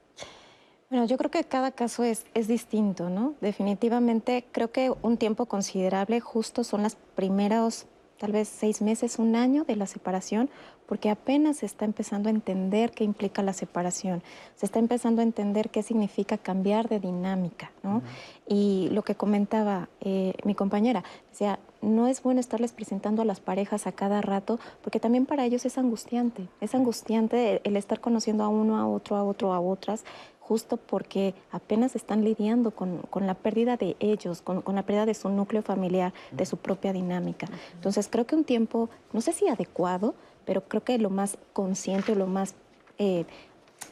Bueno, 0.93 1.07
yo 1.07 1.17
creo 1.17 1.31
que 1.31 1.43
cada 1.43 1.71
caso 1.71 2.03
es, 2.03 2.23
es 2.35 2.47
distinto, 2.47 3.09
¿no? 3.09 3.33
Definitivamente 3.41 4.45
creo 4.51 4.71
que 4.71 4.93
un 5.01 5.17
tiempo 5.17 5.47
considerable 5.47 6.19
justo 6.19 6.63
son 6.63 6.83
las 6.83 6.97
primeros 7.15 7.87
tal 8.19 8.31
vez 8.31 8.47
seis 8.47 8.81
meses, 8.81 9.17
un 9.19 9.35
año 9.35 9.63
de 9.63 9.75
la 9.75 9.87
separación, 9.87 10.51
porque 10.87 11.09
apenas 11.09 11.57
se 11.57 11.65
está 11.65 11.85
empezando 11.85 12.29
a 12.29 12.31
entender 12.31 12.91
qué 12.91 13.03
implica 13.03 13.41
la 13.41 13.53
separación, 13.53 14.21
se 14.55 14.65
está 14.65 14.79
empezando 14.79 15.21
a 15.21 15.23
entender 15.23 15.69
qué 15.69 15.81
significa 15.81 16.37
cambiar 16.37 16.87
de 16.87 16.99
dinámica, 16.99 17.71
¿no? 17.81 18.01
Y 18.47 18.89
lo 18.91 19.01
que 19.03 19.15
comentaba 19.15 19.89
eh, 20.01 20.33
mi 20.43 20.55
compañera, 20.55 21.03
decía, 21.31 21.59
no 21.81 22.07
es 22.07 22.21
bueno 22.23 22.39
estarles 22.39 22.71
presentando 22.71 23.21
a 23.21 23.25
las 23.25 23.39
parejas 23.39 23.87
a 23.87 23.91
cada 23.91 24.21
rato, 24.21 24.59
porque 24.81 24.99
también 24.99 25.25
para 25.25 25.45
ellos 25.45 25.65
es 25.65 25.77
angustiante, 25.77 26.47
es 26.61 26.75
angustiante 26.75 27.61
el 27.63 27.75
estar 27.75 27.99
conociendo 27.99 28.43
a 28.43 28.49
uno, 28.49 28.77
a 28.77 28.87
otro, 28.87 29.15
a 29.15 29.23
otro, 29.23 29.53
a 29.53 29.59
otras, 29.59 30.03
justo 30.47 30.75
porque 30.77 31.33
apenas 31.51 31.95
están 31.95 32.23
lidiando 32.23 32.71
con, 32.71 33.01
la 33.21 33.33
pérdida 33.33 33.77
de 33.77 33.95
ellos, 33.99 34.41
con, 34.41 34.61
la 34.67 34.83
pérdida 34.83 35.05
de 35.05 35.13
su 35.13 35.29
núcleo 35.29 35.61
familiar, 35.61 36.13
de 36.31 36.45
su 36.45 36.57
propia 36.57 36.91
dinámica. 36.91 37.47
Entonces 37.73 38.09
creo 38.09 38.25
que 38.25 38.35
un 38.35 38.43
tiempo, 38.43 38.89
no 39.13 39.21
sé 39.21 39.31
si 39.31 39.47
adecuado, 39.47 40.15
pero 40.45 40.65
creo 40.65 40.83
que 40.83 40.97
lo 40.97 41.09
más 41.09 41.37
consciente, 41.53 42.13
lo 42.15 42.27
más 42.27 42.55
eh, 42.97 43.25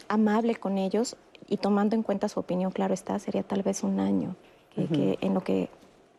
amable 0.10 0.56
con 0.56 0.78
ellos 0.78 1.16
y 1.48 1.58
tomando 1.58 1.96
en 1.96 2.04
cuenta 2.04 2.28
su 2.28 2.40
opinión, 2.42 2.72
claro 2.72 2.94
está, 2.94 3.18
sería 3.20 3.44
tal 3.44 3.64
vez 3.64 3.84
un 3.84 4.00
año 4.00 4.36
en 4.76 5.34
lo 5.34 5.42
que 5.42 5.70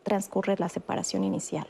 transcurre 0.03 0.55
la 0.57 0.69
separación 0.69 1.23
inicial. 1.23 1.67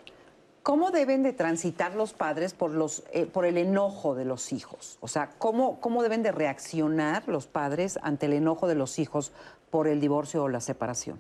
¿Cómo 0.64 0.92
deben 0.92 1.24
de 1.24 1.34
transitar 1.34 1.94
los 1.94 2.14
padres 2.14 2.54
por, 2.54 2.72
los, 2.72 3.04
eh, 3.12 3.26
por 3.26 3.46
el 3.46 3.58
enojo 3.58 4.16
de 4.16 4.24
los 4.24 4.54
hijos? 4.54 4.98
O 5.02 5.10
sea, 5.10 5.32
¿cómo, 5.38 5.82
¿cómo 5.82 6.02
deben 6.02 6.24
de 6.24 6.32
reaccionar 6.32 7.28
los 7.28 7.48
padres 7.48 8.00
ante 8.02 8.28
el 8.28 8.34
enojo 8.34 8.70
de 8.70 8.76
los 8.76 8.98
hijos 8.98 9.34
por 9.70 9.90
el 9.90 10.00
divorcio 10.00 10.42
o 10.42 10.48
la 10.48 10.62
separación? 10.62 11.20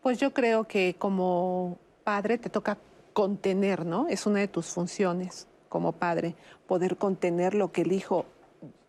Pues 0.00 0.18
yo 0.18 0.32
creo 0.32 0.64
que 0.64 0.96
como 0.98 1.76
padre 2.04 2.38
te 2.38 2.48
toca 2.48 2.78
contener, 3.12 3.84
¿no? 3.84 4.08
Es 4.08 4.24
una 4.24 4.40
de 4.40 4.48
tus 4.48 4.68
funciones 4.68 5.46
como 5.68 5.92
padre, 5.92 6.34
poder 6.66 6.96
contener 6.96 7.52
lo 7.52 7.70
que 7.70 7.82
el 7.82 7.92
hijo 7.92 8.24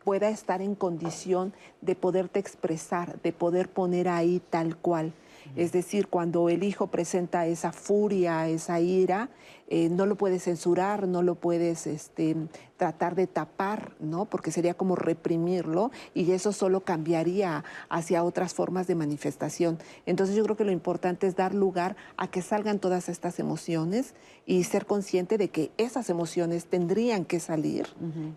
pueda 0.05 0.29
estar 0.29 0.61
en 0.61 0.75
condición 0.75 1.53
de 1.81 1.95
poderte 1.95 2.39
expresar, 2.39 3.21
de 3.21 3.33
poder 3.33 3.67
poner 3.67 4.07
ahí 4.07 4.41
tal 4.49 4.77
cual. 4.77 5.11
Es 5.55 5.71
decir, 5.71 6.07
cuando 6.07 6.49
el 6.49 6.63
hijo 6.63 6.87
presenta 6.87 7.45
esa 7.45 7.71
furia, 7.71 8.47
esa 8.47 8.79
ira, 8.79 9.29
eh, 9.67 9.89
no 9.89 10.05
lo 10.05 10.15
puedes 10.15 10.43
censurar, 10.43 11.07
no 11.07 11.23
lo 11.23 11.35
puedes 11.35 11.87
este, 11.87 12.35
tratar 12.77 13.15
de 13.15 13.25
tapar, 13.25 13.95
¿no? 13.99 14.25
Porque 14.25 14.51
sería 14.51 14.75
como 14.75 14.95
reprimirlo 14.95 15.91
y 16.13 16.31
eso 16.31 16.51
solo 16.51 16.81
cambiaría 16.81 17.63
hacia 17.89 18.23
otras 18.23 18.53
formas 18.53 18.85
de 18.85 18.93
manifestación. 18.93 19.79
Entonces 20.05 20.35
yo 20.35 20.43
creo 20.43 20.55
que 20.55 20.65
lo 20.65 20.71
importante 20.71 21.25
es 21.25 21.35
dar 21.35 21.55
lugar 21.55 21.95
a 22.15 22.29
que 22.29 22.43
salgan 22.43 22.79
todas 22.79 23.09
estas 23.09 23.39
emociones 23.39 24.13
y 24.45 24.63
ser 24.65 24.85
consciente 24.85 25.37
de 25.39 25.49
que 25.49 25.71
esas 25.77 26.11
emociones 26.11 26.65
tendrían 26.65 27.25
que 27.25 27.39
salir, 27.39 27.87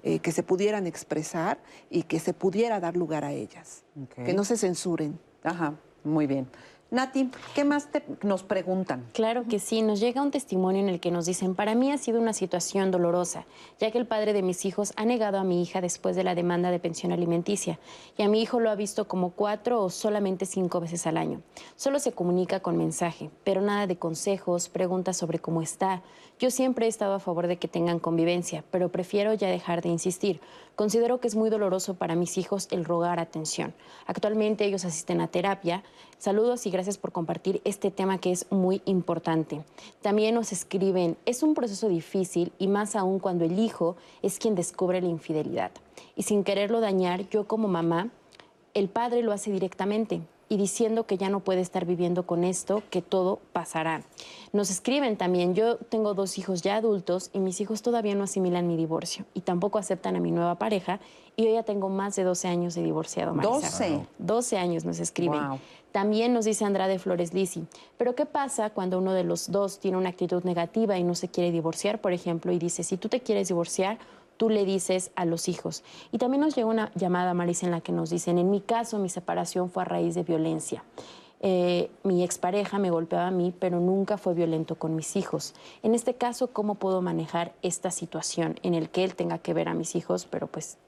eh, 0.02 0.20
que 0.20 0.32
se 0.32 0.42
pudieran 0.42 0.86
expresar 0.86 1.58
y 1.90 2.04
que 2.04 2.20
se 2.20 2.32
pudiera 2.32 2.80
dar 2.80 2.96
lugar 2.96 3.24
a 3.24 3.32
ellas, 3.32 3.84
que 4.24 4.32
no 4.32 4.44
se 4.44 4.56
censuren. 4.56 5.18
Ajá, 5.42 5.74
muy 6.04 6.26
bien. 6.26 6.48
Nati, 6.90 7.30
¿qué 7.54 7.64
más 7.64 7.86
nos 8.22 8.44
preguntan? 8.44 9.04
Claro 9.12 9.44
que 9.46 9.58
sí, 9.58 9.82
nos 9.82 10.00
llega 10.00 10.22
un 10.22 10.30
testimonio 10.30 10.80
en 10.80 10.88
el 10.88 11.00
que 11.00 11.10
nos 11.10 11.26
dicen, 11.26 11.54
para 11.54 11.74
mí 11.74 11.92
ha 11.92 11.98
sido 11.98 12.18
una 12.18 12.32
situación 12.32 12.90
dolorosa, 12.90 13.44
ya 13.78 13.90
que 13.90 13.98
el 13.98 14.06
padre 14.06 14.32
de 14.32 14.40
mis 14.40 14.64
hijos 14.64 14.94
ha 14.96 15.04
negado 15.04 15.36
a 15.36 15.44
mi 15.44 15.60
hija 15.60 15.82
después 15.82 16.16
de 16.16 16.24
la 16.24 16.34
demanda 16.34 16.70
de 16.70 16.78
pensión 16.78 17.12
alimenticia, 17.12 17.78
y 18.16 18.22
a 18.22 18.28
mi 18.28 18.40
hijo 18.40 18.58
lo 18.58 18.70
ha 18.70 18.74
visto 18.74 19.06
como 19.06 19.32
cuatro 19.32 19.82
o 19.82 19.90
solamente 19.90 20.46
cinco 20.46 20.80
veces 20.80 21.06
al 21.06 21.18
año. 21.18 21.42
Solo 21.76 21.98
se 21.98 22.12
comunica 22.12 22.60
con 22.60 22.78
mensaje, 22.78 23.30
pero 23.44 23.60
nada 23.60 23.86
de 23.86 23.98
consejos, 23.98 24.70
preguntas 24.70 25.18
sobre 25.18 25.40
cómo 25.40 25.60
está. 25.60 26.00
Yo 26.38 26.50
siempre 26.50 26.86
he 26.86 26.88
estado 26.88 27.14
a 27.14 27.20
favor 27.20 27.48
de 27.48 27.58
que 27.58 27.68
tengan 27.68 27.98
convivencia, 27.98 28.64
pero 28.70 28.88
prefiero 28.88 29.34
ya 29.34 29.48
dejar 29.48 29.82
de 29.82 29.90
insistir. 29.90 30.40
Considero 30.76 31.18
que 31.18 31.26
es 31.26 31.34
muy 31.34 31.50
doloroso 31.50 31.94
para 31.94 32.14
mis 32.14 32.38
hijos 32.38 32.68
el 32.70 32.84
rogar 32.84 33.18
atención. 33.18 33.74
Actualmente 34.06 34.64
ellos 34.64 34.84
asisten 34.84 35.20
a 35.20 35.26
terapia. 35.26 35.82
Saludos 36.18 36.66
y 36.66 36.70
gracias 36.70 36.98
por 36.98 37.12
compartir 37.12 37.60
este 37.64 37.92
tema 37.92 38.18
que 38.18 38.32
es 38.32 38.50
muy 38.50 38.82
importante. 38.86 39.62
También 40.02 40.34
nos 40.34 40.50
escriben, 40.50 41.16
es 41.26 41.44
un 41.44 41.54
proceso 41.54 41.88
difícil 41.88 42.52
y 42.58 42.66
más 42.66 42.96
aún 42.96 43.20
cuando 43.20 43.44
el 43.44 43.56
hijo 43.60 43.96
es 44.20 44.40
quien 44.40 44.56
descubre 44.56 45.00
la 45.00 45.06
infidelidad. 45.06 45.70
Y 46.16 46.24
sin 46.24 46.42
quererlo 46.42 46.80
dañar, 46.80 47.28
yo 47.28 47.46
como 47.46 47.68
mamá, 47.68 48.10
el 48.74 48.88
padre 48.88 49.22
lo 49.22 49.30
hace 49.30 49.52
directamente 49.52 50.20
y 50.48 50.56
diciendo 50.56 51.06
que 51.06 51.18
ya 51.18 51.28
no 51.28 51.40
puede 51.40 51.60
estar 51.60 51.84
viviendo 51.84 52.26
con 52.26 52.42
esto, 52.42 52.82
que 52.90 53.02
todo 53.02 53.38
pasará. 53.52 54.02
Nos 54.52 54.70
escriben 54.70 55.16
también, 55.16 55.54
yo 55.54 55.76
tengo 55.76 56.14
dos 56.14 56.38
hijos 56.38 56.62
ya 56.62 56.76
adultos 56.76 57.30
y 57.32 57.38
mis 57.38 57.60
hijos 57.60 57.82
todavía 57.82 58.14
no 58.14 58.24
asimilan 58.24 58.66
mi 58.66 58.76
divorcio 58.76 59.24
y 59.34 59.42
tampoco 59.42 59.78
aceptan 59.78 60.16
a 60.16 60.20
mi 60.20 60.30
nueva 60.30 60.56
pareja 60.56 61.00
y 61.36 61.44
yo 61.44 61.52
ya 61.52 61.62
tengo 61.62 61.88
más 61.88 62.16
de 62.16 62.24
12 62.24 62.48
años 62.48 62.74
de 62.74 62.82
divorciado. 62.82 63.34
Marisa. 63.34 63.84
12. 63.84 64.06
12 64.18 64.58
años 64.58 64.84
nos 64.84 64.98
escriben. 64.98 65.40
También 65.98 66.32
nos 66.32 66.44
dice 66.44 66.64
Andrade 66.64 67.00
Flores 67.00 67.34
Lisi, 67.34 67.66
pero 67.96 68.14
¿qué 68.14 68.24
pasa 68.24 68.70
cuando 68.70 68.98
uno 68.98 69.14
de 69.14 69.24
los 69.24 69.50
dos 69.50 69.80
tiene 69.80 69.96
una 69.96 70.10
actitud 70.10 70.44
negativa 70.44 70.96
y 70.96 71.02
no 71.02 71.16
se 71.16 71.26
quiere 71.26 71.50
divorciar, 71.50 72.00
por 72.00 72.12
ejemplo, 72.12 72.52
y 72.52 72.58
dice, 72.60 72.84
si 72.84 72.96
tú 72.96 73.08
te 73.08 73.20
quieres 73.20 73.48
divorciar, 73.48 73.98
tú 74.36 74.48
le 74.48 74.64
dices 74.64 75.10
a 75.16 75.24
los 75.24 75.48
hijos. 75.48 75.82
Y 76.12 76.18
también 76.18 76.42
nos 76.42 76.54
llega 76.54 76.68
una 76.68 76.92
llamada, 76.94 77.34
Marisa, 77.34 77.66
en 77.66 77.72
la 77.72 77.80
que 77.80 77.90
nos 77.90 78.10
dicen, 78.10 78.38
en 78.38 78.48
mi 78.48 78.60
caso, 78.60 79.00
mi 79.00 79.08
separación 79.08 79.72
fue 79.72 79.82
a 79.82 79.86
raíz 79.86 80.14
de 80.14 80.22
violencia. 80.22 80.84
Eh, 81.40 81.90
mi 82.04 82.22
expareja 82.22 82.78
me 82.78 82.92
golpeaba 82.92 83.26
a 83.26 83.32
mí, 83.32 83.52
pero 83.58 83.80
nunca 83.80 84.18
fue 84.18 84.34
violento 84.34 84.76
con 84.76 84.94
mis 84.94 85.16
hijos. 85.16 85.52
En 85.82 85.96
este 85.96 86.14
caso, 86.14 86.52
¿cómo 86.52 86.76
puedo 86.76 87.02
manejar 87.02 87.54
esta 87.62 87.90
situación 87.90 88.60
en 88.62 88.74
el 88.74 88.88
que 88.88 89.02
él 89.02 89.16
tenga 89.16 89.38
que 89.38 89.52
ver 89.52 89.68
a 89.68 89.74
mis 89.74 89.96
hijos, 89.96 90.28
pero 90.30 90.46
pues 90.46 90.78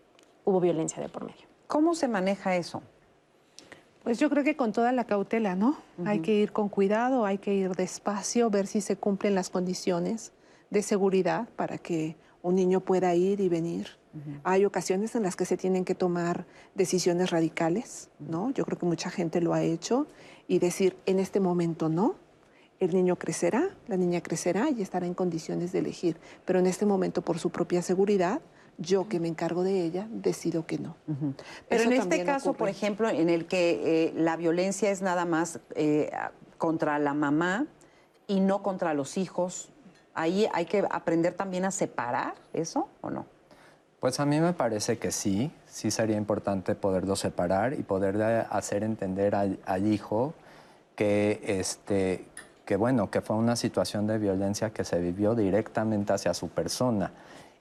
hubo 0.44 0.60
violencia 0.60 1.02
de 1.02 1.08
por 1.08 1.24
medio? 1.24 1.48
¿Cómo 1.66 1.96
se 1.96 2.06
maneja 2.06 2.54
eso? 2.54 2.80
Pues 4.02 4.18
yo 4.18 4.30
creo 4.30 4.44
que 4.44 4.56
con 4.56 4.72
toda 4.72 4.92
la 4.92 5.04
cautela, 5.04 5.54
¿no? 5.54 5.76
Hay 6.06 6.20
que 6.20 6.34
ir 6.34 6.52
con 6.52 6.68
cuidado, 6.68 7.26
hay 7.26 7.38
que 7.38 7.54
ir 7.54 7.72
despacio, 7.76 8.48
ver 8.48 8.66
si 8.66 8.80
se 8.80 8.96
cumplen 8.96 9.34
las 9.34 9.50
condiciones 9.50 10.32
de 10.70 10.82
seguridad 10.82 11.48
para 11.56 11.76
que 11.76 12.16
un 12.42 12.54
niño 12.54 12.80
pueda 12.80 13.14
ir 13.14 13.40
y 13.40 13.48
venir. 13.48 13.88
Hay 14.42 14.64
ocasiones 14.64 15.14
en 15.14 15.22
las 15.22 15.36
que 15.36 15.44
se 15.44 15.56
tienen 15.56 15.84
que 15.84 15.94
tomar 15.94 16.44
decisiones 16.74 17.30
radicales, 17.30 18.08
¿no? 18.18 18.50
Yo 18.50 18.64
creo 18.64 18.76
que 18.76 18.86
mucha 18.86 19.08
gente 19.08 19.40
lo 19.40 19.54
ha 19.54 19.62
hecho 19.62 20.08
y 20.48 20.58
decir, 20.58 20.96
en 21.06 21.20
este 21.20 21.38
momento 21.38 21.88
no, 21.88 22.16
el 22.80 22.92
niño 22.92 23.16
crecerá, 23.16 23.68
la 23.86 23.96
niña 23.96 24.20
crecerá 24.20 24.70
y 24.70 24.82
estará 24.82 25.06
en 25.06 25.14
condiciones 25.14 25.70
de 25.70 25.78
elegir, 25.78 26.16
pero 26.44 26.58
en 26.58 26.66
este 26.66 26.86
momento 26.86 27.22
por 27.22 27.38
su 27.38 27.50
propia 27.50 27.82
seguridad, 27.82 28.40
yo 28.78 29.08
que 29.08 29.20
me 29.20 29.28
encargo 29.28 29.62
de 29.62 29.84
ella, 29.84 30.06
decido 30.10 30.66
que 30.66 30.78
no. 30.78 30.96
Pero 31.68 31.84
en 31.84 31.92
este 31.92 32.24
caso, 32.24 32.54
por 32.54 32.68
ejemplo, 32.68 33.08
en 33.08 33.28
el 33.28 33.46
que 33.46 34.08
eh, 34.08 34.12
la 34.16 34.36
violencia 34.36 34.90
es 34.90 35.02
nada 35.02 35.24
más 35.24 35.60
eh, 35.74 36.10
contra 36.58 36.98
la 36.98 37.14
mamá 37.14 37.66
y 38.26 38.40
no 38.40 38.62
contra 38.62 38.94
los 38.94 39.16
hijos, 39.16 39.70
ahí 40.14 40.48
hay 40.52 40.66
que 40.66 40.84
aprender 40.90 41.34
también 41.34 41.64
a 41.64 41.70
separar 41.70 42.34
eso 42.52 42.88
o 43.00 43.10
no? 43.10 43.26
Pues 44.00 44.18
a 44.18 44.24
mí 44.24 44.40
me 44.40 44.54
parece 44.54 44.98
que 44.98 45.12
sí, 45.12 45.52
sí 45.66 45.90
sería 45.90 46.16
importante 46.16 46.74
poderlo 46.74 47.16
separar 47.16 47.74
y 47.74 47.82
poder 47.82 48.46
hacer 48.50 48.82
entender 48.82 49.34
al, 49.34 49.86
hijo 49.86 50.32
que, 50.96 51.42
este, 51.44 52.24
que, 52.64 52.76
bueno, 52.76 53.10
que 53.10 53.20
fue 53.20 53.36
una 53.36 53.56
situación 53.56 54.06
de 54.06 54.16
violencia 54.18 54.70
que 54.70 54.84
se 54.84 54.98
vivió 55.00 55.34
directamente 55.34 56.14
hacia 56.14 56.32
su 56.32 56.48
persona 56.48 57.12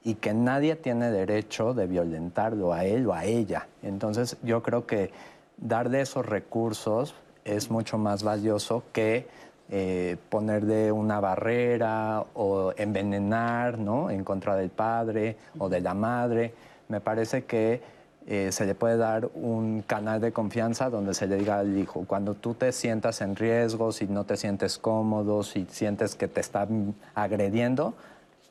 y 0.03 0.15
que 0.15 0.33
nadie 0.33 0.75
tiene 0.75 1.11
derecho 1.11 1.73
de 1.73 1.87
violentarlo 1.87 2.73
a 2.73 2.85
él 2.85 3.07
o 3.07 3.13
a 3.13 3.25
ella. 3.25 3.67
Entonces 3.83 4.37
yo 4.43 4.63
creo 4.63 4.85
que 4.85 5.11
darle 5.57 6.01
esos 6.01 6.25
recursos 6.25 7.15
es 7.43 7.69
mucho 7.69 7.97
más 7.97 8.23
valioso 8.23 8.83
que 8.93 9.27
eh, 9.69 10.17
ponerle 10.29 10.91
una 10.91 11.19
barrera 11.19 12.23
o 12.33 12.73
envenenar 12.77 13.77
¿no? 13.77 14.09
en 14.09 14.23
contra 14.23 14.55
del 14.55 14.69
padre 14.69 15.37
o 15.57 15.69
de 15.69 15.81
la 15.81 15.93
madre. 15.93 16.53
Me 16.87 17.01
parece 17.01 17.43
que 17.43 17.81
eh, 18.25 18.51
se 18.51 18.65
le 18.65 18.75
puede 18.75 18.97
dar 18.97 19.29
un 19.33 19.81
canal 19.81 20.21
de 20.21 20.31
confianza 20.31 20.89
donde 20.89 21.13
se 21.13 21.27
le 21.27 21.37
diga 21.37 21.59
al 21.59 21.77
hijo, 21.77 22.05
cuando 22.05 22.35
tú 22.35 22.53
te 22.53 22.71
sientas 22.71 23.21
en 23.21 23.35
riesgo, 23.35 23.91
si 23.91 24.07
no 24.07 24.23
te 24.23 24.37
sientes 24.37 24.77
cómodo, 24.77 25.43
si 25.43 25.65
sientes 25.69 26.15
que 26.15 26.27
te 26.27 26.41
están 26.41 26.93
agrediendo, 27.15 27.95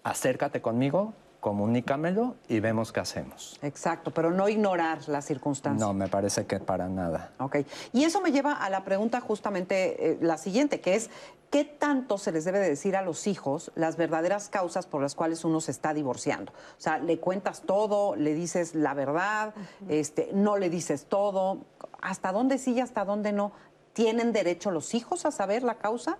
acércate 0.02 0.60
conmigo 0.60 1.14
comunícamelo 1.40 2.34
y 2.48 2.60
vemos 2.60 2.92
qué 2.92 3.00
hacemos. 3.00 3.58
Exacto, 3.62 4.10
pero 4.10 4.30
no 4.30 4.48
ignorar 4.48 5.08
las 5.08 5.24
circunstancias. 5.24 5.80
No, 5.80 5.94
me 5.94 6.08
parece 6.08 6.46
que 6.46 6.58
para 6.58 6.88
nada. 6.88 7.30
Ok. 7.38 7.58
Y 7.92 8.04
eso 8.04 8.20
me 8.20 8.32
lleva 8.32 8.52
a 8.52 8.68
la 8.70 8.84
pregunta 8.84 9.20
justamente 9.20 10.12
eh, 10.12 10.18
la 10.20 10.36
siguiente, 10.36 10.80
que 10.80 10.94
es, 10.94 11.10
¿qué 11.50 11.64
tanto 11.64 12.18
se 12.18 12.32
les 12.32 12.44
debe 12.44 12.58
de 12.58 12.68
decir 12.68 12.96
a 12.96 13.02
los 13.02 13.26
hijos 13.26 13.70
las 13.76 13.96
verdaderas 13.96 14.48
causas 14.48 14.86
por 14.86 15.00
las 15.00 15.14
cuales 15.14 15.44
uno 15.44 15.60
se 15.60 15.70
está 15.70 15.94
divorciando? 15.94 16.52
O 16.52 16.80
sea, 16.80 16.98
le 16.98 17.18
cuentas 17.20 17.62
todo, 17.62 18.16
le 18.16 18.34
dices 18.34 18.74
la 18.74 18.94
verdad, 18.94 19.54
este, 19.88 20.30
no 20.34 20.56
le 20.56 20.70
dices 20.70 21.06
todo, 21.06 21.58
¿hasta 22.00 22.32
dónde 22.32 22.58
sí 22.58 22.72
y 22.72 22.80
hasta 22.80 23.04
dónde 23.04 23.32
no? 23.32 23.52
¿Tienen 23.92 24.32
derecho 24.32 24.70
los 24.70 24.94
hijos 24.94 25.24
a 25.24 25.30
saber 25.30 25.62
la 25.62 25.76
causa 25.76 26.18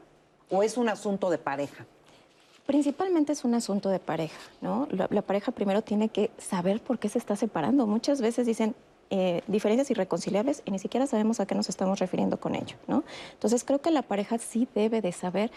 o 0.51 0.63
es 0.63 0.77
un 0.77 0.89
asunto 0.89 1.29
de 1.29 1.39
pareja? 1.39 1.87
Principalmente 2.69 3.33
es 3.33 3.45
un 3.45 3.55
asunto 3.55 3.89
de 3.89 3.99
pareja, 3.99 4.39
¿no? 4.61 4.89
La, 4.91 5.23
pareja 5.23 5.53
primero 5.53 5.81
tiene 5.81 6.11
que 6.11 6.31
saber 6.37 6.83
por 6.83 6.99
qué 6.99 7.09
se 7.09 7.17
está 7.17 7.35
separando. 7.35 7.87
Muchas 7.87 8.21
veces 8.21 8.47
dicen 8.47 8.75
eh, 9.09 9.41
diferencias 9.47 9.91
irreconciliables 9.91 10.61
y 10.67 10.71
ni 10.73 10.79
siquiera 10.79 11.07
sabemos 11.07 11.41
a 11.41 11.47
qué 11.47 11.55
nos 11.55 11.71
estamos 11.71 11.99
refiriendo 11.99 12.39
con 12.39 12.55
ello, 12.55 12.77
¿no? 12.87 13.05
Entonces 13.33 13.65
creo 13.65 13.81
que 13.81 13.91
la 13.91 14.03
pareja 14.03 14.37
sí 14.37 14.69
debe 14.75 15.01
de 15.01 15.13
saber 15.13 15.51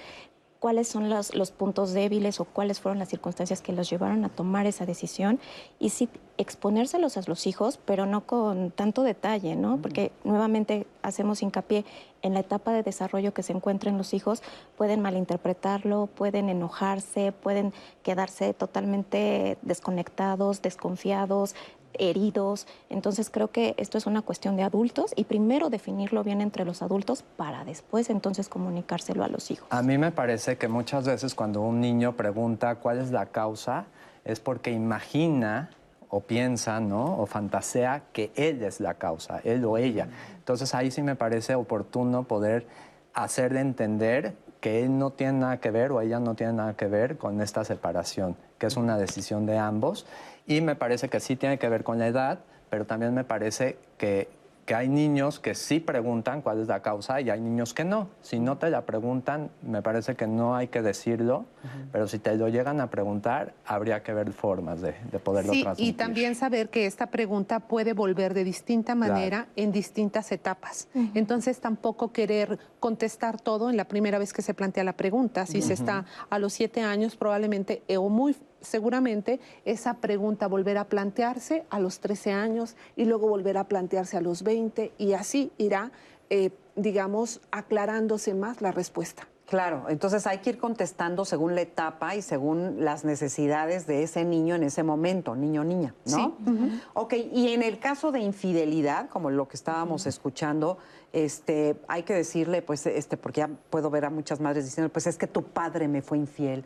cuáles 0.62 0.88
son 0.88 1.10
los, 1.10 1.34
los, 1.34 1.50
puntos 1.50 1.92
débiles 1.92 2.40
o 2.40 2.46
cuáles 2.46 2.80
fueron 2.80 3.00
las 3.00 3.10
circunstancias 3.10 3.64
que 3.64 3.74
los 3.74 3.90
llevaron 3.90 4.24
a 4.26 4.30
tomar 4.30 4.68
esa 4.68 4.86
decisión 4.86 5.40
y 5.80 5.90
sí 5.90 6.08
exponérselos 6.38 7.18
a 7.18 7.24
los 7.26 7.48
hijos, 7.48 7.80
pero 7.84 8.06
no 8.06 8.28
con 8.28 8.70
tanto 8.70 9.02
detalle, 9.02 9.56
¿no? 9.56 9.78
Porque 9.82 10.12
nuevamente 10.24 10.86
hacemos 11.02 11.42
hincapié 11.42 11.84
en 12.22 12.36
la 12.36 12.42
etapa 12.42 12.74
de 12.74 12.84
desarrollo 12.84 13.34
que 13.34 13.42
se 13.42 13.54
encuentran 13.54 13.98
los 13.98 14.14
hijos, 14.14 14.44
pueden 14.78 15.02
malinterpretarlo, 15.02 16.06
pueden 16.06 16.48
enojarse, 16.48 17.32
pueden 17.32 17.74
quedarse 18.04 18.54
totalmente 18.54 19.58
desconectados, 19.64 20.62
desconfiados, 20.62 21.56
heridos. 21.98 22.68
Entonces 22.90 23.30
creo 23.30 23.50
que 23.50 23.76
esto 23.78 23.98
es 23.98 24.06
una 24.06 24.22
cuestión 24.22 24.56
de 24.56 24.64
adultos 24.64 25.14
y 25.16 25.26
primero 25.26 25.70
definirlo 25.70 26.24
bien 26.24 26.42
entre 26.42 26.66
los 26.66 26.82
adultos 26.82 27.24
para 27.38 27.66
después 27.66 28.10
entonces 28.10 28.50
comunicárselo 28.50 29.24
a 29.24 29.28
los 29.28 29.52
hijos. 29.52 29.68
A 29.70 29.82
mí 29.82 29.98
me 29.98 30.12
parece 30.12 30.58
que 30.58 30.68
muchas 30.68 31.06
veces 31.06 31.36
cuando 31.36 31.62
un 31.62 31.80
niño 31.80 32.16
pregunta 32.16 32.76
cuál 32.76 33.00
es 33.00 33.12
la 33.12 33.28
causa 33.28 33.86
es 34.26 34.40
porque 34.40 34.72
imagina 34.72 35.70
o 36.10 36.20
piensa, 36.20 36.80
¿no? 36.80 37.18
O 37.20 37.26
fantasea 37.26 38.04
que 38.12 38.32
él 38.36 38.62
es 38.64 38.82
la 38.82 38.96
causa, 38.96 39.40
él 39.44 39.64
o 39.64 39.78
ella. 39.78 40.10
Entonces 40.38 40.76
ahí 40.76 40.92
sí 40.92 41.02
me 41.02 41.16
parece 41.16 41.56
oportuno 41.56 42.24
poder 42.24 42.68
hacerle 43.14 43.62
entender 43.62 44.36
que 44.60 44.84
él 44.84 44.98
no 44.98 45.12
tiene 45.12 45.40
nada 45.40 45.58
que 45.58 45.72
ver 45.72 45.92
o 45.92 46.02
ella 46.02 46.20
no 46.20 46.36
tiene 46.36 46.54
nada 46.54 46.76
que 46.76 46.88
ver 46.88 47.18
con 47.18 47.42
esta 47.42 47.64
separación, 47.64 48.36
que 48.60 48.68
es 48.68 48.78
una 48.78 48.98
decisión 48.98 49.46
de 49.46 49.58
ambos 49.58 50.06
y 50.48 50.62
me 50.62 50.76
parece 50.76 51.10
que 51.10 51.20
sí 51.20 51.36
tiene 51.36 51.58
que 51.58 51.70
ver 51.70 51.84
con 51.84 52.00
la 52.00 52.08
edad, 52.08 52.40
pero 52.70 52.86
también 52.86 53.14
me 53.14 53.24
parece 53.24 53.78
que, 53.98 54.30
que, 54.66 54.76
hay 54.76 54.88
niños 54.88 55.40
que 55.40 55.56
sí 55.56 55.80
preguntan 55.82 56.42
cuál 56.42 56.62
es 56.62 56.68
la 56.68 56.82
causa 56.82 57.20
y 57.20 57.30
hay 57.30 57.42
niños 57.42 57.74
que 57.74 57.84
no. 57.84 58.08
Si 58.22 58.40
no 58.40 58.58
te 58.58 58.70
la 58.70 58.86
preguntan, 58.86 59.50
me 59.62 59.82
parece 59.82 60.16
que 60.16 60.26
no 60.26 60.56
hay 60.56 60.70
que 60.70 60.82
decirlo, 60.82 61.40
uh 61.40 61.42
-huh. 61.42 61.88
pero 61.92 62.08
si 62.08 62.18
te 62.18 62.36
lo 62.36 62.48
llegan 62.48 62.80
a 62.80 62.90
preguntar, 62.90 63.54
habría 63.66 64.04
que 64.04 64.14
ver 64.14 64.32
formas 64.32 64.80
de, 64.82 64.96
de 65.12 65.20
poderlo 65.20 65.52
sí, 65.54 65.64
transmitir. 65.64 65.94
Y 65.94 65.98
también 65.98 66.36
saber 66.36 66.70
que 66.70 66.86
esta 66.86 67.08
pregunta 67.08 67.60
puede 67.60 67.92
volver 67.94 68.34
de 68.34 68.46
distinta 68.46 68.96
manera 68.96 69.46
claro. 69.46 69.52
en 69.58 69.72
distintas 69.74 70.32
etapas. 70.32 70.88
Uh 70.94 71.02
-huh. 71.02 71.12
Entonces 71.16 71.60
tampoco 71.60 72.14
querer 72.14 72.58
contestar 72.80 73.40
todo 73.40 73.70
en 73.70 73.76
la 73.76 73.86
primera 73.86 74.18
vez 74.18 74.32
que 74.32 74.42
se 74.42 74.54
plantea 74.54 74.86
la 74.86 74.94
pregunta. 74.94 75.46
Si 75.46 75.58
uh 75.58 75.62
-huh. 75.62 75.68
se 75.68 75.74
está 75.74 76.06
a 76.30 76.40
los 76.40 76.54
siete 76.54 76.82
años, 76.82 77.18
probablemente 77.18 77.84
o 77.98 78.08
muy 78.08 78.36
seguramente 78.62 79.40
esa 79.66 79.96
pregunta 79.96 80.48
volverá 80.48 80.82
a 80.82 80.86
plantearse 80.86 81.66
a 81.70 81.80
los 81.80 82.00
13 82.00 82.32
años 82.32 82.76
y 82.96 83.06
luego 83.06 83.28
volverá 83.28 83.62
a 83.62 83.68
plantearse 83.68 84.18
a 84.18 84.22
los 84.22 84.44
20 84.44 84.94
y 84.98 85.14
así 85.14 85.52
irá, 85.58 85.92
eh, 86.30 86.52
digamos, 86.76 87.42
aclarándose 87.52 88.34
más 88.34 88.62
la 88.62 88.72
respuesta. 88.72 89.28
Claro, 89.52 89.88
entonces 89.90 90.28
hay 90.28 90.38
que 90.38 90.52
ir 90.52 90.58
contestando 90.58 91.26
según 91.26 91.56
la 91.56 91.62
etapa 91.62 92.16
y 92.16 92.22
según 92.22 92.86
las 92.86 93.04
necesidades 93.04 93.86
de 93.86 94.02
ese 94.02 94.24
niño 94.24 94.56
en 94.56 94.64
ese 94.64 94.82
momento, 94.82 95.36
niño 95.36 95.60
o 95.60 95.64
niña, 95.66 95.94
¿no? 96.06 96.16
Sí. 96.16 96.22
Uh 96.22 96.50
-huh. 96.52 96.82
Ok, 96.94 97.14
y 97.34 97.50
en 97.50 97.62
el 97.62 97.78
caso 97.78 98.14
de 98.14 98.22
infidelidad, 98.22 99.10
como 99.10 99.30
lo 99.30 99.50
que 99.50 99.58
estábamos 99.58 100.04
uh 100.04 100.06
-huh. 100.06 100.10
escuchando, 100.10 100.78
este, 101.12 101.76
hay 101.90 102.04
que 102.04 102.14
decirle, 102.14 102.62
pues, 102.62 102.86
este, 102.86 103.18
porque 103.18 103.42
ya 103.42 103.50
puedo 103.70 103.90
ver 103.90 104.06
a 104.06 104.10
muchas 104.10 104.40
madres 104.40 104.64
diciendo, 104.64 104.90
pues 104.90 105.06
es 105.06 105.18
que 105.18 105.28
tu 105.28 105.44
padre 105.44 105.90
me 105.90 106.02
fue 106.02 106.18
infiel 106.18 106.64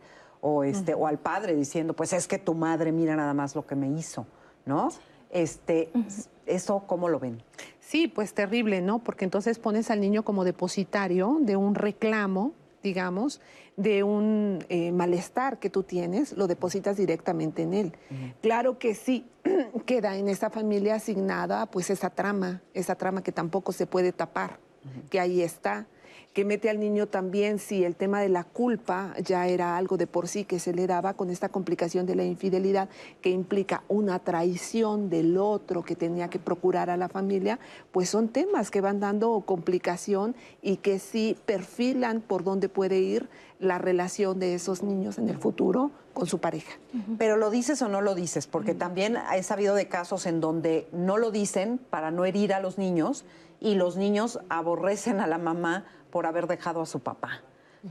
o, 0.48 0.64
este, 0.64 0.94
uh 0.94 1.00
-huh. 1.00 1.02
o 1.02 1.08
al 1.08 1.18
padre 1.18 1.56
diciendo, 1.56 1.96
pues 1.96 2.14
es 2.14 2.28
que 2.28 2.38
tu 2.38 2.54
madre 2.54 2.92
mira 2.92 3.16
nada 3.16 3.34
más 3.34 3.56
lo 3.56 3.66
que 3.66 3.76
me 3.76 3.88
hizo, 3.90 4.28
¿no? 4.66 4.90
Este, 5.32 5.90
uh 5.96 6.00
-huh. 6.00 6.28
¿Eso 6.46 6.84
cómo 6.86 7.10
lo 7.10 7.20
ven? 7.20 7.42
Sí, 7.80 8.08
pues 8.08 8.36
terrible, 8.36 8.80
¿no? 8.80 9.00
Porque 9.00 9.26
entonces 9.26 9.58
pones 9.58 9.90
al 9.90 10.00
niño 10.00 10.24
como 10.24 10.44
depositario 10.44 11.38
de 11.42 11.56
un 11.56 11.74
reclamo, 11.74 12.52
digamos, 12.84 13.42
de 13.78 14.04
un 14.04 14.64
eh, 14.70 14.92
malestar 14.92 15.58
que 15.58 15.72
tú 15.72 15.82
tienes, 15.82 16.34
lo 16.34 16.46
depositas 16.46 16.98
directamente 16.98 17.64
en 17.64 17.74
él. 17.74 17.88
Uh 17.88 18.14
-huh. 18.14 18.34
Claro 18.42 18.78
que 18.78 18.94
sí, 18.94 19.26
queda 19.88 20.16
en 20.18 20.30
esa 20.30 20.52
familia 20.52 20.96
asignada 20.96 21.66
pues 21.66 21.90
esa 21.90 22.12
trama, 22.12 22.62
esa 22.76 22.94
trama 22.94 23.24
que 23.24 23.32
tampoco 23.32 23.72
se 23.72 23.88
puede 23.88 24.12
tapar, 24.12 24.60
uh 24.84 24.88
-huh. 24.88 25.10
que 25.10 25.20
ahí 25.20 25.42
está 25.42 25.88
que 26.36 26.44
mete 26.44 26.70
al 26.70 26.82
niño 26.82 27.08
también 27.08 27.60
si 27.60 27.86
el 27.86 27.96
tema 27.96 28.20
de 28.20 28.28
la 28.28 28.44
culpa 28.44 29.14
ya 29.24 29.48
era 29.48 29.78
algo 29.78 29.96
de 29.96 30.06
por 30.06 30.28
sí 30.28 30.44
que 30.44 30.60
se 30.60 30.74
le 30.74 30.86
daba 30.86 31.14
con 31.14 31.30
esta 31.30 31.48
complicación 31.48 32.06
de 32.06 32.14
la 32.14 32.26
infidelidad 32.26 32.90
que 33.22 33.30
implica 33.30 33.84
una 33.88 34.20
traición 34.20 35.10
del 35.10 35.38
otro 35.38 35.86
que 35.86 35.96
tenía 35.96 36.30
que 36.30 36.38
procurar 36.38 36.90
a 36.90 36.98
la 36.98 37.08
familia, 37.08 37.58
pues 37.94 38.10
son 38.10 38.28
temas 38.28 38.70
que 38.70 38.82
van 38.82 39.00
dando 39.00 39.44
complicación 39.46 40.36
y 40.62 40.76
que 40.76 41.00
sí 41.00 41.38
perfilan 41.46 42.20
por 42.20 42.44
dónde 42.44 42.68
puede 42.68 43.00
ir 43.00 43.30
la 43.60 43.78
relación 43.78 44.38
de 44.38 44.56
esos 44.56 44.84
niños 44.84 45.18
en 45.18 45.30
el 45.30 45.38
futuro 45.38 45.92
con 46.14 46.28
su 46.28 46.40
pareja. 46.40 46.74
Pero 47.18 47.38
lo 47.38 47.50
dices 47.50 47.82
o 47.82 47.88
no 47.88 48.02
lo 48.02 48.14
dices, 48.14 48.46
porque 48.46 48.74
también 48.74 49.18
he 49.34 49.42
sabido 49.42 49.74
de 49.74 49.88
casos 49.88 50.26
en 50.26 50.42
donde 50.42 50.90
no 50.92 51.18
lo 51.18 51.32
dicen 51.32 51.80
para 51.90 52.12
no 52.12 52.26
herir 52.26 52.54
a 52.54 52.60
los 52.60 52.78
niños 52.78 53.24
y 53.62 53.76
los 53.76 53.96
niños 53.96 54.40
aborrecen 54.50 55.22
a 55.22 55.28
la 55.28 55.38
mamá 55.38 55.86
por 56.16 56.28
haber 56.28 56.48
dejado 56.48 56.80
a 56.80 56.86
su 56.86 57.02
papá. 57.02 57.42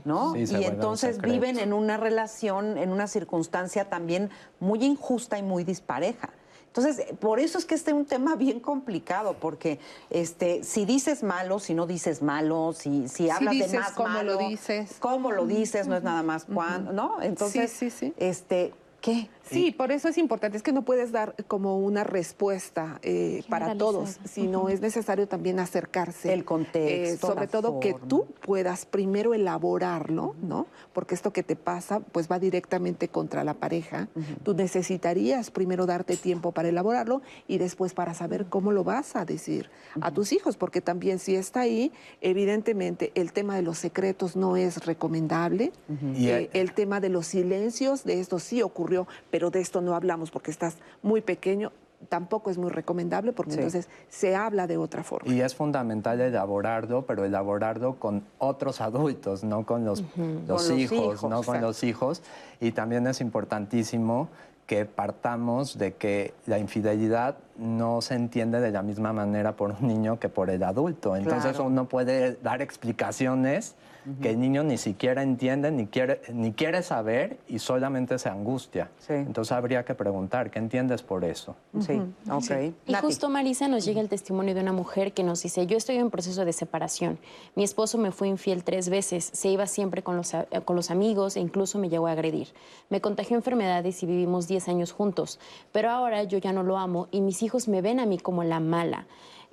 ¿no? 0.03 0.33
Sí, 0.33 0.57
y 0.57 0.63
entonces 0.63 1.21
viven 1.21 1.59
en 1.59 1.73
una 1.73 1.95
relación, 1.95 2.79
en 2.79 2.91
una 2.91 3.05
circunstancia 3.05 3.87
también 3.87 4.31
muy 4.59 4.83
injusta 4.83 5.37
y 5.37 5.43
muy 5.43 5.63
dispareja. 5.63 6.31
Entonces, 6.65 7.05
por 7.19 7.39
eso 7.39 7.59
es 7.59 7.65
que 7.65 7.75
este 7.75 7.91
es 7.91 7.95
un 7.95 8.05
tema 8.05 8.35
bien 8.35 8.59
complicado, 8.59 9.35
porque 9.39 9.79
este, 10.09 10.63
si 10.63 10.85
dices 10.85 11.21
malo, 11.21 11.59
si 11.59 11.75
no 11.75 11.85
dices 11.85 12.23
malo, 12.23 12.73
si, 12.73 13.07
si 13.09 13.29
hablas 13.29 13.53
si 13.53 13.57
dices 13.59 13.71
de 13.73 13.79
más 13.79 13.91
cómo 13.91 14.09
malo, 14.09 14.33
lo 14.33 14.49
dices. 14.49 14.95
cómo 14.97 15.31
lo 15.31 15.45
dices, 15.45 15.87
no 15.87 15.95
es 15.95 16.01
nada 16.01 16.23
más 16.23 16.45
cuándo, 16.45 16.93
¿no? 16.93 17.21
Entonces, 17.21 17.69
sí, 17.71 17.91
sí, 17.91 18.07
sí. 18.07 18.13
este, 18.17 18.73
¿qué? 19.01 19.29
Sí, 19.49 19.71
por 19.71 19.91
eso 19.91 20.07
es 20.07 20.17
importante. 20.17 20.57
Es 20.57 20.63
que 20.63 20.71
no 20.71 20.83
puedes 20.83 21.11
dar 21.11 21.35
como 21.47 21.77
una 21.79 22.03
respuesta 22.03 22.99
eh, 23.01 23.43
para 23.49 23.77
todos, 23.77 24.19
sino 24.25 24.69
es 24.69 24.81
necesario 24.81 25.27
también 25.27 25.59
acercarse. 25.59 26.33
El 26.33 26.45
contexto. 26.45 27.27
Eh, 27.27 27.33
sobre 27.33 27.47
todo 27.47 27.73
forma. 27.73 27.79
que 27.81 27.95
tú 28.07 28.25
puedas 28.41 28.85
primero 28.85 29.33
elaborarlo, 29.33 30.35
¿no? 30.41 30.67
Porque 30.93 31.15
esto 31.15 31.31
que 31.31 31.43
te 31.43 31.55
pasa, 31.55 31.99
pues 31.99 32.29
va 32.29 32.39
directamente 32.39 33.07
contra 33.07 33.43
la 33.43 33.53
pareja. 33.53 34.07
Uh 34.15 34.19
-huh. 34.19 34.37
Tú 34.43 34.53
necesitarías 34.53 35.51
primero 35.51 35.85
darte 35.85 36.17
tiempo 36.17 36.51
para 36.51 36.69
elaborarlo 36.69 37.21
y 37.47 37.57
después 37.57 37.93
para 37.93 38.13
saber 38.13 38.47
cómo 38.47 38.71
lo 38.71 38.83
vas 38.83 39.15
a 39.15 39.25
decir 39.25 39.69
uh 39.95 39.99
-huh. 39.99 40.07
a 40.07 40.11
tus 40.11 40.31
hijos, 40.31 40.57
porque 40.57 40.81
también 40.81 41.19
si 41.19 41.35
está 41.35 41.61
ahí, 41.61 41.91
evidentemente 42.21 43.11
el 43.15 43.31
tema 43.31 43.55
de 43.55 43.61
los 43.61 43.77
secretos 43.77 44.35
no 44.35 44.57
es 44.57 44.85
recomendable. 44.85 45.71
Uh 45.87 45.93
-huh. 45.93 46.15
eh, 46.17 46.49
el 46.53 46.73
tema 46.73 46.99
de 46.99 47.09
los 47.09 47.27
silencios, 47.27 48.03
de 48.03 48.19
esto 48.19 48.39
sí 48.39 48.61
ocurrió 48.61 49.07
pero 49.35 49.51
de 49.51 49.59
esto 49.59 49.81
no 49.81 49.95
hablamos 49.95 50.31
porque 50.31 50.49
estás 50.49 50.77
muy 51.03 51.19
pequeño, 51.19 51.73
tampoco 52.07 52.49
es 52.49 52.57
muy 52.57 52.69
recomendable 52.69 53.33
porque 53.33 53.51
sí. 53.51 53.57
entonces 53.57 53.89
se 54.07 54.33
habla 54.33 54.65
de 54.65 54.77
otra 54.77 55.03
forma. 55.03 55.29
Y 55.29 55.41
es 55.41 55.53
fundamental 55.53 56.21
elaborarlo, 56.21 57.05
pero 57.05 57.25
elaborarlo 57.25 57.95
con 57.99 58.23
otros 58.37 58.79
adultos, 58.79 59.43
no 59.43 59.65
con 59.65 59.83
los, 59.83 59.99
uh 59.99 60.05
-huh. 60.15 60.47
los, 60.47 60.69
con 60.69 60.79
hijos, 60.79 60.97
los 60.97 61.15
hijos, 61.15 61.29
no 61.29 61.43
con 61.43 61.59
los 61.59 61.83
hijos. 61.83 62.21
Y 62.61 62.71
también 62.71 63.07
es 63.07 63.19
importantísimo 63.19 64.29
que 64.67 64.85
partamos 64.85 65.77
de 65.77 65.95
que 65.95 66.33
la 66.45 66.57
infidelidad 66.57 67.35
no 67.57 68.01
se 68.01 68.15
entiende 68.15 68.59
de 68.59 68.71
la 68.71 68.81
misma 68.81 69.13
manera 69.13 69.55
por 69.55 69.71
un 69.79 69.87
niño 69.87 70.19
que 70.19 70.29
por 70.29 70.49
el 70.49 70.63
adulto. 70.63 71.15
Entonces 71.15 71.51
Claro. 71.53 71.65
uno 71.65 71.87
puede 71.87 72.35
dar 72.43 72.61
explicaciones 72.61 73.75
que 74.21 74.29
el 74.29 74.39
niño 74.39 74.61
ni 74.63 74.77
siquiera 74.77 75.23
entiende, 75.23 75.71
ni 75.71 75.87
quiere, 75.87 76.21
ni 76.31 76.53
quiere 76.53 76.83
saber 76.83 77.39
y 77.47 77.57
solamente 77.57 78.19
se 78.19 78.29
angustia. 78.29 78.91
Sí. 78.99 79.13
Entonces 79.13 79.51
habría 79.51 79.83
que 79.83 79.95
preguntar, 79.95 80.51
¿qué 80.51 80.59
entiendes 80.59 81.01
por 81.01 81.23
eso? 81.25 81.55
Sí, 81.79 81.99
ok. 82.29 82.51
Y 82.85 82.91
Nati. 82.91 83.03
justo 83.03 83.29
Marisa 83.29 83.67
nos 83.67 83.83
llega 83.83 84.01
el 84.01 84.07
testimonio 84.09 84.53
de 84.53 84.61
una 84.61 84.73
mujer 84.73 85.11
que 85.13 85.23
nos 85.23 85.41
dice, 85.41 85.65
yo 85.65 85.75
estoy 85.75 85.95
en 85.95 86.11
proceso 86.11 86.45
de 86.45 86.53
separación. 86.53 87.17
Mi 87.55 87.63
esposo 87.63 87.97
me 87.97 88.11
fue 88.11 88.27
infiel 88.27 88.63
tres 88.63 88.89
veces, 88.89 89.27
se 89.33 89.49
iba 89.49 89.65
siempre 89.65 90.03
con 90.03 90.17
los, 90.17 90.35
a- 90.35 90.45
con 90.65 90.75
los 90.75 90.91
amigos 90.91 91.35
e 91.35 91.39
incluso 91.39 91.79
me 91.79 91.89
llegó 91.89 92.05
a 92.05 92.11
agredir. 92.11 92.49
Me 92.91 93.01
contagió 93.01 93.35
enfermedades 93.35 94.03
y 94.03 94.05
vivimos 94.05 94.47
10 94.47 94.67
años 94.69 94.91
juntos, 94.91 95.39
pero 95.71 95.89
ahora 95.89 96.21
yo 96.21 96.37
ya 96.37 96.53
no 96.53 96.61
lo 96.61 96.77
amo 96.77 97.07
y 97.09 97.21
mis 97.21 97.41
hijos 97.45 97.67
me 97.69 97.81
ven 97.81 97.99
a 98.01 98.05
mí 98.05 98.17
como 98.17 98.43
la 98.43 98.59
mala 98.59 99.05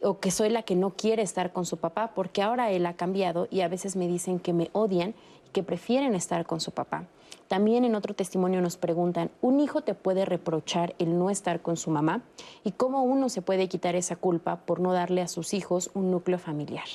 o 0.02 0.18
que 0.18 0.30
soy 0.32 0.48
la 0.50 0.62
que 0.64 0.74
no 0.74 0.90
quiere 0.90 1.22
estar 1.22 1.52
con 1.52 1.64
su 1.64 1.76
papá 1.76 2.12
porque 2.14 2.42
ahora 2.42 2.70
él 2.72 2.86
ha 2.86 2.94
cambiado 2.94 3.46
y 3.50 3.60
a 3.60 3.68
veces 3.68 3.94
me 3.94 4.08
dicen 4.08 4.40
que 4.40 4.52
me 4.52 4.68
odian 4.72 5.14
y 5.46 5.50
que 5.52 5.62
prefieren 5.62 6.14
estar 6.16 6.44
con 6.46 6.60
su 6.60 6.72
papá. 6.72 7.04
También 7.46 7.84
en 7.84 7.94
otro 7.94 8.14
testimonio 8.14 8.60
nos 8.62 8.76
preguntan, 8.78 9.30
¿un 9.42 9.60
hijo 9.60 9.82
te 9.82 9.94
puede 9.94 10.24
reprochar 10.24 10.94
el 10.98 11.18
no 11.18 11.28
estar 11.30 11.60
con 11.60 11.76
su 11.76 11.90
mamá? 11.90 12.22
¿Y 12.64 12.72
cómo 12.72 13.02
uno 13.02 13.28
se 13.28 13.42
puede 13.42 13.68
quitar 13.68 13.94
esa 13.94 14.16
culpa 14.16 14.56
por 14.56 14.80
no 14.80 14.92
darle 14.92 15.20
a 15.20 15.28
sus 15.28 15.52
hijos 15.54 15.90
un 15.94 16.10
núcleo 16.10 16.38
familiar? 16.38 16.86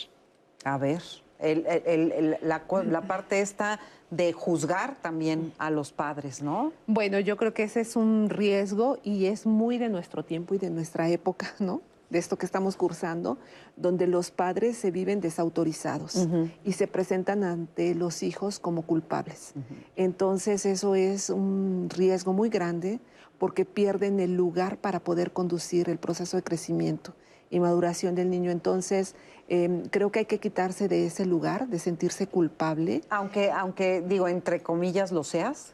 A 0.66 0.78
ver, 0.80 1.02
el- 1.40 2.38
la, 2.42 2.64
la 2.86 3.02
parte 3.02 3.40
esta 3.42 3.80
de 4.10 4.32
juzgar 4.32 4.96
también 5.02 5.54
a 5.58 5.70
los 5.70 5.92
padres, 5.92 6.42
¿no? 6.42 6.72
Bueno, 6.86 7.20
yo 7.20 7.36
creo 7.36 7.54
que 7.54 7.64
ese 7.64 7.82
es 7.82 7.96
un 7.96 8.30
riesgo 8.30 9.00
y 9.04 9.26
es 9.26 9.46
muy 9.46 9.78
de 9.78 9.90
nuestro 9.90 10.24
tiempo 10.24 10.56
y 10.56 10.58
de 10.58 10.70
nuestra 10.70 11.10
época, 11.10 11.54
¿no? 11.60 11.82
De 12.10 12.20
esto 12.20 12.38
que 12.38 12.46
estamos 12.46 12.78
cursando, 12.78 13.38
donde 13.76 14.08
los 14.08 14.32
padres 14.32 14.78
se 14.78 14.92
viven 14.92 15.20
desautorizados 15.20 16.26
y 16.64 16.72
se 16.72 16.88
presentan 16.88 17.44
ante 17.44 17.96
los 17.96 18.24
hijos 18.24 18.60
como 18.60 18.84
culpables. 18.84 19.54
Entonces 19.98 20.66
eso 20.66 20.96
es 20.96 21.30
un 21.30 21.90
riesgo 21.90 22.32
muy 22.32 22.48
grande 22.48 23.02
porque 23.38 23.66
pierden 23.66 24.22
el 24.22 24.36
lugar 24.36 24.78
para 24.78 25.02
poder 25.02 25.34
conducir 25.34 25.90
el 25.90 25.98
proceso 25.98 26.38
de 26.38 26.44
crecimiento 26.44 27.14
y 27.50 27.60
maduración 27.60 28.16
del 28.16 28.30
niño. 28.30 28.52
Entonces 28.52 29.16
em, 29.48 29.84
creo 29.90 30.12
que 30.12 30.20
hay 30.20 30.26
que 30.26 30.40
quitarse 30.40 30.88
de 30.88 31.06
ese 31.06 31.26
lugar, 31.26 31.68
de 31.68 31.80
sentirse 31.80 32.28
culpable. 32.28 33.02
Aunque, 33.10 33.52
aunque 33.52 34.02
digo, 34.02 34.28
entre 34.28 34.62
comillas, 34.62 35.12
lo 35.12 35.24
seas. 35.24 35.74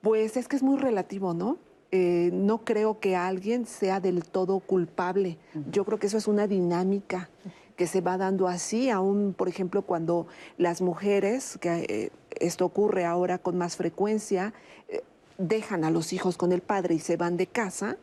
Pues 0.00 0.36
es 0.36 0.48
que 0.48 0.56
es 0.56 0.62
muy 0.62 0.78
relativo, 0.78 1.34
¿no? 1.34 1.58
Eh, 1.90 2.30
no 2.32 2.64
creo 2.64 3.00
que 3.00 3.16
alguien 3.16 3.66
sea 3.66 3.98
del 4.00 4.22
todo 4.24 4.60
culpable. 4.60 5.38
Yo 5.70 5.84
creo 5.84 5.98
que 5.98 6.06
eso 6.06 6.18
es 6.18 6.28
una 6.28 6.46
dinámica 6.46 7.30
que 7.76 7.86
se 7.86 8.00
va 8.00 8.18
dando 8.18 8.48
así, 8.48 8.90
aún, 8.90 9.34
por 9.36 9.48
ejemplo, 9.48 9.82
cuando 9.82 10.26
las 10.58 10.82
mujeres, 10.82 11.56
que 11.58 11.86
eh, 11.88 12.10
esto 12.40 12.66
ocurre 12.66 13.04
ahora 13.04 13.38
con 13.38 13.56
más 13.56 13.76
frecuencia, 13.76 14.52
eh, 14.88 15.02
dejan 15.38 15.84
a 15.84 15.90
los 15.90 16.12
hijos 16.12 16.36
con 16.36 16.52
el 16.52 16.60
padre 16.60 16.96
y 16.96 16.98
se 16.98 17.16
van 17.16 17.36
de 17.36 17.46
casa, 17.46 17.96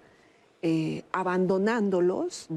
eh, 0.67 1.03
abandonándolos, 1.11 2.47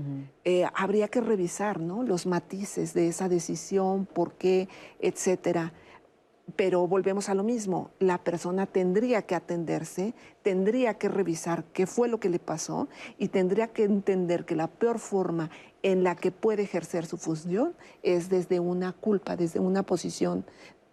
eh, 0.43 0.65
habría 0.75 1.09
que 1.09 1.21
revisar 1.21 1.79
¿no? 1.79 2.03
los 2.03 2.25
matices 2.25 2.95
de 2.95 3.09
esa 3.09 3.29
decisión, 3.29 4.07
por 4.07 4.33
qué, 4.33 4.67
etcétera. 4.99 5.75
Pero 6.57 6.87
volvemos 6.87 7.29
a 7.29 7.35
lo 7.35 7.43
mismo, 7.43 7.91
la 7.99 8.17
persona 8.17 8.65
tendría 8.65 9.21
que 9.21 9.35
atenderse, 9.35 10.15
tendría 10.41 10.95
que 10.95 11.11
revisar 11.11 11.65
qué 11.75 11.87
fue 11.87 12.09
lo 12.09 12.19
que 12.19 12.31
le 12.31 12.39
pasó 12.39 12.89
y 13.19 13.29
tendría 13.29 13.75
que 13.75 13.85
entender 13.85 14.47
que 14.47 14.57
la 14.57 14.69
peor 14.69 14.99
forma 15.01 15.51
en 15.83 16.03
la 16.03 16.17
que 16.17 16.31
puede 16.31 16.63
ejercer 16.63 17.05
su 17.05 17.19
función 17.19 17.75
es 18.03 18.31
desde 18.31 18.59
una 18.59 18.95
culpa, 18.95 19.37
desde 19.37 19.61
una 19.61 19.83
posición 19.83 20.47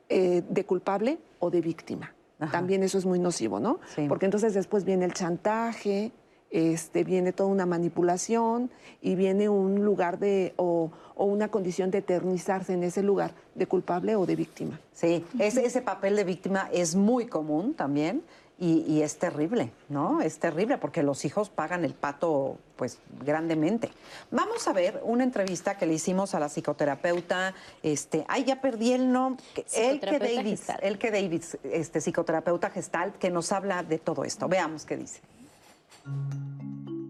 eh, 0.10 0.44
de 0.50 0.66
culpable 0.66 1.20
o 1.40 1.50
de 1.50 1.62
víctima. 1.62 2.14
Ajá. 2.40 2.52
También 2.52 2.84
eso 2.84 2.98
es 2.98 3.06
muy 3.06 3.20
nocivo, 3.20 3.62
¿no? 3.62 3.80
Sí. 3.96 4.06
Porque 4.10 4.26
entonces 4.26 4.54
después 4.54 4.84
viene 4.84 5.06
el 5.06 5.14
chantaje, 5.14 6.12
este, 6.52 7.04
viene 7.04 7.34
toda 7.34 7.50
una 7.50 7.66
manipulación 7.66 8.70
y 9.02 9.16
viene 9.16 9.50
un 9.50 9.84
lugar 9.84 10.20
de, 10.20 10.54
o, 10.58 10.92
o 11.16 11.26
una 11.26 11.50
condición 11.50 11.92
de 11.92 12.00
eternizarse 12.00 12.74
en 12.74 12.84
ese 12.84 13.04
lugar 13.04 13.34
de 13.56 13.68
culpable 13.68 14.16
o 14.16 14.26
de 14.26 14.36
víctima. 14.36 14.80
Sí, 14.94 15.26
ese, 15.40 15.66
ese 15.66 15.82
papel 15.82 16.16
de 16.16 16.24
víctima 16.24 16.70
es 16.72 16.96
muy 16.96 17.28
común 17.28 17.74
también 17.74 18.24
y, 18.58 18.86
y 18.88 19.02
es 19.02 19.18
terrible, 19.18 19.72
¿no? 19.90 20.22
Es 20.22 20.40
terrible 20.40 20.78
porque 20.78 21.04
los 21.04 21.26
hijos 21.26 21.50
pagan 21.50 21.84
el 21.84 21.94
pato, 21.94 22.58
pues, 22.78 23.00
grandemente. 23.26 23.92
Vamos 24.32 24.66
a 24.70 24.72
ver 24.72 25.02
una 25.04 25.26
entrevista 25.26 25.78
que 25.78 25.86
le 25.86 25.96
hicimos 25.96 26.36
a 26.36 26.40
la 26.40 26.48
psicoterapeuta, 26.48 27.54
este, 27.84 28.24
ay, 28.30 28.46
ya 28.46 28.62
perdí 28.62 28.94
el 28.94 29.12
nombre, 29.12 29.44
Elke 29.56 29.66
Psicoterapeuta 29.68 30.36
Davis, 30.36 30.60
Gestalt. 30.60 30.84
Elke 30.84 31.12
Davis, 31.12 31.58
este, 31.64 32.00
psicoterapeuta 32.00 32.70
gestalt, 32.70 33.18
que 33.18 33.30
nos 33.30 33.52
habla 33.52 33.84
de 33.84 34.00
todo 34.00 34.24
esto. 34.24 34.48
Veamos 34.48 34.86
qué 34.86 34.96
dice. 34.96 35.20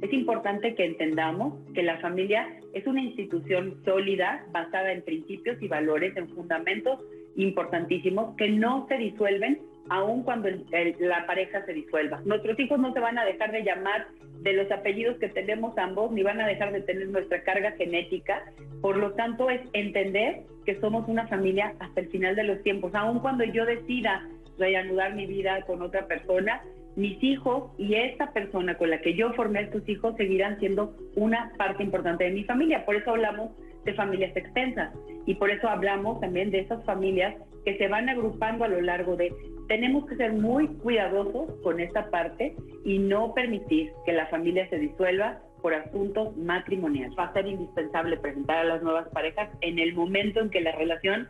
Es 0.02 0.14
importante 0.14 0.76
que 0.76 0.86
entendamos 0.86 1.56
que 1.74 1.82
la 1.82 1.98
familia 1.98 2.48
es 2.74 2.86
una 2.86 3.02
institución 3.02 3.76
sólida 3.86 4.46
basada 4.52 4.92
en 4.92 5.02
principios 5.02 5.62
y 5.62 5.68
valores, 5.68 6.16
en 6.16 6.28
fundamentos 6.30 7.00
importantísimos 7.36 8.36
que 8.36 8.50
no 8.50 8.86
se 8.88 8.98
disuelven 8.98 9.60
aun 9.90 10.24
cuando 10.24 10.48
el- 10.48 10.66
el- 10.72 10.96
la 11.00 11.26
pareja 11.26 11.66
se 11.66 11.74
disuelva. 11.74 12.22
Nuestros 12.26 12.60
hijos 12.60 12.80
no 12.80 12.94
se 12.94 13.00
van 13.00 13.18
a 13.18 13.26
dejar 13.26 13.52
de 13.52 13.64
llamar 13.64 14.08
de 14.42 14.54
los 14.54 14.72
apellidos 14.72 15.18
que 15.18 15.30
tenemos 15.30 15.78
ambos, 15.78 16.12
ni 16.12 16.24
van 16.24 16.42
a 16.42 16.48
dejar 16.48 16.72
de 16.72 16.82
tener 16.82 17.08
nuestra 17.10 17.42
carga 17.44 17.72
genética. 17.72 18.44
Por 18.82 18.98
lo 18.98 19.14
tanto, 19.14 19.50
es 19.50 19.62
entender 19.74 20.42
que 20.66 20.80
somos 20.80 21.08
una 21.08 21.28
familia 21.28 21.74
hasta 21.80 22.02
el 22.02 22.08
final 22.10 22.36
de 22.36 22.44
los 22.44 22.62
tiempos. 22.64 22.94
Aun 22.96 23.20
cuando 23.20 23.44
yo 23.44 23.66
decida 23.66 24.28
reanudar 24.58 25.16
mi 25.16 25.26
vida 25.26 25.62
con 25.64 25.82
otra 25.82 26.08
persona, 26.08 26.62
mis 26.96 27.22
hijos 27.24 27.72
y 27.78 27.96
esta 27.96 28.32
persona 28.32 28.78
con 28.78 28.90
la 28.90 29.02
que 29.02 29.14
yo 29.16 29.34
formé 29.34 29.62
estos 29.62 29.88
hijos 29.90 30.16
seguirán 30.16 30.60
siendo 30.60 30.96
una 31.16 31.52
parte 31.58 31.84
importante 31.84 32.24
de 32.24 32.32
mi 32.32 32.44
familia. 32.44 32.86
Por 32.86 32.96
eso 32.96 33.12
hablamos 33.12 33.52
de 33.84 33.94
familias 33.94 34.36
extensas 34.36 34.94
y 35.26 35.36
por 35.36 35.50
eso 35.50 35.68
hablamos 35.68 36.20
también 36.20 36.52
de 36.52 36.60
esas 36.60 36.84
familias 36.86 37.36
que 37.66 37.78
se 37.78 37.88
van 37.88 38.10
agrupando 38.10 38.64
a 38.64 38.68
lo 38.68 38.82
largo 38.82 39.16
de... 39.16 39.34
Tenemos 39.68 40.06
que 40.06 40.16
ser 40.16 40.34
muy 40.34 40.68
cuidadosos 40.68 41.50
con 41.64 41.80
esta 41.80 42.10
parte 42.12 42.56
y 42.84 43.00
no 43.00 43.34
permitir 43.34 43.92
que 44.06 44.14
la 44.14 44.28
familia 44.28 44.70
se 44.70 44.78
disuelva 44.78 45.40
por 45.62 45.74
asuntos 45.74 46.38
matrimoniales. 46.38 47.18
Va 47.18 47.26
a 47.26 47.34
ser 47.34 47.48
indispensable 47.48 48.18
presentar 48.18 48.58
a 48.60 48.64
las 48.66 48.84
nuevas 48.84 49.10
parejas 49.10 49.50
en 49.62 49.80
el 49.80 49.96
momento 49.96 50.40
en 50.40 50.52
que 50.52 50.62
la 50.62 50.72
relación 50.74 51.28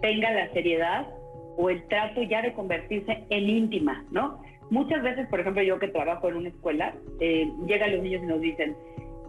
tenga 0.00 0.32
la 0.32 0.52
seriedad 0.52 1.06
o 1.56 1.70
el 1.70 1.86
trato 1.86 2.22
ya 2.22 2.42
de 2.42 2.52
convertirse 2.52 3.24
en 3.30 3.48
íntima, 3.48 4.04
¿no? 4.10 4.40
Muchas 4.70 5.02
veces, 5.02 5.26
por 5.28 5.40
ejemplo, 5.40 5.62
yo 5.62 5.78
que 5.78 5.88
trabajo 5.88 6.28
en 6.28 6.36
una 6.36 6.48
escuela, 6.48 6.94
eh, 7.20 7.50
llegan 7.66 7.92
los 7.92 8.02
niños 8.02 8.22
y 8.22 8.26
nos 8.26 8.40
dicen, 8.40 8.76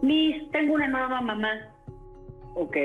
Miss, 0.02 0.50
tengo 0.50 0.74
una 0.74 0.88
nueva 0.88 1.20
mamá. 1.20 1.52
Ok, 2.54 2.76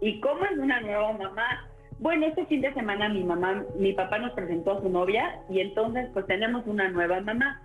¿y 0.00 0.20
cómo 0.20 0.44
es 0.44 0.58
una 0.58 0.80
nueva 0.80 1.12
mamá? 1.12 1.68
Bueno, 1.98 2.26
este 2.26 2.44
fin 2.46 2.60
de 2.60 2.72
semana 2.74 3.08
mi 3.08 3.24
mamá, 3.24 3.64
mi 3.78 3.92
papá 3.92 4.18
nos 4.18 4.32
presentó 4.32 4.72
a 4.72 4.82
su 4.82 4.88
novia 4.88 5.40
y 5.48 5.60
entonces 5.60 6.08
pues 6.12 6.26
tenemos 6.26 6.66
una 6.66 6.88
nueva 6.88 7.20
mamá. 7.20 7.62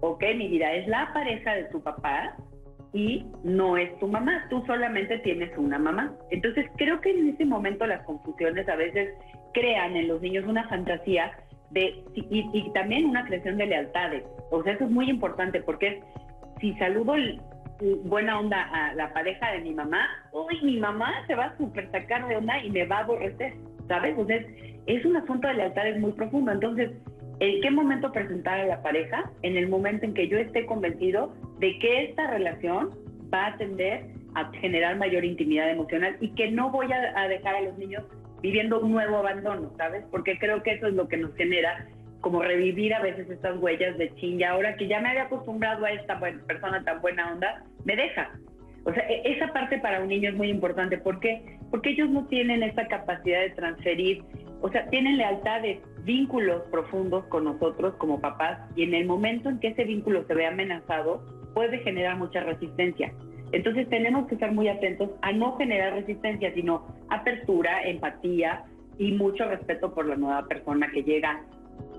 Ok, 0.00 0.22
mi 0.36 0.48
vida, 0.48 0.72
es 0.72 0.88
la 0.88 1.12
pareja 1.12 1.54
de 1.54 1.64
tu 1.64 1.80
papá 1.80 2.36
y 2.92 3.24
no 3.44 3.76
es 3.76 3.96
tu 4.00 4.08
mamá, 4.08 4.46
tú 4.50 4.64
solamente 4.66 5.18
tienes 5.18 5.56
una 5.56 5.78
mamá. 5.78 6.12
Entonces 6.30 6.66
creo 6.76 7.00
que 7.00 7.10
en 7.10 7.28
ese 7.28 7.44
momento 7.44 7.86
las 7.86 8.02
confusiones 8.04 8.68
a 8.68 8.76
veces 8.76 9.14
crean 9.54 9.96
en 9.96 10.08
los 10.08 10.20
niños 10.20 10.44
una 10.46 10.68
fantasía 10.68 11.32
de, 11.70 12.02
y, 12.14 12.48
y 12.52 12.72
también 12.72 13.06
una 13.06 13.24
creación 13.24 13.56
de 13.56 13.66
lealtades. 13.66 14.24
O 14.50 14.62
sea, 14.62 14.72
eso 14.72 14.84
es 14.84 14.90
muy 14.90 15.08
importante 15.08 15.60
porque 15.60 15.88
es, 15.88 16.04
si 16.60 16.74
saludo 16.74 17.14
el- 17.14 17.40
buena 18.04 18.38
onda 18.38 18.60
a 18.60 18.94
la 18.94 19.10
pareja 19.12 19.52
de 19.52 19.60
mi 19.60 19.72
mamá, 19.72 20.06
uy, 20.32 20.60
mi 20.62 20.76
mamá 20.78 21.12
se 21.26 21.34
va 21.34 21.46
a 21.46 21.56
super 21.56 21.90
sacar 21.90 22.28
de 22.28 22.36
onda 22.36 22.62
y 22.62 22.70
me 22.70 22.84
va 22.84 22.98
a 22.98 23.04
aborrecer, 23.04 23.54
¿sabes? 23.88 24.10
Entonces, 24.10 24.46
es 24.86 25.04
un 25.06 25.16
asunto 25.16 25.48
de 25.48 25.54
lealtades 25.54 25.98
muy 25.98 26.12
profundo. 26.12 26.52
Entonces, 26.52 26.90
¿en 27.38 27.62
qué 27.62 27.70
momento 27.70 28.12
presentar 28.12 28.60
a 28.60 28.66
la 28.66 28.82
pareja? 28.82 29.30
En 29.42 29.56
el 29.56 29.68
momento 29.68 30.04
en 30.04 30.12
que 30.12 30.28
yo 30.28 30.36
esté 30.36 30.66
convencido 30.66 31.34
de 31.58 31.78
que 31.78 32.04
esta 32.04 32.26
relación 32.26 32.90
va 33.32 33.46
a 33.46 33.56
tender 33.56 34.04
a 34.34 34.50
generar 34.60 34.96
mayor 34.96 35.24
intimidad 35.24 35.70
emocional 35.70 36.16
y 36.20 36.28
que 36.34 36.50
no 36.50 36.70
voy 36.70 36.88
a 36.92 37.28
dejar 37.28 37.56
a 37.56 37.60
los 37.62 37.78
niños 37.78 38.04
viviendo 38.42 38.80
un 38.80 38.92
nuevo 38.92 39.18
abandono, 39.18 39.72
¿sabes? 39.76 40.04
Porque 40.10 40.38
creo 40.38 40.62
que 40.62 40.72
eso 40.72 40.86
es 40.86 40.94
lo 40.94 41.08
que 41.08 41.16
nos 41.16 41.34
genera 41.36 41.86
como 42.20 42.42
revivir 42.42 42.92
a 42.94 43.00
veces 43.00 43.30
estas 43.30 43.56
huellas 43.58 43.96
de 43.96 44.14
chin, 44.16 44.38
y 44.38 44.44
ahora 44.44 44.76
que 44.76 44.86
ya 44.86 45.00
me 45.00 45.08
había 45.08 45.22
acostumbrado 45.24 45.86
a 45.86 45.90
esta 45.92 46.16
buen- 46.16 46.40
persona 46.46 46.84
tan 46.84 47.00
buena 47.00 47.32
onda, 47.32 47.64
me 47.84 47.96
deja. 47.96 48.30
O 48.84 48.92
sea, 48.92 49.02
e- 49.08 49.22
esa 49.32 49.52
parte 49.54 49.78
para 49.78 50.00
un 50.02 50.08
niño 50.08 50.30
es 50.30 50.36
muy 50.36 50.50
importante. 50.50 50.98
¿Por 50.98 51.18
qué? 51.20 51.58
Porque 51.70 51.90
ellos 51.90 52.10
no 52.10 52.26
tienen 52.26 52.62
esa 52.62 52.86
capacidad 52.88 53.40
de 53.40 53.50
transferir, 53.50 54.22
o 54.60 54.68
sea, 54.70 54.86
tienen 54.90 55.16
lealtades, 55.16 55.78
vínculos 56.04 56.62
profundos 56.70 57.24
con 57.26 57.44
nosotros 57.44 57.94
como 57.96 58.20
papás, 58.20 58.58
y 58.76 58.82
en 58.82 58.94
el 58.94 59.06
momento 59.06 59.48
en 59.48 59.58
que 59.58 59.68
ese 59.68 59.84
vínculo 59.84 60.24
se 60.26 60.34
ve 60.34 60.46
amenazado, 60.46 61.24
puede 61.54 61.78
generar 61.78 62.16
mucha 62.16 62.40
resistencia. 62.40 63.12
Entonces 63.52 63.88
tenemos 63.88 64.28
que 64.28 64.34
estar 64.34 64.52
muy 64.52 64.68
atentos 64.68 65.10
a 65.22 65.32
no 65.32 65.56
generar 65.56 65.94
resistencia, 65.94 66.52
sino 66.54 66.86
apertura, 67.08 67.82
empatía 67.82 68.64
y 68.98 69.12
mucho 69.12 69.48
respeto 69.48 69.92
por 69.92 70.06
la 70.06 70.16
nueva 70.16 70.46
persona 70.46 70.90
que 70.92 71.02
llega 71.02 71.42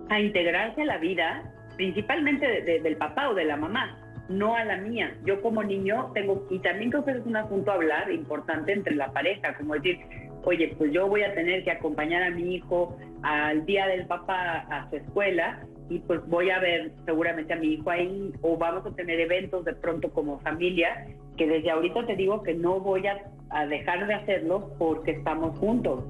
a 0.09 0.19
integrarse 0.19 0.83
a 0.83 0.85
la 0.85 0.97
vida, 0.97 1.53
principalmente 1.75 2.61
del 2.61 2.97
papá 2.97 3.29
o 3.29 3.33
de 3.33 3.45
la 3.45 3.57
mamá, 3.57 3.97
no 4.29 4.55
a 4.55 4.63
la 4.63 4.77
mía. 4.77 5.17
Yo 5.25 5.41
como 5.41 5.63
niño 5.63 6.11
tengo, 6.13 6.47
y 6.49 6.59
también 6.59 6.91
creo 6.91 7.03
que 7.03 7.11
es 7.11 7.25
un 7.25 7.35
asunto 7.35 7.71
a 7.71 7.75
hablar 7.75 8.11
importante 8.11 8.71
entre 8.71 8.95
la 8.95 9.11
pareja, 9.11 9.55
como 9.55 9.73
decir, 9.73 9.99
oye, 10.43 10.73
pues 10.77 10.91
yo 10.91 11.07
voy 11.07 11.23
a 11.23 11.33
tener 11.33 11.63
que 11.63 11.71
acompañar 11.71 12.23
a 12.23 12.31
mi 12.31 12.55
hijo 12.55 12.97
al 13.23 13.65
día 13.65 13.87
del 13.87 14.05
papá 14.05 14.65
a 14.69 14.89
su 14.89 14.97
escuela 14.97 15.65
y 15.89 15.99
pues 15.99 16.25
voy 16.27 16.49
a 16.49 16.59
ver 16.59 16.91
seguramente 17.05 17.53
a 17.53 17.57
mi 17.57 17.73
hijo 17.73 17.89
ahí 17.89 18.31
o 18.41 18.57
vamos 18.57 18.85
a 18.85 18.95
tener 18.95 19.19
eventos 19.19 19.65
de 19.65 19.73
pronto 19.73 20.09
como 20.11 20.39
familia 20.39 21.05
que 21.37 21.47
desde 21.47 21.71
ahorita 21.71 22.05
te 22.05 22.15
digo 22.15 22.43
que 22.43 22.53
no 22.53 22.79
voy 22.79 23.07
a, 23.07 23.27
dejar 23.67 24.07
de 24.07 24.13
hacerlo 24.13 24.71
porque 24.77 25.11
estamos 25.11 25.57
juntos. 25.59 26.05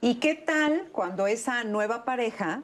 ¿Y 0.00 0.14
qué 0.14 0.34
tal 0.34 0.88
cuando 0.92 1.26
esa 1.26 1.62
nueva 1.64 2.06
pareja 2.06 2.62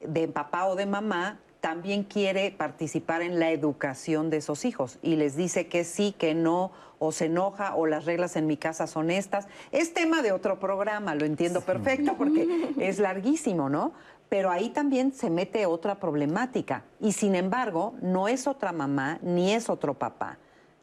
de 0.00 0.26
papá 0.26 0.66
o 0.66 0.74
de 0.74 0.86
mamá 0.86 1.38
también 1.60 2.04
quiere 2.04 2.50
participar 2.50 3.20
en 3.20 3.38
la 3.38 3.50
educación 3.50 4.30
de 4.30 4.38
esos 4.38 4.64
hijos 4.64 4.98
y 5.02 5.16
les 5.16 5.36
dice 5.36 5.66
que 5.66 5.84
sí, 5.84 6.14
que 6.16 6.34
no, 6.34 6.72
o 6.98 7.12
se 7.12 7.26
enoja, 7.26 7.74
o 7.74 7.86
las 7.86 8.04
reglas 8.04 8.36
en 8.36 8.46
mi 8.46 8.56
casa 8.56 8.86
son 8.86 9.10
estas. 9.10 9.48
Es 9.72 9.92
tema 9.92 10.22
de 10.22 10.32
otro 10.32 10.58
programa, 10.58 11.14
lo 11.14 11.26
entiendo 11.26 11.60
perfecto 11.60 12.14
porque 12.16 12.46
es 12.78 12.98
larguísimo, 12.98 13.68
¿no? 13.68 13.92
Pero 14.30 14.50
ahí 14.50 14.70
también 14.70 15.12
se 15.12 15.28
mete 15.28 15.66
otra 15.66 15.96
problemática 15.96 16.84
y 17.00 17.12
sin 17.12 17.34
embargo 17.34 17.94
no 18.00 18.28
es 18.28 18.46
otra 18.46 18.72
mamá 18.72 19.18
ni 19.20 19.52
es 19.52 19.68
otro 19.68 19.94
papá, 19.94 20.38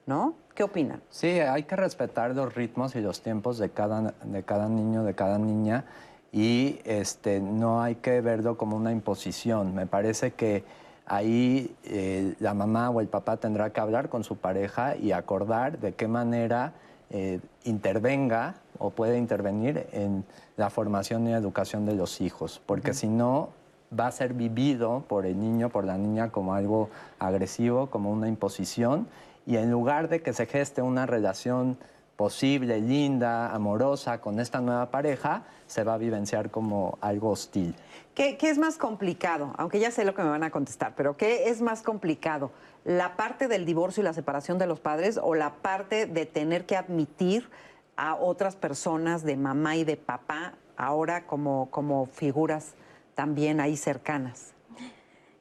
¿no? 0.05 0.35
¿Qué 0.53 0.63
opinan? 0.63 1.01
Sí, 1.09 1.27
hay 1.39 1.63
que 1.63 1.75
respetar 1.77 2.35
los 2.35 2.53
ritmos 2.53 2.95
y 2.95 3.01
los 3.01 3.21
tiempos 3.21 3.57
de 3.57 3.69
cada, 3.69 4.13
de 4.23 4.43
cada 4.43 4.67
niño, 4.67 5.03
de 5.03 5.15
cada 5.15 5.39
niña 5.39 5.85
y 6.31 6.79
este, 6.83 7.39
no 7.39 7.81
hay 7.81 7.95
que 7.95 8.21
verlo 8.21 8.57
como 8.57 8.75
una 8.75 8.91
imposición. 8.91 9.73
Me 9.73 9.85
parece 9.85 10.33
que 10.33 10.65
ahí 11.05 11.73
eh, 11.85 12.35
la 12.39 12.53
mamá 12.53 12.89
o 12.89 12.99
el 12.99 13.07
papá 13.07 13.37
tendrá 13.37 13.71
que 13.71 13.79
hablar 13.79 14.09
con 14.09 14.25
su 14.25 14.35
pareja 14.35 14.97
y 14.97 15.13
acordar 15.13 15.79
de 15.79 15.93
qué 15.93 16.09
manera 16.09 16.73
eh, 17.09 17.39
intervenga 17.63 18.55
o 18.79 18.89
puede 18.89 19.17
intervenir 19.17 19.87
en 19.91 20.25
la 20.55 20.69
formación 20.69 21.27
y 21.27 21.33
educación 21.33 21.85
de 21.85 21.95
los 21.95 22.21
hijos, 22.21 22.61
porque 22.65 22.93
si 22.93 23.07
no 23.07 23.49
va 23.97 24.07
a 24.07 24.11
ser 24.11 24.33
vivido 24.33 25.03
por 25.07 25.25
el 25.25 25.39
niño, 25.39 25.69
por 25.69 25.85
la 25.85 25.97
niña 25.97 26.29
como 26.29 26.53
algo 26.53 26.89
agresivo, 27.19 27.87
como 27.87 28.11
una 28.11 28.27
imposición, 28.27 29.07
y 29.45 29.57
en 29.57 29.71
lugar 29.71 30.09
de 30.09 30.21
que 30.21 30.33
se 30.33 30.45
geste 30.45 30.81
una 30.81 31.05
relación 31.05 31.77
posible, 32.17 32.81
linda, 32.81 33.53
amorosa 33.53 34.19
con 34.19 34.39
esta 34.39 34.59
nueva 34.59 34.89
pareja, 34.89 35.43
se 35.67 35.83
va 35.83 35.93
a 35.93 35.97
vivenciar 35.97 36.49
como 36.49 36.97
algo 36.99 37.29
hostil. 37.29 37.75
¿Qué, 38.15 38.37
es 38.41 38.57
más 38.57 38.77
complicado? 38.77 39.53
Aunque 39.57 39.79
ya 39.79 39.91
sé 39.91 40.03
lo 40.03 40.15
que 40.15 40.23
me 40.23 40.29
van 40.29 40.43
a 40.43 40.49
contestar, 40.49 40.93
pero 40.97 41.15
¿qué 41.15 41.49
es 41.49 41.61
más 41.61 41.83
complicado? 41.83 42.51
¿La 42.83 43.15
parte 43.15 43.47
del 43.47 43.65
divorcio 43.65 44.01
y 44.01 44.03
la 44.03 44.13
separación 44.13 44.57
de 44.57 44.65
los 44.65 44.79
padres 44.79 45.19
o 45.21 45.35
la 45.35 45.53
parte 45.53 46.07
de 46.07 46.25
tener 46.25 46.65
que 46.65 46.75
admitir 46.75 47.49
a 47.97 48.15
otras 48.15 48.55
personas 48.55 49.23
de 49.23 49.35
mamá 49.35 49.75
y 49.75 49.83
de 49.83 49.97
papá 49.97 50.53
ahora 50.77 51.25
como, 51.25 51.69
como 51.71 52.05
figuras 52.05 52.75
también 53.15 53.59
ahí 53.59 53.75
cercanas? 53.75 54.53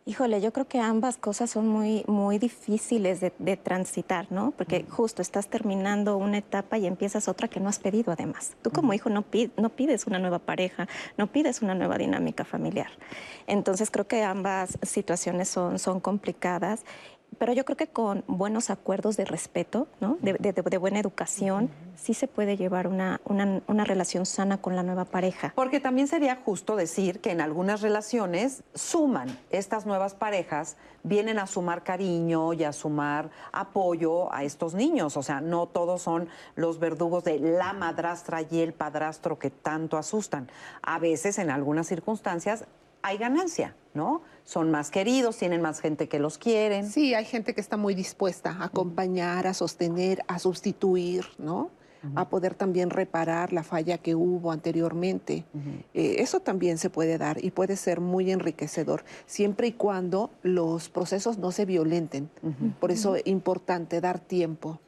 Híjole, 0.08 0.40
yo 0.40 0.52
creo 0.52 0.68
que 0.68 0.78
ambas 0.78 1.16
cosas 1.16 1.50
son 1.50 1.66
muy, 1.66 2.04
muy 2.06 2.38
difíciles 2.38 3.20
de, 3.20 3.56
transitar, 3.56 4.30
¿no? 4.30 4.52
Porque 4.52 4.86
justo 4.88 5.20
estás 5.20 5.48
terminando 5.48 6.16
una 6.16 6.38
etapa 6.38 6.78
y 6.78 6.86
empiezas 6.86 7.26
otra 7.26 7.48
que 7.48 7.58
no 7.58 7.68
has 7.68 7.80
pedido 7.80 8.12
además. 8.12 8.54
Tú 8.62 8.70
como 8.70 8.94
hijo 8.94 9.10
no, 9.10 9.24
no 9.56 9.68
pides 9.70 10.06
una 10.06 10.20
nueva 10.20 10.38
pareja, 10.38 10.86
no 11.18 11.26
pides 11.26 11.60
una 11.60 11.74
nueva 11.74 11.98
dinámica 11.98 12.44
familiar. 12.44 12.90
Entonces 13.48 13.90
creo 13.90 14.06
que 14.06 14.22
ambas 14.22 14.78
situaciones 14.82 15.48
son, 15.48 15.80
son 15.80 15.98
complicadas 15.98 16.84
pero 17.38 17.52
yo 17.52 17.64
creo 17.64 17.76
que 17.76 17.88
con 17.88 18.24
buenos 18.26 18.70
acuerdos 18.70 19.16
de 19.16 19.24
respeto, 19.24 19.88
¿no? 20.00 20.18
de, 20.20 20.78
buena 20.78 20.98
educación, 20.98 21.70
sí 21.94 22.14
se 22.14 22.28
puede 22.28 22.56
llevar 22.56 22.86
una, 22.86 23.20
una, 23.26 23.84
relación 23.84 24.26
sana 24.26 24.58
con 24.58 24.74
la 24.74 24.82
nueva 24.82 25.04
pareja. 25.04 25.52
Porque 25.54 25.80
también 25.80 26.08
sería 26.08 26.36
justo 26.36 26.76
decir 26.76 27.20
que 27.20 27.30
en 27.30 27.40
algunas 27.40 27.82
relaciones 27.82 28.62
suman 28.74 29.38
estas 29.50 29.86
nuevas 29.86 30.14
parejas, 30.14 30.76
vienen 31.02 31.38
a 31.38 31.46
sumar 31.46 31.82
cariño 31.82 32.52
y 32.52 32.64
a 32.64 32.72
sumar 32.72 33.30
apoyo 33.52 34.32
a 34.32 34.44
estos 34.44 34.74
niños. 34.74 35.16
O 35.16 35.22
sea, 35.22 35.40
no 35.40 35.66
todos 35.66 36.02
son 36.02 36.28
los 36.54 36.78
verdugos 36.78 37.24
de 37.24 37.38
la 37.38 37.72
madrastra 37.72 38.42
y 38.42 38.60
el 38.60 38.72
padrastro 38.72 39.38
que 39.38 39.50
tanto 39.50 39.98
asustan. 39.98 40.50
A 40.82 40.98
veces, 40.98 41.38
en 41.38 41.50
algunas 41.50 41.86
circunstancias, 41.86 42.64
hay 43.06 43.18
ganancia, 43.18 43.76
¿no? 43.94 44.22
Son 44.42 44.72
más 44.72 44.90
queridos, 44.90 45.36
tienen 45.36 45.62
más 45.62 45.80
gente 45.80 46.08
que 46.08 46.18
los 46.18 46.38
quieren. 46.38 46.90
Sí, 46.90 47.14
hay 47.14 47.24
gente 47.24 47.54
que 47.54 47.60
está 47.60 47.76
muy 47.76 47.94
dispuesta 47.94 48.50
a 48.50 48.64
acompañar, 48.64 49.46
a 49.46 49.54
sostener, 49.54 50.24
a 50.26 50.40
sustituir, 50.40 51.24
¿no? 51.38 51.70
A 52.14 52.28
poder 52.28 52.54
también 52.54 52.90
reparar 52.90 53.52
la 53.52 53.64
falla 53.64 53.98
que 53.98 54.14
hubo 54.14 54.52
anteriormente. 54.52 55.44
Eh, 55.92 56.16
eso 56.18 56.38
también 56.38 56.78
se 56.78 56.88
puede 56.88 57.18
dar 57.18 57.44
y 57.44 57.50
puede 57.50 57.76
ser 57.76 58.00
muy 58.00 58.30
enriquecedor, 58.30 59.04
siempre 59.26 59.68
y 59.68 59.72
cuando 59.72 60.30
los 60.42 60.88
procesos 60.88 61.38
no 61.38 61.50
se 61.50 61.64
violenten. 61.64 62.28
Por 62.80 62.92
eso 62.92 63.16
es 63.16 63.26
importante 63.26 64.00
dar 64.00 64.20
tiempo 64.20 64.80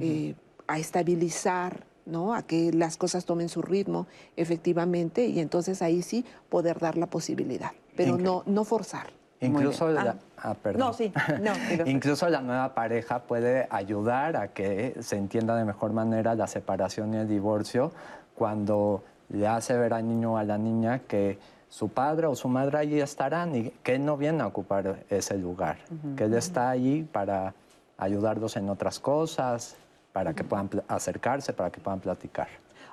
eh, 0.00 0.34
a 0.66 0.78
estabilizar 0.78 1.86
¿no? 2.06 2.34
A 2.34 2.42
que 2.42 2.72
las 2.72 2.96
cosas 2.96 3.24
tomen 3.24 3.48
su 3.48 3.62
ritmo, 3.62 4.06
efectivamente, 4.36 5.26
y 5.26 5.40
entonces 5.40 5.82
ahí 5.82 6.02
sí 6.02 6.24
poder 6.48 6.78
dar 6.78 6.96
la 6.96 7.06
posibilidad, 7.06 7.72
pero 7.96 8.18
no, 8.18 8.42
no 8.46 8.64
forzar. 8.64 9.08
Incluso 9.40 9.88
la, 9.88 10.16
ah. 10.38 10.56
ah 10.64 10.72
no, 10.76 10.92
sí. 10.92 11.12
no, 11.42 11.52
Incluso 11.86 12.28
la 12.28 12.40
nueva 12.40 12.74
pareja 12.74 13.20
puede 13.20 13.66
ayudar 13.70 14.36
a 14.36 14.48
que 14.48 14.96
se 15.00 15.16
entienda 15.16 15.56
de 15.56 15.64
mejor 15.64 15.92
manera 15.92 16.34
la 16.34 16.46
separación 16.46 17.14
y 17.14 17.18
el 17.18 17.28
divorcio 17.28 17.92
cuando 18.34 19.02
le 19.28 19.46
hace 19.46 19.76
ver 19.76 19.92
al 19.94 20.06
niño 20.08 20.34
o 20.34 20.36
a 20.36 20.44
la 20.44 20.58
niña 20.58 21.00
que 21.00 21.38
su 21.68 21.88
padre 21.88 22.26
o 22.26 22.36
su 22.36 22.48
madre 22.48 22.78
allí 22.78 23.00
estarán 23.00 23.54
y 23.54 23.70
que 23.82 23.96
él 23.96 24.04
no 24.04 24.16
viene 24.16 24.42
a 24.42 24.46
ocupar 24.46 25.04
ese 25.10 25.36
lugar, 25.36 25.78
que 26.16 26.24
él 26.24 26.34
está 26.34 26.70
allí 26.70 27.02
para 27.02 27.54
ayudarlos 27.98 28.56
en 28.56 28.68
otras 28.68 29.00
cosas, 29.00 29.76
para 30.14 30.32
que 30.32 30.44
puedan 30.44 30.70
acercarse, 30.86 31.52
para 31.52 31.72
que 31.72 31.80
puedan 31.80 31.98
platicar. 31.98 32.46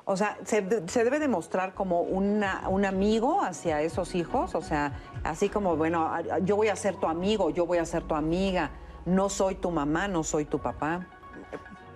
O 0.06 0.18
sea, 0.18 0.40
¿se, 0.44 0.64
debe 0.64 1.20
demostrar 1.20 1.76
como 1.76 2.02
una, 2.02 2.68
un 2.68 2.84
amigo 2.84 3.44
hacia 3.44 3.80
esos 3.84 4.16
hijos? 4.16 4.56
O 4.56 4.62
sea, 4.64 4.94
así 5.24 5.48
como, 5.48 5.78
bueno, 5.78 6.12
yo 6.44 6.56
voy 6.56 6.70
a 6.70 6.76
ser 6.76 6.96
tu 6.96 7.06
amigo, 7.06 7.52
yo 7.52 7.68
voy 7.68 7.78
a 7.78 7.86
ser 7.86 8.02
tu 8.02 8.16
amiga, 8.16 8.72
no 9.06 9.30
soy 9.30 9.54
tu 9.54 9.70
mamá, 9.70 10.08
no 10.08 10.24
soy 10.24 10.46
tu 10.46 10.58
papá. 10.58 11.06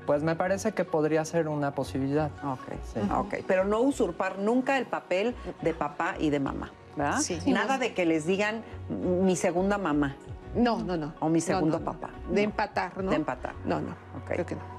Pues 0.06 0.22
me 0.22 0.36
parece 0.36 0.74
que 0.74 0.86
podría 0.86 1.26
ser 1.26 1.48
una 1.48 1.74
posibilidad. 1.74 2.30
Ok, 2.44 2.80
sí. 2.94 3.00
ok. 3.12 3.34
Pero 3.48 3.66
no 3.66 3.80
usurpar 3.80 4.38
nunca 4.38 4.78
el 4.78 4.86
papel 4.86 5.36
de 5.64 5.74
papá 5.74 6.18
y 6.20 6.30
de 6.30 6.40
mamá, 6.40 6.70
¿verdad? 6.96 7.18
Sí. 7.18 7.40
Nada 7.48 7.80
de 7.80 7.96
que 7.96 8.06
les 8.06 8.28
digan 8.28 8.64
mi 8.90 9.36
segunda 9.36 9.80
mamá. 9.80 10.18
No, 10.54 10.78
no, 10.84 10.96
no. 10.96 11.16
O 11.20 11.30
mi 11.30 11.42
segundo 11.42 11.84
papá. 11.84 12.12
De 12.30 12.44
empatar, 12.44 13.04
¿no? 13.04 13.10
De 13.10 13.16
empatar. 13.16 13.56
No, 13.66 13.82
no. 13.82 13.96
Okay. 14.22 14.36
Creo 14.36 14.46
que 14.46 14.56
no. 14.56 14.75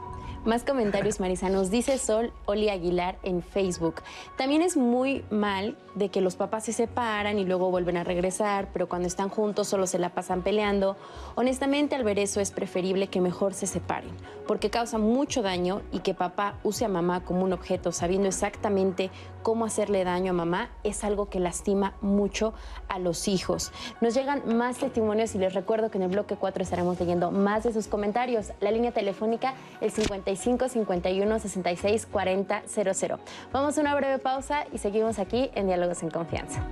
Más 0.46 0.62
comentarios, 0.62 1.18
Marisa. 1.18 1.48
Nos 1.48 1.72
dice 1.72 1.98
Sol 1.98 2.32
Oli 2.44 2.68
Aguilar 2.68 3.18
en 3.24 3.42
Facebook. 3.42 3.96
También 4.36 4.62
es 4.62 4.76
muy 4.76 5.24
mal 5.28 5.76
de 5.96 6.08
que 6.08 6.20
los 6.20 6.36
papás 6.36 6.66
se 6.66 6.72
separan 6.72 7.40
y 7.40 7.44
luego 7.44 7.72
vuelven 7.72 7.96
a 7.96 8.04
regresar, 8.04 8.68
pero 8.72 8.88
cuando 8.88 9.08
están 9.08 9.28
juntos 9.28 9.66
solo 9.66 9.88
se 9.88 9.98
la 9.98 10.10
pasan 10.10 10.42
peleando. 10.42 10.96
Honestamente, 11.34 11.96
al 11.96 12.04
ver 12.04 12.20
eso 12.20 12.40
es 12.40 12.52
preferible 12.52 13.08
que 13.08 13.20
mejor 13.20 13.54
se 13.54 13.66
separen, 13.66 14.12
porque 14.46 14.70
causa 14.70 14.98
mucho 14.98 15.42
daño 15.42 15.82
y 15.90 15.98
que 15.98 16.14
papá 16.14 16.60
use 16.62 16.84
a 16.84 16.88
mamá 16.88 17.24
como 17.24 17.42
un 17.42 17.52
objeto 17.52 17.90
sabiendo 17.90 18.28
exactamente 18.28 19.10
cómo 19.46 19.64
hacerle 19.64 20.02
daño 20.02 20.32
a 20.32 20.34
mamá 20.34 20.70
es 20.82 21.04
algo 21.04 21.28
que 21.28 21.38
lastima 21.38 21.94
mucho 22.00 22.52
a 22.88 22.98
los 22.98 23.28
hijos. 23.28 23.70
Nos 24.00 24.12
llegan 24.12 24.42
más 24.56 24.78
testimonios 24.78 25.36
y 25.36 25.38
les 25.38 25.54
recuerdo 25.54 25.88
que 25.88 25.98
en 25.98 26.02
el 26.02 26.10
bloque 26.10 26.34
4 26.34 26.64
estaremos 26.64 26.98
leyendo 26.98 27.30
más 27.30 27.62
de 27.62 27.72
sus 27.72 27.86
comentarios. 27.86 28.50
La 28.60 28.72
línea 28.72 28.90
telefónica 28.90 29.54
el 29.80 29.92
55 29.92 30.68
51 30.68 31.38
66 31.38 32.06
40 32.06 32.62
00. 32.66 33.18
Vamos 33.52 33.78
a 33.78 33.80
una 33.82 33.94
breve 33.94 34.18
pausa 34.18 34.64
y 34.72 34.78
seguimos 34.78 35.20
aquí 35.20 35.48
en 35.54 35.68
Diálogos 35.68 36.02
en 36.02 36.10
Confianza. 36.10 36.66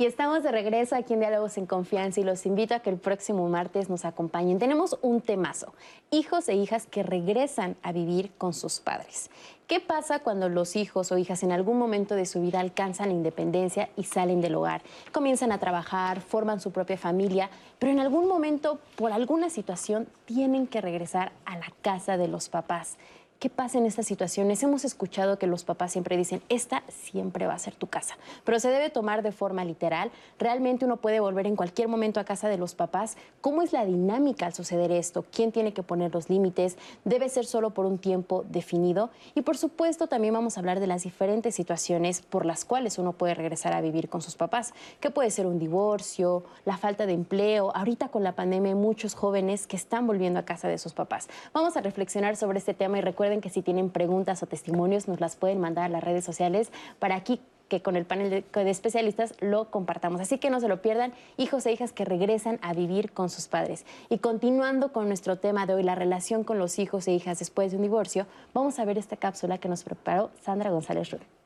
Y 0.00 0.06
estamos 0.06 0.44
de 0.44 0.52
regreso 0.52 0.94
aquí 0.94 1.14
en 1.14 1.18
Diálogos 1.18 1.58
en 1.58 1.66
Confianza 1.66 2.20
y 2.20 2.22
los 2.22 2.46
invito 2.46 2.72
a 2.72 2.78
que 2.78 2.88
el 2.88 2.98
próximo 2.98 3.48
martes 3.48 3.90
nos 3.90 4.04
acompañen. 4.04 4.60
Tenemos 4.60 4.96
un 5.02 5.20
temazo, 5.20 5.74
hijos 6.12 6.48
e 6.48 6.54
hijas 6.54 6.86
que 6.86 7.02
regresan 7.02 7.74
a 7.82 7.90
vivir 7.90 8.30
con 8.38 8.54
sus 8.54 8.78
padres. 8.78 9.28
¿Qué 9.66 9.80
pasa 9.80 10.20
cuando 10.20 10.48
los 10.48 10.76
hijos 10.76 11.10
o 11.10 11.18
hijas 11.18 11.42
en 11.42 11.50
algún 11.50 11.80
momento 11.80 12.14
de 12.14 12.26
su 12.26 12.40
vida 12.40 12.60
alcanzan 12.60 13.08
la 13.08 13.14
independencia 13.14 13.90
y 13.96 14.04
salen 14.04 14.40
del 14.40 14.54
hogar? 14.54 14.82
Comienzan 15.10 15.50
a 15.50 15.58
trabajar, 15.58 16.20
forman 16.20 16.60
su 16.60 16.70
propia 16.70 16.96
familia, 16.96 17.50
pero 17.80 17.90
en 17.90 17.98
algún 17.98 18.28
momento, 18.28 18.78
por 18.94 19.10
alguna 19.10 19.50
situación, 19.50 20.06
tienen 20.26 20.68
que 20.68 20.80
regresar 20.80 21.32
a 21.44 21.58
la 21.58 21.72
casa 21.82 22.16
de 22.16 22.28
los 22.28 22.48
papás. 22.48 22.98
¿Qué 23.38 23.50
pasa 23.50 23.78
en 23.78 23.86
estas 23.86 24.04
situaciones? 24.04 24.64
Hemos 24.64 24.84
escuchado 24.84 25.38
que 25.38 25.46
los 25.46 25.62
papás 25.62 25.92
siempre 25.92 26.16
dicen, 26.16 26.42
esta 26.48 26.82
siempre 26.88 27.46
va 27.46 27.54
a 27.54 27.58
ser 27.60 27.72
tu 27.76 27.86
casa, 27.86 28.18
pero 28.42 28.58
se 28.58 28.68
debe 28.68 28.90
tomar 28.90 29.22
de 29.22 29.30
forma 29.30 29.64
literal. 29.64 30.10
Realmente 30.40 30.84
uno 30.84 30.96
puede 30.96 31.20
volver 31.20 31.46
en 31.46 31.54
cualquier 31.54 31.86
momento 31.86 32.18
a 32.18 32.24
casa 32.24 32.48
de 32.48 32.58
los 32.58 32.74
papás. 32.74 33.16
¿Cómo 33.40 33.62
es 33.62 33.72
la 33.72 33.84
dinámica 33.84 34.46
al 34.46 34.54
suceder 34.54 34.90
esto? 34.90 35.24
¿Quién 35.30 35.52
tiene 35.52 35.72
que 35.72 35.84
poner 35.84 36.12
los 36.12 36.28
límites? 36.28 36.78
¿Debe 37.04 37.28
ser 37.28 37.46
solo 37.46 37.70
por 37.70 37.86
un 37.86 37.98
tiempo 37.98 38.44
definido? 38.48 39.10
Y 39.36 39.42
por 39.42 39.56
supuesto 39.56 40.08
también 40.08 40.34
vamos 40.34 40.56
a 40.56 40.60
hablar 40.60 40.80
de 40.80 40.88
las 40.88 41.04
diferentes 41.04 41.54
situaciones 41.54 42.22
por 42.22 42.44
las 42.44 42.64
cuales 42.64 42.98
uno 42.98 43.12
puede 43.12 43.34
regresar 43.34 43.72
a 43.72 43.80
vivir 43.80 44.08
con 44.08 44.20
sus 44.20 44.34
papás, 44.34 44.74
que 44.98 45.10
puede 45.10 45.30
ser 45.30 45.46
un 45.46 45.60
divorcio, 45.60 46.42
la 46.64 46.76
falta 46.76 47.06
de 47.06 47.12
empleo. 47.12 47.70
Ahorita 47.76 48.08
con 48.08 48.24
la 48.24 48.32
pandemia 48.32 48.72
hay 48.72 48.74
muchos 48.74 49.14
jóvenes 49.14 49.68
que 49.68 49.76
están 49.76 50.08
volviendo 50.08 50.40
a 50.40 50.44
casa 50.44 50.66
de 50.66 50.78
sus 50.78 50.92
papás. 50.92 51.28
Vamos 51.52 51.76
a 51.76 51.82
reflexionar 51.82 52.34
sobre 52.34 52.58
este 52.58 52.74
tema 52.74 52.98
y 52.98 53.00
recuerden 53.00 53.27
Recuerden 53.28 53.42
que 53.42 53.50
si 53.50 53.60
tienen 53.60 53.90
preguntas 53.90 54.42
o 54.42 54.46
testimonios 54.46 55.06
nos 55.06 55.20
las 55.20 55.36
pueden 55.36 55.60
mandar 55.60 55.84
a 55.84 55.88
las 55.90 56.02
redes 56.02 56.24
sociales 56.24 56.72
para 56.98 57.14
aquí 57.14 57.42
que 57.68 57.82
con 57.82 57.94
el 57.94 58.06
panel 58.06 58.30
de, 58.30 58.70
especialistas 58.70 59.34
lo 59.40 59.70
compartamos. 59.70 60.22
Así 60.22 60.38
que 60.38 60.48
no 60.48 60.60
se 60.60 60.68
lo 60.68 60.80
pierdan, 60.80 61.12
hijos 61.36 61.66
e 61.66 61.72
hijas 61.72 61.92
que 61.92 62.06
regresan 62.06 62.58
a 62.62 62.72
vivir 62.72 63.12
con 63.12 63.28
sus 63.28 63.46
padres. 63.46 63.84
Y 64.08 64.16
continuando 64.16 64.94
con 64.94 65.08
nuestro 65.08 65.36
tema 65.36 65.66
de 65.66 65.74
hoy, 65.74 65.82
la 65.82 65.94
relación 65.94 66.42
con 66.42 66.58
los 66.58 66.78
hijos 66.78 67.06
e 67.06 67.12
hijas 67.12 67.38
después 67.38 67.70
de 67.70 67.76
un 67.76 67.82
divorcio, 67.82 68.26
vamos 68.54 68.78
a 68.78 68.86
ver 68.86 68.96
esta 68.96 69.18
cápsula 69.18 69.58
que 69.58 69.68
nos 69.68 69.84
preparó 69.84 70.30
Sandra 70.40 70.70
González 70.70 71.10
Rude. 71.10 71.37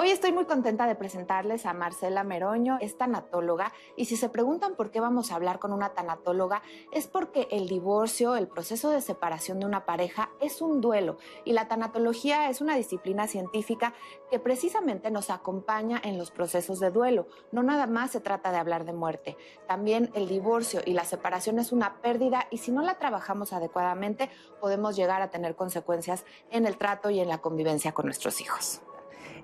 Hoy 0.00 0.12
estoy 0.12 0.30
muy 0.30 0.44
contenta 0.44 0.86
de 0.86 0.94
presentarles 0.94 1.66
a 1.66 1.72
Marcela 1.72 2.22
Meroño, 2.22 2.78
es 2.80 2.96
tanatóloga, 2.96 3.72
y 3.96 4.04
si 4.04 4.16
se 4.16 4.28
preguntan 4.28 4.76
por 4.76 4.92
qué 4.92 5.00
vamos 5.00 5.32
a 5.32 5.34
hablar 5.34 5.58
con 5.58 5.72
una 5.72 5.88
tanatóloga, 5.88 6.62
es 6.92 7.08
porque 7.08 7.48
el 7.50 7.66
divorcio, 7.66 8.36
el 8.36 8.46
proceso 8.46 8.90
de 8.90 9.00
separación 9.00 9.58
de 9.58 9.66
una 9.66 9.86
pareja 9.86 10.30
es 10.40 10.62
un 10.62 10.80
duelo, 10.80 11.18
y 11.44 11.52
la 11.52 11.66
tanatología 11.66 12.48
es 12.48 12.60
una 12.60 12.76
disciplina 12.76 13.26
científica 13.26 13.92
que 14.30 14.38
precisamente 14.38 15.10
nos 15.10 15.30
acompaña 15.30 16.00
en 16.04 16.16
los 16.16 16.30
procesos 16.30 16.78
de 16.78 16.92
duelo. 16.92 17.26
No 17.50 17.64
nada 17.64 17.88
más 17.88 18.12
se 18.12 18.20
trata 18.20 18.52
de 18.52 18.58
hablar 18.58 18.84
de 18.84 18.92
muerte, 18.92 19.36
también 19.66 20.12
el 20.14 20.28
divorcio 20.28 20.80
y 20.86 20.92
la 20.92 21.04
separación 21.06 21.58
es 21.58 21.72
una 21.72 22.00
pérdida 22.00 22.46
y 22.52 22.58
si 22.58 22.70
no 22.70 22.82
la 22.82 22.98
trabajamos 23.00 23.52
adecuadamente 23.52 24.30
podemos 24.60 24.94
llegar 24.94 25.22
a 25.22 25.30
tener 25.30 25.56
consecuencias 25.56 26.24
en 26.52 26.66
el 26.66 26.78
trato 26.78 27.10
y 27.10 27.18
en 27.18 27.26
la 27.26 27.38
convivencia 27.38 27.90
con 27.90 28.04
nuestros 28.04 28.40
hijos 28.40 28.80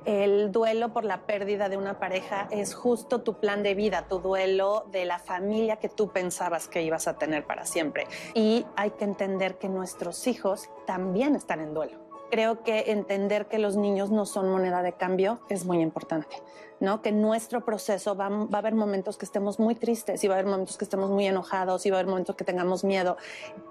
el 0.04 0.52
duelo 0.52 0.92
por 0.92 1.04
la 1.04 1.22
pérdida 1.22 1.68
de 1.68 1.76
una 1.76 1.98
pareja 1.98 2.48
es 2.50 2.74
justo 2.74 3.22
tu 3.22 3.34
plan 3.34 3.62
de 3.62 3.74
vida, 3.74 4.06
tu 4.08 4.18
duelo 4.18 4.86
de 4.90 5.04
la 5.04 5.18
familia 5.18 5.76
que 5.76 5.88
tú 5.88 6.10
pensabas 6.10 6.68
que 6.68 6.82
ibas 6.82 7.08
a 7.08 7.16
tener 7.16 7.46
para 7.46 7.64
siempre. 7.64 8.06
Y 8.34 8.66
hay 8.76 8.90
que 8.90 9.04
entender 9.04 9.58
que 9.58 9.68
nuestros 9.68 10.26
hijos 10.26 10.70
también 10.86 11.34
están 11.36 11.60
en 11.60 11.74
duelo. 11.74 11.98
Creo 12.30 12.62
que 12.62 12.90
entender 12.90 13.46
que 13.46 13.58
los 13.58 13.76
niños 13.76 14.10
no 14.10 14.26
son 14.26 14.50
moneda 14.50 14.82
de 14.82 14.92
cambio 14.92 15.40
es 15.48 15.64
muy 15.64 15.80
importante, 15.80 16.36
¿no? 16.80 17.00
Que 17.00 17.12
nuestro 17.12 17.64
proceso 17.64 18.16
va, 18.16 18.26
a 18.26 18.58
haber 18.58 18.74
momentos 18.74 19.16
que 19.16 19.24
estemos 19.24 19.60
muy 19.60 19.74
tristes 19.74 20.24
y 20.24 20.28
va 20.28 20.34
a 20.34 20.38
haber 20.38 20.50
momentos 20.50 20.76
que 20.76 20.84
estemos 20.84 21.10
muy 21.10 21.26
enojados 21.26 21.86
y 21.86 21.90
va 21.90 21.98
a 21.98 22.00
haber 22.00 22.10
momentos 22.10 22.34
que 22.34 22.44
tengamos 22.44 22.82
miedo, 22.82 23.16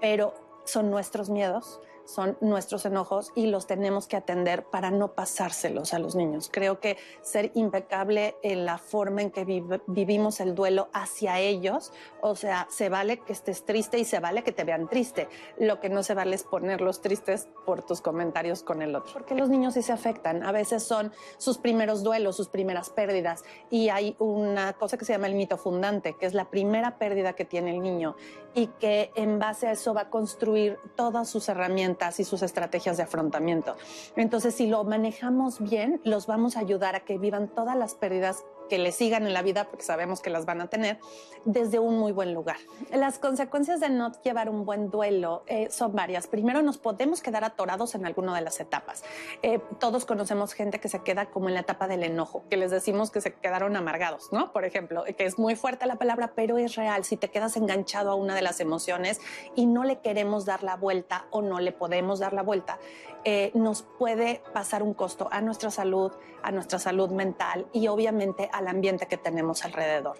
pero 0.00 0.34
son 0.64 0.90
nuestros 0.90 1.28
miedos 1.28 1.80
son 2.04 2.36
nuestros 2.40 2.84
enojos 2.86 3.32
y 3.34 3.46
los 3.46 3.66
tenemos 3.66 4.06
que 4.06 4.16
atender 4.16 4.64
para 4.64 4.90
no 4.90 5.12
pasárselos 5.12 5.94
a 5.94 5.98
los 5.98 6.14
niños. 6.14 6.50
Creo 6.52 6.80
que 6.80 6.96
ser 7.22 7.50
impecable 7.54 8.36
en 8.42 8.66
la 8.66 8.78
forma 8.78 9.22
en 9.22 9.30
que 9.30 9.44
vivimos 9.86 10.40
el 10.40 10.54
duelo 10.54 10.88
hacia 10.92 11.38
ellos, 11.38 11.92
o 12.20 12.36
sea, 12.36 12.66
se 12.70 12.88
vale 12.88 13.18
que 13.18 13.32
estés 13.32 13.64
triste 13.64 13.98
y 13.98 14.04
se 14.04 14.20
vale 14.20 14.42
que 14.42 14.52
te 14.52 14.64
vean 14.64 14.88
triste. 14.88 15.28
Lo 15.58 15.80
que 15.80 15.88
no 15.88 16.02
se 16.02 16.14
vale 16.14 16.36
es 16.36 16.42
ponerlos 16.42 17.00
tristes 17.00 17.48
por 17.64 17.82
tus 17.82 18.00
comentarios 18.00 18.62
con 18.62 18.82
el 18.82 18.94
otro. 18.94 19.12
Porque 19.12 19.34
los 19.34 19.48
niños 19.48 19.74
sí 19.74 19.82
se 19.82 19.92
afectan. 19.92 20.42
A 20.44 20.52
veces 20.52 20.82
son 20.82 21.12
sus 21.38 21.58
primeros 21.58 22.02
duelos, 22.02 22.36
sus 22.36 22.48
primeras 22.48 22.90
pérdidas. 22.90 23.44
Y 23.70 23.88
hay 23.88 24.16
una 24.18 24.74
cosa 24.74 24.96
que 24.96 25.04
se 25.04 25.12
llama 25.12 25.26
el 25.26 25.34
mito 25.34 25.56
fundante, 25.56 26.16
que 26.18 26.26
es 26.26 26.34
la 26.34 26.50
primera 26.50 26.98
pérdida 26.98 27.34
que 27.34 27.44
tiene 27.44 27.70
el 27.70 27.80
niño 27.80 28.16
y 28.54 28.68
que 28.68 29.10
en 29.16 29.38
base 29.38 29.66
a 29.66 29.72
eso 29.72 29.94
va 29.94 30.02
a 30.02 30.10
construir 30.10 30.78
todas 30.94 31.28
sus 31.28 31.48
herramientas 31.48 31.93
y 32.18 32.24
sus 32.24 32.42
estrategias 32.42 32.96
de 32.96 33.04
afrontamiento. 33.04 33.76
Entonces, 34.16 34.54
si 34.54 34.66
lo 34.66 34.84
manejamos 34.84 35.60
bien, 35.60 36.00
los 36.04 36.26
vamos 36.26 36.56
a 36.56 36.60
ayudar 36.60 36.94
a 36.94 37.00
que 37.00 37.18
vivan 37.18 37.48
todas 37.48 37.76
las 37.76 37.94
pérdidas 37.94 38.44
que 38.68 38.78
le 38.78 38.92
sigan 38.92 39.26
en 39.26 39.32
la 39.32 39.42
vida, 39.42 39.64
porque 39.64 39.84
sabemos 39.84 40.20
que 40.20 40.30
las 40.30 40.46
van 40.46 40.60
a 40.60 40.68
tener, 40.68 40.98
desde 41.44 41.78
un 41.78 41.98
muy 41.98 42.12
buen 42.12 42.34
lugar. 42.34 42.56
Las 42.92 43.18
consecuencias 43.18 43.80
de 43.80 43.90
no 43.90 44.12
llevar 44.22 44.48
un 44.48 44.64
buen 44.64 44.90
duelo 44.90 45.44
eh, 45.46 45.68
son 45.70 45.94
varias. 45.94 46.26
Primero, 46.26 46.62
nos 46.62 46.78
podemos 46.78 47.20
quedar 47.20 47.44
atorados 47.44 47.94
en 47.94 48.06
alguna 48.06 48.34
de 48.34 48.40
las 48.40 48.60
etapas. 48.60 49.04
Eh, 49.42 49.60
todos 49.78 50.04
conocemos 50.04 50.52
gente 50.52 50.80
que 50.80 50.88
se 50.88 51.02
queda 51.02 51.26
como 51.26 51.48
en 51.48 51.54
la 51.54 51.60
etapa 51.60 51.88
del 51.88 52.02
enojo, 52.02 52.44
que 52.48 52.56
les 52.56 52.70
decimos 52.70 53.10
que 53.10 53.20
se 53.20 53.34
quedaron 53.34 53.76
amargados, 53.76 54.32
¿no? 54.32 54.52
Por 54.52 54.64
ejemplo, 54.64 55.04
que 55.04 55.24
es 55.24 55.38
muy 55.38 55.56
fuerte 55.56 55.86
la 55.86 55.96
palabra, 55.96 56.32
pero 56.34 56.58
es 56.58 56.74
real. 56.74 57.04
Si 57.04 57.16
te 57.16 57.30
quedas 57.30 57.56
enganchado 57.56 58.10
a 58.10 58.14
una 58.14 58.34
de 58.34 58.42
las 58.42 58.60
emociones 58.60 59.20
y 59.54 59.66
no 59.66 59.84
le 59.84 60.00
queremos 60.00 60.44
dar 60.44 60.62
la 60.62 60.76
vuelta 60.76 61.26
o 61.30 61.42
no 61.42 61.60
le 61.60 61.72
podemos 61.72 62.18
dar 62.18 62.32
la 62.32 62.42
vuelta, 62.42 62.78
eh, 63.24 63.50
nos 63.54 63.82
puede 63.82 64.42
pasar 64.52 64.82
un 64.82 64.92
costo 64.92 65.28
a 65.30 65.40
nuestra 65.40 65.70
salud, 65.70 66.12
a 66.42 66.52
nuestra 66.52 66.78
salud 66.78 67.10
mental 67.10 67.66
y 67.72 67.88
obviamente 67.88 68.50
al 68.54 68.68
ambiente 68.68 69.06
que 69.06 69.16
tenemos 69.16 69.64
alrededor. 69.64 70.16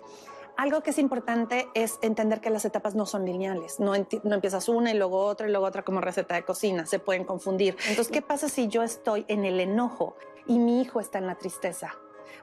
Algo 0.57 0.82
que 0.82 0.91
es 0.91 0.99
importante 0.99 1.68
es 1.74 1.99
entender 2.01 2.41
que 2.41 2.49
las 2.49 2.64
etapas 2.64 2.95
no 2.95 3.07
son 3.07 3.24
lineales, 3.24 3.80
no, 3.80 3.93
no, 4.22 4.35
empiezas 4.35 4.68
una 4.68 4.93
y 4.93 4.95
luego 4.95 5.24
otra 5.24 5.49
y 5.49 5.51
luego 5.51 5.66
otra 5.66 5.82
como 5.82 6.01
receta 6.01 6.37
de 6.37 6.45
cocina, 6.45 6.87
se 6.87 7.01
pueden 7.01 7.24
confundir. 7.24 7.76
Entonces, 7.89 8.09
¿qué 8.09 8.22
pasa 8.22 8.49
si 8.49 8.68
yo 8.68 8.85
estoy 8.85 9.24
en 9.26 9.45
el 9.45 9.59
enojo 9.59 10.16
y 10.47 10.61
mi 10.61 10.80
hijo 10.80 11.01
está 11.01 11.18
en 11.18 11.26
la 11.26 11.35
tristeza? 11.35 11.97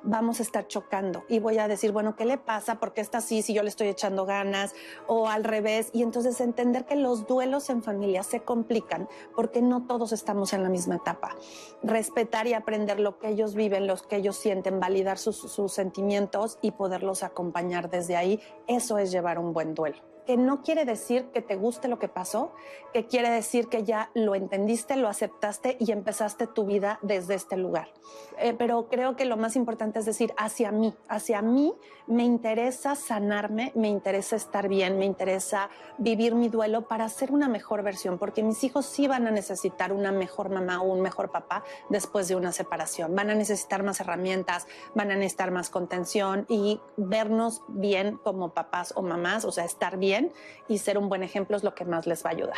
Vamos 0.03 0.39
a 0.39 0.43
estar 0.43 0.67
chocando 0.67 1.23
y 1.27 1.39
voy 1.39 1.57
a 1.57 1.67
decir, 1.67 1.91
bueno, 1.91 2.15
¿qué 2.15 2.25
le 2.25 2.37
pasa? 2.37 2.79
¿Por 2.79 2.93
qué 2.93 3.01
está 3.01 3.19
así 3.19 3.41
si 3.41 3.53
yo 3.53 3.63
le 3.63 3.69
estoy 3.69 3.87
echando 3.87 4.25
ganas? 4.25 4.73
O 5.07 5.27
al 5.27 5.43
revés. 5.43 5.89
Y 5.93 6.03
entonces 6.03 6.39
entender 6.41 6.85
que 6.85 6.95
los 6.95 7.27
duelos 7.27 7.69
en 7.69 7.83
familia 7.83 8.23
se 8.23 8.41
complican 8.41 9.07
porque 9.35 9.61
no 9.61 9.85
todos 9.85 10.11
estamos 10.11 10.53
en 10.53 10.63
la 10.63 10.69
misma 10.69 10.95
etapa. 10.95 11.35
Respetar 11.83 12.47
y 12.47 12.53
aprender 12.53 12.99
lo 12.99 13.19
que 13.19 13.29
ellos 13.29 13.55
viven, 13.55 13.87
lo 13.87 13.95
que 13.95 14.17
ellos 14.17 14.37
sienten, 14.37 14.79
validar 14.79 15.17
sus, 15.17 15.37
sus 15.37 15.71
sentimientos 15.71 16.57
y 16.61 16.71
poderlos 16.71 17.23
acompañar 17.23 17.89
desde 17.89 18.15
ahí, 18.15 18.39
eso 18.67 18.97
es 18.97 19.11
llevar 19.11 19.39
un 19.39 19.53
buen 19.53 19.73
duelo 19.73 19.97
no 20.37 20.61
quiere 20.61 20.85
decir 20.85 21.25
que 21.33 21.41
te 21.41 21.55
guste 21.55 21.87
lo 21.87 21.99
que 21.99 22.07
pasó, 22.07 22.53
que 22.93 23.07
quiere 23.07 23.29
decir 23.29 23.67
que 23.67 23.83
ya 23.83 24.09
lo 24.13 24.35
entendiste, 24.35 24.95
lo 24.95 25.07
aceptaste 25.07 25.77
y 25.79 25.91
empezaste 25.91 26.47
tu 26.47 26.65
vida 26.65 26.99
desde 27.01 27.35
este 27.35 27.57
lugar. 27.57 27.89
Eh, 28.37 28.53
pero 28.57 28.87
creo 28.89 29.15
que 29.15 29.25
lo 29.25 29.37
más 29.37 29.55
importante 29.55 29.99
es 29.99 30.05
decir, 30.05 30.33
hacia 30.37 30.71
mí, 30.71 30.93
hacia 31.07 31.41
mí 31.41 31.73
me 32.07 32.23
interesa 32.23 32.95
sanarme, 32.95 33.71
me 33.75 33.87
interesa 33.87 34.35
estar 34.35 34.67
bien, 34.67 34.97
me 34.97 35.05
interesa 35.05 35.69
vivir 35.97 36.35
mi 36.35 36.49
duelo 36.49 36.87
para 36.87 37.07
ser 37.09 37.31
una 37.31 37.47
mejor 37.47 37.83
versión, 37.83 38.17
porque 38.17 38.43
mis 38.43 38.63
hijos 38.63 38.85
sí 38.85 39.07
van 39.07 39.27
a 39.27 39.31
necesitar 39.31 39.93
una 39.93 40.11
mejor 40.11 40.49
mamá 40.49 40.81
o 40.81 40.91
un 40.91 41.01
mejor 41.01 41.31
papá 41.31 41.63
después 41.89 42.27
de 42.27 42.35
una 42.35 42.51
separación. 42.51 43.15
Van 43.15 43.29
a 43.29 43.35
necesitar 43.35 43.83
más 43.83 43.99
herramientas, 44.01 44.67
van 44.95 45.11
a 45.11 45.15
necesitar 45.15 45.51
más 45.51 45.69
contención 45.69 46.45
y 46.49 46.79
vernos 46.97 47.63
bien 47.67 48.17
como 48.17 48.53
papás 48.53 48.93
o 48.95 49.01
mamás, 49.01 49.45
o 49.45 49.51
sea, 49.51 49.65
estar 49.65 49.97
bien 49.97 50.20
y 50.67 50.77
ser 50.77 50.97
un 50.97 51.09
buen 51.09 51.23
ejemplo 51.23 51.57
es 51.57 51.63
lo 51.63 51.73
que 51.73 51.85
más 51.85 52.05
les 52.05 52.23
va 52.25 52.29
a 52.29 52.33
ayudar. 52.33 52.57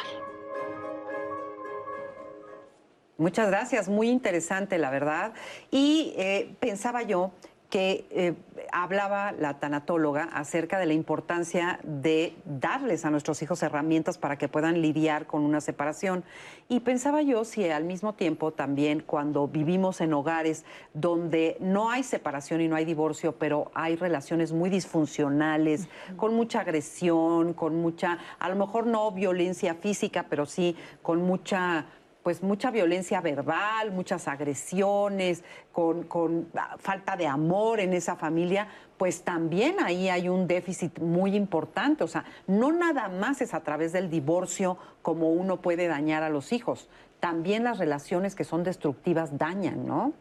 Muchas 3.17 3.47
gracias, 3.47 3.89
muy 3.89 4.09
interesante 4.09 4.77
la 4.77 4.89
verdad. 4.89 5.33
Y 5.69 6.13
eh, 6.17 6.55
pensaba 6.59 7.03
yo 7.03 7.31
que 7.73 8.05
eh, 8.11 8.35
hablaba 8.71 9.31
la 9.31 9.57
tanatóloga 9.57 10.25
acerca 10.25 10.77
de 10.77 10.85
la 10.85 10.93
importancia 10.93 11.79
de 11.81 12.35
darles 12.45 13.03
a 13.03 13.09
nuestros 13.09 13.41
hijos 13.41 13.63
herramientas 13.63 14.19
para 14.19 14.37
que 14.37 14.47
puedan 14.47 14.79
lidiar 14.79 15.25
con 15.25 15.41
una 15.41 15.59
separación. 15.59 16.23
Y 16.69 16.81
pensaba 16.81 17.23
yo 17.23 17.43
si 17.45 17.67
al 17.67 17.83
mismo 17.83 18.13
tiempo 18.13 18.53
también 18.53 19.01
cuando 19.03 19.47
vivimos 19.47 20.01
en 20.01 20.13
hogares 20.13 20.65
donde 20.93 21.57
no 21.59 21.89
hay 21.89 22.03
separación 22.03 22.61
y 22.61 22.67
no 22.67 22.75
hay 22.75 22.85
divorcio, 22.85 23.39
pero 23.39 23.71
hay 23.73 23.95
relaciones 23.95 24.53
muy 24.53 24.69
disfuncionales, 24.69 25.87
con 26.15 26.35
mucha 26.35 26.59
agresión, 26.59 27.53
con 27.53 27.77
mucha, 27.77 28.19
a 28.37 28.49
lo 28.49 28.55
mejor 28.55 28.85
no 28.85 29.11
violencia 29.11 29.73
física, 29.73 30.27
pero 30.29 30.45
sí 30.45 30.77
con 31.01 31.23
mucha 31.23 31.87
pues 32.23 32.41
mucha 32.41 32.71
violencia 32.71 33.19
verbal, 33.19 33.91
muchas 33.91 34.27
agresiones, 34.27 35.43
con, 35.71 36.03
con 36.03 36.47
ah, 36.55 36.77
falta 36.79 37.17
de 37.17 37.27
amor 37.27 37.81
en 37.81 37.93
esa 37.93 38.15
familia, 38.15 38.67
pues 38.97 39.23
también 39.23 39.75
ahí 39.81 40.07
hay 40.07 40.29
un 40.29 40.47
déficit 40.47 40.99
muy 40.99 41.35
importante. 41.35 42.03
O 42.03 42.07
sea, 42.07 42.23
no 42.47 42.71
nada 42.71 43.09
más 43.09 43.41
es 43.41 43.53
a 43.53 43.59
través 43.59 43.91
del 43.91 44.09
divorcio 44.09 44.77
como 45.01 45.31
uno 45.31 45.57
puede 45.57 45.87
dañar 45.87 46.23
a 46.23 46.29
los 46.29 46.53
hijos, 46.53 46.87
también 47.19 47.63
las 47.63 47.77
relaciones 47.77 48.35
que 48.35 48.43
son 48.43 48.63
destructivas 48.63 49.37
dañan, 49.37 49.85
¿no? 49.85 50.13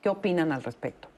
¿Qué 0.00 0.08
opinan 0.08 0.52
al 0.52 0.62
respecto? 0.62 1.08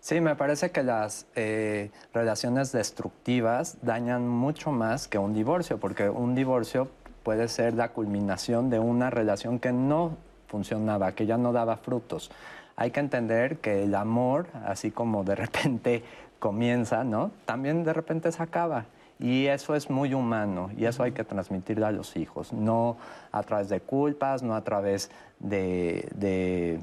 Sí, 0.00 0.20
me 0.20 0.36
parece 0.36 0.70
que 0.70 0.82
las 0.82 1.26
eh, 1.34 1.90
relaciones 2.12 2.72
destructivas 2.72 3.78
dañan 3.82 4.28
mucho 4.28 4.72
más 4.72 5.08
que 5.08 5.18
un 5.18 5.32
divorcio, 5.34 5.80
porque 5.80 6.08
un 6.08 6.34
divorcio 6.34 6.90
puede 7.26 7.48
ser 7.48 7.74
la 7.74 7.88
culminación 7.88 8.70
de 8.70 8.78
una 8.78 9.10
relación 9.10 9.58
que 9.58 9.72
no 9.72 10.12
funcionaba, 10.46 11.10
que 11.10 11.26
ya 11.26 11.36
no 11.36 11.52
daba 11.52 11.76
frutos. 11.76 12.30
Hay 12.76 12.92
que 12.92 13.00
entender 13.00 13.58
que 13.58 13.82
el 13.82 13.96
amor, 13.96 14.46
así 14.64 14.92
como 14.92 15.24
de 15.24 15.34
repente 15.34 16.04
comienza, 16.38 17.02
¿no? 17.02 17.32
También 17.44 17.82
de 17.82 17.92
repente 17.92 18.30
se 18.30 18.40
acaba. 18.40 18.84
Y 19.18 19.46
eso 19.46 19.74
es 19.74 19.90
muy 19.90 20.14
humano 20.14 20.70
y 20.76 20.84
eso 20.84 21.02
hay 21.02 21.10
que 21.10 21.24
transmitirle 21.24 21.86
a 21.86 21.90
los 21.90 22.16
hijos, 22.16 22.52
no 22.52 22.96
a 23.32 23.42
través 23.42 23.68
de 23.70 23.80
culpas, 23.80 24.44
no 24.44 24.54
a 24.54 24.62
través 24.62 25.10
de, 25.40 26.78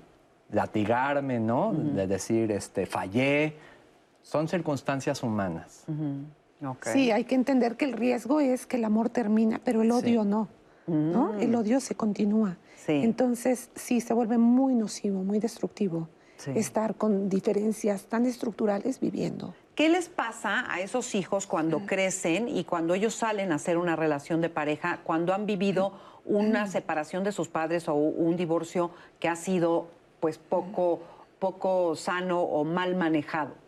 latigarme, 0.51 1.39
¿no? 1.39 1.71
De 1.71 2.05
decir, 2.05 2.51
este, 2.51 2.85
fallé. 2.85 3.55
Son 4.23 4.49
circunstancias 4.49 5.23
humanas. 5.23 5.85
Sí, 6.83 7.11
hay 7.11 7.25
que 7.25 7.35
entender 7.35 7.75
que 7.75 7.85
el 7.85 7.93
riesgo 7.93 8.39
es 8.39 8.65
que 8.65 8.77
el 8.77 8.85
amor 8.85 9.09
termina, 9.09 9.59
pero 9.63 9.81
el 9.81 9.91
odio 9.91 10.23
no. 10.23 10.47
¿no? 10.87 11.37
El 11.39 11.55
odio 11.55 11.79
se 11.79 11.95
continúa. 11.95 12.57
Entonces, 12.87 13.69
sí, 13.75 14.01
se 14.01 14.13
vuelve 14.13 14.37
muy 14.37 14.75
nocivo, 14.75 15.23
muy 15.23 15.39
destructivo 15.39 16.09
estar 16.47 16.95
con 16.95 17.29
diferencias 17.29 18.05
tan 18.05 18.25
estructurales 18.25 18.99
viviendo. 18.99 19.53
¿Qué 19.75 19.89
les 19.89 20.09
pasa 20.09 20.71
a 20.71 20.81
esos 20.81 21.15
hijos 21.15 21.47
cuando 21.47 21.85
crecen 21.85 22.47
y 22.47 22.63
cuando 22.63 22.93
ellos 22.93 23.15
salen 23.15 23.51
a 23.51 23.55
hacer 23.55 23.77
una 23.77 23.95
relación 23.95 24.41
de 24.41 24.49
pareja, 24.49 24.99
cuando 25.03 25.33
han 25.33 25.45
vivido 25.45 25.93
una 26.25 26.67
separación 26.67 27.23
de 27.23 27.31
sus 27.31 27.47
padres 27.47 27.87
o 27.87 27.95
un 27.95 28.35
divorcio 28.35 28.91
que 29.19 29.29
ha 29.29 29.35
sido 29.35 29.87
pues 30.19 30.37
poco, 30.37 31.01
poco 31.39 31.95
sano 31.95 32.41
o 32.41 32.63
mal 32.63 32.95
manejado? 32.95 33.62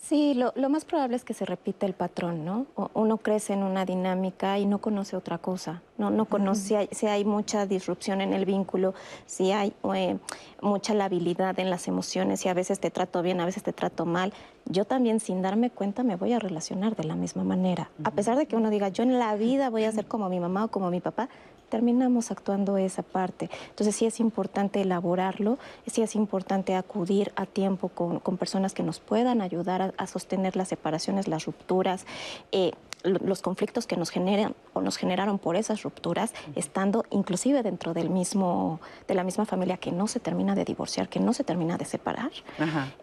Sí, 0.00 0.32
lo, 0.34 0.52
más 0.70 0.86
probable 0.86 1.14
es 1.14 1.24
que 1.24 1.34
se 1.34 1.44
repita 1.44 1.84
el 1.84 1.92
patrón, 1.92 2.44
¿no? 2.44 2.66
Uno 2.94 3.18
crece 3.18 3.52
en 3.52 3.62
una 3.62 3.84
dinámica 3.84 4.58
y 4.58 4.64
no 4.64 4.78
conoce 4.78 5.14
otra 5.14 5.36
cosa, 5.36 5.82
no, 5.98 6.10
no 6.10 6.24
conoce 6.24 6.88
si 6.90 7.06
hay, 7.06 7.24
mucha 7.24 7.66
disrupción 7.66 8.22
en 8.22 8.32
el 8.32 8.46
vínculo, 8.46 8.94
si 9.26 9.52
hay 9.52 9.74
eh, 9.94 10.16
mucha 10.62 10.94
labilidad 10.94 11.58
en 11.60 11.68
las 11.68 11.86
emociones, 11.86 12.40
si 12.40 12.48
a 12.48 12.54
veces 12.54 12.80
te 12.80 12.90
trato 12.90 13.22
bien, 13.22 13.40
a 13.40 13.44
veces 13.44 13.62
te 13.62 13.74
trato 13.74 14.06
mal. 14.06 14.32
Yo 14.64 14.86
también 14.86 15.20
sin 15.20 15.42
darme 15.42 15.70
cuenta 15.70 16.02
me 16.02 16.16
voy 16.16 16.32
a 16.32 16.38
relacionar 16.38 16.96
de 16.96 17.04
la 17.04 17.14
misma 17.14 17.44
manera. 17.44 17.90
A 18.02 18.10
pesar 18.10 18.38
de 18.38 18.46
que 18.46 18.56
uno 18.56 18.70
diga, 18.70 18.88
yo 18.88 19.02
en 19.02 19.18
la 19.18 19.36
vida 19.36 19.68
voy 19.68 19.84
a 19.84 19.92
ser 19.92 20.06
como 20.06 20.30
mi 20.30 20.40
mamá 20.40 20.64
o 20.64 20.68
como 20.68 20.90
mi 20.90 21.00
papá, 21.00 21.28
terminamos 21.70 22.30
actuando 22.30 22.76
esa 22.76 23.02
parte. 23.02 23.48
Entonces 23.70 23.96
sí 23.96 24.04
es 24.04 24.20
importante 24.20 24.82
elaborarlo, 24.82 25.58
sí 25.86 26.02
es 26.02 26.14
importante 26.14 26.74
acudir 26.74 27.32
a 27.36 27.46
tiempo 27.46 27.88
con, 27.88 28.20
personas 28.36 28.74
que 28.74 28.82
nos 28.82 29.00
puedan 29.00 29.40
ayudar 29.40 29.94
a, 29.96 30.06
sostener 30.06 30.56
las 30.56 30.68
separaciones, 30.68 31.28
las 31.28 31.46
rupturas. 31.46 32.04
Eh, 32.52 32.72
los 33.02 33.40
conflictos 33.40 33.86
que 33.86 33.96
nos 33.96 34.10
generan 34.10 34.54
o 34.74 34.82
nos 34.82 34.98
generaron 34.98 35.38
por 35.38 35.56
esas 35.56 35.82
rupturas, 35.82 36.34
estando 36.54 37.06
inclusive 37.08 37.62
dentro 37.62 37.94
del 37.94 38.10
mismo, 38.10 38.78
de 39.08 39.14
la 39.14 39.24
misma 39.24 39.46
familia 39.46 39.78
que 39.78 39.90
no 39.90 40.06
se 40.06 40.20
termina 40.20 40.54
de 40.54 40.66
divorciar, 40.66 41.08
que 41.08 41.18
no 41.18 41.32
se 41.32 41.42
termina 41.42 41.78
de 41.78 41.86
separar, 41.86 42.30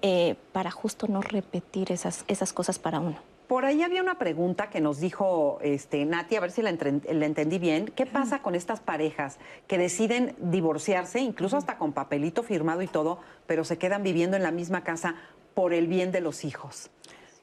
eh, 0.03 0.35
para 0.51 0.69
justo 0.69 1.07
no 1.07 1.21
repetir 1.21 1.91
esas, 1.91 2.25
esas 2.27 2.53
cosas 2.53 2.77
para 2.77 2.99
uno. 2.99 3.17
Por 3.47 3.63
ahí 3.63 3.81
había 3.81 4.01
una 4.01 4.19
pregunta 4.19 4.69
que 4.69 4.81
nos 4.81 4.99
dijo 4.99 5.59
este, 5.61 6.03
Nati, 6.03 6.35
a 6.35 6.41
ver 6.41 6.51
si 6.51 6.61
la, 6.61 6.69
entendí 6.69 7.59
bien. 7.59 7.85
¿Qué 7.95 8.05
pasa 8.05 8.41
con 8.41 8.55
estas 8.55 8.81
parejas 8.81 9.39
que 9.67 9.77
deciden 9.77 10.35
divorciarse, 10.37 11.19
incluso 11.19 11.55
hasta 11.55 11.77
con 11.77 11.93
papelito 11.93 12.43
firmado 12.43 12.81
y 12.81 12.87
todo, 12.87 13.19
pero 13.45 13.63
se 13.63 13.77
quedan 13.77 14.03
viviendo 14.03 14.35
en 14.35 14.43
la 14.43 14.51
misma 14.51 14.83
casa 14.83 15.15
por 15.53 15.73
el 15.73 15.87
bien 15.87 16.11
de 16.11 16.19
los 16.19 16.43
hijos? 16.43 16.89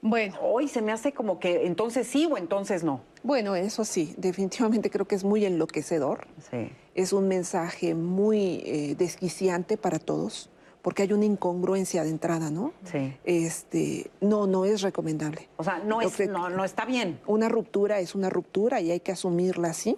Bueno. 0.03 0.37
Hoy 0.43 0.69
se 0.69 0.83
me 0.83 0.93
hace 0.93 1.13
como 1.13 1.41
que 1.41 1.65
entonces 1.65 2.07
sí 2.07 2.29
o 2.31 2.37
entonces 2.37 2.85
no. 2.85 3.01
Bueno, 3.23 3.57
eso 3.57 3.87
sí, 3.87 4.15
definitivamente 4.19 4.91
creo 4.91 5.07
que 5.07 5.15
es 5.15 5.25
muy 5.25 5.47
enloquecedor. 5.47 6.27
Sí. 6.51 6.71
Es 6.95 7.15
un 7.15 7.29
mensaje 7.29 7.95
muy 7.95 8.63
eh, 8.67 8.95
desquiciante 8.99 9.79
para 9.79 9.99
todos 9.99 10.51
porque 10.85 11.03
hay 11.03 11.15
una 11.15 11.25
incongruencia 11.25 12.05
de 12.05 12.11
entrada, 12.11 12.51
¿no? 12.51 12.75
Sí. 12.85 13.17
Este, 13.25 14.11
no, 14.21 14.47
no 14.47 14.67
es 14.67 14.83
recomendable. 14.83 15.49
O 15.57 15.65
sea, 15.65 15.79
no, 15.79 16.03
es, 16.03 16.29
no, 16.29 16.63
está 16.63 16.85
bien. 16.85 17.21
Una 17.27 17.49
ruptura 17.49 18.01
es 18.01 18.15
una 18.15 18.29
ruptura 18.29 18.83
y 18.83 18.91
hay 18.91 19.01
que 19.01 19.11
asumirla 19.11 19.71
así. 19.71 19.97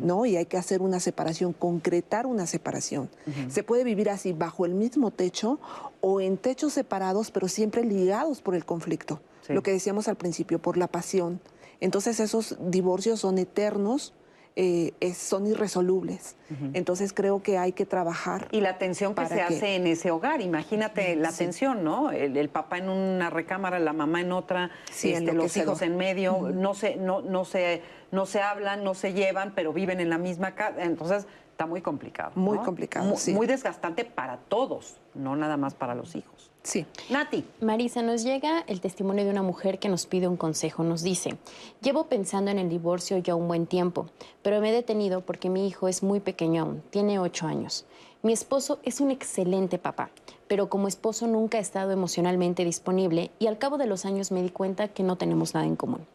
¿no? 0.00 0.24
Y 0.24 0.36
hay 0.36 0.46
que 0.46 0.56
hacer 0.56 0.80
una 0.80 0.98
separación, 0.98 1.52
concretar 1.52 2.26
una 2.26 2.46
separación. 2.46 3.10
Se 3.48 3.62
puede 3.62 3.84
vivir 3.84 4.08
así 4.08 4.32
bajo 4.32 4.64
el 4.64 4.74
mismo 4.74 5.10
techo 5.10 5.60
o 6.00 6.20
en 6.20 6.38
techos 6.38 6.72
separados, 6.72 7.30
pero 7.30 7.48
siempre 7.48 7.84
ligados 7.84 8.40
por 8.40 8.54
el 8.54 8.64
conflicto. 8.64 9.20
Lo 9.48 9.62
que 9.62 9.72
decíamos 9.72 10.08
al 10.08 10.16
principio, 10.16 10.58
por 10.58 10.78
la 10.78 10.88
pasión. 10.88 11.40
Entonces 11.80 12.18
esos 12.18 12.56
divorcios 12.60 13.20
son 13.20 13.38
eternos 13.38 14.14
eh, 14.56 15.14
son 15.14 15.46
irresolubles. 15.46 16.36
Entonces 16.74 17.12
creo 17.12 17.42
que 17.42 17.58
hay 17.58 17.72
que 17.72 17.86
trabajar. 17.86 18.46
Y 18.52 18.60
la 18.60 18.78
tensión 18.78 19.14
que 19.14 19.26
se 19.26 19.42
hace 19.42 19.74
en 19.74 19.88
ese 19.88 20.12
hogar, 20.12 20.40
imagínate 20.40 21.16
la 21.16 21.32
tensión, 21.32 21.82
¿no? 21.82 22.12
El, 22.12 22.48
papá 22.48 22.78
en 22.78 22.88
una 22.88 23.30
recámara, 23.30 23.80
la 23.80 23.92
mamá 23.92 24.20
en 24.20 24.30
otra, 24.30 24.70
este, 24.88 25.32
los 25.32 25.56
hijos 25.56 25.82
en 25.82 25.96
medio, 25.96 26.50
no, 26.54 26.74
se, 26.74 26.94
no, 26.96 27.20
no, 27.20 27.44
se, 27.44 27.82
no 28.12 28.26
se 28.26 28.40
hablan, 28.40 28.84
no 28.84 28.94
se 28.94 29.12
llevan, 29.12 29.52
pero 29.56 29.72
viven 29.72 29.98
en 29.98 30.10
la 30.10 30.18
misma 30.18 30.54
casa. 30.54 30.84
Entonces 30.84 31.26
está 31.50 31.66
muy 31.66 31.80
complicado. 31.80 32.30
Muy 32.36 32.58
complicado. 32.58 33.06
Muy, 33.06 33.34
muy 33.34 33.46
desgastante 33.48 34.04
para 34.04 34.36
todos, 34.36 34.98
no 35.14 35.34
nada 35.34 35.56
más 35.56 35.74
para 35.74 35.96
los 35.96 36.14
hijos. 36.14 36.33
Sí. 36.64 36.86
Nati. 37.10 37.44
Marisa, 37.60 38.00
nos 38.00 38.24
llega 38.24 38.60
el 38.66 38.80
testimonio 38.80 39.24
de 39.24 39.30
una 39.30 39.42
mujer 39.42 39.78
que 39.78 39.90
nos 39.90 40.06
pide 40.06 40.26
un 40.26 40.38
consejo. 40.38 40.82
Nos 40.82 41.02
dice, 41.02 41.36
llevo 41.82 42.06
pensando 42.06 42.50
en 42.50 42.58
el 42.58 42.70
divorcio 42.70 43.18
ya 43.18 43.34
un 43.34 43.46
buen 43.46 43.66
tiempo, 43.66 44.06
pero 44.42 44.62
me 44.62 44.70
he 44.70 44.72
detenido 44.72 45.20
porque 45.20 45.50
mi 45.50 45.68
hijo 45.68 45.88
es 45.88 46.02
muy 46.02 46.20
pequeño 46.20 46.62
aún, 46.62 46.82
tiene 46.88 47.18
ocho 47.18 47.46
años. 47.46 47.84
Mi 48.22 48.32
esposo 48.32 48.78
es 48.82 49.00
un 49.00 49.10
excelente 49.10 49.78
papá, 49.78 50.10
pero 50.48 50.70
como 50.70 50.88
esposo 50.88 51.26
nunca 51.26 51.58
ha 51.58 51.60
estado 51.60 51.92
emocionalmente 51.92 52.64
disponible 52.64 53.30
y 53.38 53.46
al 53.46 53.58
cabo 53.58 53.76
de 53.76 53.86
los 53.86 54.06
años 54.06 54.32
me 54.32 54.42
di 54.42 54.48
cuenta 54.48 54.88
que 54.88 55.02
no 55.02 55.16
tenemos 55.16 55.52
nada 55.52 55.66
en 55.66 55.76
común. 55.76 56.06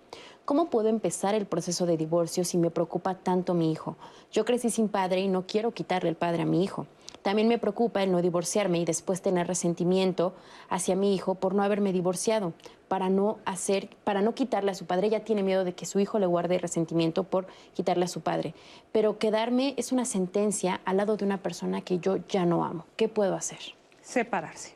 ¿Cómo 0.46 0.72
puedo 0.72 0.90
empezar 0.90 1.36
el 1.36 1.46
proceso 1.46 1.86
de 1.86 1.96
divorcio 1.96 2.44
si 2.44 2.58
me 2.58 2.72
preocupa 2.72 3.14
tanto 3.14 3.54
mi 3.54 3.72
hijo? 3.72 3.98
Yo 4.32 4.46
crecí 4.46 4.72
sin 4.72 4.90
padre 4.90 5.22
y 5.22 5.28
no 5.28 5.46
quiero 5.46 5.76
quitarle 5.76 6.10
el 6.10 6.16
padre 6.16 6.42
a 6.42 6.48
mi 6.48 6.64
hijo. 6.64 6.88
También 7.30 7.48
me 7.48 7.60
preocupa 7.60 8.02
el 8.02 8.12
no 8.12 8.24
divorciarme 8.24 8.80
y 8.80 8.86
después 8.86 9.22
tener 9.22 9.46
resentimiento 9.46 10.34
hacia 10.68 10.96
mi 10.96 11.14
hijo 11.14 11.36
por 11.36 11.54
no 11.54 11.62
haberme 11.62 11.94
divorciado, 11.94 12.54
para 12.88 13.12
no 13.12 13.38
hacer, 13.46 13.88
para 14.04 14.24
no 14.24 14.34
quitarle 14.34 14.72
a 14.72 14.74
su 14.74 14.88
padre. 14.88 15.06
Ella 15.06 15.24
tiene 15.24 15.44
miedo 15.44 15.64
de 15.64 15.74
que 15.74 15.86
su 15.86 16.00
hijo 16.00 16.18
le 16.18 16.26
guarde 16.26 16.58
resentimiento 16.58 17.26
por 17.26 17.46
quitarle 17.76 18.06
a 18.06 18.08
su 18.08 18.22
padre. 18.22 18.56
Pero 18.92 19.20
quedarme 19.20 19.76
es 19.78 19.92
una 19.92 20.06
sentencia 20.06 20.82
al 20.86 20.98
lado 20.98 21.18
de 21.18 21.26
una 21.26 21.38
persona 21.38 21.82
que 21.82 22.00
yo 22.00 22.18
ya 22.28 22.48
no 22.48 22.66
amo. 22.66 22.88
¿Qué 22.96 23.08
puedo 23.08 23.36
hacer? 23.36 23.60
Separarse. 24.02 24.74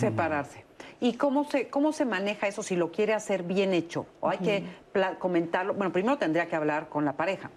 Separarse. 0.00 0.64
¿Y 0.98 1.12
cómo 1.12 1.44
se, 1.44 1.68
cómo 1.68 1.92
se 1.92 2.04
maneja 2.04 2.48
eso 2.48 2.64
si 2.64 2.74
lo 2.74 2.90
quiere 2.90 3.14
hacer 3.14 3.44
bien 3.44 3.74
hecho? 3.74 4.06
¿O 4.18 4.28
hay 4.28 4.38
que 4.38 4.64
comentarlo? 5.20 5.74
Bueno, 5.74 5.92
primero 5.92 6.18
tendría 6.18 6.48
que 6.48 6.56
hablar 6.56 6.88
con 6.88 7.04
la 7.04 7.12
pareja 7.12 7.48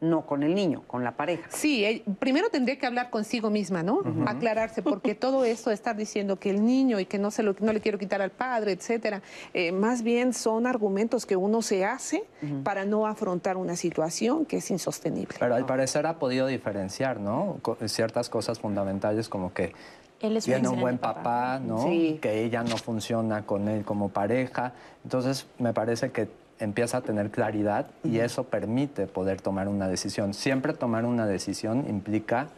no 0.00 0.24
con 0.24 0.42
el 0.42 0.54
niño, 0.54 0.82
con 0.86 1.04
la 1.04 1.12
pareja. 1.12 1.48
Sí, 1.50 1.84
eh, 1.84 2.02
primero 2.18 2.48
tendría 2.48 2.78
que 2.78 2.86
hablar 2.86 3.10
consigo 3.10 3.50
misma, 3.50 3.82
¿no? 3.82 4.02
Aclararse, 4.26 4.82
porque 4.82 5.14
todo 5.14 5.44
esto 5.44 5.70
de 5.70 5.74
estar 5.74 5.96
diciendo 5.96 6.36
que 6.36 6.50
el 6.50 6.64
niño 6.64 6.98
y 7.00 7.06
que 7.06 7.18
no, 7.18 7.30
se 7.30 7.42
lo, 7.42 7.54
no 7.60 7.72
le 7.72 7.80
quiero 7.80 7.98
quitar 7.98 8.22
al 8.22 8.30
padre, 8.30 8.72
etcétera, 8.72 9.22
eh, 9.52 9.72
más 9.72 10.02
bien 10.02 10.32
son 10.32 10.66
argumentos 10.66 11.26
que 11.26 11.36
uno 11.36 11.60
se 11.62 11.84
hace 11.84 12.24
para 12.64 12.84
no 12.84 13.06
afrontar 13.06 13.56
una 13.56 13.76
situación 13.76 14.46
que 14.46 14.58
es 14.58 14.70
insostenible. 14.70 15.36
Pero 15.38 15.54
al 15.54 15.66
parecer 15.66 16.06
ha 16.06 16.18
podido 16.18 16.46
diferenciar, 16.46 17.20
¿no? 17.20 17.58
Ciertas 17.86 18.30
cosas 18.30 18.58
fundamentales 18.58 19.28
como 19.28 19.52
que 19.52 19.72
él 20.20 20.38
tiene 20.42 20.68
un 20.68 20.80
buen 20.80 20.98
papá, 20.98 21.58
¿no? 21.58 21.84
Que 22.20 22.44
ella 22.44 22.62
no 22.62 22.76
funciona 22.76 23.44
con 23.46 23.68
él 23.68 23.84
como 23.84 24.10
pareja. 24.10 24.72
Entonces, 25.04 25.46
me 25.58 25.72
parece 25.72 26.10
que 26.10 26.28
empieza 26.60 26.98
a 26.98 27.00
tener 27.00 27.30
claridad 27.30 27.86
y 28.04 28.18
eso 28.18 28.44
permite 28.44 29.06
poder 29.06 29.40
tomar 29.40 29.68
una 29.68 29.88
decisión. 29.88 30.34
Siempre 30.34 30.72
tomar 30.74 31.04
una 31.04 31.26
decisión 31.26 31.86
implica 31.88 32.48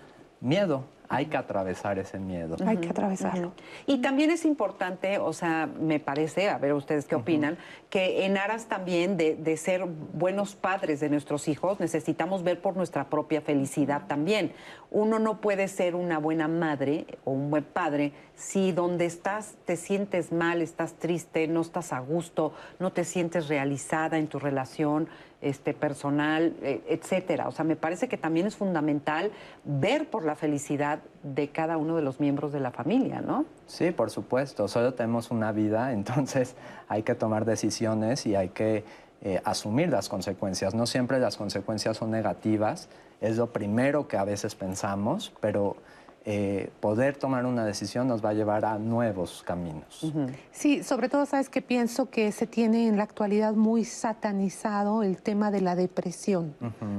miedo 0.41 0.85
hay 1.13 1.27
que 1.27 1.37
atravesar 1.37 1.99
ese 1.99 2.19
miedo. 2.19 2.57
Hay 2.67 2.79
que 2.79 2.89
atravesarlo. 2.89 3.53
Y 3.87 3.99
también 3.99 4.31
es 4.31 4.45
importante, 4.45 5.19
o 5.19 5.33
sea, 5.33 5.67
me 5.67 6.01
parece, 6.01 6.49
a 6.49 6.59
ver 6.59 6.73
ustedes 6.73 7.07
qué 7.07 7.15
opinan, 7.15 7.59
que 7.91 8.25
en 8.25 8.37
aras 8.39 8.67
también 8.67 9.17
de, 9.17 9.37
de 9.37 9.57
ser 9.57 9.85
buenos 9.85 10.55
padres 10.55 11.01
de 11.01 11.11
nuestros 11.11 11.49
hijos, 11.49 11.81
necesitamos 11.81 12.43
ver 12.43 12.61
por 12.61 12.77
nuestra 12.77 13.11
propia 13.11 13.41
felicidad 13.43 14.07
también. 14.07 14.53
Uno 14.91 15.19
no 15.19 15.41
puede 15.41 15.69
ser 15.69 15.95
una 15.95 16.19
buena 16.19 16.49
madre 16.49 17.07
o 17.25 17.33
un 17.33 17.51
buen 17.51 17.65
padre 17.65 18.13
si 18.35 18.73
donde 18.73 19.07
estás 19.07 19.55
te 19.65 19.77
sientes 19.77 20.33
mal, 20.33 20.63
estás 20.63 20.95
triste, 20.95 21.47
no 21.47 21.61
estás 21.61 21.93
a 21.93 22.01
gusto, 22.01 22.53
no 22.79 22.93
te 22.93 23.05
sientes 23.05 23.49
realizada 23.49 24.19
en 24.19 24.27
tu 24.27 24.39
relación 24.39 25.09
este, 25.43 25.75
personal, 25.75 26.55
eh, 26.63 26.83
etcétera. 26.89 27.49
O 27.49 27.53
sea, 27.53 27.65
me 27.65 27.77
parece 27.77 28.09
que 28.09 28.17
también 28.17 28.47
es 28.47 28.57
fundamental 28.57 29.31
ver 29.65 30.09
por 30.09 30.25
la 30.25 30.37
felicidad 30.37 31.01
de 31.23 31.49
cada 31.49 31.77
uno 31.77 31.97
de 31.97 32.03
los 32.03 32.21
miembros 32.21 32.53
de 32.53 32.61
la 32.61 32.71
familia, 32.71 33.21
¿no? 33.21 33.45
Sí, 33.67 33.91
por 33.91 34.11
supuesto. 34.11 34.69
Solo 34.69 34.95
tenemos 34.95 35.31
una 35.31 35.53
vida, 35.53 35.93
entonces 35.93 36.55
hay 36.89 37.03
que 37.03 37.15
tomar 37.15 37.45
decisiones 37.45 38.25
y 38.25 38.37
hay 38.37 38.49
que 38.51 38.85
eh, 39.21 39.41
asumir 39.45 39.89
las 39.89 40.09
consecuencias. 40.09 40.75
No 40.75 40.87
siempre 40.87 41.19
las 41.19 41.37
consecuencias 41.37 41.97
son 41.97 42.11
negativas, 42.11 42.89
es 43.21 43.37
lo 43.37 43.53
primero 43.53 44.09
que 44.09 44.17
a 44.17 44.25
veces 44.25 44.55
pensamos, 44.55 45.33
pero 45.41 45.77
eh, 46.25 46.71
poder 46.79 47.17
tomar 47.17 47.47
una 47.47 47.65
decisión 47.65 48.07
nos 48.07 48.25
va 48.25 48.29
a 48.29 48.33
llevar 48.33 48.65
a 48.65 48.79
nuevos 48.79 49.43
caminos. 49.45 50.13
Sí, 50.53 50.85
sobre 50.85 51.09
todo, 51.09 51.27
sabes 51.27 51.49
que 51.49 51.63
pienso 51.63 52.11
que 52.11 52.31
se 52.31 52.47
tiene 52.47 52.87
en 52.87 52.97
la 52.97 53.03
actualidad 53.03 53.55
muy 53.55 53.85
satanizado 53.85 55.03
el 55.03 55.21
tema 55.21 55.51
de 55.51 55.61
la 55.61 55.75
depresión, 55.75 56.55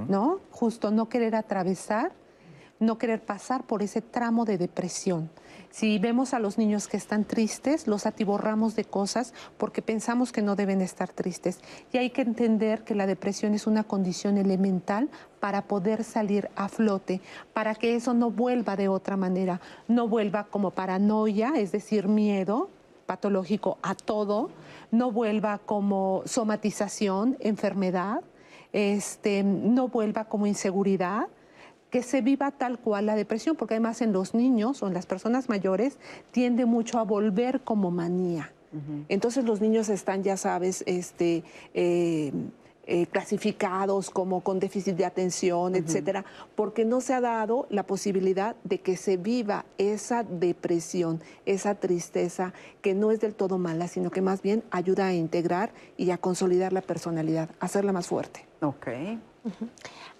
¿no? 0.09 0.41
Justo 0.51 0.91
no 0.91 1.07
querer 1.07 1.35
atravesar, 1.35 2.11
no 2.79 2.97
querer 2.97 3.23
pasar 3.23 3.63
por 3.63 3.81
ese 3.81 4.01
tramo 4.01 4.43
de 4.43 4.57
depresión. 4.57 5.29
Si 5.73 5.97
vemos 5.97 6.35
a 6.35 6.39
los 6.39 6.59
niños 6.59 6.87
que 6.87 6.97
están 6.97 7.25
tristes, 7.25 7.87
los 7.87 8.05
atiborramos 8.05 8.75
de 8.75 8.85
cosas 8.85 9.33
porque 9.57 9.81
pensamos 9.81 10.31
que 10.31 10.43
no 10.43 10.55
deben 10.55 10.81
estar 10.81 11.11
tristes. 11.11 11.61
Y 11.91 11.97
hay 11.97 12.11
que 12.11 12.21
entender 12.21 12.83
que 12.83 12.93
la 12.93 13.07
depresión 13.07 13.55
es 13.55 13.65
una 13.65 13.83
condición 13.83 14.37
elemental 14.37 15.09
para 15.39 15.63
poder 15.63 16.03
salir 16.03 16.51
a 16.55 16.69
flote, 16.69 17.21
para 17.53 17.73
que 17.73 17.95
eso 17.95 18.13
no 18.13 18.29
vuelva 18.29 18.75
de 18.75 18.87
otra 18.87 19.17
manera, 19.17 19.61
no 19.87 20.07
vuelva 20.07 20.43
como 20.43 20.69
paranoia, 20.69 21.53
es 21.55 21.71
decir, 21.71 22.07
miedo 22.07 22.69
patológico 23.07 23.79
a 23.81 23.95
todo, 23.95 24.51
no 24.91 25.11
vuelva 25.11 25.57
como 25.57 26.21
somatización, 26.25 27.35
enfermedad, 27.39 28.21
este, 28.73 29.41
no 29.41 29.87
vuelva 29.87 30.25
como 30.25 30.45
inseguridad, 30.45 31.29
que 31.93 32.01
se 32.01 32.21
viva 32.21 32.49
tal 32.49 32.79
cual 32.79 33.05
la 33.05 33.13
depresión, 33.13 33.55
porque 33.55 33.75
además 33.75 34.01
en 34.01 34.13
los 34.13 34.33
niños 34.33 34.81
o 34.81 34.87
en 34.87 34.95
las 34.95 35.05
personas 35.05 35.47
mayores 35.47 35.99
tiende 36.31 36.65
mucho 36.65 36.97
a 36.97 37.03
volver 37.03 37.61
como 37.61 37.91
manía. 37.91 38.51
Entonces 39.09 39.45
los 39.45 39.61
niños 39.61 39.89
están, 39.89 40.23
ya 40.23 40.35
sabes, 40.35 40.83
este, 40.87 41.43
eh, 41.75 42.31
eh, 42.87 43.05
clasificados 43.05 44.09
como 44.09 44.41
con 44.41 44.59
déficit 44.59 44.95
de 44.95 45.05
atención, 45.05 45.75
etcétera, 45.75 46.25
porque 46.55 46.83
no 46.83 46.99
se 46.99 47.13
ha 47.13 47.21
dado 47.21 47.67
la 47.69 47.83
posibilidad 47.83 48.55
de 48.63 48.79
que 48.79 48.97
se 48.97 49.17
viva 49.17 49.63
esa 49.77 50.23
depresión, 50.23 51.21
esa 51.45 51.75
tristeza 51.75 52.53
que 52.81 52.95
no 52.95 53.11
es 53.11 53.19
del 53.19 53.35
todo 53.35 53.59
mala, 53.59 53.87
sino 53.87 54.09
que 54.09 54.21
más 54.21 54.41
bien 54.41 54.63
ayuda 54.71 55.05
a 55.05 55.13
integrar 55.13 55.71
y 55.95 56.09
a 56.09 56.17
consolidar 56.17 56.73
la 56.73 56.81
personalidad, 56.81 57.51
a 57.59 57.65
hacerla 57.65 57.93
más 57.93 58.07
fuerte. 58.07 58.47
Ok. 58.61 58.87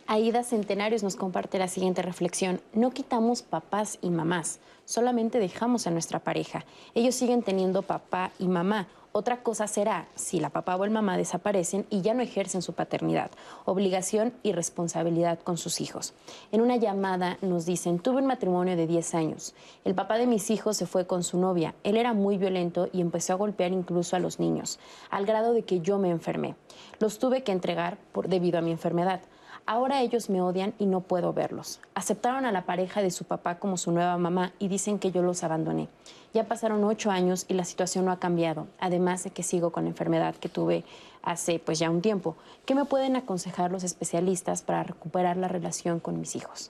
Aida 0.06 0.44
Centenarios 0.44 1.02
nos 1.02 1.16
comparte 1.16 1.58
la 1.58 1.70
siguiente 1.70 2.02
reflexión. 2.02 2.60
No 2.74 2.92
quitamos 2.92 3.42
papás 3.42 4.00
y 4.02 4.10
mamás, 4.10 4.60
solamente 4.84 5.40
dejamos 5.40 5.88
a 5.88 5.92
nuestra 5.92 6.20
pareja. 6.20 6.66
Ellos 6.94 7.16
siguen 7.16 7.42
teniendo 7.42 7.84
papá 7.84 8.32
y 8.38 8.48
mamá. 8.50 8.88
Otra 9.14 9.44
cosa 9.44 9.68
será 9.68 10.08
si 10.16 10.40
la 10.40 10.50
papá 10.50 10.76
o 10.76 10.84
el 10.84 10.92
mamá 10.92 11.16
desaparecen 11.18 11.86
y 11.90 12.02
ya 12.02 12.16
no 12.16 12.22
ejercen 12.22 12.62
su 12.62 12.74
paternidad, 12.74 13.32
obligación 13.64 14.34
y 14.44 14.52
responsabilidad 14.52 15.40
con 15.40 15.58
sus 15.58 15.80
hijos. 15.82 16.14
En 16.52 16.62
una 16.62 16.76
llamada 16.76 17.38
nos 17.42 17.66
dicen, 17.66 18.00
tuve 18.00 18.18
un 18.18 18.26
matrimonio 18.26 18.76
de 18.76 18.88
10 18.88 19.14
años. 19.14 19.54
El 19.86 19.94
papá 19.96 20.18
de 20.18 20.28
mis 20.28 20.50
hijos 20.50 20.76
se 20.78 20.88
fue 20.88 21.06
con 21.06 21.24
su 21.24 21.38
novia. 21.38 21.76
Él 21.84 21.96
era 21.96 22.14
muy 22.14 22.38
violento 22.38 22.90
y 22.92 23.02
empezó 23.02 23.34
a 23.34 23.38
golpear 23.38 23.72
incluso 23.72 24.16
a 24.16 24.20
los 24.20 24.40
niños, 24.40 24.80
al 25.12 25.26
grado 25.26 25.54
de 25.54 25.62
que 25.62 25.80
yo 25.80 25.98
me 26.00 26.10
enfermé. 26.10 26.56
Los 27.00 27.20
tuve 27.20 27.44
que 27.44 27.52
entregar 27.52 27.98
por, 28.12 28.28
debido 28.28 28.58
a 28.58 28.62
mi 28.64 28.72
enfermedad. 28.72 29.22
Ahora 29.66 30.02
ellos 30.02 30.30
me 30.30 30.42
odian 30.42 30.74
y 30.78 30.86
no 30.86 31.00
puedo 31.00 31.32
verlos. 31.32 31.80
Aceptaron 31.96 32.46
a 32.46 32.52
la 32.52 32.66
pareja 32.66 33.02
de 33.02 33.12
su 33.12 33.24
papá 33.24 33.60
como 33.60 33.78
su 33.78 33.94
nueva 33.94 34.18
mamá 34.18 34.52
y 34.60 34.68
dicen 34.68 35.00
que 35.00 35.12
yo 35.12 35.22
los 35.22 35.42
abandoné. 35.42 35.88
Ya 36.34 36.44
pasaron 36.44 36.84
ocho 36.84 37.12
años 37.12 37.46
y 37.48 37.54
la 37.54 37.64
situación 37.64 38.04
no 38.04 38.12
ha 38.12 38.20
cambiado, 38.20 38.68
además 38.78 39.24
de 39.24 39.30
que 39.30 39.42
sigo 39.42 39.72
con 39.72 39.86
la 39.86 39.92
enfermedad 39.92 40.36
que 40.36 40.50
tuve 40.50 40.84
hace 41.22 41.60
pues 41.60 41.80
ya 41.80 41.90
un 41.90 42.02
tiempo. 42.02 42.36
¿Qué 42.66 42.76
me 42.76 42.84
pueden 42.84 43.16
aconsejar 43.16 43.72
los 43.72 43.86
especialistas 43.86 44.64
para 44.64 44.84
recuperar 44.84 45.38
la 45.38 45.48
relación 45.48 46.02
con 46.02 46.20
mis 46.20 46.36
hijos? 46.36 46.70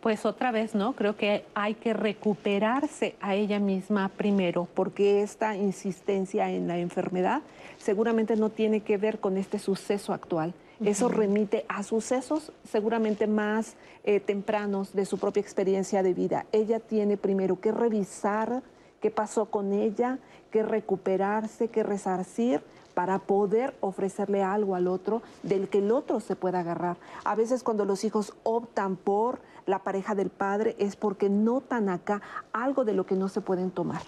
Pues 0.00 0.26
otra 0.26 0.50
vez, 0.50 0.74
¿no? 0.74 0.94
Creo 0.94 1.16
que 1.16 1.44
hay 1.54 1.74
que 1.74 1.92
recuperarse 1.92 3.14
a 3.20 3.36
ella 3.36 3.60
misma 3.60 4.08
primero, 4.08 4.66
porque 4.74 5.22
esta 5.22 5.54
insistencia 5.56 6.50
en 6.50 6.66
la 6.66 6.78
enfermedad 6.78 7.42
seguramente 7.78 8.34
no 8.34 8.48
tiene 8.48 8.80
que 8.80 8.96
ver 8.96 9.20
con 9.20 9.36
este 9.36 9.60
suceso 9.60 10.12
actual 10.12 10.54
eso 10.84 11.08
remite 11.08 11.64
a 11.68 11.82
sucesos 11.82 12.52
seguramente 12.70 13.26
más 13.26 13.74
eh, 14.04 14.20
tempranos 14.20 14.92
de 14.92 15.04
su 15.06 15.18
propia 15.18 15.40
experiencia 15.40 16.02
de 16.02 16.14
vida. 16.14 16.46
Ella 16.52 16.80
tiene 16.80 17.16
primero 17.16 17.60
que 17.60 17.72
revisar 17.72 18.62
qué 19.00 19.10
pasó 19.10 19.46
con 19.46 19.72
ella, 19.72 20.18
que 20.50 20.62
recuperarse, 20.62 21.68
que 21.68 21.82
resarcir 21.82 22.62
para 22.94 23.20
poder 23.20 23.76
ofrecerle 23.80 24.42
algo 24.42 24.74
al 24.74 24.88
otro 24.88 25.22
del 25.42 25.68
que 25.68 25.78
el 25.78 25.92
otro 25.92 26.20
se 26.20 26.36
pueda 26.36 26.60
agarrar. 26.60 26.96
A 27.24 27.34
veces 27.36 27.62
cuando 27.62 27.84
los 27.84 28.02
hijos 28.04 28.34
optan 28.42 28.96
por 28.96 29.40
la 29.66 29.80
pareja 29.80 30.14
del 30.14 30.30
padre 30.30 30.74
es 30.78 30.96
porque 30.96 31.28
notan 31.28 31.90
acá 31.90 32.22
algo 32.52 32.84
de 32.84 32.94
lo 32.94 33.06
que 33.06 33.14
no 33.14 33.28
se 33.28 33.40
pueden 33.40 33.70
tomar. 33.70 34.02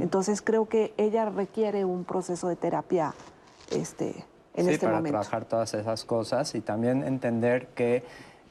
Entonces 0.00 0.40
creo 0.40 0.68
que 0.68 0.94
ella 0.96 1.28
requiere 1.28 1.84
un 1.84 2.04
proceso 2.04 2.46
de 2.46 2.54
terapia 2.54 3.12
este, 3.72 4.24
en 4.54 4.66
sí, 4.66 4.72
este 4.72 4.86
para 4.86 4.98
momento. 4.98 5.18
trabajar 5.18 5.44
todas 5.44 5.74
esas 5.74 6.04
cosas 6.04 6.54
y 6.54 6.60
también 6.60 7.04
entender 7.04 7.68
que 7.68 8.04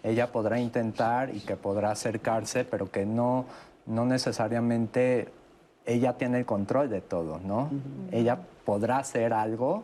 ella 0.03 0.31
podrá 0.31 0.59
intentar 0.59 1.33
y 1.33 1.39
que 1.39 1.55
podrá 1.55 1.91
acercarse, 1.91 2.65
pero 2.65 2.91
que 2.91 3.05
no, 3.05 3.45
no 3.85 4.05
necesariamente 4.05 5.29
ella 5.85 6.13
tiene 6.13 6.39
el 6.39 6.45
control 6.45 6.89
de 6.89 7.01
todo, 7.01 7.39
¿no? 7.39 7.69
Ella 8.11 8.39
podrá 8.65 8.97
hacer 8.97 9.33
algo, 9.33 9.83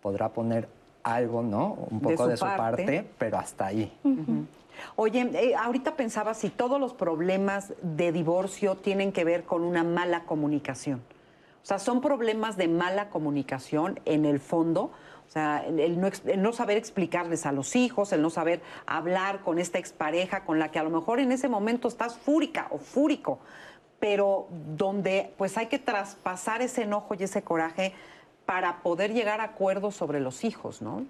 podrá 0.00 0.28
poner 0.30 0.68
algo, 1.02 1.42
¿no? 1.42 1.74
Un 1.90 2.00
poco 2.00 2.26
de 2.26 2.36
su, 2.36 2.44
parte. 2.44 3.08
pero 3.18 3.38
hasta 3.38 3.66
ahí. 3.66 3.92
Oye, 4.96 5.30
eh, 5.34 5.54
ahorita 5.54 5.96
pensaba 5.96 6.34
si 6.34 6.48
todos 6.48 6.80
los 6.80 6.94
problemas 6.94 7.72
de 7.82 8.12
divorcio 8.12 8.76
tienen 8.76 9.12
que 9.12 9.24
ver 9.24 9.44
con 9.44 9.62
una 9.62 9.84
mala 9.84 10.24
comunicación. 10.24 11.02
O 11.62 11.64
sea, 11.66 11.78
son 11.78 12.00
problemas 12.00 12.56
de 12.56 12.68
mala 12.68 13.08
comunicación 13.08 14.00
en 14.04 14.24
el 14.24 14.40
fondo. 14.40 14.90
O 15.32 15.38
sea, 15.40 15.64
el 15.66 15.98
no, 15.98 16.08
el 16.26 16.42
no, 16.42 16.52
saber 16.52 16.76
explicarles 16.76 17.46
a 17.46 17.52
los 17.52 17.74
hijos, 17.74 18.12
el 18.12 18.20
no 18.20 18.28
saber 18.28 18.60
hablar 18.84 19.40
con 19.40 19.58
esta 19.58 19.78
expareja 19.78 20.44
con 20.44 20.58
la 20.58 20.70
que 20.70 20.78
a 20.78 20.82
lo 20.82 20.90
mejor 20.90 21.20
en 21.20 21.32
ese 21.32 21.48
momento 21.48 21.88
estás 21.88 22.18
fúrica 22.18 22.66
o 22.70 22.76
fúrico, 22.76 23.38
pero 23.98 24.46
donde 24.76 25.32
pues 25.38 25.56
hay 25.56 25.68
que 25.68 25.78
traspasar 25.78 26.60
ese 26.60 26.82
enojo 26.82 27.14
y 27.14 27.22
ese 27.22 27.40
coraje 27.40 27.94
para 28.44 28.82
poder 28.82 29.14
llegar 29.14 29.40
a 29.40 29.44
acuerdos 29.44 29.94
sobre 29.94 30.20
los 30.20 30.44
hijos, 30.44 30.82
¿no? 30.82 31.06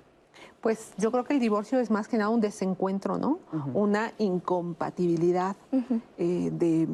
Pues 0.61 0.93
yo 0.99 1.11
creo 1.11 1.25
que 1.25 1.35
el 1.35 1.41
divorcio 1.41 1.81
es 1.81 1.91
más 1.91 2.07
que 2.07 2.17
nada 2.17 2.31
un 2.31 2.41
desencuentro, 2.41 3.19
¿no? 3.19 3.41
Uh 3.53 3.57
-huh. 3.57 3.71
Una 3.75 4.13
incompatibilidad 4.19 5.57
uh 5.73 5.79
-huh. 5.79 6.01
eh, 6.19 6.51
de 6.53 6.87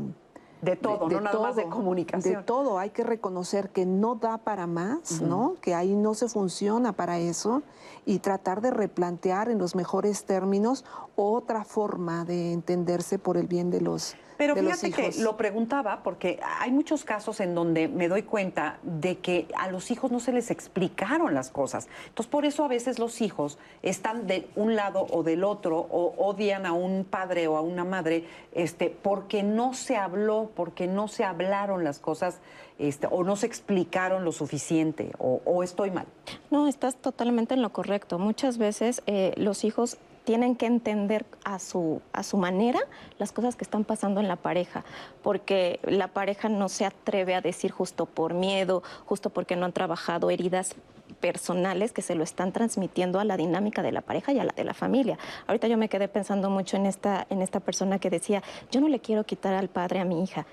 de 0.63 0.77
todo, 0.77 1.09
de, 1.09 1.15
de 1.15 1.21
no 1.21 1.21
nada 1.21 1.33
todo, 1.33 1.43
más 1.43 1.57
de 1.57 1.69
comunicación. 1.69 2.35
De 2.35 2.43
todo, 2.43 2.79
hay 2.79 2.91
que 2.91 3.05
reconocer 3.05 3.71
que 3.71 3.87
no 3.87 4.17
da 4.17 4.39
para 4.39 4.67
más, 4.67 5.21
uh 5.21 5.25
-huh. 5.25 5.29
¿no? 5.29 5.55
Que 5.61 5.75
ahí 5.75 5.95
no 5.95 6.15
se 6.15 6.29
funciona 6.29 6.93
para 6.93 7.19
eso 7.19 7.63
y 8.05 8.19
tratar 8.19 8.61
de 8.61 8.71
replantear 8.71 9.51
en 9.51 9.59
los 9.59 9.75
mejores 9.75 10.25
términos 10.25 10.85
otra 11.17 11.65
forma 11.65 12.25
de 12.25 12.53
entenderse 12.53 13.19
por 13.19 13.37
el 13.37 13.47
bien 13.47 13.71
de 13.71 13.81
los 13.81 14.17
pero 14.39 14.55
de 14.55 14.63
fíjate 14.63 14.89
los 14.89 14.99
hijos. 14.99 15.17
que 15.17 15.23
lo 15.23 15.37
preguntaba 15.37 16.03
porque 16.03 16.41
hay 16.61 16.71
muchos 16.71 17.05
casos 17.05 17.41
en 17.41 17.55
donde 17.55 17.89
me 17.89 18.09
doy 18.09 18.23
cuenta 18.23 18.79
de 18.83 19.19
que 19.19 19.49
a 19.59 19.71
los 19.71 19.91
hijos 19.91 20.11
no 20.11 20.21
se 20.21 20.33
les 20.33 20.51
explicaron 20.51 21.35
las 21.35 21.51
cosas. 21.51 21.89
Entonces, 22.07 22.31
por 22.31 22.47
eso 22.47 22.65
a 22.65 22.69
veces 22.69 22.99
los 22.99 23.21
hijos 23.21 23.59
están 23.83 24.27
de 24.27 24.49
un 24.55 24.77
lado 24.77 25.07
o 25.11 25.23
del 25.25 25.45
otro 25.45 25.79
o 25.79 26.15
odian 26.17 26.65
a 26.65 26.73
un 26.73 27.05
padre 27.05 27.49
o 27.49 27.57
a 27.57 27.61
una 27.61 27.85
madre 27.85 28.25
este, 28.53 28.97
porque 29.03 29.43
no 29.43 29.75
se 29.75 29.97
habló, 29.97 30.51
porque 30.55 30.87
no 30.87 31.09
se 31.09 31.25
hablaron 31.25 31.83
las 31.83 31.99
cosas 31.99 32.39
este, 32.79 33.09
o 33.11 33.25
no 33.25 33.35
se 33.35 33.47
explicaron 33.47 34.25
lo 34.25 34.31
suficiente 34.31 35.11
o, 35.19 35.41
o, 35.45 35.65
estoy 35.65 35.91
mal. 35.91 36.07
No, 36.51 36.69
estás 36.69 36.95
totalmente 36.95 37.55
en 37.55 37.63
lo 37.63 37.71
correcto. 37.71 38.21
Muchas 38.21 38.57
veces 38.57 39.03
eh, 39.07 39.33
los 39.37 39.65
hijos 39.65 39.99
tienen 40.29 40.57
que 40.57 40.67
entender 40.67 41.25
a 41.43 41.59
su, 41.59 42.03
a 42.13 42.23
su 42.23 42.37
manera 42.37 42.81
las 43.19 43.33
cosas 43.33 43.57
que 43.57 43.65
están 43.65 43.85
pasando 43.85 44.21
en 44.21 44.29
la 44.29 44.37
pareja, 44.37 44.85
porque 45.23 45.81
la 45.85 46.09
pareja 46.09 46.51
no 46.51 46.69
se 46.69 46.85
atreve 46.85 47.35
a 47.35 47.41
decir 47.41 47.71
justo 47.71 48.05
por 48.05 48.35
miedo, 48.35 48.83
justo 49.07 49.31
porque 49.31 49.57
no 49.57 49.65
han 49.65 49.73
trabajado 49.73 50.29
heridas 50.29 50.75
personales 51.19 51.93
que 51.93 52.03
se 52.03 52.15
lo 52.15 52.25
están 52.25 52.53
transmitiendo 52.53 53.21
a 53.21 53.25
la 53.25 53.39
dinámica 53.39 53.83
de 53.83 53.91
la 53.91 54.03
pareja 54.03 54.35
y 54.35 54.39
a 54.39 54.45
la 54.45 54.53
de 54.55 54.65
la 54.65 54.75
familia. 54.75 55.19
Ahorita 55.47 55.67
yo 55.67 55.79
me 55.79 55.89
quedé 55.89 56.09
pensando 56.09 56.51
mucho 56.51 56.77
en 56.77 56.85
esta, 56.85 57.27
en 57.31 57.41
esta 57.41 57.61
persona 57.61 57.99
que 57.99 58.11
decía, 58.11 58.43
yo 58.71 58.83
no 58.83 58.89
le 58.89 59.01
quiero 59.01 59.25
quitar 59.25 59.55
al 59.55 59.69
padre 59.69 60.01
a 60.01 60.05
mi 60.05 60.23
hija. 60.23 60.45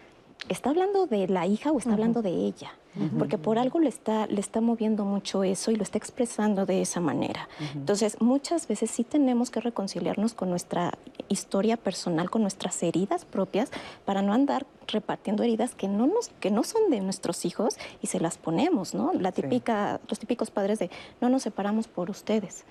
¿Está 0.47 0.69
hablando 0.69 1.07
de 1.07 1.27
la 1.27 1.47
hija 1.47 1.71
o 1.71 1.79
está 1.79 1.93
hablando 1.93 2.21
de 2.21 2.29
ella? 2.29 2.73
Porque 3.17 3.37
por 3.37 3.59
algo 3.59 3.79
le 3.79 3.89
está, 3.89 4.25
le 4.27 4.39
está 4.39 4.61
moviendo 4.61 5.03
mucho 5.03 5.43
eso 5.43 5.69
y 5.69 5.75
lo 5.75 5.83
está 5.83 5.97
expresando 5.97 6.65
de 6.65 6.81
esa 6.81 7.01
manera. 7.01 7.49
Entonces, 7.73 8.21
muchas 8.21 8.67
veces 8.69 8.89
sí 8.89 9.03
tenemos 9.03 9.51
que 9.51 9.59
reconciliarnos 9.59 10.33
con 10.33 10.49
nuestra 10.49 10.93
historia 11.27 11.75
personal, 11.75 12.29
con 12.29 12.41
nuestras 12.41 12.81
heridas 12.83 13.25
propias, 13.25 13.69
para 14.05 14.21
no 14.21 14.31
andar 14.31 14.65
repartiendo 14.87 15.43
heridas 15.43 15.75
que 15.75 15.89
no, 15.89 16.07
nos, 16.07 16.29
que 16.39 16.51
no 16.51 16.63
son 16.63 16.89
de 16.89 17.01
nuestros 17.01 17.43
hijos 17.43 17.75
y 18.01 18.07
se 18.07 18.21
las 18.21 18.37
ponemos, 18.37 18.93
¿no? 18.93 19.11
La 19.13 19.33
típica, 19.33 19.99
Los 20.07 20.19
típicos 20.19 20.49
padres 20.51 20.79
de 20.79 20.89
no 21.19 21.27
nos 21.27 21.43
separamos 21.43 21.87
por 21.89 22.09
ustedes. 22.09 22.63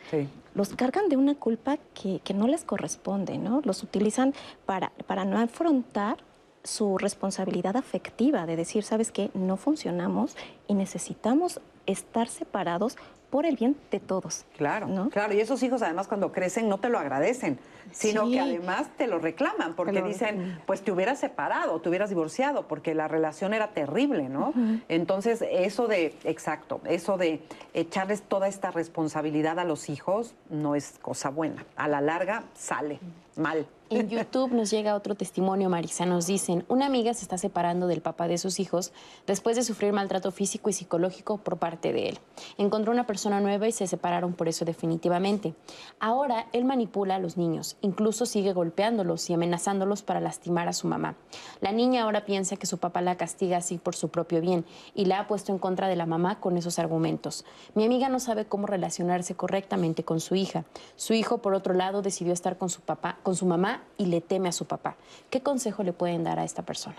Los 0.55 0.71
cargan 0.71 1.11
de 1.11 1.19
una 1.19 1.35
culpa 1.35 1.77
que, 1.93 2.21
que 2.25 2.33
no 2.33 2.47
les 2.47 2.65
corresponde, 2.65 3.37
¿no? 3.37 3.61
Los 3.65 3.83
utilizan 3.83 4.33
para, 4.65 4.91
para 5.07 5.27
no 5.27 5.39
afrontar 5.39 6.17
su 6.65 6.99
responsabilidad 6.99 7.77
afectiva 7.77 8.47
de 8.47 8.57
decir, 8.57 8.83
sabes 8.83 9.13
qué, 9.13 9.31
no 9.35 9.57
funcionamos 9.57 10.37
y 10.67 10.75
necesitamos 10.75 11.61
estar 11.87 12.29
separados 12.29 12.97
por 13.35 13.47
el 13.47 13.57
bien 13.57 13.77
de 13.91 13.99
todos. 13.99 14.45
Claro, 14.57 14.87
¿no? 14.87 15.11
claro. 15.11 15.35
Y 15.35 15.41
esos 15.41 15.61
hijos 15.65 15.83
además 15.83 16.07
cuando 16.07 16.31
crecen 16.31 16.69
no 16.69 16.79
te 16.79 16.89
lo 16.89 17.01
agradecen, 17.01 17.59
sino 17.91 18.31
que 18.31 18.39
además 18.39 18.87
te 18.97 19.09
lo 19.09 19.19
reclaman 19.19 19.75
porque 19.75 20.03
dicen, 20.03 20.61
pues 20.67 20.83
te 20.83 20.93
hubieras 20.93 21.19
separado, 21.19 21.81
te 21.81 21.89
hubieras 21.89 22.11
divorciado, 22.11 22.69
porque 22.69 22.95
la 22.95 23.09
relación 23.09 23.53
era 23.53 23.73
terrible, 23.73 24.29
¿no? 24.29 24.55
Entonces, 24.89 25.45
eso 25.51 25.89
de, 25.89 26.15
exacto, 26.23 26.81
eso 26.85 27.17
de 27.17 27.43
echarles 27.75 28.23
toda 28.23 28.47
esta 28.47 28.71
responsabilidad 28.71 29.59
a 29.59 29.65
los 29.65 29.89
hijos 29.89 30.37
no 30.49 30.77
es 30.77 31.01
cosa 31.03 31.29
buena. 31.31 31.67
A 31.75 31.89
la 31.89 32.01
larga 32.01 32.45
sale 32.55 33.01
mal. 33.37 33.67
En 33.95 34.09
YouTube 34.09 34.51
nos 34.51 34.73
llega 34.73 34.97
otro 34.97 35.15
testimonio, 35.15 35.71
Marisa. 35.71 36.05
Nos 36.05 36.27
dicen, 36.27 36.65
una 36.67 36.87
amiga 36.87 37.15
se 37.15 37.23
está 37.23 37.39
separando 37.39 37.87
del 37.87 38.01
papá 38.03 38.27
de 38.27 38.39
sus 38.39 38.59
hijos 38.59 38.93
después 39.25 39.55
de 39.55 39.63
sufrir 39.63 39.93
maltrato 39.93 40.33
físico 40.33 40.69
y 40.69 40.73
psicológico 40.73 41.39
por 41.39 41.59
parte 41.59 41.93
de 41.93 42.09
él. 42.09 42.19
Encontró 42.59 42.91
una 42.91 43.07
persona 43.07 43.41
nueva 43.41 43.69
y 43.69 43.73
se 43.73 43.87
separaron 43.87 44.33
por 44.33 44.49
eso 44.49 44.65
definitivamente. 44.65 45.55
Ahora 46.01 46.49
él 46.53 46.65
manipula 46.65 47.15
a 47.15 47.19
los 47.21 47.37
niños, 47.37 47.77
incluso 47.83 48.27
sigue 48.27 48.53
golpeándolos 48.53 49.31
y 49.31 49.35
amenazándolos 49.35 50.03
para 50.03 50.19
lastimar 50.19 50.67
a 50.67 50.73
su 50.73 50.89
mamá. 50.89 51.15
La 51.61 51.71
niña 51.71 52.03
ahora 52.03 52.25
piensa 52.25 52.57
que 52.57 52.67
su 52.67 52.79
papá 52.79 53.01
la 53.01 53.17
castiga 53.17 53.59
así 53.59 53.79
por 53.79 53.95
su 53.95 54.09
propio 54.09 54.41
bien 54.41 54.65
y 54.97 55.05
la 55.05 55.21
ha 55.21 55.29
puesto 55.29 55.53
en 55.53 55.59
contra 55.61 55.87
de 55.87 55.95
la 55.95 56.07
mamá 56.07 56.41
con 56.41 56.57
esos 56.57 56.81
argumentos. 56.81 57.45
Mi 57.77 57.85
amiga 57.85 58.09
no 58.09 58.19
sabe 58.19 58.45
cómo 58.47 58.67
relacionarse 58.67 59.37
correctamente 59.37 60.03
con 60.03 60.19
su 60.19 60.35
hija. 60.35 60.65
Su 60.97 61.15
hijo, 61.15 61.39
por 61.39 61.55
otro 61.55 61.75
lado, 61.75 62.03
decidió 62.03 62.33
estar 62.33 62.59
con 62.59 62.71
su 62.71 62.81
papá, 62.81 63.19
con 63.23 63.37
su 63.37 63.47
mamá 63.47 63.84
y 63.97 64.07
le 64.07 64.21
teme 64.21 64.49
a 64.49 64.53
su 64.53 64.67
papá. 64.67 64.97
¿Qué 65.31 65.43
consejo 65.43 65.83
le 65.83 65.93
pueden 65.93 66.25
dar 66.25 66.39
a 66.39 66.45
esta 66.45 66.63
persona? 66.63 66.97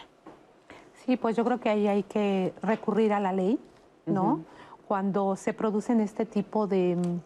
Sí, 1.05 1.17
pues 1.17 1.35
yo 1.35 1.45
creo 1.45 1.59
que 1.59 1.69
ahí 1.69 1.87
hay 1.87 2.03
que 2.03 2.53
recurrir 2.61 3.13
a 3.13 3.19
la 3.19 3.31
ley, 3.31 3.59
¿no? 4.05 4.41
Cuando 4.87 5.35
se 5.35 5.53
producen 5.53 5.99
este 5.99 6.25
tipo 6.25 6.67
de 6.67 6.95
mm, 6.95 7.19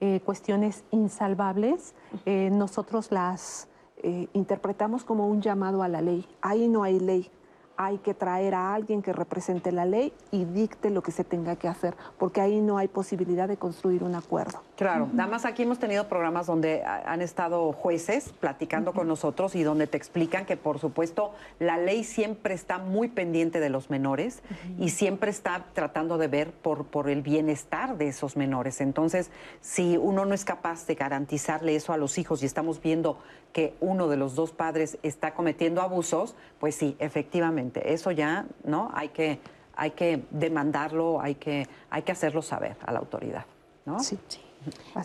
eh, 0.00 0.20
cuestiones 0.24 0.84
insalvables, 0.90 1.94
eh, 2.26 2.50
nosotros 2.50 3.10
las 3.10 3.68
eh, 3.98 4.28
interpretamos 4.32 5.04
como 5.04 5.28
un 5.28 5.40
llamado 5.40 5.82
a 5.82 5.88
la 5.88 6.02
ley. 6.02 6.26
Ahí 6.40 6.68
no 6.68 6.82
hay 6.82 7.00
ley, 7.00 7.30
hay 7.76 7.98
que 7.98 8.14
traer 8.14 8.54
a 8.54 8.74
alguien 8.74 9.02
que 9.02 9.12
represente 9.12 9.72
la 9.72 9.84
ley 9.84 10.12
y 10.30 10.44
dicte 10.44 10.90
lo 10.90 11.02
que 11.02 11.12
se 11.12 11.24
tenga 11.24 11.56
que 11.56 11.68
hacer, 11.68 11.94
porque 12.18 12.40
ahí 12.40 12.60
no 12.60 12.78
hay 12.78 12.88
posibilidad 12.88 13.48
de 13.48 13.56
construir 13.56 14.04
un 14.04 14.14
acuerdo. 14.14 14.62
Claro, 14.76 15.08
nada 15.12 15.30
más 15.30 15.44
aquí 15.44 15.62
hemos 15.62 15.78
tenido 15.78 16.08
programas 16.08 16.46
donde 16.46 16.82
han 16.84 17.22
estado 17.22 17.72
jueces 17.72 18.32
platicando 18.40 18.92
con 18.92 19.08
nosotros 19.08 19.54
y 19.54 19.62
donde 19.62 19.86
te 19.86 19.96
explican 19.96 20.44
que 20.44 20.56
por 20.56 20.78
supuesto 20.78 21.32
la 21.58 21.76
ley 21.76 22.04
siempre 22.04 22.54
está 22.54 22.78
muy 22.78 23.08
pendiente 23.08 23.60
de 23.60 23.70
los 23.70 23.90
menores 23.90 24.42
y 24.78 24.90
siempre 24.90 25.30
está 25.30 25.66
tratando 25.72 26.18
de 26.18 26.28
ver 26.28 26.52
por, 26.52 26.84
por 26.86 27.08
el 27.08 27.22
bienestar 27.22 27.96
de 27.96 28.08
esos 28.08 28.36
menores. 28.36 28.80
Entonces, 28.80 29.30
si 29.60 29.96
uno 29.96 30.24
no 30.24 30.34
es 30.34 30.44
capaz 30.44 30.86
de 30.86 30.94
garantizarle 30.94 31.76
eso 31.76 31.92
a 31.92 31.96
los 31.96 32.18
hijos 32.18 32.42
y 32.42 32.46
estamos 32.46 32.80
viendo 32.80 33.18
que 33.52 33.74
uno 33.80 34.08
de 34.08 34.16
los 34.16 34.34
dos 34.34 34.52
padres 34.52 34.98
está 35.02 35.34
cometiendo 35.34 35.82
abusos, 35.82 36.34
pues 36.58 36.74
sí, 36.74 36.96
efectivamente, 36.98 37.92
eso 37.92 38.10
ya, 38.10 38.46
¿no? 38.64 38.90
Hay 38.94 39.10
que, 39.10 39.40
hay 39.74 39.92
que 39.92 40.22
demandarlo, 40.30 41.20
hay 41.20 41.34
que, 41.34 41.68
hay 41.90 42.02
que 42.02 42.12
hacerlo 42.12 42.42
saber 42.42 42.76
a 42.84 42.92
la 42.92 42.98
autoridad, 42.98 43.44
¿no? 43.84 44.00
Sí, 44.00 44.18
sí. 44.28 44.40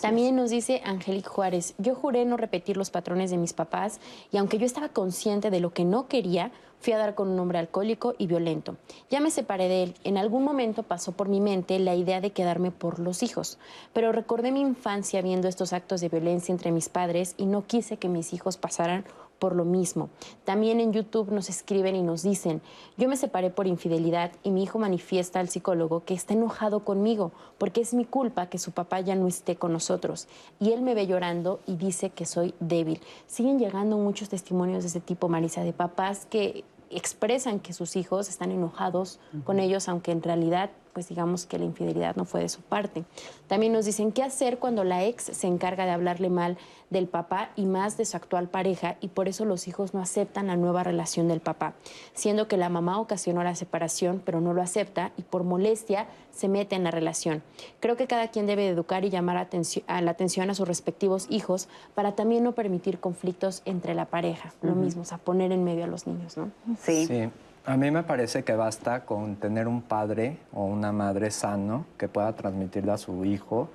También 0.01 0.35
nos 0.35 0.51
dice 0.51 0.81
Angélica 0.85 1.29
Juárez, 1.29 1.73
yo 1.77 1.95
juré 1.95 2.25
no 2.25 2.37
repetir 2.37 2.77
los 2.77 2.91
patrones 2.91 3.31
de 3.31 3.37
mis 3.37 3.53
papás 3.53 3.99
y 4.31 4.37
aunque 4.37 4.59
yo 4.59 4.65
estaba 4.65 4.89
consciente 4.89 5.49
de 5.49 5.59
lo 5.59 5.73
que 5.73 5.83
no 5.83 6.07
quería, 6.07 6.51
fui 6.79 6.93
a 6.93 6.97
dar 6.97 7.15
con 7.15 7.29
un 7.29 7.39
hombre 7.39 7.59
alcohólico 7.59 8.15
y 8.17 8.27
violento. 8.27 8.77
Ya 9.09 9.19
me 9.19 9.31
separé 9.31 9.67
de 9.67 9.83
él. 9.83 9.95
En 10.03 10.17
algún 10.17 10.43
momento 10.43 10.83
pasó 10.83 11.11
por 11.11 11.29
mi 11.29 11.41
mente 11.41 11.79
la 11.79 11.95
idea 11.95 12.21
de 12.21 12.31
quedarme 12.31 12.71
por 12.71 12.99
los 12.99 13.23
hijos, 13.23 13.57
pero 13.93 14.11
recordé 14.11 14.51
mi 14.51 14.61
infancia 14.61 15.21
viendo 15.21 15.47
estos 15.47 15.73
actos 15.73 16.01
de 16.01 16.09
violencia 16.09 16.51
entre 16.51 16.71
mis 16.71 16.89
padres 16.89 17.35
y 17.37 17.45
no 17.45 17.65
quise 17.65 17.97
que 17.97 18.09
mis 18.09 18.33
hijos 18.33 18.57
pasaran 18.57 19.05
por 19.39 19.55
lo 19.55 19.65
mismo. 19.65 20.09
También 20.45 20.79
en 20.79 20.93
YouTube 20.93 21.31
nos 21.31 21.49
escriben 21.49 21.95
y 21.95 22.01
nos 22.01 22.23
dicen, 22.23 22.61
yo 22.97 23.07
me 23.07 23.17
separé 23.17 23.49
por 23.49 23.67
infidelidad 23.67 24.31
y 24.43 24.51
mi 24.51 24.63
hijo 24.63 24.79
manifiesta 24.79 25.39
al 25.39 25.49
psicólogo 25.49 26.03
que 26.03 26.13
está 26.13 26.33
enojado 26.33 26.81
conmigo 26.81 27.31
porque 27.57 27.81
es 27.81 27.93
mi 27.93 28.05
culpa 28.05 28.47
que 28.47 28.59
su 28.59 28.71
papá 28.71 29.01
ya 29.01 29.15
no 29.15 29.27
esté 29.27 29.55
con 29.55 29.73
nosotros. 29.73 30.27
Y 30.59 30.71
él 30.71 30.81
me 30.81 30.95
ve 30.95 31.07
llorando 31.07 31.59
y 31.65 31.75
dice 31.75 32.09
que 32.09 32.25
soy 32.25 32.53
débil. 32.59 32.99
Siguen 33.27 33.59
llegando 33.59 33.97
muchos 33.97 34.29
testimonios 34.29 34.83
de 34.83 34.89
ese 34.89 34.99
tipo, 34.99 35.29
Marisa, 35.29 35.63
de 35.63 35.73
papás 35.73 36.25
que 36.25 36.63
expresan 36.89 37.59
que 37.59 37.73
sus 37.73 37.95
hijos 37.95 38.29
están 38.29 38.51
enojados 38.51 39.19
con 39.43 39.59
ellos, 39.59 39.89
aunque 39.89 40.11
en 40.11 40.23
realidad 40.23 40.69
pues 40.97 41.09
digamos 41.09 41.45
que 41.45 41.59
la 41.59 41.65
infidelidad 41.65 42.15
no 42.15 42.25
fue 42.25 42.41
de 42.41 42.49
su 42.49 42.61
parte. 42.61 43.03
También 43.45 43.71
nos 43.71 43.85
dicen 43.85 44.11
qué 44.11 44.23
hacer 44.23 44.57
cuando 44.57 44.83
la 44.83 45.05
ex 45.05 45.25
se 45.25 45.45
encarga 45.45 45.85
de 45.85 45.91
hablarle 45.91 46.31
mal 46.31 46.57
del 46.89 47.05
papá 47.07 47.51
y 47.55 47.67
más 47.67 47.97
de 47.97 48.05
su 48.05 48.17
actual 48.17 48.49
pareja 48.49 48.95
y 48.99 49.09
por 49.09 49.27
eso 49.27 49.45
los 49.45 49.67
hijos 49.67 49.93
no 49.93 50.01
aceptan 50.01 50.47
la 50.47 50.55
nueva 50.55 50.83
relación 50.83 51.27
del 51.27 51.39
papá, 51.39 51.75
siendo 52.15 52.47
que 52.47 52.57
la 52.57 52.69
mamá 52.69 52.99
ocasionó 52.99 53.43
la 53.43 53.53
separación 53.53 54.23
pero 54.25 54.41
no 54.41 54.53
lo 54.53 54.63
acepta 54.63 55.11
y 55.17 55.21
por 55.21 55.43
molestia 55.43 56.07
se 56.31 56.47
mete 56.47 56.75
en 56.75 56.83
la 56.83 56.89
relación. 56.89 57.43
Creo 57.79 57.95
que 57.95 58.07
cada 58.07 58.29
quien 58.29 58.47
debe 58.47 58.67
educar 58.67 59.05
y 59.05 59.11
llamar 59.11 59.37
a 59.37 60.01
la 60.01 60.09
atención 60.09 60.49
a 60.49 60.55
sus 60.55 60.67
respectivos 60.67 61.27
hijos 61.29 61.67
para 61.93 62.15
también 62.15 62.43
no 62.43 62.53
permitir 62.53 62.99
conflictos 62.99 63.61
entre 63.65 63.93
la 63.93 64.05
pareja. 64.05 64.51
Lo 64.63 64.73
mismo, 64.73 65.03
o 65.03 65.05
sea, 65.05 65.19
poner 65.19 65.51
en 65.51 65.63
medio 65.63 65.83
a 65.83 65.87
los 65.87 66.07
niños, 66.07 66.37
¿no? 66.37 66.49
Sí. 66.81 67.05
sí. 67.05 67.29
A 67.67 67.75
mí 67.75 67.91
me 67.91 68.01
parece 68.01 68.45
que 68.45 68.55
basta 68.55 69.03
con 69.03 69.35
tener 69.35 69.67
un 69.67 69.81
padre 69.81 70.37
o 70.53 70.63
una 70.63 70.93
madre 70.93 71.31
sano 71.31 71.85
que 71.97 72.07
pueda 72.07 72.31
transmitirle 72.31 72.93
a 72.93 72.97
su 72.97 73.25
hijo 73.25 73.67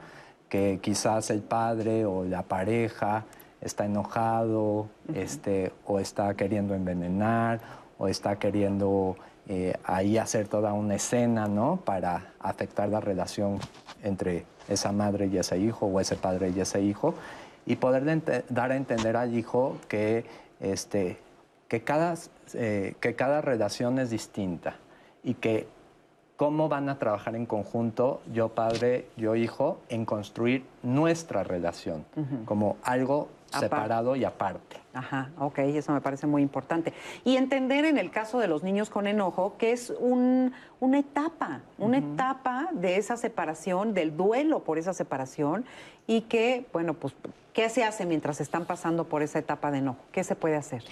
que 0.49 0.79
quizás 0.81 1.29
el 1.29 1.43
padre 1.43 2.07
o 2.07 2.25
la 2.25 2.43
pareja 2.43 3.27
está 3.61 3.85
enojado 3.85 4.89
este, 5.15 5.75
o 5.85 6.01
está 6.01 6.33
queriendo 6.33 6.75
envenenar 6.75 7.61
o 7.99 8.09
está 8.09 8.39
queriendo 8.39 9.17
eh, 9.47 9.75
ahí 9.85 10.17
hacer 10.17 10.49
toda 10.49 10.73
una 10.73 10.95
escena 10.95 11.47
¿no? 11.47 11.77
para 11.85 12.33
afectar 12.41 12.89
la 12.89 13.01
relación 13.01 13.59
entre 14.03 14.47
esa 14.71 14.91
madre 14.93 15.27
y 15.27 15.37
ese 15.37 15.59
hijo 15.59 15.85
o 15.85 16.01
ese 16.01 16.17
padre 16.17 16.49
y 16.57 16.61
ese 16.61 16.81
hijo 16.81 17.15
y 17.67 17.77
poder 17.77 18.23
dar 18.49 18.73
a 18.73 18.77
entender 18.77 19.19
al 19.19 19.37
hijo 19.37 19.77
que 19.87 20.25
este, 20.61 21.19
que 21.73 21.81
cada, 21.81 22.13
eh, 22.53 22.97
que 23.01 23.15
cada 23.15 23.41
relación 23.41 23.99
es 23.99 24.11
distinta 24.11 24.75
y 25.25 25.33
que 25.33 25.67
cómo 26.37 26.69
van 26.69 26.91
a 26.91 26.99
trabajar 26.99 27.35
en 27.35 27.47
conjunto, 27.47 28.21
yo 28.31 28.51
padre, 28.51 29.07
yo 29.17 29.37
hijo, 29.37 29.81
en 29.89 30.05
construir 30.05 30.67
nuestra 30.83 31.45
relación 31.45 32.05
como 32.45 32.77
algo 32.83 33.31
separado 33.59 34.17
y 34.17 34.25
aparte. 34.27 34.77
Ajá, 34.93 35.31
ok, 35.39 35.61
eso 35.61 35.93
me 35.93 36.03
parece 36.03 36.27
muy 36.27 36.43
importante. 36.43 36.93
Y 37.25 37.39
entender 37.39 37.87
en 37.87 37.97
el 37.97 38.11
caso 38.11 38.39
de 38.39 38.49
los 38.49 38.63
niños 38.63 38.91
con 38.91 39.07
enojo 39.07 39.57
que 39.57 39.73
es 39.73 39.95
una 39.99 40.99
etapa, 40.99 41.63
una 41.79 41.97
etapa 41.97 42.69
de 42.73 42.99
esa 42.99 43.17
separación, 43.17 43.95
del 43.95 44.15
duelo 44.15 44.59
por 44.63 44.77
esa 44.77 44.93
separación 44.93 45.65
y 46.07 46.23
que, 46.23 46.67
bueno, 46.71 46.93
pues, 46.93 47.15
¿qué 47.55 47.71
se 47.71 47.83
hace 47.83 48.05
mientras 48.05 48.43
están 48.43 48.67
pasando 48.67 49.05
por 49.05 49.23
esa 49.23 49.39
etapa 49.39 49.71
de 49.71 49.79
enojo? 49.79 50.01
¿Qué 50.13 50.23
se 50.23 50.37
puede 50.37 50.57
hacer? 50.57 50.85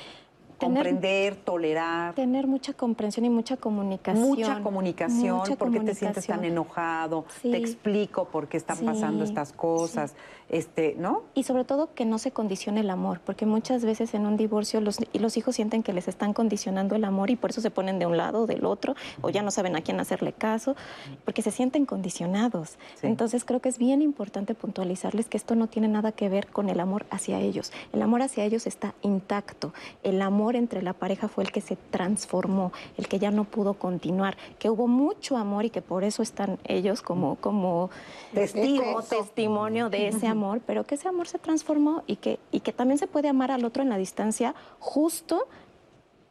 Comprender, 0.67 1.37
tolerar. 1.37 2.15
Tener 2.15 2.47
mucha 2.47 2.73
comprensión 2.73 3.25
y 3.27 3.31
mucha 3.31 3.57
comunicación. 3.57 4.29
Mucha 4.29 4.63
comunicación, 4.63 5.39
Mucha 5.39 5.57
¿por 5.57 5.71
qué 5.73 5.81
te 5.81 5.95
sientes 5.95 6.27
tan 6.27 6.45
enojado? 6.45 7.25
Sí. 7.43 7.51
Te 7.51 7.57
explico 7.57 8.27
por 8.27 8.49
qué 8.49 8.57
están 8.57 8.77
Sí, 8.77 8.85
pasando 8.85 9.25
estas 9.25 9.53
cosas, 9.53 10.15
este, 10.51 10.95
¿no? 10.99 11.23
Y 11.35 11.45
sobre 11.45 11.65
todo 11.65 11.95
que 11.95 12.05
no 12.05 12.19
se 12.19 12.33
condicione 12.33 12.81
el 12.81 12.91
amor, 12.91 13.21
porque 13.25 13.47
muchas 13.47 13.85
veces 13.85 14.15
en 14.15 14.27
un 14.27 14.37
divorcio 14.37 14.81
los, 14.81 14.99
y 15.13 15.19
los 15.19 15.37
hijos 15.37 15.57
sienten 15.57 15.83
que 15.83 15.93
les 15.93 16.09
están 16.09 16.33
condicionando 16.33 16.97
el 16.97 17.05
amor 17.05 17.31
y 17.31 17.37
por 17.37 17.51
eso 17.51 17.61
se 17.61 17.71
ponen 17.71 17.99
de 17.99 18.07
un 18.07 18.17
lado 18.17 18.43
o 18.43 18.47
del 18.47 18.65
otro, 18.65 18.95
o 19.23 19.31
ya 19.31 19.43
no 19.43 19.51
saben 19.51 19.77
a 19.77 19.81
quién 19.81 20.01
hacerle 20.01 20.33
caso, 20.33 20.77
porque 21.25 21.43
se 21.43 21.51
sienten 21.51 21.87
condicionados. 21.87 22.79
Sí. 22.97 23.07
Entonces 23.07 23.45
creo 23.45 23.61
que 23.61 23.69
es 23.69 23.79
bien 23.79 24.03
importante 24.03 24.55
puntualizarles 24.55 25.29
que 25.29 25.37
esto 25.37 25.55
no 25.55 25.69
tiene 25.69 25.89
nada 25.89 26.13
que 26.13 26.29
ver 26.29 26.49
con 26.49 26.69
el 26.69 26.81
amor 26.81 27.07
hacia 27.11 27.41
ellos. 27.41 27.73
El 27.93 28.03
amor 28.03 28.23
hacia 28.23 28.45
ellos 28.45 28.67
está 28.67 28.95
intacto. 29.03 29.73
El 30.03 30.21
amor 30.21 30.57
entre 30.57 30.83
la 30.83 30.93
pareja 30.93 31.29
fue 31.29 31.45
el 31.45 31.53
que 31.53 31.61
se 31.61 31.77
transformó, 31.77 32.73
el 32.97 33.09
que 33.09 33.19
ya 33.19 33.31
no 33.31 33.45
pudo 33.45 33.75
continuar, 33.75 34.37
que 34.59 34.69
hubo 34.69 34.89
mucho 34.89 35.37
amor 35.37 35.65
y 35.65 35.71
que 35.71 35.83
por 35.83 36.03
eso 36.05 36.23
están 36.23 36.59
ellos 36.65 37.03
como, 37.03 37.37
como 37.37 37.91
Testigos. 38.35 38.85
como 38.85 39.03
testimonio 39.03 39.91
de 39.91 40.09
ese 40.09 40.27
amor, 40.27 40.40
pero 40.67 40.85
que 40.85 40.95
ese 40.97 41.09
amor 41.09 41.29
se 41.29 41.39
transformó 41.39 42.03
y 42.07 42.17
que, 42.17 42.39
y 42.51 42.61
que 42.61 42.73
también 42.73 42.99
se 42.99 43.07
puede 43.07 43.29
amar 43.29 43.51
al 43.51 43.65
otro 43.65 43.83
en 43.83 43.89
la 43.89 43.97
distancia 43.97 44.55
justo 44.79 45.47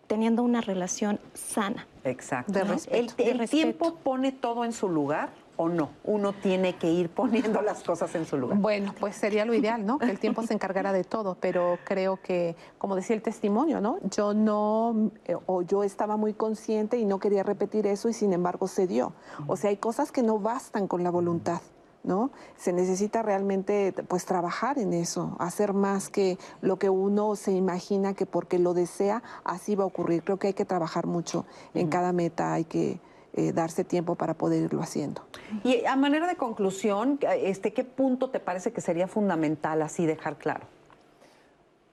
teniendo 0.07 0.43
una 0.43 0.61
relación 0.61 1.19
sana. 1.33 1.87
Exacto. 2.03 2.51
De 2.51 2.65
¿no? 2.65 2.73
respeto. 2.73 2.97
¿El, 2.97 3.07
De 3.15 3.31
el 3.31 3.39
respeto. 3.39 3.61
tiempo 3.61 3.95
pone 4.03 4.31
todo 4.31 4.65
en 4.65 4.73
su 4.73 4.89
lugar 4.89 5.29
o 5.55 5.67
no? 5.69 5.89
Uno 6.05 6.33
tiene 6.33 6.75
que 6.77 6.89
ir 6.89 7.09
poniendo 7.09 7.61
las 7.61 7.83
cosas 7.83 8.15
en 8.15 8.25
su 8.25 8.37
lugar. 8.37 8.57
Bueno, 8.57 8.95
pues 8.99 9.15
sería 9.15 9.45
lo 9.45 9.53
ideal, 9.53 9.85
¿no? 9.85 9.99
Que 9.99 10.09
el 10.09 10.17
tiempo 10.17 10.41
se 10.43 10.53
encargara 10.53 10.93
de 10.93 11.03
todo, 11.03 11.35
pero 11.39 11.77
creo 11.83 12.17
que, 12.21 12.55
como 12.77 12.95
decía 12.95 13.15
el 13.15 13.21
testimonio, 13.21 13.81
¿no? 13.81 13.99
Yo 14.09 14.33
no, 14.33 15.11
eh, 15.25 15.35
o 15.45 15.61
yo 15.61 15.83
estaba 15.83 16.15
muy 16.17 16.33
consciente 16.33 16.97
y 16.97 17.05
no 17.05 17.19
quería 17.19 17.43
repetir 17.43 17.85
eso 17.87 18.09
y 18.09 18.13
sin 18.13 18.33
embargo 18.33 18.67
se 18.67 18.87
dio. 18.87 19.13
O 19.47 19.57
sea, 19.57 19.69
hay 19.69 19.77
cosas 19.77 20.11
que 20.11 20.23
no 20.23 20.39
bastan 20.39 20.87
con 20.87 21.03
la 21.03 21.11
voluntad. 21.11 21.61
¿No? 22.01 22.31
Se 22.55 22.71
necesita 22.71 23.21
realmente 23.21 23.93
pues 24.07 24.25
trabajar 24.25 24.79
en 24.79 24.93
eso, 24.93 25.35
hacer 25.37 25.73
más 25.73 26.09
que 26.09 26.37
lo 26.61 26.79
que 26.79 26.89
uno 26.89 27.35
se 27.35 27.51
imagina 27.51 28.13
que 28.13 28.25
porque 28.25 28.57
lo 28.57 28.73
desea 28.73 29.21
así 29.43 29.75
va 29.75 29.83
a 29.83 29.87
ocurrir. 29.87 30.23
Creo 30.23 30.37
que 30.37 30.47
hay 30.47 30.53
que 30.53 30.63
trabajar 30.63 31.07
mucho 31.07 31.45
en 31.73 31.89
cada 31.89 32.13
meta, 32.13 32.53
hay 32.53 32.63
que 32.63 33.01
eh, 33.33 33.51
darse 33.51 33.83
tiempo 33.83 34.15
para 34.15 34.33
poder 34.33 34.63
irlo 34.63 34.81
haciendo. 34.81 35.21
Y 35.63 35.85
a 35.85 35.95
manera 35.95 36.25
de 36.25 36.35
conclusión, 36.35 37.19
este, 37.43 37.73
¿qué 37.73 37.83
punto 37.83 38.29
te 38.31 38.39
parece 38.39 38.71
que 38.71 38.81
sería 38.81 39.07
fundamental 39.07 39.81
así 39.81 40.05
dejar 40.05 40.37
claro? 40.37 40.65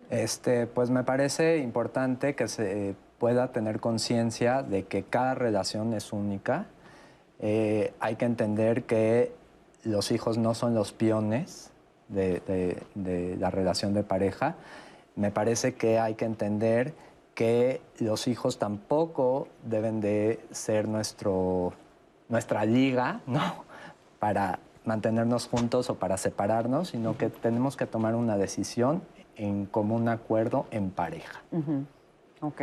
Este, 0.09 0.67
pues 0.67 0.89
me 0.89 1.05
parece 1.05 1.59
importante 1.59 2.35
que 2.35 2.49
se 2.49 2.95
pueda 3.19 3.53
tener 3.53 3.81
conciencia 3.81 4.63
de 4.63 4.85
que 4.85 5.03
cada 5.03 5.35
relación 5.35 5.93
es 5.95 6.13
única. 6.13 6.67
Eh, 7.39 7.93
hay 8.01 8.17
que 8.17 8.25
entender 8.25 8.85
que 8.85 9.33
los 9.87 10.11
hijos 10.11 10.37
no 10.39 10.55
son 10.55 10.75
los 10.75 10.93
peones 10.93 11.71
de, 12.09 12.41
de- 12.47 12.83
de 12.95 13.37
la 13.37 13.51
relación 13.51 13.95
de 13.95 14.03
pareja. 14.03 14.55
Me 15.15 15.31
parece 15.31 15.75
que 15.75 15.99
hay 15.99 16.15
que 16.15 16.25
entender 16.25 16.95
que 17.35 17.81
los 17.99 18.29
hijos 18.29 18.59
tampoco 18.59 19.49
deben 19.65 20.01
de 20.01 20.41
ser 20.51 20.89
nuestro, 20.89 21.73
nuestra 22.29 22.65
liga, 22.65 23.21
¿no? 23.27 23.65
Para 24.19 24.59
mantenernos 24.85 25.49
juntos 25.49 25.91
o 25.91 25.97
para 25.97 26.17
separarnos, 26.17 26.89
sino 26.89 27.17
que 27.19 27.29
tenemos 27.29 27.77
que 27.77 27.87
tomar 27.87 28.15
una 28.15 28.37
decisión 28.37 29.03
en 29.37 29.67
común 29.67 30.09
acuerdo 30.09 30.67
en 30.71 30.91
pareja. 30.91 31.43
Ok. 32.41 32.63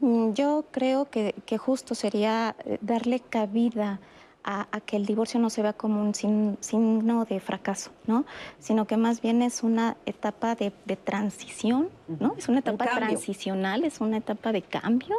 Mm, 0.00 0.32
Yo 0.32 0.64
creo 0.70 1.08
que, 1.10 1.34
que 1.46 1.58
justo 1.58 1.94
sería 1.94 2.56
eh, 2.64 2.78
darle 2.80 3.20
cabida 3.20 4.00
a, 4.44 4.66
a 4.72 4.80
que 4.80 4.96
el 4.96 5.06
divorcio 5.06 5.38
no 5.38 5.50
se 5.50 5.62
vea 5.62 5.72
como 5.72 6.02
un 6.02 6.14
sin- 6.14 6.56
signo 6.60 7.24
de 7.24 7.38
fracaso, 7.40 7.90
¿no? 8.06 8.24
Sino 8.58 8.86
que 8.86 8.96
más 8.96 9.20
bien 9.20 9.40
es 9.42 9.62
una 9.62 9.96
etapa 10.06 10.54
de, 10.54 10.72
de 10.84 10.96
transición, 10.96 11.88
¿no? 12.20 12.34
Es 12.36 12.48
una 12.48 12.58
etapa 12.58 12.84
transicional, 13.06 13.84
es 13.84 14.00
una 14.00 14.16
etapa 14.16 14.50
de 14.52 14.62
cambio 14.62 15.16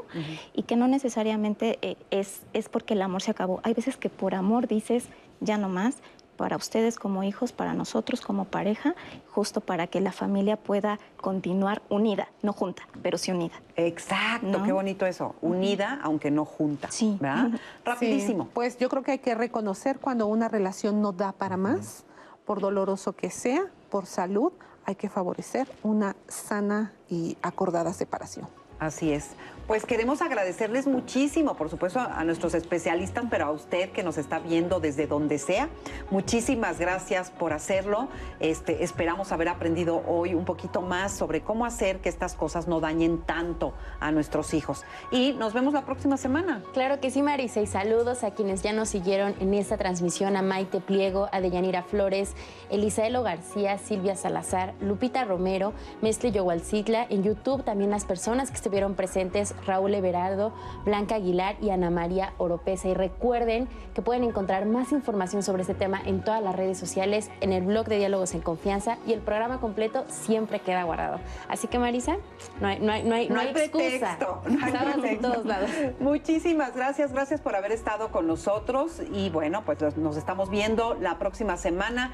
y 0.53 0.63
que 0.63 0.75
no 0.75 0.87
necesariamente 0.87 1.79
eh, 1.81 1.95
es, 2.11 2.41
es 2.53 2.67
porque 2.69 2.93
el 2.95 3.01
amor 3.01 3.21
se 3.21 3.31
acabó. 3.31 3.61
Hay 3.63 3.73
veces 3.73 3.95
que 3.97 4.09
por 4.09 4.35
amor 4.35 4.67
dices, 4.67 5.05
ya 5.39 5.57
no 5.57 5.69
más, 5.69 5.97
para 6.37 6.57
ustedes 6.57 6.97
como 6.97 7.23
hijos, 7.23 7.51
para 7.51 7.73
nosotros 7.73 8.21
como 8.21 8.45
pareja, 8.45 8.95
justo 9.31 9.61
para 9.61 9.87
que 9.87 10.01
la 10.01 10.11
familia 10.11 10.57
pueda 10.57 10.99
continuar 11.17 11.81
unida, 11.89 12.29
no 12.41 12.53
junta, 12.53 12.83
pero 13.01 13.17
sí 13.17 13.31
unida. 13.31 13.53
Exacto, 13.75 14.47
¿No? 14.47 14.63
qué 14.63 14.71
bonito 14.71 15.05
eso. 15.05 15.35
Unida, 15.41 15.99
aunque 16.03 16.31
no 16.31 16.45
junta. 16.45 16.89
Sí. 16.91 17.17
¿Verdad? 17.19 17.59
Rapidísimo. 17.85 18.45
Sí, 18.45 18.49
pues 18.53 18.77
yo 18.77 18.89
creo 18.89 19.03
que 19.03 19.11
hay 19.11 19.19
que 19.19 19.35
reconocer 19.35 19.99
cuando 19.99 20.27
una 20.27 20.47
relación 20.49 21.01
no 21.01 21.11
da 21.11 21.31
para 21.31 21.57
más, 21.57 22.03
por 22.45 22.59
doloroso 22.59 23.13
que 23.13 23.29
sea, 23.29 23.65
por 23.89 24.05
salud, 24.05 24.51
hay 24.85 24.95
que 24.95 25.09
favorecer 25.09 25.67
una 25.81 26.15
sana 26.27 26.93
y 27.09 27.37
acordada 27.41 27.93
separación. 27.93 28.47
Así 28.79 29.13
es. 29.13 29.29
Pues 29.67 29.85
queremos 29.85 30.21
agradecerles 30.21 30.87
muchísimo, 30.87 31.55
por 31.55 31.69
supuesto, 31.69 32.01
a 32.01 32.21
nuestros 32.25 32.53
especialistas, 32.53 33.23
pero 33.29 33.45
a 33.45 33.51
usted 33.51 33.91
que 33.91 34.03
nos 34.03 34.17
está 34.17 34.39
viendo 34.39 34.81
desde 34.81 35.07
donde 35.07 35.37
sea. 35.37 35.69
Muchísimas 36.11 36.79
gracias 36.79 37.31
por 37.31 37.53
hacerlo. 37.53 38.09
Este, 38.41 38.83
esperamos 38.83 39.31
haber 39.31 39.47
aprendido 39.47 40.03
hoy 40.05 40.33
un 40.33 40.43
poquito 40.43 40.81
más 40.81 41.13
sobre 41.13 41.41
cómo 41.41 41.65
hacer 41.65 42.01
que 42.01 42.09
estas 42.09 42.35
cosas 42.35 42.67
no 42.67 42.81
dañen 42.81 43.21
tanto 43.21 43.73
a 44.01 44.11
nuestros 44.11 44.53
hijos. 44.53 44.83
Y 45.11 45.31
nos 45.33 45.53
vemos 45.53 45.73
la 45.73 45.85
próxima 45.85 46.17
semana. 46.17 46.61
Claro 46.73 46.99
que 46.99 47.09
sí, 47.09 47.23
Marisa, 47.23 47.61
y 47.61 47.67
saludos 47.67 48.25
a 48.25 48.31
quienes 48.31 48.63
ya 48.63 48.73
nos 48.73 48.89
siguieron 48.89 49.33
en 49.39 49.53
esta 49.53 49.77
transmisión, 49.77 50.35
a 50.35 50.41
Maite 50.41 50.81
Pliego, 50.81 51.29
a 51.31 51.39
Deyanira 51.39 51.83
Flores, 51.83 52.33
Elisaelo 52.69 53.23
García, 53.23 53.77
Silvia 53.77 54.17
Salazar, 54.17 54.73
Lupita 54.81 55.23
Romero, 55.23 55.71
Mestre 56.01 56.31
Yogualcitla, 56.31 57.07
en 57.09 57.23
YouTube 57.23 57.63
también 57.63 57.91
las 57.91 58.03
personas 58.03 58.49
que 58.49 58.57
estuvieron 58.57 58.95
presentes, 58.95 59.52
Raúl 59.65 59.93
Everardo, 59.93 60.53
Blanca 60.85 61.15
Aguilar 61.15 61.55
y 61.61 61.69
Ana 61.69 61.89
María 61.89 62.33
Oropesa. 62.37 62.87
Y 62.87 62.93
recuerden 62.93 63.67
que 63.93 64.01
pueden 64.01 64.23
encontrar 64.23 64.65
más 64.65 64.91
información 64.91 65.43
sobre 65.43 65.61
este 65.61 65.73
tema 65.73 66.01
en 66.05 66.23
todas 66.23 66.43
las 66.43 66.55
redes 66.55 66.77
sociales, 66.77 67.29
en 67.41 67.53
el 67.53 67.63
blog 67.63 67.87
de 67.87 67.97
Diálogos 67.97 68.33
en 68.33 68.41
Confianza 68.41 68.97
y 69.05 69.13
el 69.13 69.21
programa 69.21 69.59
completo 69.59 70.05
siempre 70.07 70.59
queda 70.59 70.83
guardado. 70.83 71.19
Así 71.47 71.67
que, 71.67 71.79
Marisa, 71.79 72.17
no 72.59 72.67
hay, 72.67 72.79
no 72.79 72.91
hay, 72.91 73.03
no 73.03 73.15
hay, 73.15 73.29
no 73.29 73.39
hay 73.39 73.47
excusa. 73.49 74.17
pretexto, 74.17 74.41
no 74.49 74.65
hay 74.65 74.71
pretexto. 74.71 75.31
todos 75.31 75.45
lados. 75.45 75.69
Muchísimas 75.99 76.75
gracias, 76.75 77.11
gracias 77.11 77.41
por 77.41 77.55
haber 77.55 77.71
estado 77.71 78.09
con 78.09 78.27
nosotros 78.27 79.01
y 79.11 79.29
bueno, 79.29 79.63
pues 79.65 79.97
nos 79.97 80.17
estamos 80.17 80.49
viendo 80.49 80.95
la 80.95 81.17
próxima 81.19 81.57
semana, 81.57 82.13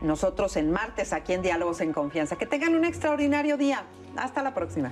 nosotros 0.00 0.56
en 0.56 0.70
martes 0.70 1.12
aquí 1.12 1.32
en 1.32 1.42
Diálogos 1.42 1.80
en 1.80 1.92
Confianza. 1.92 2.36
Que 2.36 2.46
tengan 2.46 2.74
un 2.74 2.84
extraordinario 2.84 3.56
día. 3.56 3.84
Hasta 4.16 4.42
la 4.42 4.54
próxima. 4.54 4.90